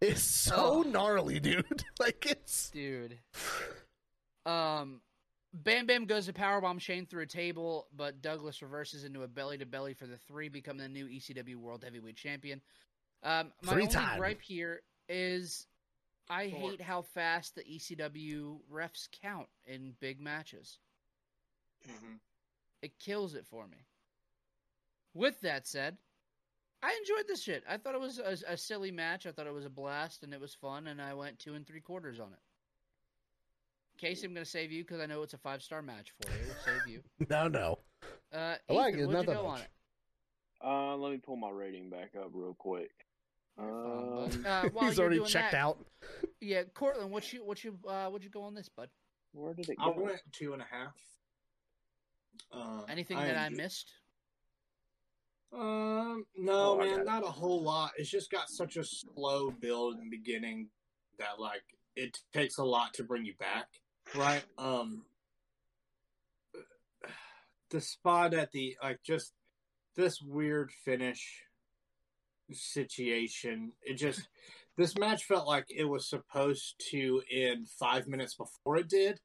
It's 0.00 0.22
so 0.22 0.54
Oh. 0.56 0.82
gnarly, 0.82 1.38
dude. 1.40 1.84
like, 2.00 2.26
it's. 2.26 2.70
dude. 2.70 3.18
Um, 4.44 5.00
Bam 5.54 5.86
Bam 5.86 6.06
goes 6.06 6.26
to 6.26 6.32
powerbomb 6.32 6.80
Shane 6.80 7.06
through 7.06 7.22
a 7.22 7.26
table, 7.26 7.86
but 7.94 8.22
Douglas 8.22 8.62
reverses 8.62 9.04
into 9.04 9.22
a 9.22 9.28
belly 9.28 9.58
to 9.58 9.66
belly 9.66 9.94
for 9.94 10.06
the 10.06 10.16
three, 10.16 10.48
becoming 10.48 10.82
the 10.82 10.88
new 10.88 11.06
ECW 11.06 11.56
World 11.56 11.84
Heavyweight 11.84 12.16
Champion. 12.16 12.60
Um, 13.22 13.52
my 13.62 13.72
Three 13.72 13.82
only 13.82 13.94
time. 13.94 14.18
gripe 14.18 14.40
here 14.42 14.82
is 15.08 15.66
I 16.28 16.50
Four. 16.50 16.70
hate 16.70 16.80
how 16.80 17.02
fast 17.02 17.54
the 17.54 17.62
ECW 17.62 18.58
refs 18.72 19.08
count 19.22 19.48
in 19.66 19.94
big 20.00 20.20
matches. 20.20 20.78
Mhm. 21.86 22.18
It 22.82 22.98
kills 22.98 23.34
it 23.34 23.46
for 23.46 23.66
me. 23.66 23.78
With 25.14 25.40
that 25.42 25.66
said, 25.66 25.98
I 26.82 26.92
enjoyed 26.94 27.28
this 27.28 27.42
shit. 27.42 27.62
I 27.68 27.76
thought 27.76 27.94
it 27.94 28.00
was 28.00 28.18
a, 28.18 28.36
a 28.48 28.56
silly 28.56 28.90
match. 28.90 29.26
I 29.26 29.32
thought 29.32 29.46
it 29.46 29.52
was 29.52 29.66
a 29.66 29.70
blast, 29.70 30.22
and 30.24 30.32
it 30.34 30.40
was 30.40 30.54
fun, 30.54 30.88
and 30.88 31.00
I 31.00 31.14
went 31.14 31.38
two 31.38 31.54
and 31.54 31.64
three 31.66 31.80
quarters 31.80 32.18
on 32.18 32.32
it. 32.32 32.40
Casey, 33.98 34.26
I'm 34.26 34.34
going 34.34 34.44
to 34.44 34.50
save 34.50 34.72
you 34.72 34.82
because 34.82 35.00
I 35.00 35.06
know 35.06 35.22
it's 35.22 35.34
a 35.34 35.38
five 35.38 35.62
star 35.62 35.80
match 35.82 36.12
for 36.20 36.28
you. 36.32 36.38
We'll 36.46 36.56
save 36.64 36.86
you. 36.88 37.02
No, 37.30 37.46
no. 37.46 37.78
Uh, 38.32 38.56
I 38.68 38.72
like 38.72 38.94
Ethan, 38.94 39.04
it, 39.04 39.06
what'd 39.06 39.12
not 39.12 39.20
you 39.20 39.26
that 39.26 39.42
go 39.42 39.48
much. 39.48 39.60
on 39.60 39.60
it? 39.60 39.68
Uh, 40.64 40.96
let 40.96 41.12
me 41.12 41.18
pull 41.18 41.36
my 41.36 41.50
rating 41.50 41.88
back 41.90 42.16
up 42.18 42.30
real 42.32 42.54
quick. 42.54 42.90
Fine, 43.56 43.66
Um. 43.68 44.46
Uh, 44.46 44.68
He's 44.86 44.98
already 44.98 45.20
checked 45.24 45.52
that- 45.52 45.58
out. 45.60 45.78
Yeah, 46.40 46.62
Cortland, 46.74 47.10
what 47.10 47.32
you 47.32 47.44
what 47.44 47.62
you 47.62 47.78
uh 47.86 48.08
what 48.08 48.22
you 48.24 48.30
go 48.30 48.42
on 48.42 48.54
this, 48.54 48.68
bud? 48.68 48.88
where 49.32 49.54
did 49.54 49.68
it 49.70 49.78
go? 49.78 49.84
I 49.84 49.98
went 49.98 50.20
two 50.32 50.52
and 50.52 50.60
a 50.60 50.66
half. 50.70 50.94
Uh, 52.52 52.82
Anything 52.88 53.16
that 53.18 53.36
I 53.38 53.48
missed? 53.48 53.90
Um, 55.54 56.24
no, 56.36 56.72
Oh, 56.72 56.78
man, 56.78 57.04
not 57.04 57.22
a 57.22 57.30
whole 57.30 57.62
lot. 57.62 57.92
It's 57.96 58.10
just 58.10 58.30
got 58.30 58.48
such 58.50 58.76
a 58.76 58.84
slow 58.84 59.50
build 59.50 59.94
in 59.98 60.04
the 60.10 60.10
beginning 60.16 60.68
that 61.18 61.38
like 61.38 61.62
it 61.94 62.18
takes 62.32 62.58
a 62.58 62.64
lot 62.64 62.92
to 62.94 63.04
bring 63.04 63.24
you 63.24 63.34
back, 63.38 63.68
right? 64.14 64.42
Um, 64.58 65.04
the 67.70 67.80
spot 67.80 68.34
at 68.34 68.50
the 68.52 68.76
like 68.82 69.02
just 69.02 69.32
this 69.96 70.20
weird 70.20 70.70
finish 70.84 71.42
situation. 72.50 73.72
It 73.82 73.94
just 73.94 74.28
this 74.76 74.96
match 74.96 75.24
felt 75.24 75.46
like 75.46 75.66
it 75.68 75.84
was 75.84 76.08
supposed 76.08 76.82
to 76.90 77.22
end 77.30 77.68
five 77.68 78.06
minutes 78.08 78.34
before 78.34 78.76
it 78.78 78.88
did, 78.88 79.20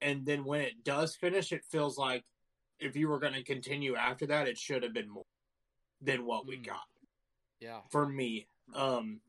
and 0.00 0.24
then 0.24 0.44
when 0.44 0.62
it 0.62 0.84
does 0.84 1.14
finish, 1.16 1.52
it 1.52 1.64
feels 1.70 1.98
like 1.98 2.24
if 2.78 2.96
you 2.96 3.08
were 3.08 3.18
going 3.18 3.34
to 3.34 3.44
continue 3.44 3.94
after 3.94 4.26
that, 4.26 4.48
it 4.48 4.56
should 4.56 4.82
have 4.82 4.94
been 4.94 5.08
more 5.10 5.26
than 6.00 6.24
what 6.24 6.46
we 6.46 6.56
Mm. 6.56 6.66
got 6.66 6.86
Yeah. 7.60 7.82
for 7.90 8.06
me. 8.08 8.48
Um, 8.72 9.20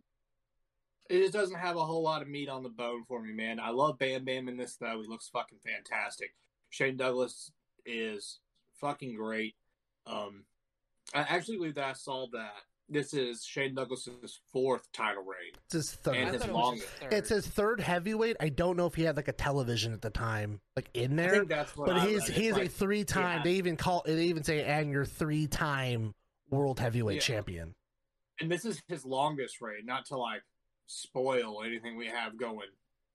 it 1.09 1.19
just 1.19 1.33
doesn't 1.33 1.59
have 1.59 1.75
a 1.75 1.85
whole 1.85 2.01
lot 2.03 2.21
of 2.21 2.29
meat 2.29 2.47
on 2.47 2.63
the 2.63 2.69
bone 2.69 3.03
for 3.03 3.21
me, 3.21 3.33
man. 3.33 3.59
I 3.59 3.71
love 3.71 3.97
Bam 3.97 4.23
Bam 4.23 4.47
in 4.47 4.55
this 4.55 4.77
though. 4.77 5.01
He 5.01 5.07
looks 5.07 5.27
fucking 5.27 5.59
fantastic. 5.59 6.33
Shane 6.69 6.95
Douglas 6.95 7.51
is 7.85 8.39
fucking 8.75 9.15
great. 9.15 9.57
Um, 10.05 10.45
I 11.13 11.19
actually 11.23 11.57
believe 11.57 11.75
that 11.75 11.89
I 11.89 11.93
saw 11.93 12.27
that 12.31 12.63
this 12.91 13.13
is 13.13 13.43
Shane 13.43 13.73
Douglas's 13.73 14.39
fourth 14.51 14.91
title 14.91 15.23
reign. 15.23 15.53
It's 15.65 15.73
his 15.73 15.91
third. 15.93 16.15
And 16.17 16.29
his 16.33 16.41
thought 16.41 16.49
it 16.49 16.53
longest. 16.53 16.87
his 16.89 16.99
third. 16.99 17.13
It's 17.13 17.29
his 17.29 17.47
third 17.47 17.79
heavyweight. 17.79 18.37
I 18.39 18.49
don't 18.49 18.77
know 18.77 18.85
if 18.85 18.95
he 18.95 19.03
had 19.03 19.15
like 19.15 19.27
a 19.29 19.33
television 19.33 19.93
at 19.93 20.01
the 20.01 20.09
time, 20.09 20.59
like 20.75 20.89
in 20.93 21.13
I 21.19 21.23
there. 21.23 21.31
think 21.37 21.49
that's 21.49 21.75
what. 21.75 21.87
But 21.87 21.97
I 21.97 22.05
he's 22.07 22.19
read. 22.27 22.29
It's 22.29 22.37
he's 22.37 22.57
a 22.57 22.67
three 22.67 23.03
time. 23.03 23.37
yeah. 23.37 23.43
They 23.43 23.53
even 23.53 23.77
call 23.77 24.03
it 24.05 24.13
they 24.15 24.25
even 24.25 24.43
say 24.43 24.63
and 24.63 24.91
you're 24.91 25.05
three 25.05 25.47
time 25.47 26.13
world 26.49 26.79
heavyweight 26.79 27.15
Yeah. 27.15 27.21
champion. 27.21 27.73
and 28.39 28.51
this 28.51 28.65
is 28.65 28.81
his 28.87 29.05
longest 29.05 29.61
reign. 29.61 29.85
Not 29.85 30.05
to 30.07 30.17
like 30.17 30.41
spoil 30.87 31.63
anything 31.63 31.95
we 31.97 32.07
have 32.07 32.37
going 32.37 32.67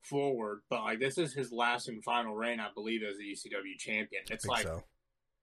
forward, 0.03 0.61
but 0.71 0.83
like 0.83 0.99
this 1.01 1.19
is 1.19 1.35
his 1.35 1.53
last 1.53 1.89
and 1.89 2.03
final 2.03 2.35
reign, 2.35 2.61
I 2.61 2.69
believe, 2.75 3.03
as 3.03 3.19
the 3.19 3.25
ECW 3.33 3.77
champion. 3.79 4.23
I 4.31 4.35
It's 4.35 4.45
think 4.45 4.53
like 4.53 4.63
so. 4.67 4.83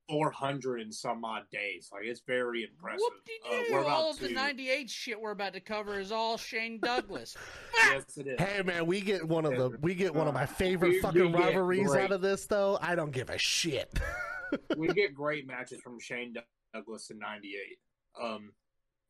400 0.10 0.82
and 0.82 0.94
some 0.94 1.24
odd 1.24 1.44
days. 1.52 1.90
Like 1.92 2.04
it's 2.06 2.22
very 2.28 2.64
impressive. 2.64 3.00
Uh, 3.02 3.10
Whoop-de-doo. 3.50 3.74
we're 3.74 3.80
about 3.82 3.92
all 3.92 4.10
of 4.12 4.18
to. 4.20 4.28
the 4.28 4.34
'98 4.34 4.90
shit 4.90 5.20
we're 5.20 5.32
about 5.32 5.54
to 5.54 5.60
cover 5.60 6.00
is 6.00 6.12
all 6.12 6.38
Shane 6.38 6.80
Douglas. 6.80 7.36
Yes, 7.92 8.18
it 8.18 8.28
is. 8.28 8.40
Hey 8.40 8.62
man, 8.64 8.86
we 8.86 9.02
get 9.02 9.28
one 9.28 9.46
of 9.46 9.56
the 9.58 9.78
we 9.82 9.94
get 9.94 10.14
one 10.16 10.28
of 10.28 10.34
my 10.34 10.46
favorite 10.62 10.90
We- 10.90 10.96
we 10.96 11.02
fucking 11.02 11.32
get 11.32 11.40
rivalries 11.40 11.88
great. 11.90 12.04
out 12.06 12.12
of 12.12 12.22
this 12.22 12.46
though. 12.46 12.78
I 12.82 12.96
don't 12.96 13.12
give 13.12 13.30
a 13.30 13.38
shit. 13.38 14.00
we 14.78 14.88
get 14.90 15.14
great 15.14 15.46
matches 15.48 15.80
from 15.82 16.00
Shane 16.00 16.34
Douglas 16.74 17.10
in 17.10 17.20
'98. 17.20 17.78
Um, 18.22 18.52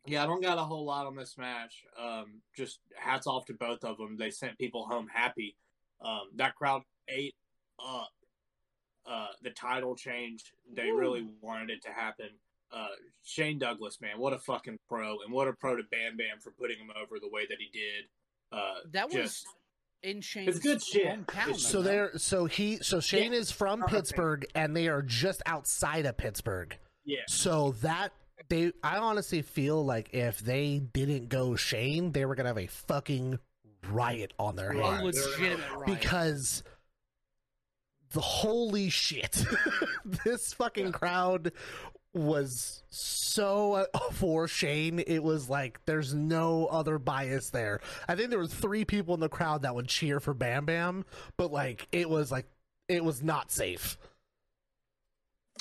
yeah, 0.05 0.23
I 0.23 0.25
don't 0.25 0.41
got 0.41 0.57
a 0.57 0.63
whole 0.63 0.85
lot 0.85 1.05
on 1.05 1.15
this 1.15 1.37
match. 1.37 1.83
Um, 2.01 2.41
just 2.57 2.79
hats 2.95 3.25
off 3.27 3.45
to 3.45 3.53
both 3.53 3.83
of 3.83 3.97
them. 3.97 4.17
They 4.17 4.31
sent 4.31 4.57
people 4.57 4.85
home 4.85 5.07
happy. 5.13 5.55
Um, 6.03 6.29
that 6.35 6.55
crowd 6.55 6.81
ate 7.07 7.35
up 7.79 8.09
uh, 9.05 9.27
the 9.41 9.49
title 9.51 9.95
change. 9.95 10.53
They 10.73 10.91
Woo. 10.91 10.97
really 10.99 11.27
wanted 11.41 11.69
it 11.69 11.83
to 11.83 11.89
happen. 11.89 12.29
Uh, 12.71 12.87
Shane 13.23 13.59
Douglas, 13.59 13.99
man, 14.01 14.17
what 14.17 14.33
a 14.33 14.39
fucking 14.39 14.77
pro, 14.89 15.17
and 15.23 15.31
what 15.33 15.47
a 15.47 15.53
pro 15.53 15.75
to 15.75 15.83
Bam 15.91 16.17
Bam 16.17 16.39
for 16.41 16.51
putting 16.51 16.77
him 16.77 16.89
over 16.99 17.19
the 17.19 17.29
way 17.29 17.45
that 17.47 17.57
he 17.59 17.69
did. 17.77 18.05
Uh, 18.51 18.75
That 18.91 19.05
was 19.07 19.15
just, 19.15 19.45
in 20.01 20.21
Shane's 20.21 20.59
good 20.59 20.81
shit. 20.83 21.05
hometown. 21.07 21.43
It's- 21.49 21.61
so 21.63 21.81
though, 21.81 21.89
they're 21.89 22.17
so 22.17 22.45
he 22.45 22.77
so 22.77 22.99
Shane 22.99 23.31
Yeah. 23.33 23.39
is 23.39 23.51
from 23.51 23.83
Okay. 23.83 23.95
Pittsburgh 23.97 24.45
and 24.55 24.75
they 24.75 24.87
are 24.87 25.01
just 25.01 25.41
outside 25.45 26.05
of 26.05 26.17
Pittsburgh. 26.17 26.77
yeah. 27.05 27.21
So 27.27 27.71
that 27.81 28.11
they 28.49 28.71
I 28.83 28.97
honestly 28.97 29.41
feel 29.43 29.83
like 29.85 30.13
if 30.13 30.39
they 30.39 30.79
didn't 30.79 31.29
go 31.29 31.55
Shane, 31.55 32.11
they 32.11 32.25
were 32.25 32.35
gonna 32.35 32.49
have 32.49 32.57
a 32.57 32.67
fucking 32.67 33.39
riot 33.89 34.33
on 34.39 34.55
their 34.55 34.71
a 34.71 34.83
hands. 34.97 35.03
legitimate 35.03 35.71
riot. 35.71 35.85
because 35.99 36.63
the 38.13 38.21
holy 38.21 38.89
shit. 38.89 39.43
This 40.25 40.53
fucking 40.53 40.85
Yeah. 40.87 40.91
crowd 40.91 41.51
was 42.13 42.83
so 42.89 43.73
uh, 43.73 43.99
for 44.11 44.47
Shane 44.47 44.99
it 44.99 45.23
was 45.23 45.49
like 45.49 45.79
there's 45.85 46.13
no 46.13 46.67
other 46.67 46.99
bias 46.99 47.49
there. 47.49 47.79
I 48.07 48.15
think 48.15 48.29
there 48.29 48.37
were 48.39 48.47
three 48.47 48.85
people 48.85 49.13
in 49.15 49.19
the 49.19 49.29
crowd 49.29 49.63
that 49.63 49.73
would 49.73 49.87
cheer 49.87 50.19
for 50.19 50.33
bam 50.33 50.65
bam 50.65 51.05
but 51.37 51.51
like 51.51 51.87
it 51.91 52.09
was 52.09 52.31
like 52.31 52.45
it 52.87 53.03
was 53.03 53.23
not 53.23 53.49
safe. 53.51 53.97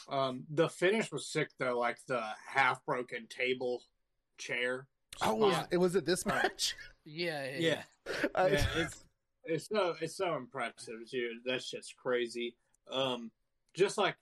Um, 0.09 0.45
the 0.51 0.69
finish 0.69 1.11
was 1.13 1.27
sick 1.27 1.51
though, 1.59 1.79
like 1.79 1.99
the 2.07 2.23
half 2.47 2.85
broken 2.85 3.27
table 3.29 3.83
chair. 4.39 4.87
oh 5.23 5.35
was, 5.35 5.57
it 5.71 5.77
was 5.77 5.95
it 5.97 6.05
this 6.05 6.25
Right. 6.27 6.43
match? 6.43 6.77
Yeah, 7.05 7.45
yeah, 7.59 7.59
yeah, 7.59 7.83
I- 8.35 8.47
yeah, 8.49 8.89
it's 9.45 9.69
so 9.69 9.95
it's 10.01 10.17
so 10.17 10.37
impressive, 10.37 11.09
dude. 11.11 11.39
That's 11.45 11.71
just 11.71 11.97
crazy. 11.97 12.55
Um, 12.91 13.31
just 13.75 13.99
like 13.99 14.17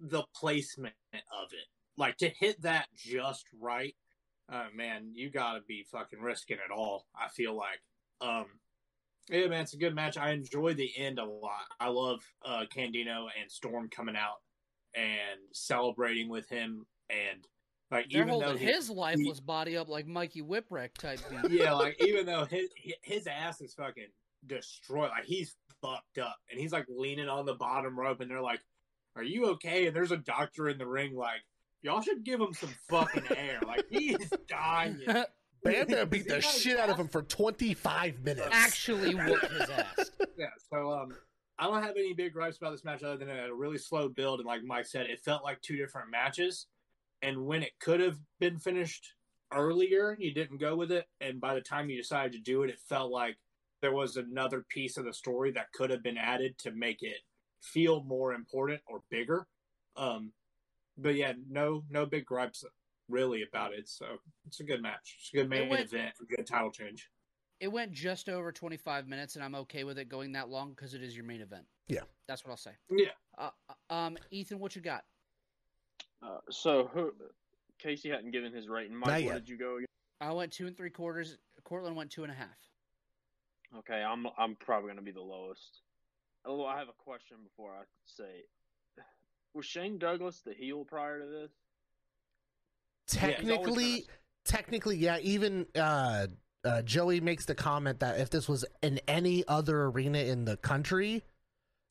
the 0.00 0.22
placement 0.34 0.94
of 1.14 1.52
it, 1.52 1.66
like 1.96 2.16
to 2.18 2.28
hit 2.28 2.60
that 2.62 2.88
just 2.94 3.46
right. 3.58 3.94
Uh, 4.50 4.66
man, 4.74 5.10
you 5.14 5.30
gotta 5.30 5.60
be 5.66 5.84
fucking 5.90 6.20
risking 6.20 6.58
it 6.58 6.72
all. 6.72 7.06
I 7.14 7.28
feel 7.28 7.56
like. 7.56 7.80
Um, 8.20 8.46
yeah, 9.28 9.48
man, 9.48 9.62
it's 9.62 9.74
a 9.74 9.78
good 9.78 9.94
match. 9.94 10.16
I 10.16 10.30
enjoy 10.30 10.74
the 10.74 10.90
end 10.96 11.18
a 11.18 11.24
lot. 11.24 11.66
I 11.80 11.88
love 11.88 12.20
uh, 12.44 12.64
Candido 12.72 13.26
and 13.40 13.50
Storm 13.50 13.88
coming 13.88 14.14
out 14.16 14.40
and 14.94 15.40
celebrating 15.52 16.28
with 16.28 16.48
him, 16.48 16.86
and 17.10 17.46
like 17.90 18.10
They're 18.10 18.22
even 18.22 18.38
though 18.38 18.46
holding 18.46 18.58
he- 18.58 18.72
his 18.72 18.90
lifeless 18.90 19.40
body 19.40 19.76
up 19.76 19.88
like 19.88 20.06
Mikey 20.06 20.42
Whipwreck 20.42 20.94
type 20.94 21.20
beat. 21.42 21.50
yeah, 21.60 21.72
like 21.72 21.96
even 22.04 22.26
though 22.26 22.44
his 22.50 22.68
his 23.02 23.26
ass 23.26 23.60
is 23.60 23.74
fucking 23.74 24.08
destroyed, 24.46 25.10
like 25.10 25.24
he's 25.24 25.54
fucked 25.82 26.18
up, 26.18 26.36
and 26.50 26.58
he's 26.60 26.72
like 26.72 26.86
leaning 26.88 27.28
on 27.28 27.46
the 27.46 27.54
bottom 27.54 27.98
rope, 27.98 28.20
and 28.20 28.30
they're 28.30 28.40
like, 28.42 28.60
"Are 29.16 29.22
you 29.22 29.46
okay?" 29.50 29.86
And 29.86 29.94
there's 29.96 30.12
a 30.12 30.16
doctor 30.16 30.68
in 30.68 30.78
the 30.78 30.86
ring, 30.86 31.14
like, 31.14 31.40
"Y'all 31.82 32.00
should 32.00 32.24
give 32.24 32.40
him 32.40 32.54
some 32.54 32.74
fucking 32.88 33.24
air." 33.36 33.60
Like 33.66 33.84
he 33.90 34.14
is 34.14 34.30
dying. 34.48 35.00
bam 35.06 35.86
bam 35.86 36.08
beat 36.08 36.28
the 36.28 36.36
He's 36.36 36.44
shit 36.60 36.78
out 36.78 36.90
of 36.90 36.98
him 36.98 37.08
for 37.08 37.22
25 37.22 38.20
minutes 38.24 38.48
Actually 38.52 39.14
whooped 39.14 39.50
his 39.50 39.68
ass. 39.70 40.10
Yeah. 40.36 40.46
So 40.70 40.92
um, 40.92 41.08
I 41.58 41.64
don't 41.66 41.82
have 41.82 41.96
any 41.96 42.12
big 42.14 42.32
gripes 42.32 42.56
about 42.58 42.70
this 42.72 42.84
match 42.84 43.02
other 43.02 43.16
than 43.16 43.28
it 43.28 43.36
had 43.40 43.50
a 43.50 43.54
really 43.54 43.78
slow 43.78 44.08
build, 44.08 44.40
and 44.40 44.46
like 44.46 44.62
Mike 44.64 44.86
said, 44.86 45.06
it 45.06 45.20
felt 45.20 45.42
like 45.44 45.60
two 45.62 45.76
different 45.76 46.10
matches. 46.10 46.66
And 47.26 47.44
when 47.44 47.64
it 47.64 47.72
could 47.80 47.98
have 47.98 48.18
been 48.38 48.56
finished 48.56 49.14
earlier, 49.52 50.16
you 50.20 50.32
didn't 50.32 50.58
go 50.60 50.76
with 50.76 50.92
it, 50.92 51.08
and 51.20 51.40
by 51.40 51.56
the 51.56 51.60
time 51.60 51.90
you 51.90 51.96
decided 51.96 52.30
to 52.34 52.38
do 52.38 52.62
it, 52.62 52.70
it 52.70 52.78
felt 52.88 53.10
like 53.10 53.36
there 53.82 53.92
was 53.92 54.16
another 54.16 54.64
piece 54.68 54.96
of 54.96 55.04
the 55.06 55.12
story 55.12 55.50
that 55.50 55.72
could 55.72 55.90
have 55.90 56.04
been 56.04 56.16
added 56.16 56.56
to 56.58 56.70
make 56.70 57.02
it 57.02 57.16
feel 57.60 58.04
more 58.04 58.32
important 58.32 58.80
or 58.86 59.02
bigger. 59.10 59.48
Um, 59.96 60.30
but 60.96 61.16
yeah, 61.16 61.32
no, 61.50 61.82
no 61.90 62.06
big 62.06 62.26
gripes 62.26 62.62
really 63.08 63.42
about 63.42 63.74
it. 63.74 63.88
So 63.88 64.06
it's 64.46 64.60
a 64.60 64.64
good 64.64 64.80
match. 64.80 65.16
It's 65.18 65.30
a 65.34 65.38
good 65.38 65.50
main 65.50 65.62
It 65.64 65.70
went- 65.70 65.92
event, 65.92 66.14
a 66.22 66.36
good 66.36 66.46
title 66.46 66.70
change. 66.70 67.10
It 67.58 67.68
went 67.68 67.90
just 67.90 68.28
over 68.28 68.52
25 68.52 69.08
minutes, 69.08 69.34
and 69.34 69.44
I'm 69.44 69.54
okay 69.56 69.82
with 69.82 69.98
it 69.98 70.08
going 70.08 70.30
that 70.32 70.48
long 70.48 70.70
because 70.70 70.94
it 70.94 71.02
is 71.02 71.16
your 71.16 71.24
main 71.24 71.40
event. 71.40 71.66
Yeah. 71.88 72.02
That's 72.28 72.44
what 72.44 72.52
I'll 72.52 72.56
say. 72.56 72.76
Yeah. 72.88 73.12
Uh, 73.36 73.50
uh, 73.68 73.92
um, 73.92 74.18
Ethan, 74.30 74.60
what 74.60 74.76
you 74.76 74.82
got? 74.82 75.04
Uh, 76.26 76.38
so 76.50 76.90
who? 76.92 77.12
Casey 77.78 78.08
hadn't 78.08 78.30
given 78.30 78.52
his 78.52 78.68
rating. 78.68 78.96
Mike, 78.96 79.24
Not 79.24 79.32
what 79.32 79.34
did 79.34 79.48
you 79.48 79.58
go? 79.58 79.76
Again? 79.76 79.86
I 80.20 80.32
went 80.32 80.52
two 80.52 80.66
and 80.66 80.76
three 80.76 80.90
quarters. 80.90 81.36
Cortland 81.64 81.94
went 81.94 82.10
two 82.10 82.22
and 82.22 82.32
a 82.32 82.34
half. 82.34 82.48
Okay, 83.78 84.02
I'm 84.02 84.26
I'm 84.38 84.56
probably 84.56 84.88
gonna 84.88 85.02
be 85.02 85.12
the 85.12 85.20
lowest. 85.20 85.82
Although 86.44 86.66
I 86.66 86.78
have 86.78 86.88
a 86.88 87.02
question 87.02 87.38
before 87.42 87.72
I 87.72 87.82
say, 88.06 88.44
was 89.54 89.66
Shane 89.66 89.98
Douglas 89.98 90.42
the 90.44 90.54
heel 90.54 90.84
prior 90.84 91.20
to 91.20 91.26
this? 91.26 91.50
He's 93.10 93.22
always 93.22 93.36
Technically, 93.36 93.92
been 93.92 94.04
technically, 94.44 94.96
yeah. 94.96 95.18
Even 95.20 95.66
uh, 95.74 96.28
uh, 96.64 96.82
Joey 96.82 97.20
makes 97.20 97.44
the 97.44 97.54
comment 97.54 98.00
that 98.00 98.20
if 98.20 98.30
this 98.30 98.48
was 98.48 98.64
in 98.82 99.00
any 99.06 99.44
other 99.46 99.84
arena 99.84 100.18
in 100.18 100.44
the 100.44 100.56
country, 100.56 101.24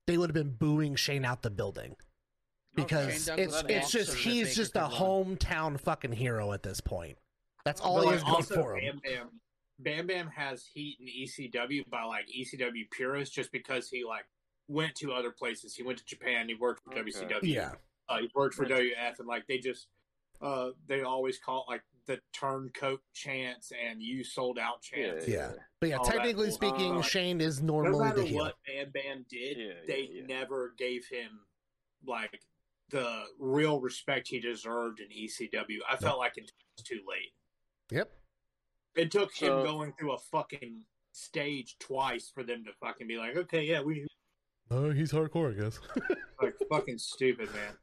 they 0.07 0.17
would 0.17 0.29
have 0.29 0.33
been 0.35 0.55
booing 0.57 0.95
Shane 0.95 1.25
out 1.25 1.41
the 1.41 1.49
building 1.49 1.95
because 2.75 3.25
Shane 3.25 3.39
it's 3.39 3.63
it's 3.67 3.91
just 3.91 4.13
he's 4.15 4.55
just 4.55 4.75
a 4.75 4.81
could 4.89 4.91
win. 4.91 5.37
hometown 5.37 5.79
fucking 5.79 6.11
hero 6.11 6.51
at 6.53 6.63
this 6.63 6.81
point. 6.81 7.17
That's 7.63 7.81
all 7.81 7.95
But, 7.95 8.01
he 8.01 8.07
like, 8.07 8.19
has 8.23 8.47
going 8.49 8.63
for 8.63 8.77
him. 8.77 8.99
Bam 9.03 9.13
Bam, 9.17 9.29
Bam 9.79 10.07
Bam 10.07 10.27
has 10.35 10.65
heat 10.73 10.97
in 10.99 11.07
ECW 11.07 11.89
by 11.89 12.03
like 12.03 12.27
ECW 12.27 12.89
purists 12.91 13.33
just 13.33 13.51
because 13.51 13.89
he 13.89 14.03
like 14.03 14.25
went 14.67 14.95
to 14.95 15.11
other 15.13 15.31
places. 15.31 15.75
He 15.75 15.83
went 15.83 15.97
to 15.99 16.05
Japan. 16.05 16.47
He 16.47 16.55
worked 16.55 16.83
for 16.83 16.91
Okay. 16.91 17.01
WCW. 17.09 17.39
Yeah, 17.43 17.71
uh, 18.09 18.19
he 18.19 18.29
worked 18.35 18.55
for 18.55 18.67
That's- 18.67 18.85
WF, 19.15 19.19
and 19.19 19.27
like 19.27 19.47
they 19.47 19.57
just 19.57 19.87
uh, 20.41 20.69
they 20.87 21.01
always 21.01 21.37
call 21.39 21.65
it 21.67 21.71
like 21.71 21.83
the 22.07 22.19
turncoat 22.33 23.01
chance 23.13 23.71
and 23.83 23.99
you 24.01 24.23
sold 24.23 24.59
out 24.59 24.79
chance. 24.81 25.27
Yeah. 25.27 25.53
but 25.79 25.89
yeah, 25.89 25.95
all 25.97 26.05
technically 26.05 26.49
cool. 26.49 26.53
speaking, 26.53 26.97
Uh, 26.97 27.01
Shane 27.01 27.41
is 27.41 27.61
No 27.63 27.81
normally 27.81 28.05
matter 28.05 28.21
the 28.21 28.27
heel. 28.27 28.43
what 28.43 28.55
Bam 28.67 28.91
Bam 28.91 29.25
did, 29.27 29.57
Yeah, 29.57 29.73
they 29.87 30.01
yeah, 30.11 30.21
yeah. 30.21 30.25
never 30.27 30.75
gave 30.77 31.07
him 31.07 31.39
like 32.05 32.41
the 32.89 33.23
real 33.39 33.79
respect 33.79 34.27
he 34.27 34.39
deserved 34.39 34.99
in 34.99 35.07
ECW. 35.09 35.79
I 35.89 35.95
felt 35.97 36.19
like 36.19 36.33
it 36.37 36.51
was 36.77 36.85
too 36.85 37.01
late. 37.07 37.33
Yep. 37.91 38.11
It 38.95 39.11
took 39.11 39.33
So- 39.33 39.59
him 39.59 39.65
going 39.65 39.93
through 39.93 40.13
a 40.13 40.17
fucking 40.19 40.81
stage 41.11 41.77
twice 41.79 42.29
for 42.33 42.43
them 42.43 42.63
to 42.65 42.71
fucking 42.73 43.07
be 43.07 43.17
like, 43.17 43.35
okay, 43.37 43.63
yeah, 43.63 43.81
we 43.81 44.05
Oh, 44.71 44.89
he's 44.91 45.11
hardcore, 45.11 45.55
I 45.55 45.61
guess. 45.63 45.79
like 46.41 46.55
fucking 46.69 46.97
stupid, 46.97 47.53
man. 47.53 47.77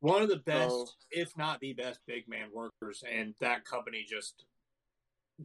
One 0.00 0.22
of 0.22 0.28
the 0.28 0.36
best, 0.38 0.70
So- 0.70 0.86
if 1.10 1.36
not 1.36 1.60
the 1.60 1.72
best, 1.72 2.00
big 2.06 2.28
man 2.28 2.48
workers, 2.52 3.02
and 3.10 3.34
that 3.40 3.64
company 3.64 4.04
just 4.08 4.44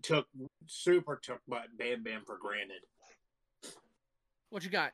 took 0.02 0.28
super 0.68 1.16
took 1.16 1.42
but 1.48 1.76
Bam 1.78 2.04
Bam 2.04 2.24
for 2.26 2.38
granted. 2.38 2.82
What 4.50 4.64
you 4.64 4.70
got? 4.70 4.92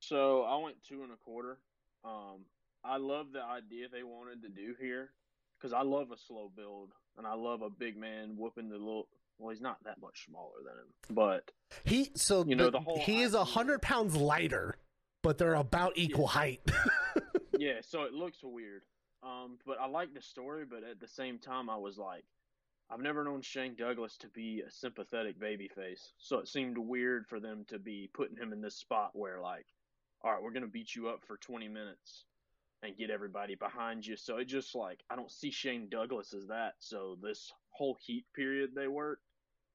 So 0.00 0.42
I 0.44 0.56
went 0.56 0.76
two 0.82 1.02
and 1.02 1.12
a 1.12 1.16
quarter. 1.16 1.58
Um, 2.04 2.44
I 2.88 2.96
love 2.96 3.32
the 3.32 3.42
idea 3.42 3.88
they 3.88 4.02
wanted 4.02 4.42
to 4.42 4.48
do 4.48 4.74
here 4.80 5.10
because 5.58 5.72
I 5.72 5.82
love 5.82 6.10
a 6.10 6.16
slow 6.16 6.50
build 6.54 6.92
and 7.16 7.26
I 7.26 7.34
love 7.34 7.62
a 7.62 7.70
big 7.70 7.96
man 7.96 8.34
whooping 8.36 8.68
the 8.68 8.76
little. 8.76 9.08
Well, 9.38 9.50
he's 9.50 9.60
not 9.60 9.82
that 9.84 10.00
much 10.00 10.24
smaller 10.26 10.56
than 10.64 10.74
him, 10.74 11.14
but 11.14 11.52
He 11.84 12.10
so 12.16 12.44
You 12.44 12.56
know, 12.56 12.70
the 12.70 12.80
whole 12.80 12.98
he 12.98 13.22
is 13.22 13.34
a 13.34 13.44
hundred 13.44 13.82
pounds 13.82 14.16
lighter, 14.16 14.78
but 15.22 15.38
they're 15.38 15.54
about 15.54 15.92
equal 15.96 16.26
height. 16.26 16.60
yeah, 17.58 17.80
so 17.82 18.02
it 18.02 18.12
looks 18.12 18.38
weird. 18.42 18.82
Um, 19.22 19.58
but 19.66 19.78
I 19.80 19.86
like 19.86 20.14
the 20.14 20.22
story, 20.22 20.64
but 20.68 20.82
at 20.82 20.98
the 20.98 21.06
same 21.06 21.38
time, 21.38 21.70
I 21.70 21.76
was 21.76 21.98
like, 21.98 22.24
I've 22.90 23.00
never 23.00 23.22
known 23.22 23.42
Shane 23.42 23.74
Douglas 23.76 24.16
to 24.18 24.28
be 24.28 24.62
a 24.66 24.70
sympathetic 24.70 25.38
babyface, 25.38 26.12
so 26.18 26.38
it 26.38 26.48
seemed 26.48 26.78
weird 26.78 27.26
for 27.26 27.38
them 27.38 27.64
to 27.68 27.78
be 27.78 28.10
putting 28.14 28.36
him 28.36 28.52
in 28.52 28.60
this 28.60 28.76
spot 28.76 29.10
where, 29.12 29.40
like, 29.40 29.66
all 30.22 30.32
right, 30.32 30.42
we're 30.42 30.52
gonna 30.52 30.66
beat 30.66 30.96
you 30.96 31.08
up 31.08 31.22
for 31.24 31.36
20 31.36 31.68
minutes 31.68 32.24
and 32.82 32.96
get 32.96 33.10
everybody 33.10 33.54
behind 33.54 34.06
you. 34.06 34.16
So 34.16 34.36
it 34.38 34.46
just 34.46 34.74
like 34.74 35.00
I 35.10 35.16
don't 35.16 35.30
see 35.30 35.50
Shane 35.50 35.88
Douglas 35.90 36.32
as 36.34 36.46
that. 36.48 36.74
So 36.78 37.16
this 37.22 37.50
whole 37.70 37.96
heat 38.00 38.24
period 38.34 38.70
they 38.74 38.88
worked 38.88 39.22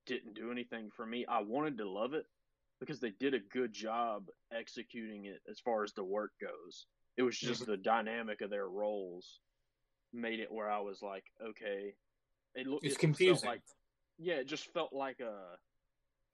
didn't 0.06 0.36
do 0.36 0.52
anything 0.52 0.90
for 0.96 1.06
me. 1.06 1.26
I 1.28 1.42
wanted 1.42 1.78
to 1.78 1.90
love 1.90 2.14
it 2.14 2.26
because 2.80 3.00
they 3.00 3.12
did 3.20 3.34
a 3.34 3.40
good 3.40 3.74
job 3.74 4.28
executing 4.52 5.26
it 5.26 5.42
as 5.50 5.60
far 5.60 5.84
as 5.84 5.94
the 5.94 6.04
work 6.04 6.32
goes. 6.42 6.86
It 7.16 7.24
was 7.24 7.38
just 7.38 7.66
the 7.66 7.78
dynamic 7.78 8.42
of 8.42 8.50
their 8.50 8.68
roles 8.68 9.40
made 10.12 10.40
it 10.40 10.52
where 10.52 10.70
I 10.70 10.80
was 10.80 11.02
like, 11.02 11.24
okay, 11.42 11.96
it 12.56 12.68
looked 12.68 12.86
It's 12.86 12.96
it 12.96 13.00
confusing. 13.00 13.48
Like, 13.48 13.62
yeah, 14.18 14.36
it 14.36 14.48
just 14.48 14.72
felt 14.74 14.94
like 14.94 15.20
a, 15.20 15.58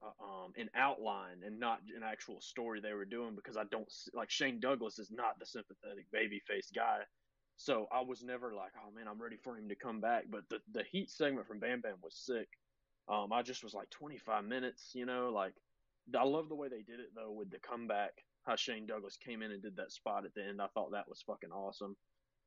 a 0.03 0.23
um 0.23 0.53
an 0.57 0.69
outline 0.76 1.43
and 1.45 1.59
not 1.59 1.80
an 1.95 2.03
actual 2.03 2.41
story 2.41 2.80
they 2.81 2.93
were 2.93 3.05
doing 3.05 3.35
because 3.35 3.57
I 3.57 3.63
don't 3.71 3.91
like 4.13 4.30
Shane 4.30 4.59
Douglas 4.59 4.99
is 4.99 5.11
not 5.11 5.39
the 5.39 5.45
sympathetic 5.45 6.05
babyface 6.15 6.73
guy. 6.73 6.99
So 7.57 7.88
I 7.91 8.01
was 8.01 8.23
never 8.23 8.53
like, 8.53 8.71
oh 8.77 8.91
man, 8.91 9.07
I'm 9.07 9.21
ready 9.21 9.38
for 9.43 9.57
him 9.57 9.67
to 9.69 9.76
come 9.76 9.99
back. 9.99 10.26
But 10.30 10.43
the 10.49 10.59
the 10.71 10.84
heat 10.91 11.09
segment 11.09 11.47
from 11.47 11.59
Bam 11.59 11.81
Bam 11.81 11.95
was 12.01 12.15
sick. 12.15 12.47
Um, 13.09 13.34
I 13.34 13.41
just 13.41 13.63
was 13.63 13.73
like 13.73 13.89
25 13.89 14.45
minutes, 14.45 14.91
you 14.93 15.05
know, 15.05 15.31
like 15.34 15.53
I 16.17 16.23
love 16.23 16.47
the 16.49 16.55
way 16.55 16.69
they 16.69 16.84
did 16.84 16.99
it 16.99 17.09
though 17.15 17.31
with 17.31 17.49
the 17.51 17.59
comeback. 17.59 18.11
How 18.45 18.55
Shane 18.55 18.88
Douglas 18.88 19.17
came 19.17 19.41
in 19.41 19.51
and 19.51 19.61
did 19.61 19.76
that 19.76 19.91
spot 19.91 20.26
at 20.26 20.34
the 20.34 20.43
end. 20.43 20.61
I 20.61 20.67
thought 20.67 20.91
that 20.91 21.09
was 21.09 21.21
fucking 21.21 21.51
awesome. 21.51 21.95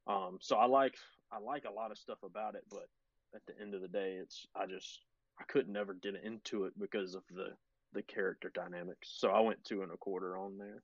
Um, 0.06 0.38
so 0.40 0.56
I 0.56 0.66
like 0.66 0.94
I 1.30 1.38
like 1.38 1.64
a 1.64 1.72
lot 1.72 1.90
of 1.90 1.98
stuff 1.98 2.18
about 2.24 2.54
it, 2.54 2.64
but 2.70 2.86
at 3.34 3.42
the 3.46 3.60
end 3.60 3.74
of 3.74 3.82
the 3.82 3.88
day, 3.88 4.18
it's 4.20 4.46
I 4.54 4.66
just 4.66 5.00
I 5.40 5.44
couldn't 5.44 5.72
never 5.72 5.94
get 5.94 6.14
into 6.22 6.64
it 6.64 6.72
because 6.78 7.14
of 7.14 7.22
the 7.30 7.56
the 7.94 8.02
character 8.02 8.50
dynamics. 8.54 9.12
So 9.18 9.28
I 9.30 9.40
went 9.40 9.62
two 9.64 9.82
and 9.82 9.92
a 9.92 9.98
quarter 9.98 10.38
on 10.38 10.56
there. 10.56 10.82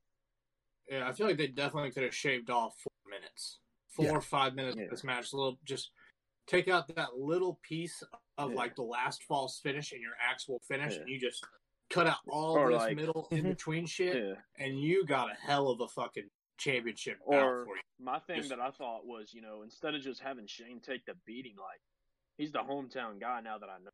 Yeah, 0.87 1.07
I 1.07 1.11
feel 1.11 1.25
like 1.25 1.37
they 1.37 1.47
definitely 1.47 1.89
could 1.91 2.03
have 2.03 2.13
shaved 2.13 2.51
off 2.51 2.75
four 2.83 3.09
minutes, 3.11 3.59
four 3.87 4.05
Yeah. 4.05 4.11
or 4.11 4.21
five 4.21 4.53
minutes 4.53 4.77
Yeah. 4.77 4.83
of 4.83 4.89
this 4.91 5.03
match. 5.03 5.33
A 5.33 5.35
little, 5.35 5.57
just 5.63 5.89
take 6.45 6.67
out 6.67 6.87
that 6.95 7.17
little 7.17 7.59
piece 7.63 8.03
of 8.37 8.51
Yeah. 8.51 8.55
like 8.55 8.75
the 8.75 8.83
last 8.83 9.23
false 9.23 9.59
finish 9.59 9.91
and 9.91 10.01
your 10.01 10.13
actual 10.19 10.59
finish, 10.67 10.93
Yeah. 10.95 10.99
and 11.01 11.09
you 11.09 11.19
just 11.19 11.43
cut 11.89 12.05
out 12.05 12.19
all 12.27 12.55
Or, 12.57 12.69
this 12.69 12.77
like- 12.77 12.95
middle 12.95 13.27
in 13.31 13.43
between 13.43 13.87
shit, 13.87 14.15
Yeah. 14.15 14.41
and 14.63 14.79
you 14.79 15.03
got 15.03 15.31
a 15.31 15.35
hell 15.35 15.69
of 15.69 15.81
a 15.81 15.87
fucking 15.87 16.29
championship 16.57 17.17
Or- 17.21 17.65
for 17.65 17.75
you. 17.75 17.81
My 17.97 18.19
thing 18.19 18.37
Just- 18.37 18.49
that 18.49 18.59
I 18.59 18.69
thought 18.69 19.03
was, 19.05 19.33
you 19.33 19.41
know, 19.41 19.63
instead 19.63 19.95
of 19.95 20.01
just 20.03 20.21
having 20.21 20.45
Shane 20.45 20.79
take 20.79 21.05
the 21.05 21.15
beating, 21.25 21.55
like 21.57 21.81
he's 22.37 22.51
the 22.51 22.59
hometown 22.59 23.19
guy 23.19 23.41
now 23.41 23.57
that 23.57 23.69
I 23.69 23.79
know. 23.79 23.89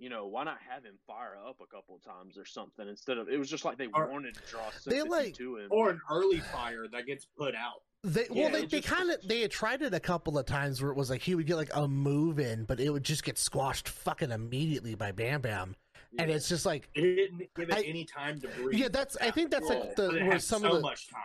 You 0.00 0.08
know, 0.08 0.26
why 0.26 0.44
not 0.44 0.56
have 0.66 0.82
him 0.82 0.94
fire 1.06 1.36
up 1.46 1.58
a 1.62 1.66
couple 1.66 1.94
of 1.94 2.02
times 2.02 2.38
or 2.38 2.46
something 2.46 2.88
instead 2.88 3.18
of 3.18 3.28
it 3.28 3.38
was 3.38 3.50
just 3.50 3.66
like 3.66 3.76
they 3.76 3.86
Or- 3.94 4.06
wanted 4.08 4.34
to 4.34 4.40
draw 4.50 4.62
They, 4.86 4.96
sympathy 4.96 5.08
like- 5.10 5.34
to 5.34 5.56
him. 5.58 5.68
Or 5.70 5.90
an 5.90 6.00
early 6.10 6.40
fire 6.40 6.86
that 6.90 7.04
gets 7.06 7.26
put 7.36 7.54
out. 7.54 7.82
They 8.02 8.26
well, 8.30 8.38
Yeah, 8.38 8.48
they, 8.50 8.64
they 8.64 8.80
kind 8.80 9.10
of 9.10 9.20
they 9.28 9.42
had 9.42 9.50
tried 9.50 9.82
it 9.82 9.92
a 9.92 10.00
couple 10.00 10.38
of 10.38 10.46
times 10.46 10.80
where 10.80 10.90
it 10.90 10.96
was 10.96 11.10
like 11.10 11.20
he 11.20 11.34
would 11.34 11.46
get 11.46 11.56
like 11.56 11.68
a 11.74 11.86
move 11.86 12.38
in, 12.40 12.64
but 12.64 12.80
it 12.80 12.88
would 12.88 13.02
just 13.04 13.24
get 13.24 13.36
squashed 13.36 13.90
fucking 13.90 14.30
immediately 14.30 14.94
by 14.94 15.12
Bam 15.12 15.42
Bam, 15.42 15.76
and 16.18 16.30
it's 16.30 16.48
just 16.48 16.64
like 16.64 16.88
It 16.94 17.02
didn't 17.02 17.50
give 17.54 17.68
it 17.68 17.74
I- 17.74 17.82
any 17.82 18.06
time 18.06 18.40
to 18.40 18.48
breathe. 18.48 18.80
yeah, 18.80 18.88
that's 18.88 19.18
I 19.18 19.30
think 19.30 19.50
that's 19.50 19.68
like 19.68 19.96
the 19.96 20.08
where 20.12 20.38
some 20.38 20.62
so 20.62 20.68
of 20.68 20.74
the 20.76 20.80
much 20.80 21.10
time. 21.10 21.20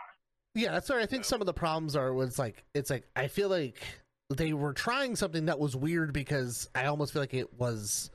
yeah 0.54 0.72
that's 0.72 0.90
where 0.90 1.00
I 1.00 1.06
think 1.06 1.24
some 1.24 1.40
of 1.40 1.46
the 1.46 1.54
problems 1.54 1.96
are 1.96 2.12
was 2.12 2.38
like 2.38 2.62
it's 2.74 2.90
like 2.90 3.04
I 3.16 3.28
feel 3.28 3.48
like 3.48 3.82
they 4.28 4.52
were 4.52 4.74
trying 4.74 5.16
something 5.16 5.46
that 5.46 5.58
was 5.58 5.74
weird 5.74 6.12
because 6.12 6.68
I 6.74 6.86
almost 6.86 7.14
feel 7.14 7.22
like 7.22 7.32
it 7.32 7.54
was 7.54 8.10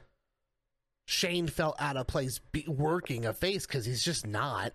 Shane 1.06 1.48
felt 1.48 1.76
out 1.80 1.98
of 1.98 2.08
place 2.08 2.40
be, 2.52 2.66
working 2.68 3.26
a 3.26 3.34
face 3.34 3.66
because 3.66 3.86
he's 3.86 4.04
just 4.04 4.26
not. 4.26 4.74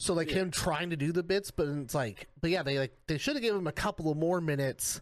So 0.00 0.12
like 0.14 0.28
Yeah. 0.30 0.36
him 0.36 0.50
trying 0.50 0.90
to 0.90 0.96
do 0.96 1.12
the 1.12 1.22
bits, 1.22 1.50
but 1.50 1.68
it's 1.68 1.94
like, 1.94 2.28
but 2.40 2.50
yeah, 2.50 2.62
they 2.62 2.78
like 2.78 2.96
they 3.06 3.18
should 3.18 3.34
have 3.36 3.42
given 3.42 3.60
him 3.60 3.66
a 3.66 3.72
couple 3.72 4.10
of 4.10 4.16
more 4.18 4.40
minutes 4.40 5.00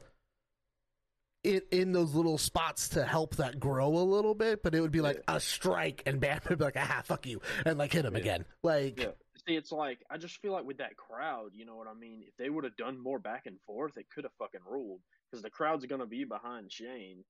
in 1.44 1.60
in 1.70 1.92
those 1.92 2.14
little 2.14 2.38
spots 2.38 2.90
to 2.90 3.04
help 3.04 3.36
that 3.36 3.58
grow 3.58 3.88
a 3.96 4.04
little 4.04 4.34
bit. 4.34 4.62
But 4.62 4.74
it 4.74 4.80
would 4.80 4.92
be 4.92 5.00
like 5.00 5.22
a 5.28 5.40
strike, 5.40 6.02
and 6.06 6.20
Bam 6.20 6.40
would 6.48 6.58
be 6.58 6.64
like, 6.64 6.76
ah, 6.76 7.02
fuck 7.04 7.26
you, 7.26 7.40
and 7.66 7.78
like 7.78 7.92
hit 7.92 8.04
him 8.04 8.14
Yeah. 8.14 8.20
again. 8.20 8.44
Like, 8.62 9.00
Yeah. 9.00 9.10
See, 9.48 9.56
it's 9.56 9.72
like 9.72 9.98
I 10.08 10.18
just 10.18 10.36
feel 10.40 10.52
like 10.52 10.64
with 10.64 10.78
that 10.78 10.96
crowd, 10.96 11.50
you 11.54 11.64
know 11.64 11.74
what 11.74 11.88
I 11.88 11.94
mean. 11.94 12.22
If 12.26 12.36
they 12.36 12.48
would 12.48 12.62
have 12.64 12.76
done 12.76 12.96
more 13.02 13.18
back 13.18 13.46
and 13.46 13.60
forth, 13.62 13.96
it 13.96 14.06
could 14.14 14.22
have 14.24 14.32
fucking 14.38 14.60
ruled 14.64 15.00
because 15.30 15.42
the 15.42 15.50
crowd's 15.50 15.84
gonna 15.86 16.06
be 16.06 16.24
behind 16.24 16.70
Shane. 16.70 17.24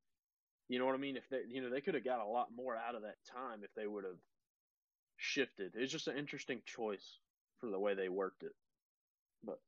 You 0.69 0.79
know 0.79 0.87
what 0.87 0.95
I 0.95 0.99
mean? 0.99 1.17
If 1.17 1.29
they, 1.29 1.41
you 1.49 1.61
know, 1.61 1.71
they 1.71 1.81
could 1.81 1.95
have 1.95 2.05
got 2.05 2.21
a 2.21 2.27
lot 2.27 2.49
more 2.55 2.77
out 2.77 2.95
of 2.95 3.03
that 3.03 3.17
time 3.31 3.61
if 3.63 3.75
they 3.75 3.87
would 3.87 4.05
have 4.05 4.19
shifted. 5.17 5.73
It's 5.75 5.93
just 5.93 6.09
an 6.09 6.17
interesting 6.17 6.63
choice 6.65 7.19
for 7.61 7.71
the 7.71 7.79
way 7.79 7.95
they 7.95 8.09
worked 8.09 8.43
it. 8.43 8.53
But 9.45 9.61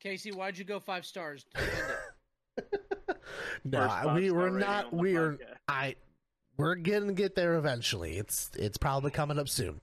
Casey, 0.00 0.32
why'd 0.32 0.58
you 0.58 0.64
go 0.64 0.80
five 0.80 1.04
stars? 1.04 1.44
No, 3.64 3.78
First 3.78 3.94
five 3.94 4.16
we 4.16 4.28
star 4.28 4.38
we're 4.38 4.58
not. 4.58 4.92
We're. 4.92 5.38
I. 5.66 5.96
We're 6.56 6.74
gonna 6.74 7.12
get 7.12 7.36
there 7.36 7.54
eventually. 7.54 8.18
It's 8.18 8.50
it's 8.58 8.78
probably 8.78 9.12
coming 9.12 9.38
up 9.38 9.48
soon. 9.48 9.80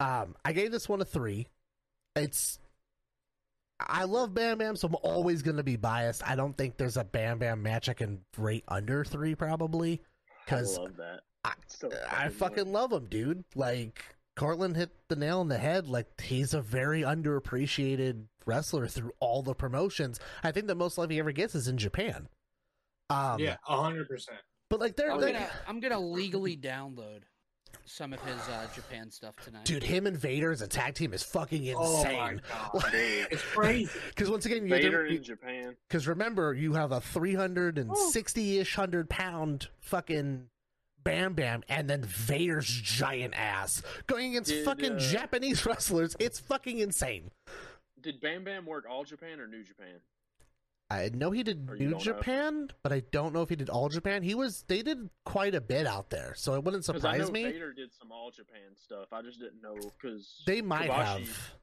Um, 0.00 0.34
I 0.44 0.52
gave 0.52 0.72
this 0.72 0.88
one 0.88 1.00
a 1.00 1.04
three. 1.04 1.48
It's. 2.14 2.58
I 3.78 4.04
love 4.04 4.32
Bam 4.34 4.58
Bam, 4.58 4.76
so 4.76 4.88
I'm 4.88 4.96
always 5.02 5.42
gonna 5.42 5.62
be 5.62 5.76
biased. 5.76 6.26
I 6.28 6.34
don't 6.34 6.56
think 6.56 6.76
there's 6.76 6.96
a 6.96 7.04
Bam 7.04 7.38
Bam 7.38 7.62
match 7.62 7.88
I 7.88 7.94
can 7.94 8.20
rate 8.38 8.64
under 8.68 9.04
three, 9.04 9.34
probably. 9.34 10.00
I 10.30 10.32
Because 10.44 10.78
love 10.78 10.96
that. 10.96 11.20
I- 11.44 11.52
so 11.68 11.90
I 12.10 12.28
fucking 12.28 12.72
love 12.72 12.92
him, 12.92 13.06
dude. 13.06 13.44
Like 13.54 14.02
Cortland 14.36 14.76
hit 14.76 14.90
the 15.08 15.16
nail 15.16 15.40
on 15.40 15.48
the 15.48 15.58
head. 15.58 15.86
Like 15.88 16.20
he's 16.20 16.54
a 16.54 16.60
very 16.62 17.02
underappreciated 17.02 18.24
wrestler 18.46 18.86
through 18.88 19.12
all 19.20 19.42
the 19.42 19.54
promotions. 19.54 20.20
I 20.42 20.52
think 20.52 20.66
the 20.66 20.74
most 20.74 20.98
love 20.98 21.10
he 21.10 21.18
ever 21.18 21.32
gets 21.32 21.54
is 21.54 21.68
in 21.68 21.76
Japan. 21.78 22.28
Um, 23.10 23.38
yeah, 23.40 23.56
hundred 23.62 24.08
percent. 24.08 24.38
but 24.70 24.80
like 24.80 24.96
they're, 24.96 25.12
I'm 25.12 25.20
they're 25.20 25.32
gonna 25.32 25.50
I'm 25.68 25.80
gonna 25.80 26.00
legally 26.00 26.56
download 26.56 27.22
some 27.86 28.12
of 28.12 28.20
his 28.20 28.36
uh, 28.48 28.66
Japan 28.74 29.10
stuff 29.10 29.36
tonight. 29.36 29.64
dude, 29.64 29.82
him 29.82 30.06
and 30.06 30.16
Vader 30.16 30.50
as 30.52 30.60
a 30.62 30.68
tag 30.68 30.94
team 30.94 31.14
is 31.14 31.22
fucking 31.22 31.64
insane. 31.64 31.76
Oh 31.78 32.02
my 32.02 32.30
insane. 32.32 32.40
god, 32.50 32.90
it's 33.30 33.42
crazy. 33.42 33.90
Because 34.08 34.30
once 34.30 34.44
again, 34.46 34.68
Vader 34.68 35.06
you 35.06 35.16
in 35.16 35.22
Japan. 35.22 35.76
because 35.88 36.06
remember 36.06 36.52
you 36.52 36.74
have 36.74 36.92
a 36.92 37.00
three 37.00 37.34
hundred 37.34 37.78
and 37.78 37.96
sixty 37.96 38.58
ish 38.58 38.74
hundred 38.74 39.08
pound 39.08 39.68
fucking. 39.80 40.48
Bam 41.04 41.34
Bam 41.34 41.62
and 41.68 41.88
then 41.88 42.02
Vader's 42.02 42.66
giant 42.66 43.32
ass 43.38 43.80
going 44.08 44.30
against 44.30 44.50
Did, 44.50 44.64
fucking 44.64 44.92
uh, 44.94 44.98
Japanese 44.98 45.64
wrestlers. 45.66 46.16
It's 46.18 46.40
fucking 46.40 46.80
insane. 46.80 47.30
Did 48.00 48.20
Bam 48.20 48.42
Bam 48.42 48.66
work 48.66 48.86
all 48.90 49.04
Japan 49.04 49.38
or 49.38 49.46
New 49.46 49.62
Japan? 49.62 50.00
I 50.88 51.10
know 51.12 51.32
he 51.32 51.42
did 51.42 51.68
Or 51.68 51.76
New 51.76 51.90
don't 51.90 51.92
know? 51.92 51.98
Japan, 51.98 52.68
but 52.82 52.92
I 52.92 53.02
don't 53.10 53.34
know 53.34 53.42
if 53.42 53.48
he 53.48 53.56
did 53.56 53.68
all 53.68 53.88
Japan. 53.88 54.22
He 54.22 54.34
was 54.36 54.64
they 54.68 54.82
did 54.82 55.10
quite 55.24 55.54
a 55.54 55.60
bit 55.60 55.86
out 55.86 56.10
there, 56.10 56.34
so 56.36 56.54
it 56.54 56.62
wouldn't 56.62 56.86
Because 56.86 57.04
I 57.04 57.18
know 57.18 57.24
surprise 57.24 57.32
me. 57.32 57.44
Vader 57.44 57.72
did 57.72 57.92
some 57.92 58.12
all 58.12 58.30
Japan 58.30 58.76
stuff. 58.76 59.12
I 59.12 59.22
just 59.22 59.40
didn't 59.40 59.60
know 59.62 59.74
because 59.74 60.42
They 60.46 60.62
might 60.62 60.90
have. 60.90 61.54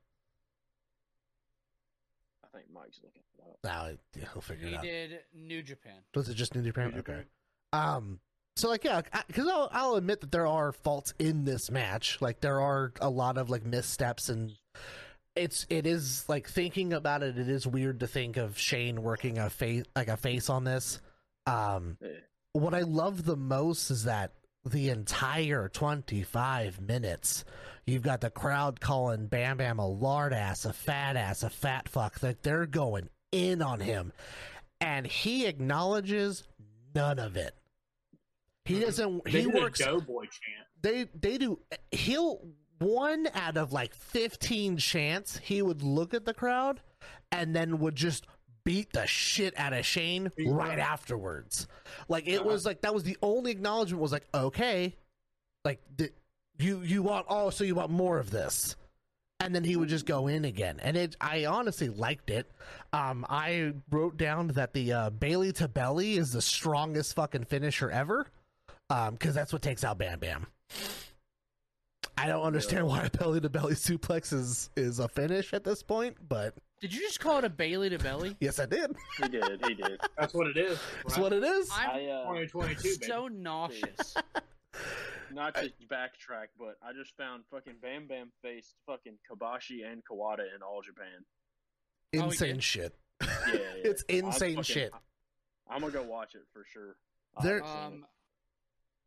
I 2.43 2.57
think 2.57 2.65
Mike's 2.73 2.99
looking 3.01 3.21
it 3.37 3.41
up. 3.41 3.59
Now 3.63 3.87
yeah, 4.15 4.27
he'll 4.33 4.41
figure 4.41 4.67
he 4.67 4.73
it 4.73 4.77
out. 4.77 4.83
He 4.83 4.91
did 4.91 5.19
New 5.33 5.63
Japan. 5.63 5.93
Was 6.13 6.27
it 6.27 6.35
just 6.35 6.53
New 6.53 6.61
Japan? 6.61 6.91
New 6.91 6.99
okay. 6.99 7.13
Japan. 7.13 7.25
Um. 7.71 8.19
So 8.57 8.67
like 8.69 8.83
yeah, 8.83 9.01
because 9.27 9.47
I'll, 9.47 9.69
I'll 9.71 9.95
admit 9.95 10.19
that 10.21 10.31
there 10.31 10.45
are 10.45 10.73
faults 10.73 11.13
in 11.17 11.45
this 11.45 11.71
match. 11.71 12.17
Like 12.21 12.41
there 12.41 12.59
are 12.59 12.91
a 12.99 13.09
lot 13.09 13.37
of 13.37 13.49
like 13.49 13.65
missteps 13.65 14.27
and 14.27 14.51
it's 15.35 15.65
it 15.69 15.85
is 15.87 16.27
like 16.29 16.47
thinking 16.47 16.93
about 16.93 17.23
it. 17.23 17.37
It 17.37 17.49
is 17.49 17.65
weird 17.67 17.99
to 18.01 18.07
think 18.07 18.37
of 18.37 18.57
Shane 18.57 19.01
working 19.01 19.37
a 19.37 19.49
face 19.49 19.83
like 19.95 20.07
a 20.07 20.17
face 20.17 20.49
on 20.49 20.63
this. 20.63 20.99
Um. 21.45 21.97
Yeah. 22.01 22.09
what 22.53 22.73
I 22.73 22.81
love 22.81 23.25
the 23.25 23.35
most 23.35 23.89
is 23.91 24.03
that 24.05 24.33
the 24.65 24.89
entire 24.91 25.67
25 25.67 26.79
minutes, 26.79 27.43
you've 27.85 28.01
got 28.03 28.21
the 28.21 28.29
crowd 28.29 28.79
calling 28.79 29.27
Bam 29.27 29.57
Bam 29.57 29.79
a 29.79 29.87
lard 29.87 30.31
ass, 30.33 30.63
a 30.65 30.71
fat 30.71 31.17
ass, 31.17 31.43
a 31.43 31.49
fat 31.49 31.89
fuck. 31.89 32.19
That 32.19 32.43
they're 32.43 32.65
going 32.65 33.09
in 33.31 33.61
on 33.61 33.79
him. 33.81 34.13
And 34.79 35.05
he 35.07 35.45
acknowledges 35.47 36.43
none 36.95 37.19
of 37.19 37.35
it. 37.35 37.55
He 38.65 38.79
doesn't, 38.79 39.25
They 39.25 39.31
he 39.31 39.41
did 39.43 39.55
a 39.55 39.59
works, 39.59 39.79
Doughboy 39.79 40.21
chant. 40.23 40.67
they, 40.81 41.05
they 41.19 41.37
do, 41.37 41.59
he'll, 41.91 42.45
one 42.83 43.27
out 43.33 43.57
of 43.57 43.71
like 43.71 43.93
15 43.95 44.77
chants, 44.77 45.37
he 45.37 45.61
would 45.61 45.81
look 45.81 46.13
at 46.13 46.25
the 46.25 46.33
crowd 46.33 46.81
and 47.31 47.55
then 47.55 47.79
would 47.79 47.95
just 47.95 48.27
beat 48.63 48.93
the 48.93 49.05
shit 49.05 49.53
out 49.57 49.73
of 49.73 49.85
Shane 49.85 50.31
right 50.45 50.79
afterwards. 50.79 51.67
Like 52.07 52.27
it 52.27 52.43
was 52.43 52.65
like 52.65 52.81
that 52.81 52.93
was 52.93 53.03
the 53.03 53.17
only 53.21 53.51
acknowledgement 53.51 54.01
was 54.01 54.11
like 54.11 54.27
okay, 54.33 54.95
like 55.65 55.79
th- 55.97 56.13
you 56.59 56.81
you 56.81 57.03
want 57.03 57.25
oh 57.29 57.49
so 57.49 57.63
you 57.63 57.75
want 57.75 57.91
more 57.91 58.19
of 58.19 58.29
this, 58.29 58.75
and 59.39 59.53
then 59.53 59.63
he 59.63 59.75
would 59.75 59.89
just 59.89 60.05
go 60.05 60.27
in 60.27 60.45
again. 60.45 60.79
And 60.81 60.95
it 60.95 61.15
I 61.19 61.45
honestly 61.45 61.89
liked 61.89 62.29
it. 62.29 62.49
Um, 62.93 63.25
I 63.29 63.73
wrote 63.89 64.17
down 64.17 64.47
that 64.49 64.73
the 64.73 64.93
uh, 64.93 65.09
Bailey 65.09 65.51
to 65.53 65.67
belly 65.67 66.17
is 66.17 66.31
the 66.31 66.41
strongest 66.41 67.15
fucking 67.15 67.45
finisher 67.45 67.89
ever. 67.89 68.27
Um, 68.89 69.13
because 69.13 69.33
that's 69.33 69.51
what 69.51 69.61
takes 69.61 69.83
out 69.83 69.97
Bam 69.97 70.19
Bam. 70.19 70.45
I 72.17 72.27
don't 72.27 72.43
understand 72.43 72.87
why 72.87 73.03
a 73.05 73.09
belly 73.09 73.41
to 73.41 73.49
belly 73.49 73.73
suplex 73.73 74.31
is 74.33 74.69
is 74.75 74.99
a 74.99 75.07
finish 75.07 75.53
at 75.53 75.63
this 75.63 75.81
point, 75.83 76.15
but 76.29 76.53
Did 76.79 76.93
you 76.93 77.01
just 77.01 77.19
call 77.19 77.39
it 77.39 77.43
a 77.43 77.49
Bailey 77.49 77.89
to 77.89 77.97
belly? 77.97 78.35
yes, 78.39 78.59
I 78.59 78.65
did. 78.65 78.95
He 79.21 79.27
did. 79.29 79.65
He 79.67 79.73
did. 79.73 79.99
That's 80.17 80.33
what 80.33 80.47
it 80.47 80.57
is. 80.57 80.77
That's 81.05 81.17
what 81.17 81.33
it 81.33 81.43
is. 81.43 81.69
I'm 81.73 81.89
I 81.89 82.05
uh, 82.07 82.23
2022, 82.33 82.83
baby. 82.83 83.05
so 83.05 83.27
nauseous. 83.27 84.15
not 85.33 85.55
to 85.55 85.71
backtrack, 85.89 86.47
but 86.59 86.77
I 86.87 86.93
just 86.93 87.15
found 87.17 87.43
fucking 87.51 87.75
Bam 87.81 88.07
Bam 88.07 88.31
faced 88.43 88.75
fucking 88.85 89.17
Kobashi 89.29 89.89
and 89.91 90.03
Kawada 90.05 90.41
in 90.55 90.61
all 90.61 90.81
Japan. 90.81 91.25
Oh, 92.15 92.25
Insane 92.25 92.55
did? 92.55 92.63
shit. 92.63 92.95
Yeah, 93.21 93.27
yeah. 93.47 93.59
It's 93.83 94.03
I'm 94.09 94.15
insane 94.25 94.55
fucking- 94.57 94.63
shit. 94.63 94.91
I'm 95.69 95.79
gonna 95.81 95.91
go 95.93 96.03
watch 96.03 96.35
it 96.35 96.43
for 96.53 96.63
sure. 96.71 96.95
There- 97.41 97.61
haven't 97.63 97.67
seen 97.91 97.99
it. 97.99 98.03
Um, 98.03 98.05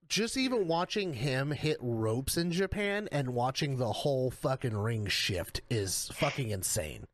just 0.08 0.36
even 0.36 0.68
watching 0.68 1.14
him 1.14 1.50
hit 1.50 1.78
ropes 1.80 2.36
in 2.36 2.50
Japan 2.50 3.08
and 3.12 3.34
watching 3.34 3.76
the 3.76 3.92
whole 3.92 4.30
fucking 4.30 4.76
ring 4.76 5.06
shift 5.06 5.60
is 5.70 6.10
fucking 6.14 6.50
insane. 6.50 7.06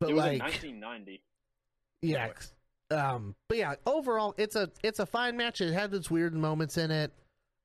But 0.00 0.10
it 0.10 0.14
was 0.14 0.24
in 0.26 0.38
like, 0.38 0.42
1990. 0.42 1.22
yeah, 2.02 2.28
um, 2.90 3.34
but 3.48 3.58
yeah, 3.58 3.74
overall, 3.86 4.34
it's 4.36 4.56
a 4.56 4.70
it's 4.82 4.98
a 4.98 5.06
fine 5.06 5.36
match. 5.36 5.60
It 5.60 5.72
had 5.72 5.92
its 5.94 6.10
weird 6.10 6.34
moments 6.34 6.76
in 6.76 6.90
it. 6.90 7.12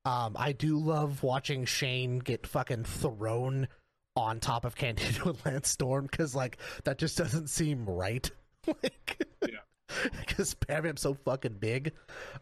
Um, 0.04 0.34
I 0.36 0.52
do 0.52 0.78
love 0.78 1.22
watching 1.22 1.64
Shane 1.64 2.18
get 2.18 2.46
fucking 2.46 2.84
thrown 2.84 3.68
on 4.16 4.40
top 4.40 4.64
of 4.64 4.74
Candido 4.74 5.24
and 5.30 5.38
Lance 5.44 5.68
Storm 5.68 6.06
because 6.10 6.34
like 6.34 6.58
that 6.84 6.98
just 6.98 7.16
doesn't 7.16 7.48
seem 7.48 7.84
right. 7.86 8.30
like, 8.66 9.26
Yeah. 9.42 9.58
because 10.26 10.54
Bam 10.54 10.82
Bam's 10.84 11.00
so 11.00 11.14
fucking 11.14 11.56
big. 11.60 11.92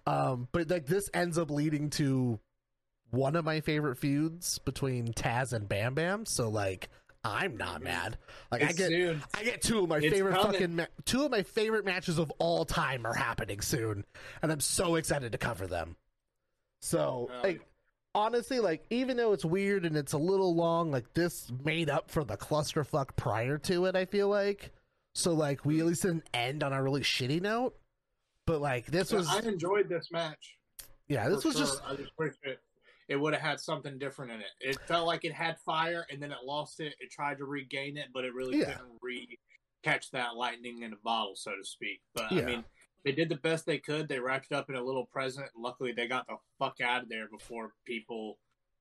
Um, 0.06 0.48
but 0.52 0.70
like 0.70 0.86
this 0.86 1.08
ends 1.14 1.38
up 1.38 1.50
leading 1.50 1.90
to 1.90 2.38
one 3.10 3.36
of 3.36 3.44
my 3.44 3.60
favorite 3.60 3.96
feuds 3.96 4.58
between 4.58 5.12
Taz 5.12 5.52
and 5.52 5.68
Bam 5.68 5.94
Bam. 5.94 6.26
So 6.26 6.48
like, 6.48 6.88
I'm 7.24 7.56
not 7.56 7.82
mad. 7.82 8.16
Like 8.50 8.62
I 8.62 8.72
get, 8.72 8.88
soon. 8.88 9.22
I 9.34 9.44
get 9.44 9.62
two 9.62 9.80
of 9.80 9.88
my 9.88 9.98
It's 9.98 10.08
favorite 10.14 10.34
coming. 10.36 10.52
fucking 10.52 10.76
ma- 10.76 10.86
two 11.04 11.24
of 11.24 11.30
my 11.30 11.42
favorite 11.42 11.84
matches 11.84 12.18
of 12.18 12.30
all 12.38 12.64
time 12.64 13.04
are 13.06 13.14
happening 13.14 13.60
soon, 13.60 14.04
and 14.42 14.50
I'm 14.50 14.60
so 14.60 14.94
excited 14.94 15.32
to 15.32 15.38
cover 15.38 15.66
them. 15.66 15.96
So 16.80 17.30
Oh, 17.32 17.40
like. 17.42 17.60
Honestly, 18.12 18.58
like 18.58 18.84
even 18.90 19.16
though 19.16 19.32
it's 19.32 19.44
weird 19.44 19.86
and 19.86 19.96
it's 19.96 20.14
a 20.14 20.18
little 20.18 20.52
long, 20.56 20.90
like 20.90 21.14
this 21.14 21.48
made 21.62 21.88
up 21.88 22.10
for 22.10 22.24
the 22.24 22.36
clusterfuck 22.36 23.14
prior 23.14 23.56
to 23.58 23.84
it. 23.84 23.94
I 23.94 24.04
feel 24.04 24.26
like 24.28 24.72
so 25.14 25.32
like 25.32 25.64
we 25.64 25.80
at 25.80 25.86
least 25.86 26.02
didn't 26.02 26.28
end 26.34 26.62
on 26.62 26.72
a 26.72 26.82
really 26.82 27.00
shitty 27.02 27.40
note. 27.40 27.76
But 28.46 28.60
like 28.60 28.86
this 28.86 29.10
So 29.10 29.18
was 29.18 29.28
I 29.28 29.40
enjoyed 29.40 29.88
this 29.88 30.08
match. 30.10 30.56
yeah, 31.08 31.28
this 31.28 31.44
was 31.44 31.54
sure. 31.56 31.66
just 31.66 31.82
I 31.86 31.94
just 31.96 32.10
wish 32.18 32.34
it, 32.42 32.58
it 33.08 33.16
would 33.16 33.32
have 33.34 33.42
had 33.42 33.60
something 33.60 33.98
different 33.98 34.32
in 34.32 34.40
it. 34.40 34.46
It 34.60 34.78
felt 34.86 35.06
like 35.06 35.24
it 35.24 35.32
had 35.32 35.58
fire, 35.60 36.06
and 36.10 36.22
then 36.22 36.32
it 36.32 36.38
lost 36.44 36.80
it. 36.80 36.94
It 37.00 37.10
tried 37.10 37.38
to 37.38 37.44
regain 37.44 37.96
it, 37.96 38.06
but 38.12 38.24
it 38.24 38.34
really 38.34 38.58
Yeah. 38.60 38.72
couldn't 38.74 38.98
re 39.02 39.38
catch 39.82 40.10
that 40.10 40.36
lightning 40.36 40.82
in 40.82 40.92
a 40.92 40.96
bottle, 40.96 41.34
so 41.36 41.52
to 41.52 41.64
speak. 41.64 42.02
But 42.14 42.30
Yeah. 42.32 42.42
I 42.42 42.44
mean, 42.46 42.64
they 43.04 43.12
did 43.12 43.28
the 43.28 43.36
best 43.36 43.64
they 43.66 43.78
could. 43.78 44.08
They 44.08 44.18
wrapped 44.18 44.46
it 44.50 44.54
up 44.54 44.68
in 44.68 44.76
a 44.76 44.82
little 44.82 45.06
present. 45.06 45.48
Luckily, 45.56 45.92
they 45.92 46.06
got 46.06 46.26
the 46.26 46.36
fuck 46.58 46.80
out 46.82 47.02
of 47.04 47.08
there 47.08 47.28
before 47.28 47.72
people 47.86 48.38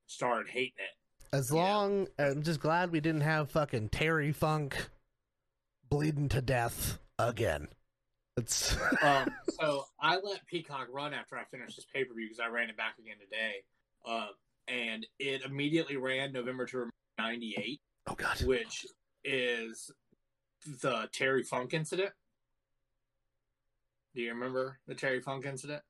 started 0.07 0.49
hating 0.49 0.73
it. 0.77 0.95
as 1.35 1.51
Yeah. 1.51 1.55
long 1.57 2.07
I'm 2.17 2.41
just 2.43 2.59
glad 2.59 2.91
we 2.91 2.99
didn't 2.99 3.21
have 3.21 3.51
fucking 3.51 3.89
Terry 3.89 4.31
Funk 4.31 4.89
bleeding 5.89 6.29
to 6.29 6.41
death 6.41 6.99
again. 7.17 7.67
It's 8.37 8.75
um, 9.01 9.29
so 9.59 9.85
I 9.99 10.15
let 10.17 10.45
Peacock 10.47 10.87
run 10.91 11.13
after 11.13 11.37
I 11.37 11.43
finished 11.45 11.75
this 11.75 11.85
pay 11.93 12.03
per 12.03 12.13
view 12.13 12.27
because 12.27 12.39
I 12.39 12.47
ran 12.47 12.69
it 12.69 12.77
back 12.77 12.95
again 12.99 13.17
today. 13.19 13.63
Um, 14.07 14.29
and 14.67 15.05
it 15.17 15.43
immediately 15.43 15.97
ran 15.97 16.31
November 16.31 16.65
to 16.67 16.89
'98, 17.17 17.81
oh 18.07 18.15
god. 18.15 18.41
which 18.43 18.85
is 19.23 19.91
the 20.81 21.09
Terry 21.11 21.43
Funk 21.43 21.73
incident. 21.73 22.11
Do 24.15 24.21
you 24.21 24.33
remember 24.33 24.79
the 24.87 24.95
Terry 24.95 25.21
Funk 25.21 25.45
incident? 25.45 25.81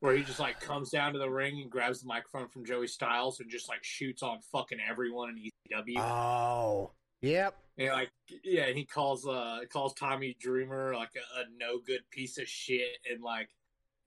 Where 0.00 0.14
he 0.14 0.24
just 0.24 0.38
like 0.38 0.60
comes 0.60 0.90
down 0.90 1.14
to 1.14 1.18
the 1.18 1.30
ring 1.30 1.60
and 1.62 1.70
grabs 1.70 2.02
the 2.02 2.06
microphone 2.06 2.48
from 2.48 2.66
Joey 2.66 2.86
Styles 2.86 3.40
and 3.40 3.50
just 3.50 3.68
like 3.68 3.82
shoots 3.82 4.22
on 4.22 4.40
fucking 4.52 4.78
everyone 4.86 5.30
in 5.30 5.36
ECW. 5.38 5.98
Oh. 5.98 6.90
Yep. 7.22 7.56
And 7.78 7.88
like, 7.88 8.10
yeah, 8.42 8.70
he 8.70 8.84
calls 8.84 9.26
uh 9.26 9.60
calls 9.72 9.94
Tommy 9.94 10.36
Dreamer 10.40 10.94
like 10.94 11.10
a, 11.16 11.40
a 11.40 11.44
no 11.58 11.78
good 11.84 12.02
piece 12.10 12.38
of 12.38 12.48
shit, 12.48 12.98
and 13.10 13.22
like, 13.22 13.50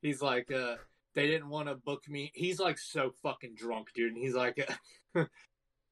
he's 0.02 0.22
like, 0.22 0.52
uh, 0.52 0.76
they 1.16 1.28
didn't 1.28 1.50
want 1.50 1.68
to 1.68 1.76
book 1.76 2.08
me. 2.08 2.32
He's 2.34 2.60
like 2.60 2.78
so 2.78 3.12
fucking 3.22 3.56
drunk, 3.56 3.90
dude, 3.94 4.14
and 4.14 4.22
he's 4.22 4.36
like, 4.36 4.68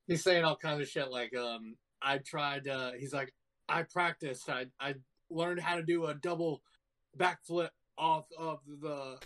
he's 0.07 0.23
saying 0.23 0.43
all 0.43 0.55
kinds 0.55 0.81
of 0.81 0.87
shit 0.87 1.11
like, 1.11 1.35
um, 1.35 1.75
I 2.01 2.17
tried. 2.19 2.67
Uh, 2.67 2.91
he's 2.97 3.13
like, 3.13 3.33
I 3.69 3.83
practiced. 3.83 4.49
I 4.49 4.65
I 4.79 4.95
learned 5.29 5.59
how 5.59 5.75
to 5.75 5.83
do 5.83 6.05
a 6.05 6.13
double 6.13 6.61
backflip 7.17 7.69
off 7.97 8.25
of 8.37 8.59
the 8.81 9.17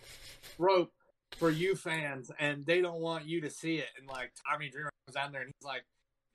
rope 0.57 0.91
for 1.37 1.49
you 1.49 1.75
fans, 1.75 2.31
and 2.39 2.65
they 2.65 2.81
don't 2.81 2.99
want 2.99 3.25
you 3.25 3.41
to 3.41 3.49
see 3.49 3.77
it. 3.77 3.89
And 3.97 4.07
like 4.07 4.31
Tommy 4.49 4.69
Dreamer 4.69 4.91
comes 5.05 5.15
down 5.15 5.31
there, 5.31 5.41
and 5.41 5.51
he's 5.57 5.65
like, 5.65 5.83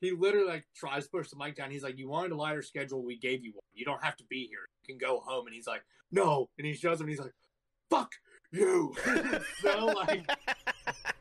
he 0.00 0.12
literally 0.12 0.48
like 0.48 0.64
tries 0.74 1.04
to 1.04 1.10
push 1.10 1.30
the 1.30 1.36
mic 1.36 1.56
down. 1.56 1.70
He's 1.70 1.82
like, 1.82 1.98
"You 1.98 2.08
wanted 2.08 2.32
a 2.32 2.36
lighter 2.36 2.62
schedule, 2.62 3.04
we 3.04 3.18
gave 3.18 3.44
you 3.44 3.52
one. 3.52 3.62
You 3.74 3.84
don't 3.84 4.02
have 4.02 4.16
to 4.16 4.24
be 4.24 4.46
here. 4.46 4.66
You 4.82 4.94
can 4.94 4.98
go 4.98 5.20
home." 5.20 5.46
And 5.46 5.54
he's 5.54 5.66
like, 5.66 5.82
"No," 6.10 6.48
and 6.58 6.66
he 6.66 6.74
shows 6.74 7.00
him. 7.00 7.06
And 7.06 7.10
he's 7.10 7.20
like, 7.20 7.34
"Fuck 7.90 8.12
you!" 8.52 8.94
so 9.62 9.86
like, 9.86 10.28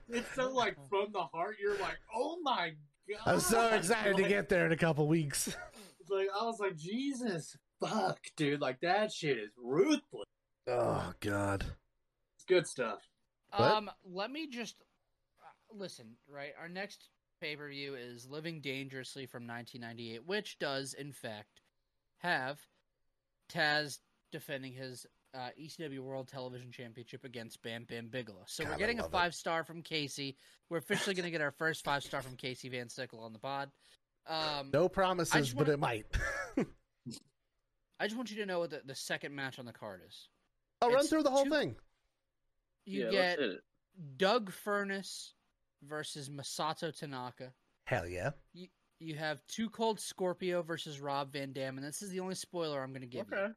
it's 0.10 0.34
so 0.36 0.52
like 0.52 0.76
from 0.90 1.08
the 1.14 1.24
heart. 1.24 1.58
You're 1.62 1.80
like, 1.80 1.98
"Oh 2.14 2.38
my 2.42 2.74
god!" 3.10 3.20
I'm 3.26 3.40
so 3.40 3.68
excited 3.70 4.18
to 4.18 4.28
get 4.28 4.50
there 4.50 4.66
in 4.66 4.72
a 4.72 4.78
couple 4.78 5.08
weeks. 5.08 5.48
it's 6.00 6.10
like 6.10 6.28
I 6.40 6.44
was 6.46 6.60
like, 6.60 6.76
Jesus, 6.76 7.58
fuck, 7.80 8.20
dude, 8.36 8.62
like 8.62 8.82
that 8.82 9.12
shit 9.12 9.38
is 9.38 9.52
ruthless. 9.58 10.26
Oh 10.68 11.14
God. 11.20 11.66
It's 12.36 12.46
good 12.46 12.68
stuff. 12.68 13.00
What? 13.56 13.72
Um, 13.72 13.92
let 14.04 14.32
me 14.32 14.48
just 14.48 14.76
uh, 15.40 15.76
listen. 15.78 16.08
Right, 16.28 16.52
our 16.60 16.68
next 16.68 17.10
pay 17.46 17.56
per 17.56 17.70
view 17.70 17.94
is 17.96 18.28
Living 18.28 18.60
Dangerously 18.60 19.28
from 19.28 19.46
1998, 19.48 20.26
which 20.26 20.58
does 20.58 20.94
in 20.96 21.12
fact 21.12 21.62
have 22.18 22.60
Taz 23.54 24.00
defending 24.32 24.74
his 24.74 25.06
uh, 25.36 25.50
ECW 25.62 26.00
World 26.00 26.28
Television 26.28 26.72
Championship 26.72 27.24
against 27.24 27.62
Bam 27.62 27.86
Bam 27.88 28.08
Bigelow. 28.08 28.44
So 28.48 28.64
God, 28.64 28.72
we're 28.74 28.78
getting 28.80 29.00
a 29.00 29.04
love 29.04 29.12
it. 29.12 29.16
five 29.16 29.36
star 29.36 29.64
from 29.64 29.84
Casey. 29.84 30.38
We're 30.70 30.80
officially 30.80 31.14
going 31.14 31.26
to 31.26 31.32
get 31.32 31.42
our 31.42 31.52
first 31.52 31.84
five 31.84 32.02
star 32.02 32.22
from 32.24 32.36
Casey 32.36 32.70
Van 32.70 32.90
Sickle 32.90 33.20
on 33.20 33.32
the 33.34 33.40
pod. 33.40 33.70
Um, 34.28 34.72
No 34.74 34.90
promises, 34.90 35.54
but 35.54 35.68
wanna- 35.68 35.74
it 35.74 35.80
might. 35.80 36.06
I 38.00 38.08
just 38.08 38.18
want 38.18 38.32
you 38.32 38.38
to 38.38 38.46
know 38.48 38.60
what 38.60 38.72
the, 38.72 38.82
the 38.86 38.96
second 38.96 39.36
match 39.36 39.60
on 39.60 39.66
the 39.66 39.72
card 39.72 40.02
is. 40.08 40.30
I'll 40.82 40.92
run 40.92 41.06
through 41.06 41.24
the 41.24 41.30
whole 41.32 41.44
two- 41.46 41.52
thing. 41.52 41.76
You 42.86 43.06
yeah, 43.06 43.12
get 43.12 43.28
let's 43.30 43.42
hit 43.42 43.50
it. 43.52 43.64
Doug 44.18 44.52
Furnas 44.66 45.32
versus 45.84 46.30
Masato 46.30 46.98
Tanaka. 46.98 47.52
Hell 47.86 48.08
yeah. 48.08 48.32
You 49.00 49.16
have 49.16 49.40
Two 49.48 49.70
Cold 49.70 50.00
Scorpio 50.00 50.62
versus 50.62 51.00
Rob 51.02 51.34
Van 51.34 51.52
Dam, 51.54 51.78
and 51.78 51.86
this 51.86 52.02
is 52.02 52.10
the 52.12 52.20
only 52.22 52.36
spoiler 52.36 52.82
I'm 52.82 52.92
going 52.92 53.02
to 53.02 53.08
give 53.08 53.28
you. 53.32 53.38
Okay. 53.38 53.54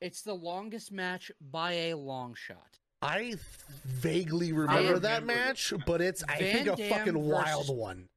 It's 0.00 0.22
the 0.22 0.34
longest 0.34 0.90
match 0.92 1.30
by 1.40 1.72
a 1.72 1.94
long 1.94 2.34
shot. 2.34 2.78
I 3.02 3.18
th- 3.22 3.38
vaguely 3.84 4.52
remember 4.52 4.98
that 4.98 5.20
remember 5.22 5.44
match, 5.46 5.70
this. 5.70 5.80
but 5.86 6.00
it's 6.00 6.24
I 6.28 6.38
Van 6.38 6.54
think 6.64 6.68
a 6.68 6.76
Dam 6.76 6.90
fucking 6.90 7.12
versus- 7.14 7.28
wild 7.68 7.76
one. 7.76 8.08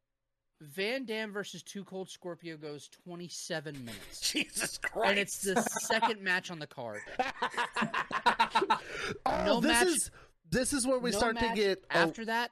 Van 0.61 1.05
Dam 1.05 1.31
versus 1.31 1.61
Two 1.61 1.83
Cold 1.83 2.09
Scorpio 2.09 2.57
goes 2.57 2.89
27 3.03 3.75
minutes. 3.85 4.19
Jesus 4.31 4.77
Christ! 4.79 5.09
And 5.09 5.19
it's 5.19 5.41
the 5.41 5.61
second 5.81 6.21
match 6.21 6.49
on 6.49 6.57
the 6.59 6.65
card. 6.65 7.01
oh, 9.25 9.43
No 9.45 9.59
this 9.61 9.71
match- 9.71 9.87
is 9.87 10.11
this 10.49 10.73
is 10.73 10.87
where 10.87 10.99
we 10.99 11.11
No 11.11 11.17
start 11.17 11.37
to 11.37 11.45
match 11.45 11.55
get. 11.55 11.83
oh, 11.93 11.99
After 11.99 12.25
that, 12.25 12.51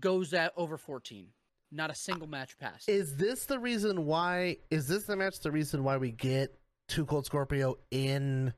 goes 0.00 0.34
at 0.34 0.52
over 0.56 0.76
14. 0.76 1.28
Not 1.70 1.90
a 1.90 1.94
single 1.94 2.26
match 2.26 2.56
passed. 2.58 2.88
is 2.88 3.16
this 3.16 3.44
the 3.44 3.58
reason 3.58 4.06
why? 4.06 4.56
Is 4.70 4.88
this 4.88 5.04
the 5.04 5.16
match? 5.16 5.40
The 5.40 5.50
reason 5.52 5.84
why 5.84 5.98
we 5.98 6.10
get 6.12 6.58
Two 6.88 7.04
Cold 7.04 7.26
Scorpio 7.26 7.76
in 7.90 8.54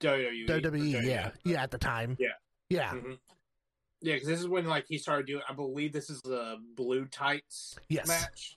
WWE. 0.00 0.46
WWE? 0.48 1.04
Yeah, 1.04 1.30
yeah. 1.44 1.62
At 1.62 1.70
the 1.72 1.78
time. 1.78 2.16
Yeah. 2.20 2.28
Yeah. 2.68 2.90
hmm 2.92 3.12
Yeah, 4.00 4.14
because 4.14 4.28
this 4.28 4.38
is 4.40 4.46
when 4.48 4.66
like 4.66 4.86
he 4.88 4.98
started 4.98 5.26
doing. 5.26 5.42
I 5.48 5.52
believe 5.52 5.92
this 5.92 6.10
is 6.10 6.20
the 6.22 6.58
blue 6.76 7.06
tights 7.06 7.76
Yes. 7.88 8.06
match. 8.06 8.56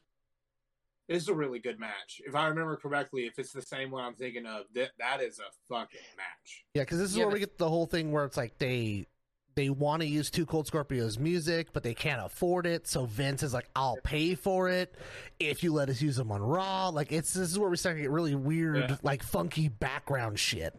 This 1.09 1.23
is 1.23 1.29
a 1.29 1.33
really 1.33 1.59
good 1.59 1.79
match. 1.79 2.21
If 2.25 2.35
I 2.35 2.47
remember 2.47 2.77
correctly, 2.77 3.25
if 3.25 3.37
it's 3.39 3.51
the 3.51 3.61
same 3.63 3.89
one 3.91 4.03
I'm 4.05 4.13
thinking 4.13 4.45
of, 4.45 4.65
that 4.75 4.91
that 4.99 5.21
is 5.21 5.39
a 5.39 5.51
fucking 5.67 5.99
match. 6.15 6.65
Yeah, 6.75 6.83
because 6.83 6.99
this 6.99 7.09
is 7.09 7.17
Yeah, 7.17 7.23
where 7.25 7.31
but- 7.31 7.33
we 7.33 7.39
get 7.39 7.57
the 7.57 7.67
whole 7.69 7.87
thing 7.87 8.11
where 8.11 8.25
it's 8.25 8.37
like 8.37 8.57
they 8.59 9.07
they 9.55 9.69
want 9.69 10.01
to 10.01 10.07
use 10.07 10.29
Two 10.29 10.45
Cold 10.45 10.67
Scorpio's 10.67 11.17
music, 11.19 11.73
but 11.73 11.83
they 11.83 11.93
can't 11.93 12.23
afford 12.25 12.65
it. 12.65 12.87
So 12.87 13.05
Vince 13.05 13.43
is 13.43 13.53
like, 13.53 13.69
"I'll 13.75 13.97
pay 14.03 14.35
for 14.35 14.69
it 14.69 14.95
if 15.39 15.63
you 15.63 15.73
let 15.73 15.89
us 15.89 16.01
use 16.01 16.15
them 16.15 16.31
on 16.31 16.41
Raw." 16.41 16.89
Like 16.89 17.11
it's 17.11 17.33
this 17.33 17.49
is 17.51 17.59
where 17.59 17.69
we 17.69 17.77
start 17.77 17.95
to 17.97 18.01
get 18.01 18.11
really 18.11 18.35
weird, 18.35 18.89
Yeah. 18.89 18.97
like 19.03 19.23
funky 19.23 19.67
background 19.69 20.39
shit. 20.39 20.73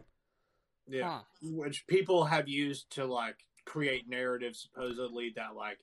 Yeah, 0.87 1.19
Huh. 1.19 1.23
which 1.41 1.87
people 1.87 2.25
have 2.25 2.47
used 2.47 2.89
to 2.91 3.05
like 3.05 3.37
create 3.65 4.07
narratives 4.07 4.59
supposedly 4.61 5.31
that 5.35 5.55
like 5.55 5.79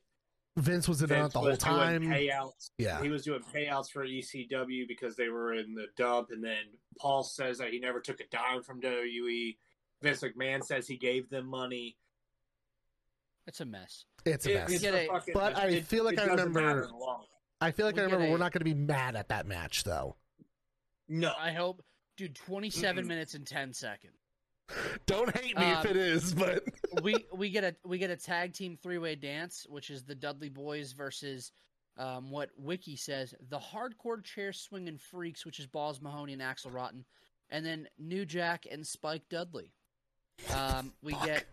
Vince 0.57 0.87
was 0.87 1.03
in 1.03 1.11
on 1.11 1.17
it 1.17 1.21
Vince 1.23 1.33
the 1.33 1.39
whole 1.41 1.57
time. 1.57 2.03
payouts. 2.03 2.71
Yeah, 2.79 3.03
He 3.03 3.09
was 3.09 3.25
doing 3.25 3.43
payouts 3.43 3.91
for 3.91 4.05
ECW 4.05 4.87
because 4.87 5.17
they 5.17 5.29
were 5.31 5.55
in 5.55 5.75
the 5.75 5.87
dump, 5.97 6.29
and 6.31 6.45
then 6.45 6.65
Paul 6.99 7.25
says 7.25 7.59
that 7.59 7.73
he 7.73 7.81
never 7.81 8.01
took 8.01 8.21
a 8.21 8.27
dime 8.29 8.63
from 8.63 8.81
WWE. 8.81 9.57
Vince 10.03 10.21
McMahon 10.23 10.63
says 10.63 10.87
he 10.87 10.97
gave 10.97 11.31
them 11.31 11.47
money. 11.47 11.97
It's 13.47 13.61
a 13.61 13.65
mess. 13.65 14.05
it's 14.25 14.47
a 14.47 14.51
It- 14.51 14.55
mess. 14.55 14.73
it's 14.73 14.83
Get 14.83 14.95
a 14.95 15.05
a- 15.05 15.07
fucking 15.09 15.35
But 15.35 15.53
mess. 15.55 15.63
I 15.63 15.67
It- 15.69 15.87
feel 15.87 16.05
like 16.05 16.15
it 16.15 16.21
I 16.21 16.27
doesn't 16.27 16.39
remember- 16.53 16.61
matter 16.61 16.83
in 16.85 16.89
the 16.91 16.97
long. 16.97 17.27
I 17.61 17.71
feel 17.71 17.87
like 17.87 17.97
we 17.97 18.01
I 18.03 18.05
remember 18.05 18.27
a- 18.27 18.31
we're 18.31 18.39
not 18.39 18.53
going 18.53 18.61
to 18.61 18.65
be 18.65 18.75
mad 18.75 19.15
at 19.17 19.29
that 19.29 19.47
match 19.47 19.85
though. 19.85 20.17
No, 21.09 21.33
I 21.39 21.53
hope. 21.53 21.85
Dude, 22.17 22.35
27 22.35 23.05
Mm-mm. 23.05 23.09
minutes 23.09 23.35
and 23.35 23.47
10 23.47 23.73
seconds. 23.73 24.15
Don't 25.07 25.35
hate 25.37 25.57
me 25.59 25.65
Um, 25.65 25.79
if 25.85 25.91
it 25.91 25.97
is, 25.97 26.35
but 26.35 26.63
we 27.03 27.15
we 27.33 27.51
get 27.51 27.65
a 27.65 27.77
we 27.85 27.99
get 27.99 28.11
a 28.11 28.17
tag 28.17 28.53
team 28.55 28.77
three 28.77 28.99
way 28.99 29.15
dance, 29.17 29.67
which 29.69 29.91
is 29.91 30.05
the 30.05 30.15
Dudley 30.15 30.49
Boys 30.49 30.93
versus 30.93 31.53
um, 31.99 32.31
what 32.31 32.51
Wiki 32.57 32.97
says 32.97 33.35
the 33.49 33.59
hardcore 33.59 34.23
chair 34.25 34.53
swinging 34.53 34.99
freaks, 34.99 35.45
which 35.45 35.59
is 35.59 35.67
Balls 35.67 36.01
Mahoney 36.01 36.33
and 36.33 36.41
Axl 36.41 36.73
Rotten, 36.73 37.05
and 37.51 37.67
then 37.67 37.89
New 37.99 38.25
Jack 38.25 38.67
and 38.71 38.87
Spike 38.87 39.29
Dudley. 39.29 39.73
Um, 40.55 40.95
we 41.03 41.13
Fuck. 41.13 41.27
get 41.27 41.47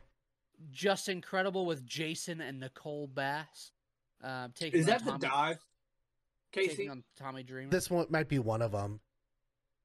Justin 0.72 1.22
Credible 1.22 1.66
with 1.66 1.86
Jason 1.86 2.42
and 2.42 2.60
Nicole 2.60 3.08
Bass. 3.08 3.72
Um, 4.24 4.52
taking 4.56 4.82
is 4.82 4.90
on 4.90 4.98
that 5.06 5.06
the 5.06 5.28
dive, 5.28 5.58
Casey? 6.52 6.70
taking 6.70 6.90
on 6.92 7.04
Tommy 7.18 7.44
Dreamer. 7.44 7.70
this 7.72 7.90
one 7.90 8.06
might 8.10 8.28
be 8.28 8.40
one 8.40 8.62
of 8.62 8.72
them. 8.72 9.00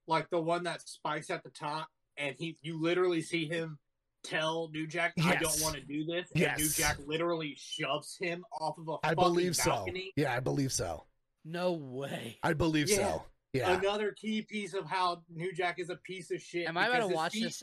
Like 0.06 0.28
the 0.30 0.40
one 0.40 0.64
that 0.64 0.86
spikes 0.88 1.30
at 1.30 1.42
the 1.44 1.50
top, 1.50 1.88
and 2.16 2.34
he 2.38 2.56
you 2.60 2.80
literally 2.82 3.22
see 3.22 3.46
him 3.46 3.78
tell 4.24 4.68
New 4.72 4.86
Jack, 4.86 5.14
"I 5.22 5.36
don't 5.36 5.60
want 5.62 5.76
to 5.76 5.80
do 5.82 6.04
this," 6.04 6.28
Yes. 6.34 6.58
and 6.58 6.62
New 6.62 6.68
Jack 6.70 6.96
literally 7.06 7.54
shoves 7.56 8.16
him 8.20 8.44
off 8.60 8.76
of 8.78 8.88
a 8.88 8.92
I 9.04 9.10
fucking 9.14 9.22
believe 9.22 9.56
balcony. 9.64 10.12
so. 10.16 10.22
Yeah, 10.22 10.34
I 10.34 10.40
believe 10.40 10.72
so. 10.72 11.04
no 11.44 11.72
way. 11.72 12.38
I 12.42 12.52
believe 12.54 12.90
Yeah. 12.90 12.96
so. 12.96 13.24
Yeah. 13.52 13.78
Another 13.78 14.10
key 14.12 14.42
piece 14.42 14.74
of 14.74 14.84
how 14.84 15.22
New 15.28 15.52
Jack 15.54 15.78
is 15.78 15.88
a 15.88 15.96
piece 15.96 16.32
of 16.32 16.42
shit. 16.42 16.66
Am 16.66 16.76
I 16.76 16.88
about 16.88 17.08
to 17.08 17.14
watch 17.14 17.32
feet 17.34 17.44
this? 17.44 17.62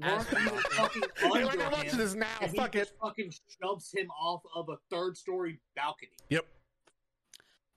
Weren't 0.00 0.32
we're 0.32 0.40
even 0.40 0.58
talking? 0.76 1.02
fucking 1.02 1.02
You're 1.40 1.44
like, 1.46 1.60
I'm 1.60 1.72
watching 1.72 1.98
this 1.98 2.14
now. 2.14 2.26
and 2.40 2.50
he 2.50 2.56
Fuck 2.56 2.74
it. 2.74 2.78
just 2.80 2.92
fucking 3.02 3.32
shoves 3.62 3.92
him 3.92 4.10
off 4.20 4.42
of 4.54 4.68
a 4.68 4.76
third 4.90 5.16
story 5.16 5.58
balcony. 5.76 6.12
Yep. 6.30 6.46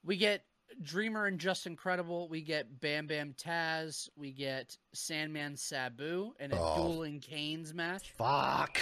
We 0.05 0.17
get 0.17 0.43
Dreamer 0.81 1.25
and 1.27 1.39
Justin 1.39 1.75
Credible. 1.75 2.27
We 2.29 2.41
get 2.41 2.79
Bam 2.81 3.07
Bam 3.07 3.33
Taz. 3.33 4.09
We 4.15 4.31
get 4.31 4.77
Sandman 4.93 5.55
Sabu 5.57 6.33
in 6.39 6.51
a 6.51 6.57
Oh. 6.59 6.75
dueling 6.91 7.19
Canes 7.19 7.73
match. 7.73 8.11
Fuck. 8.17 8.79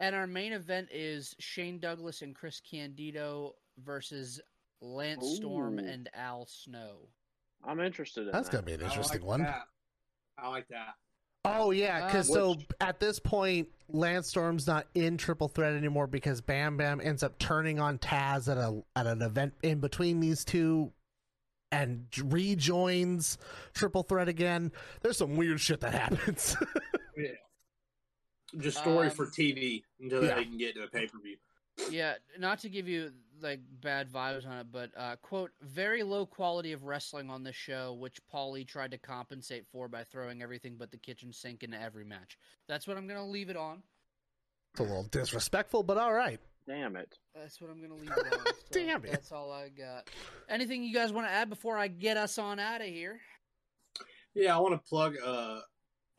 And 0.00 0.14
our 0.14 0.26
main 0.26 0.52
event 0.52 0.88
is 0.92 1.34
Shane 1.38 1.78
Douglas 1.78 2.22
and 2.22 2.34
Chris 2.34 2.60
Candido 2.60 3.54
versus 3.78 4.40
Lance 4.80 5.36
Storm 5.36 5.78
and 5.78 6.08
Al 6.14 6.46
Snow. 6.46 7.08
I'm 7.64 7.80
interested 7.80 8.20
in 8.20 8.26
that. 8.26 8.32
That's 8.32 8.48
that. 8.50 8.56
gonna 8.56 8.66
be 8.66 8.72
an 8.74 8.82
I 8.82 8.86
interesting 8.86 9.20
like 9.20 9.26
one. 9.28 9.42
that. 9.42 9.62
I 10.38 10.48
like 10.48 10.68
that. 10.68 10.94
Oh 11.46 11.70
yeah, 11.70 12.06
because 12.06 12.28
Uh, 12.30 12.34
so 12.34 12.56
at 12.80 12.98
this 13.00 13.18
point, 13.18 13.68
Lance 13.88 14.28
Storm's 14.28 14.66
not 14.66 14.86
in 14.94 15.16
Triple 15.16 15.48
Threat 15.48 15.74
anymore 15.74 16.06
because 16.06 16.40
Bam 16.40 16.76
Bam 16.76 17.00
ends 17.00 17.22
up 17.22 17.38
turning 17.38 17.78
on 17.78 17.98
Taz 17.98 18.50
at 18.50 18.58
a 18.58 18.82
at 18.96 19.06
an 19.06 19.22
event 19.22 19.54
in 19.62 19.78
between 19.80 20.18
these 20.20 20.44
two, 20.44 20.92
and 21.70 22.06
rejoins 22.24 23.38
Triple 23.74 24.02
Threat 24.02 24.28
again. 24.28 24.72
There's 25.02 25.16
some 25.18 25.36
weird 25.36 25.60
shit 25.60 25.80
that 25.80 25.94
happens. 25.94 26.56
yeah, 27.16 27.28
Just 28.58 28.78
story 28.78 29.06
Um, 29.08 29.12
for 29.12 29.26
TV 29.26 29.82
until 30.00 30.24
yeah. 30.24 30.34
they 30.34 30.44
can 30.44 30.58
get 30.58 30.74
to 30.74 30.82
a 30.82 30.88
pay 30.88 31.06
per 31.06 31.18
view. 31.20 31.36
Yeah, 31.90 32.14
not 32.38 32.58
to 32.60 32.68
give 32.68 32.88
you 32.88 33.12
like 33.42 33.60
bad 33.80 34.10
vibes 34.10 34.46
on 34.46 34.58
it, 34.58 34.66
but 34.72 34.90
uh, 34.96 35.16
quote, 35.22 35.50
very 35.62 36.02
low 36.02 36.26
quality 36.26 36.72
of 36.72 36.84
wrestling 36.84 37.30
on 37.30 37.42
this 37.42 37.56
show, 37.56 37.94
which 37.94 38.18
Paulie 38.32 38.66
tried 38.66 38.90
to 38.92 38.98
compensate 38.98 39.66
for 39.66 39.88
by 39.88 40.04
throwing 40.04 40.42
everything 40.42 40.76
but 40.78 40.90
the 40.90 40.96
kitchen 40.96 41.32
sink 41.32 41.62
into 41.62 41.80
every 41.80 42.04
match. 42.04 42.36
That's 42.68 42.86
what 42.86 42.96
I'm 42.96 43.06
gonna 43.06 43.26
leave 43.26 43.50
it 43.50 43.56
on. 43.56 43.82
it's 44.72 44.80
a 44.80 44.84
little 44.84 45.04
disrespectful, 45.04 45.82
but 45.82 45.98
all 45.98 46.12
right. 46.12 46.40
Damn 46.68 46.96
it. 46.96 47.16
That's 47.34 47.60
what 47.60 47.70
I'm 47.70 47.80
gonna 47.80 47.94
leave 47.94 48.10
it 48.10 48.32
on. 48.32 48.40
So 48.72 48.80
Damn 48.80 49.04
it. 49.04 49.12
That's 49.12 49.30
all 49.30 49.52
I 49.52 49.68
got. 49.68 50.10
Anything 50.48 50.82
you 50.82 50.92
guys 50.92 51.12
want 51.12 51.28
to 51.28 51.32
add 51.32 51.48
before 51.48 51.78
I 51.78 51.86
get 51.86 52.16
us 52.16 52.36
on 52.36 52.58
out 52.58 52.80
of 52.80 52.88
here? 52.88 53.20
Yeah, 54.34 54.56
I 54.56 54.60
want 54.60 54.74
to 54.74 54.88
plug 54.88 55.14
uh, 55.24 55.60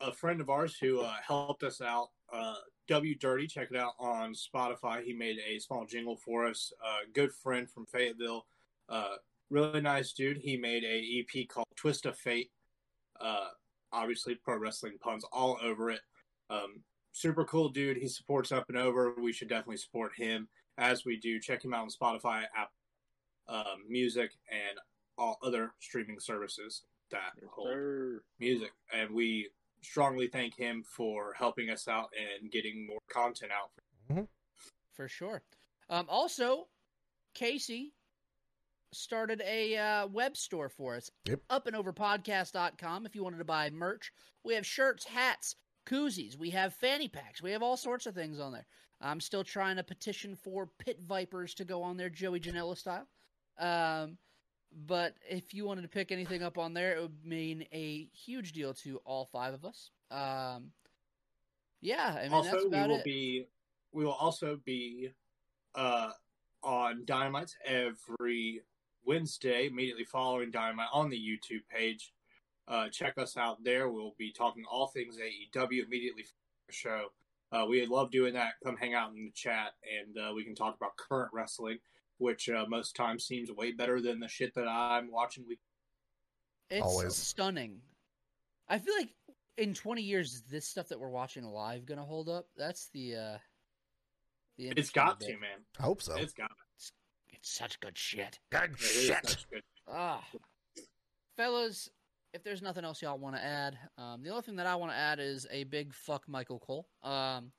a 0.00 0.12
friend 0.12 0.40
of 0.40 0.48
ours 0.48 0.76
who 0.80 1.00
uh, 1.00 1.14
helped 1.26 1.62
us 1.62 1.80
out. 1.82 2.08
Uh, 2.90 2.94
W 2.94 3.14
Dirty, 3.14 3.46
check 3.46 3.68
it 3.70 3.76
out 3.76 3.92
on 3.98 4.32
Spotify. 4.34 5.02
He 5.02 5.12
made 5.12 5.38
a 5.46 5.58
small 5.58 5.84
jingle 5.84 6.16
for 6.16 6.46
us. 6.46 6.72
Uh, 6.84 7.00
good 7.12 7.32
friend 7.32 7.68
from 7.70 7.86
Fayetteville. 7.86 8.46
Uh, 8.88 9.16
really 9.50 9.80
nice 9.80 10.12
dude. 10.12 10.38
He 10.38 10.56
made 10.56 10.84
a 10.84 11.20
EP 11.40 11.48
called 11.48 11.66
Twist 11.76 12.06
of 12.06 12.16
Fate. 12.16 12.50
Uh, 13.20 13.48
obviously, 13.92 14.34
pro 14.36 14.56
wrestling 14.58 14.96
puns 15.00 15.24
all 15.32 15.58
over 15.62 15.90
it. 15.90 16.00
Um, 16.50 16.80
super 17.12 17.44
cool 17.44 17.68
dude. 17.68 17.96
He 17.98 18.08
supports 18.08 18.52
Up 18.52 18.64
and 18.68 18.78
Over. 18.78 19.14
We 19.20 19.32
should 19.32 19.48
definitely 19.48 19.76
support 19.78 20.12
him 20.16 20.48
as 20.78 21.04
we 21.04 21.18
do. 21.18 21.40
Check 21.40 21.64
him 21.64 21.74
out 21.74 21.82
on 21.82 21.88
Spotify, 21.90 22.44
App 22.56 22.70
um, 23.48 23.82
Music, 23.88 24.30
and 24.50 24.78
all 25.18 25.38
other 25.42 25.72
streaming 25.80 26.20
services 26.20 26.82
that 27.10 27.32
Yes, 27.40 27.50
hold 27.52 27.68
sir. 27.68 28.22
music. 28.38 28.70
And 28.92 29.10
we 29.10 29.48
strongly 29.82 30.28
thank 30.28 30.56
him 30.56 30.82
for 30.86 31.34
helping 31.34 31.70
us 31.70 31.88
out 31.88 32.10
and 32.40 32.50
getting 32.50 32.86
more 32.86 33.00
content 33.10 33.52
out. 33.52 34.26
for 34.92 35.08
sure. 35.08 35.42
Um, 35.90 36.06
also, 36.08 36.68
Casey 37.34 37.94
started 38.92 39.42
a 39.46 39.76
uh, 39.76 40.06
web 40.06 40.36
store 40.36 40.68
for 40.68 40.96
us. 40.96 41.10
Yep. 41.26 41.40
Up 41.50 41.66
and 41.66 41.76
over 41.76 41.92
podcast.com 41.92 43.06
if 43.06 43.14
you 43.14 43.22
wanted 43.22 43.38
to 43.38 43.44
buy 43.44 43.70
merch. 43.70 44.12
We 44.44 44.54
have 44.54 44.66
shirts, 44.66 45.04
hats, 45.04 45.56
koozies. 45.86 46.36
We 46.36 46.50
have 46.50 46.74
fanny 46.74 47.08
packs. 47.08 47.42
We 47.42 47.52
have 47.52 47.62
all 47.62 47.76
sorts 47.76 48.06
of 48.06 48.14
things 48.14 48.40
on 48.40 48.52
there. 48.52 48.66
I'm 49.00 49.20
still 49.20 49.44
trying 49.44 49.76
to 49.76 49.84
petition 49.84 50.34
for 50.34 50.68
Pit 50.78 50.98
Vipers 51.06 51.54
to 51.54 51.64
go 51.64 51.82
on 51.82 51.96
there, 51.96 52.10
Joey 52.10 52.40
Janela 52.40 52.76
style. 52.76 53.06
Um, 53.58 54.18
but 54.72 55.14
if 55.28 55.54
you 55.54 55.64
wanted 55.64 55.82
to 55.82 55.88
pick 55.88 56.12
anything 56.12 56.42
up 56.42 56.58
on 56.58 56.74
there, 56.74 56.96
it 56.96 57.02
would 57.02 57.24
mean 57.24 57.64
a 57.72 58.08
huge 58.12 58.52
deal 58.52 58.74
to 58.74 59.00
all 59.04 59.26
five 59.26 59.54
of 59.54 59.64
us. 59.64 59.90
Um, 60.10 60.72
yeah, 61.80 62.16
I 62.18 62.24
mean 62.24 62.32
also, 62.32 62.50
that's 62.50 62.64
we 62.64 62.70
will 62.70 62.98
it. 62.98 63.04
be 63.04 63.46
we 63.92 64.04
will 64.04 64.12
also 64.12 64.58
be 64.64 65.10
uh, 65.74 66.10
on 66.62 67.04
Dynamites 67.04 67.54
every 67.64 68.62
Wednesday, 69.04 69.66
immediately 69.66 70.04
following 70.04 70.50
Dynamite 70.50 70.88
on 70.92 71.08
the 71.08 71.16
YouTube 71.16 71.62
page. 71.74 72.12
Uh, 72.66 72.88
check 72.90 73.14
us 73.16 73.36
out 73.36 73.62
there. 73.64 73.88
We'll 73.88 74.14
be 74.18 74.30
talking 74.30 74.64
all 74.70 74.88
things 74.88 75.16
AEW 75.16 75.86
immediately 75.86 76.24
following 76.24 76.66
the 76.66 76.72
show. 76.72 77.06
Uh, 77.50 77.64
we 77.66 77.84
love 77.86 78.10
doing 78.10 78.34
that. 78.34 78.54
Come 78.62 78.76
hang 78.76 78.92
out 78.92 79.10
in 79.12 79.24
the 79.24 79.32
chat, 79.34 79.72
and 79.98 80.18
uh, 80.18 80.34
we 80.34 80.44
can 80.44 80.54
talk 80.54 80.76
about 80.76 80.96
current 80.96 81.30
wrestling, 81.32 81.78
which 82.18 82.48
uh, 82.48 82.64
most 82.68 82.94
times 82.94 83.24
seems 83.24 83.50
way 83.50 83.72
better 83.72 84.00
than 84.00 84.20
the 84.20 84.28
shit 84.28 84.54
that 84.54 84.66
I'm 84.68 85.10
watching. 85.10 85.44
We 85.48 85.58
It's 86.70 86.84
Always. 86.84 87.14
stunning. 87.16 87.80
I 88.68 88.78
feel 88.78 88.94
like 88.98 89.10
in 89.56 89.74
20 89.74 90.02
years, 90.02 90.42
this 90.50 90.66
stuff 90.66 90.88
that 90.88 91.00
we're 91.00 91.08
watching 91.08 91.44
live 91.44 91.86
going 91.86 91.98
to 91.98 92.04
hold 92.04 92.28
up? 92.28 92.46
That's 92.56 92.88
the. 92.92 93.14
uh 93.16 93.38
the 94.56 94.68
it's 94.68 94.90
interesting 94.90 95.02
got 95.04 95.20
to, 95.20 95.32
man. 95.38 95.60
I 95.78 95.82
hope 95.82 96.02
so. 96.02 96.16
It's 96.16 96.32
got 96.32 96.50
It's 96.76 96.92
such 97.56 97.78
good 97.80 97.96
shit. 97.96 98.38
Good 98.50 98.72
it. 98.72 98.80
It 98.80 98.82
is 98.82 99.04
shit. 99.06 99.26
such 99.28 99.48
good. 99.50 99.62
Ah, 99.88 100.22
fellas, 101.36 101.88
if 102.34 102.42
there's 102.42 102.60
nothing 102.62 102.84
else 102.84 103.00
y'all 103.00 103.18
want 103.18 103.36
to 103.36 103.42
add, 103.44 103.78
um, 103.96 104.22
the 104.22 104.30
only 104.30 104.42
thing 104.42 104.56
that 104.56 104.66
I 104.66 104.74
want 104.74 104.92
to 104.92 104.96
add 104.96 105.18
is 105.20 105.46
a 105.50 105.64
big 105.64 105.94
fuck 105.94 106.28
Michael 106.28 106.58
Cole. 106.58 106.88
Um, 107.02 107.52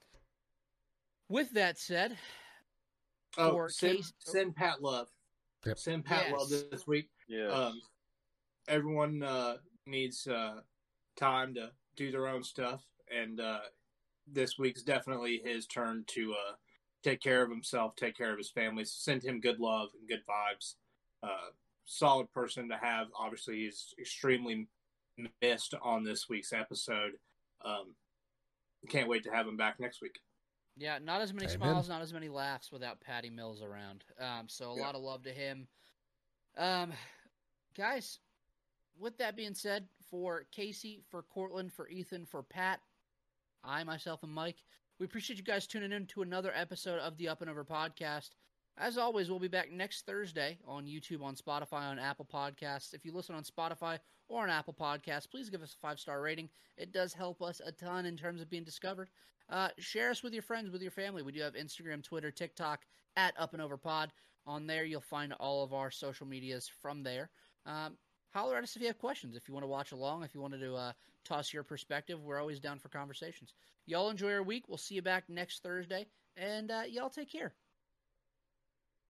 with 1.30 1.52
that 1.54 1.78
said, 1.80 2.18
Oh, 3.38 3.52
For 3.52 3.70
send, 3.70 3.98
case- 3.98 4.14
send 4.20 4.56
Pat 4.56 4.82
love. 4.82 5.08
Yep. 5.66 5.78
Send 5.78 6.06
Pat 6.06 6.32
love 6.32 6.50
this 6.50 6.88
week. 6.88 7.10
Yes. 7.28 7.52
Um, 7.52 7.80
everyone 8.68 9.22
uh, 9.24 9.58
needs 9.86 10.26
uh, 10.28 10.62
time 11.18 11.54
to 11.56 11.72
do 11.96 12.12
their 12.12 12.28
own 12.28 12.44
stuff, 12.44 12.82
and 13.14 13.40
uh, 13.40 13.60
this 14.26 14.58
week's 14.58 14.84
definitely 14.84 15.42
his 15.44 15.68
turn 15.68 16.06
to 16.08 16.32
uh, 16.34 16.54
take 17.04 17.20
care 17.22 17.44
of 17.44 17.50
himself, 17.50 17.96
take 17.96 18.18
care 18.18 18.32
of 18.32 18.38
his 18.38 18.50
family. 18.50 18.86
So 18.86 18.92
Send 19.00 19.24
him 19.24 19.42
good 19.42 19.60
love 19.60 19.90
and 20.00 20.08
good 20.08 20.22
vibes. 20.28 20.76
Uh, 21.22 21.50
solid 21.86 22.32
person 22.32 22.70
to 22.70 22.78
have. 22.78 23.08
Obviously, 23.18 23.60
he's 23.66 23.94
extremely 24.00 24.68
missed 25.42 25.74
on 25.82 26.04
this 26.04 26.30
week's 26.30 26.54
episode. 26.54 27.12
Um, 27.66 27.96
can't 28.88 29.10
wait 29.10 29.24
to 29.26 29.32
have 29.32 29.46
him 29.48 29.58
back 29.58 29.80
next 29.80 30.02
week. 30.02 30.20
Yeah, 30.80 30.98
not 31.00 31.22
as 31.22 31.34
many 31.34 31.46
Amen. 31.48 31.58
smiles, 31.58 31.90
not 31.90 32.02
as 32.02 32.14
many 32.14 32.30
laughs 32.30 32.72
without 32.72 33.02
Patty 33.02 33.30
Mills 33.30 33.62
around. 33.62 34.06
Um, 34.18 34.48
so 34.48 34.72
a 34.72 34.76
Yeah. 34.78 34.82
lot 34.82 34.96
of 34.96 35.02
love 35.02 35.24
to 35.24 35.32
him. 35.34 35.68
Um, 36.58 36.94
guys, 37.76 38.20
with 38.98 39.18
that 39.18 39.36
being 39.36 39.54
said, 39.54 39.88
for 40.10 40.46
Casey, 40.52 41.04
for 41.10 41.22
Cortland, 41.24 41.74
for 41.74 41.88
Ethan, 41.90 42.26
for 42.26 42.42
Pat, 42.44 42.82
I 43.64 43.84
myself 43.84 44.24
and 44.24 44.32
Mike, 44.34 44.64
we 45.00 45.06
appreciate 45.06 45.38
you 45.38 45.44
guys 45.44 45.68
tuning 45.68 45.92
in 45.92 46.08
to 46.08 46.22
another 46.22 46.52
episode 46.56 47.00
of 47.00 47.18
the 47.18 47.28
Up 47.28 47.42
and 47.42 47.50
Over 47.50 47.64
podcast. 47.66 48.32
As 48.78 48.98
always, 48.98 49.30
we'll 49.30 49.40
be 49.40 49.50
back 49.50 49.72
next 49.72 50.06
Thursday 50.06 50.58
on 50.66 50.86
YouTube, 50.86 51.22
on 51.22 51.36
Spotify, 51.36 51.90
on 51.90 52.00
Apple 52.00 52.26
Podcasts. 52.26 52.94
If 52.94 53.04
you 53.04 53.12
listen 53.12 53.36
on 53.36 53.44
Spotify 53.44 54.00
or 54.30 54.44
on 54.44 54.50
Apple 54.50 54.76
Podcasts, 54.80 55.30
please 55.30 55.50
give 55.50 55.62
us 55.62 55.76
a 55.76 55.86
five 55.86 56.00
star 56.00 56.22
rating. 56.22 56.50
It 56.78 56.94
does 56.94 57.14
help 57.14 57.42
us 57.42 57.62
a 57.66 57.72
ton 57.72 58.06
in 58.06 58.16
terms 58.16 58.42
of 58.42 58.50
being 58.50 58.64
discovered. 58.64 59.10
Uh, 59.50 59.70
share 59.80 60.12
us 60.12 60.24
with 60.24 60.34
your 60.34 60.44
friends, 60.44 60.72
with 60.72 60.82
your 60.82 60.92
family. 60.92 61.24
We 61.24 61.32
do 61.32 61.42
have 61.42 61.56
Instagram, 61.56 62.04
Twitter, 62.04 62.32
TikTok 62.32 62.86
at 63.18 63.34
Up 63.38 63.54
and 63.54 63.62
Over 63.62 63.78
Pod. 63.78 64.12
On 64.46 64.68
there, 64.68 64.86
you'll 64.86 65.02
find 65.02 65.34
all 65.34 65.64
of 65.64 65.74
our 65.74 65.92
social 65.92 66.28
medias 66.28 66.70
from 66.82 67.04
there. 67.04 67.30
Um, 67.66 67.98
holler 68.32 68.58
at 68.58 68.64
us 68.64 68.76
if 68.76 68.82
you 68.82 68.88
have 68.88 69.00
questions. 69.00 69.36
If 69.36 69.48
you 69.48 69.54
want 69.54 69.64
to 69.64 69.68
watch 69.68 69.92
along, 69.92 70.24
if 70.24 70.34
you 70.34 70.42
wanted 70.42 70.60
to 70.60 70.76
uh, 70.76 70.92
toss 71.26 71.52
your 71.52 71.64
perspective, 71.64 72.22
we're 72.24 72.40
always 72.40 72.60
down 72.60 72.80
for 72.80 72.90
conversations. 72.90 73.54
Y'all 73.86 74.10
enjoy 74.10 74.30
your 74.30 74.44
week. 74.44 74.66
We'll 74.68 74.78
see 74.78 74.96
you 74.96 75.02
back 75.02 75.24
next 75.28 75.64
Thursday, 75.64 76.08
and 76.38 76.72
uh, 76.72 76.84
y'all 76.88 77.10
take 77.10 77.32
care. 77.32 77.54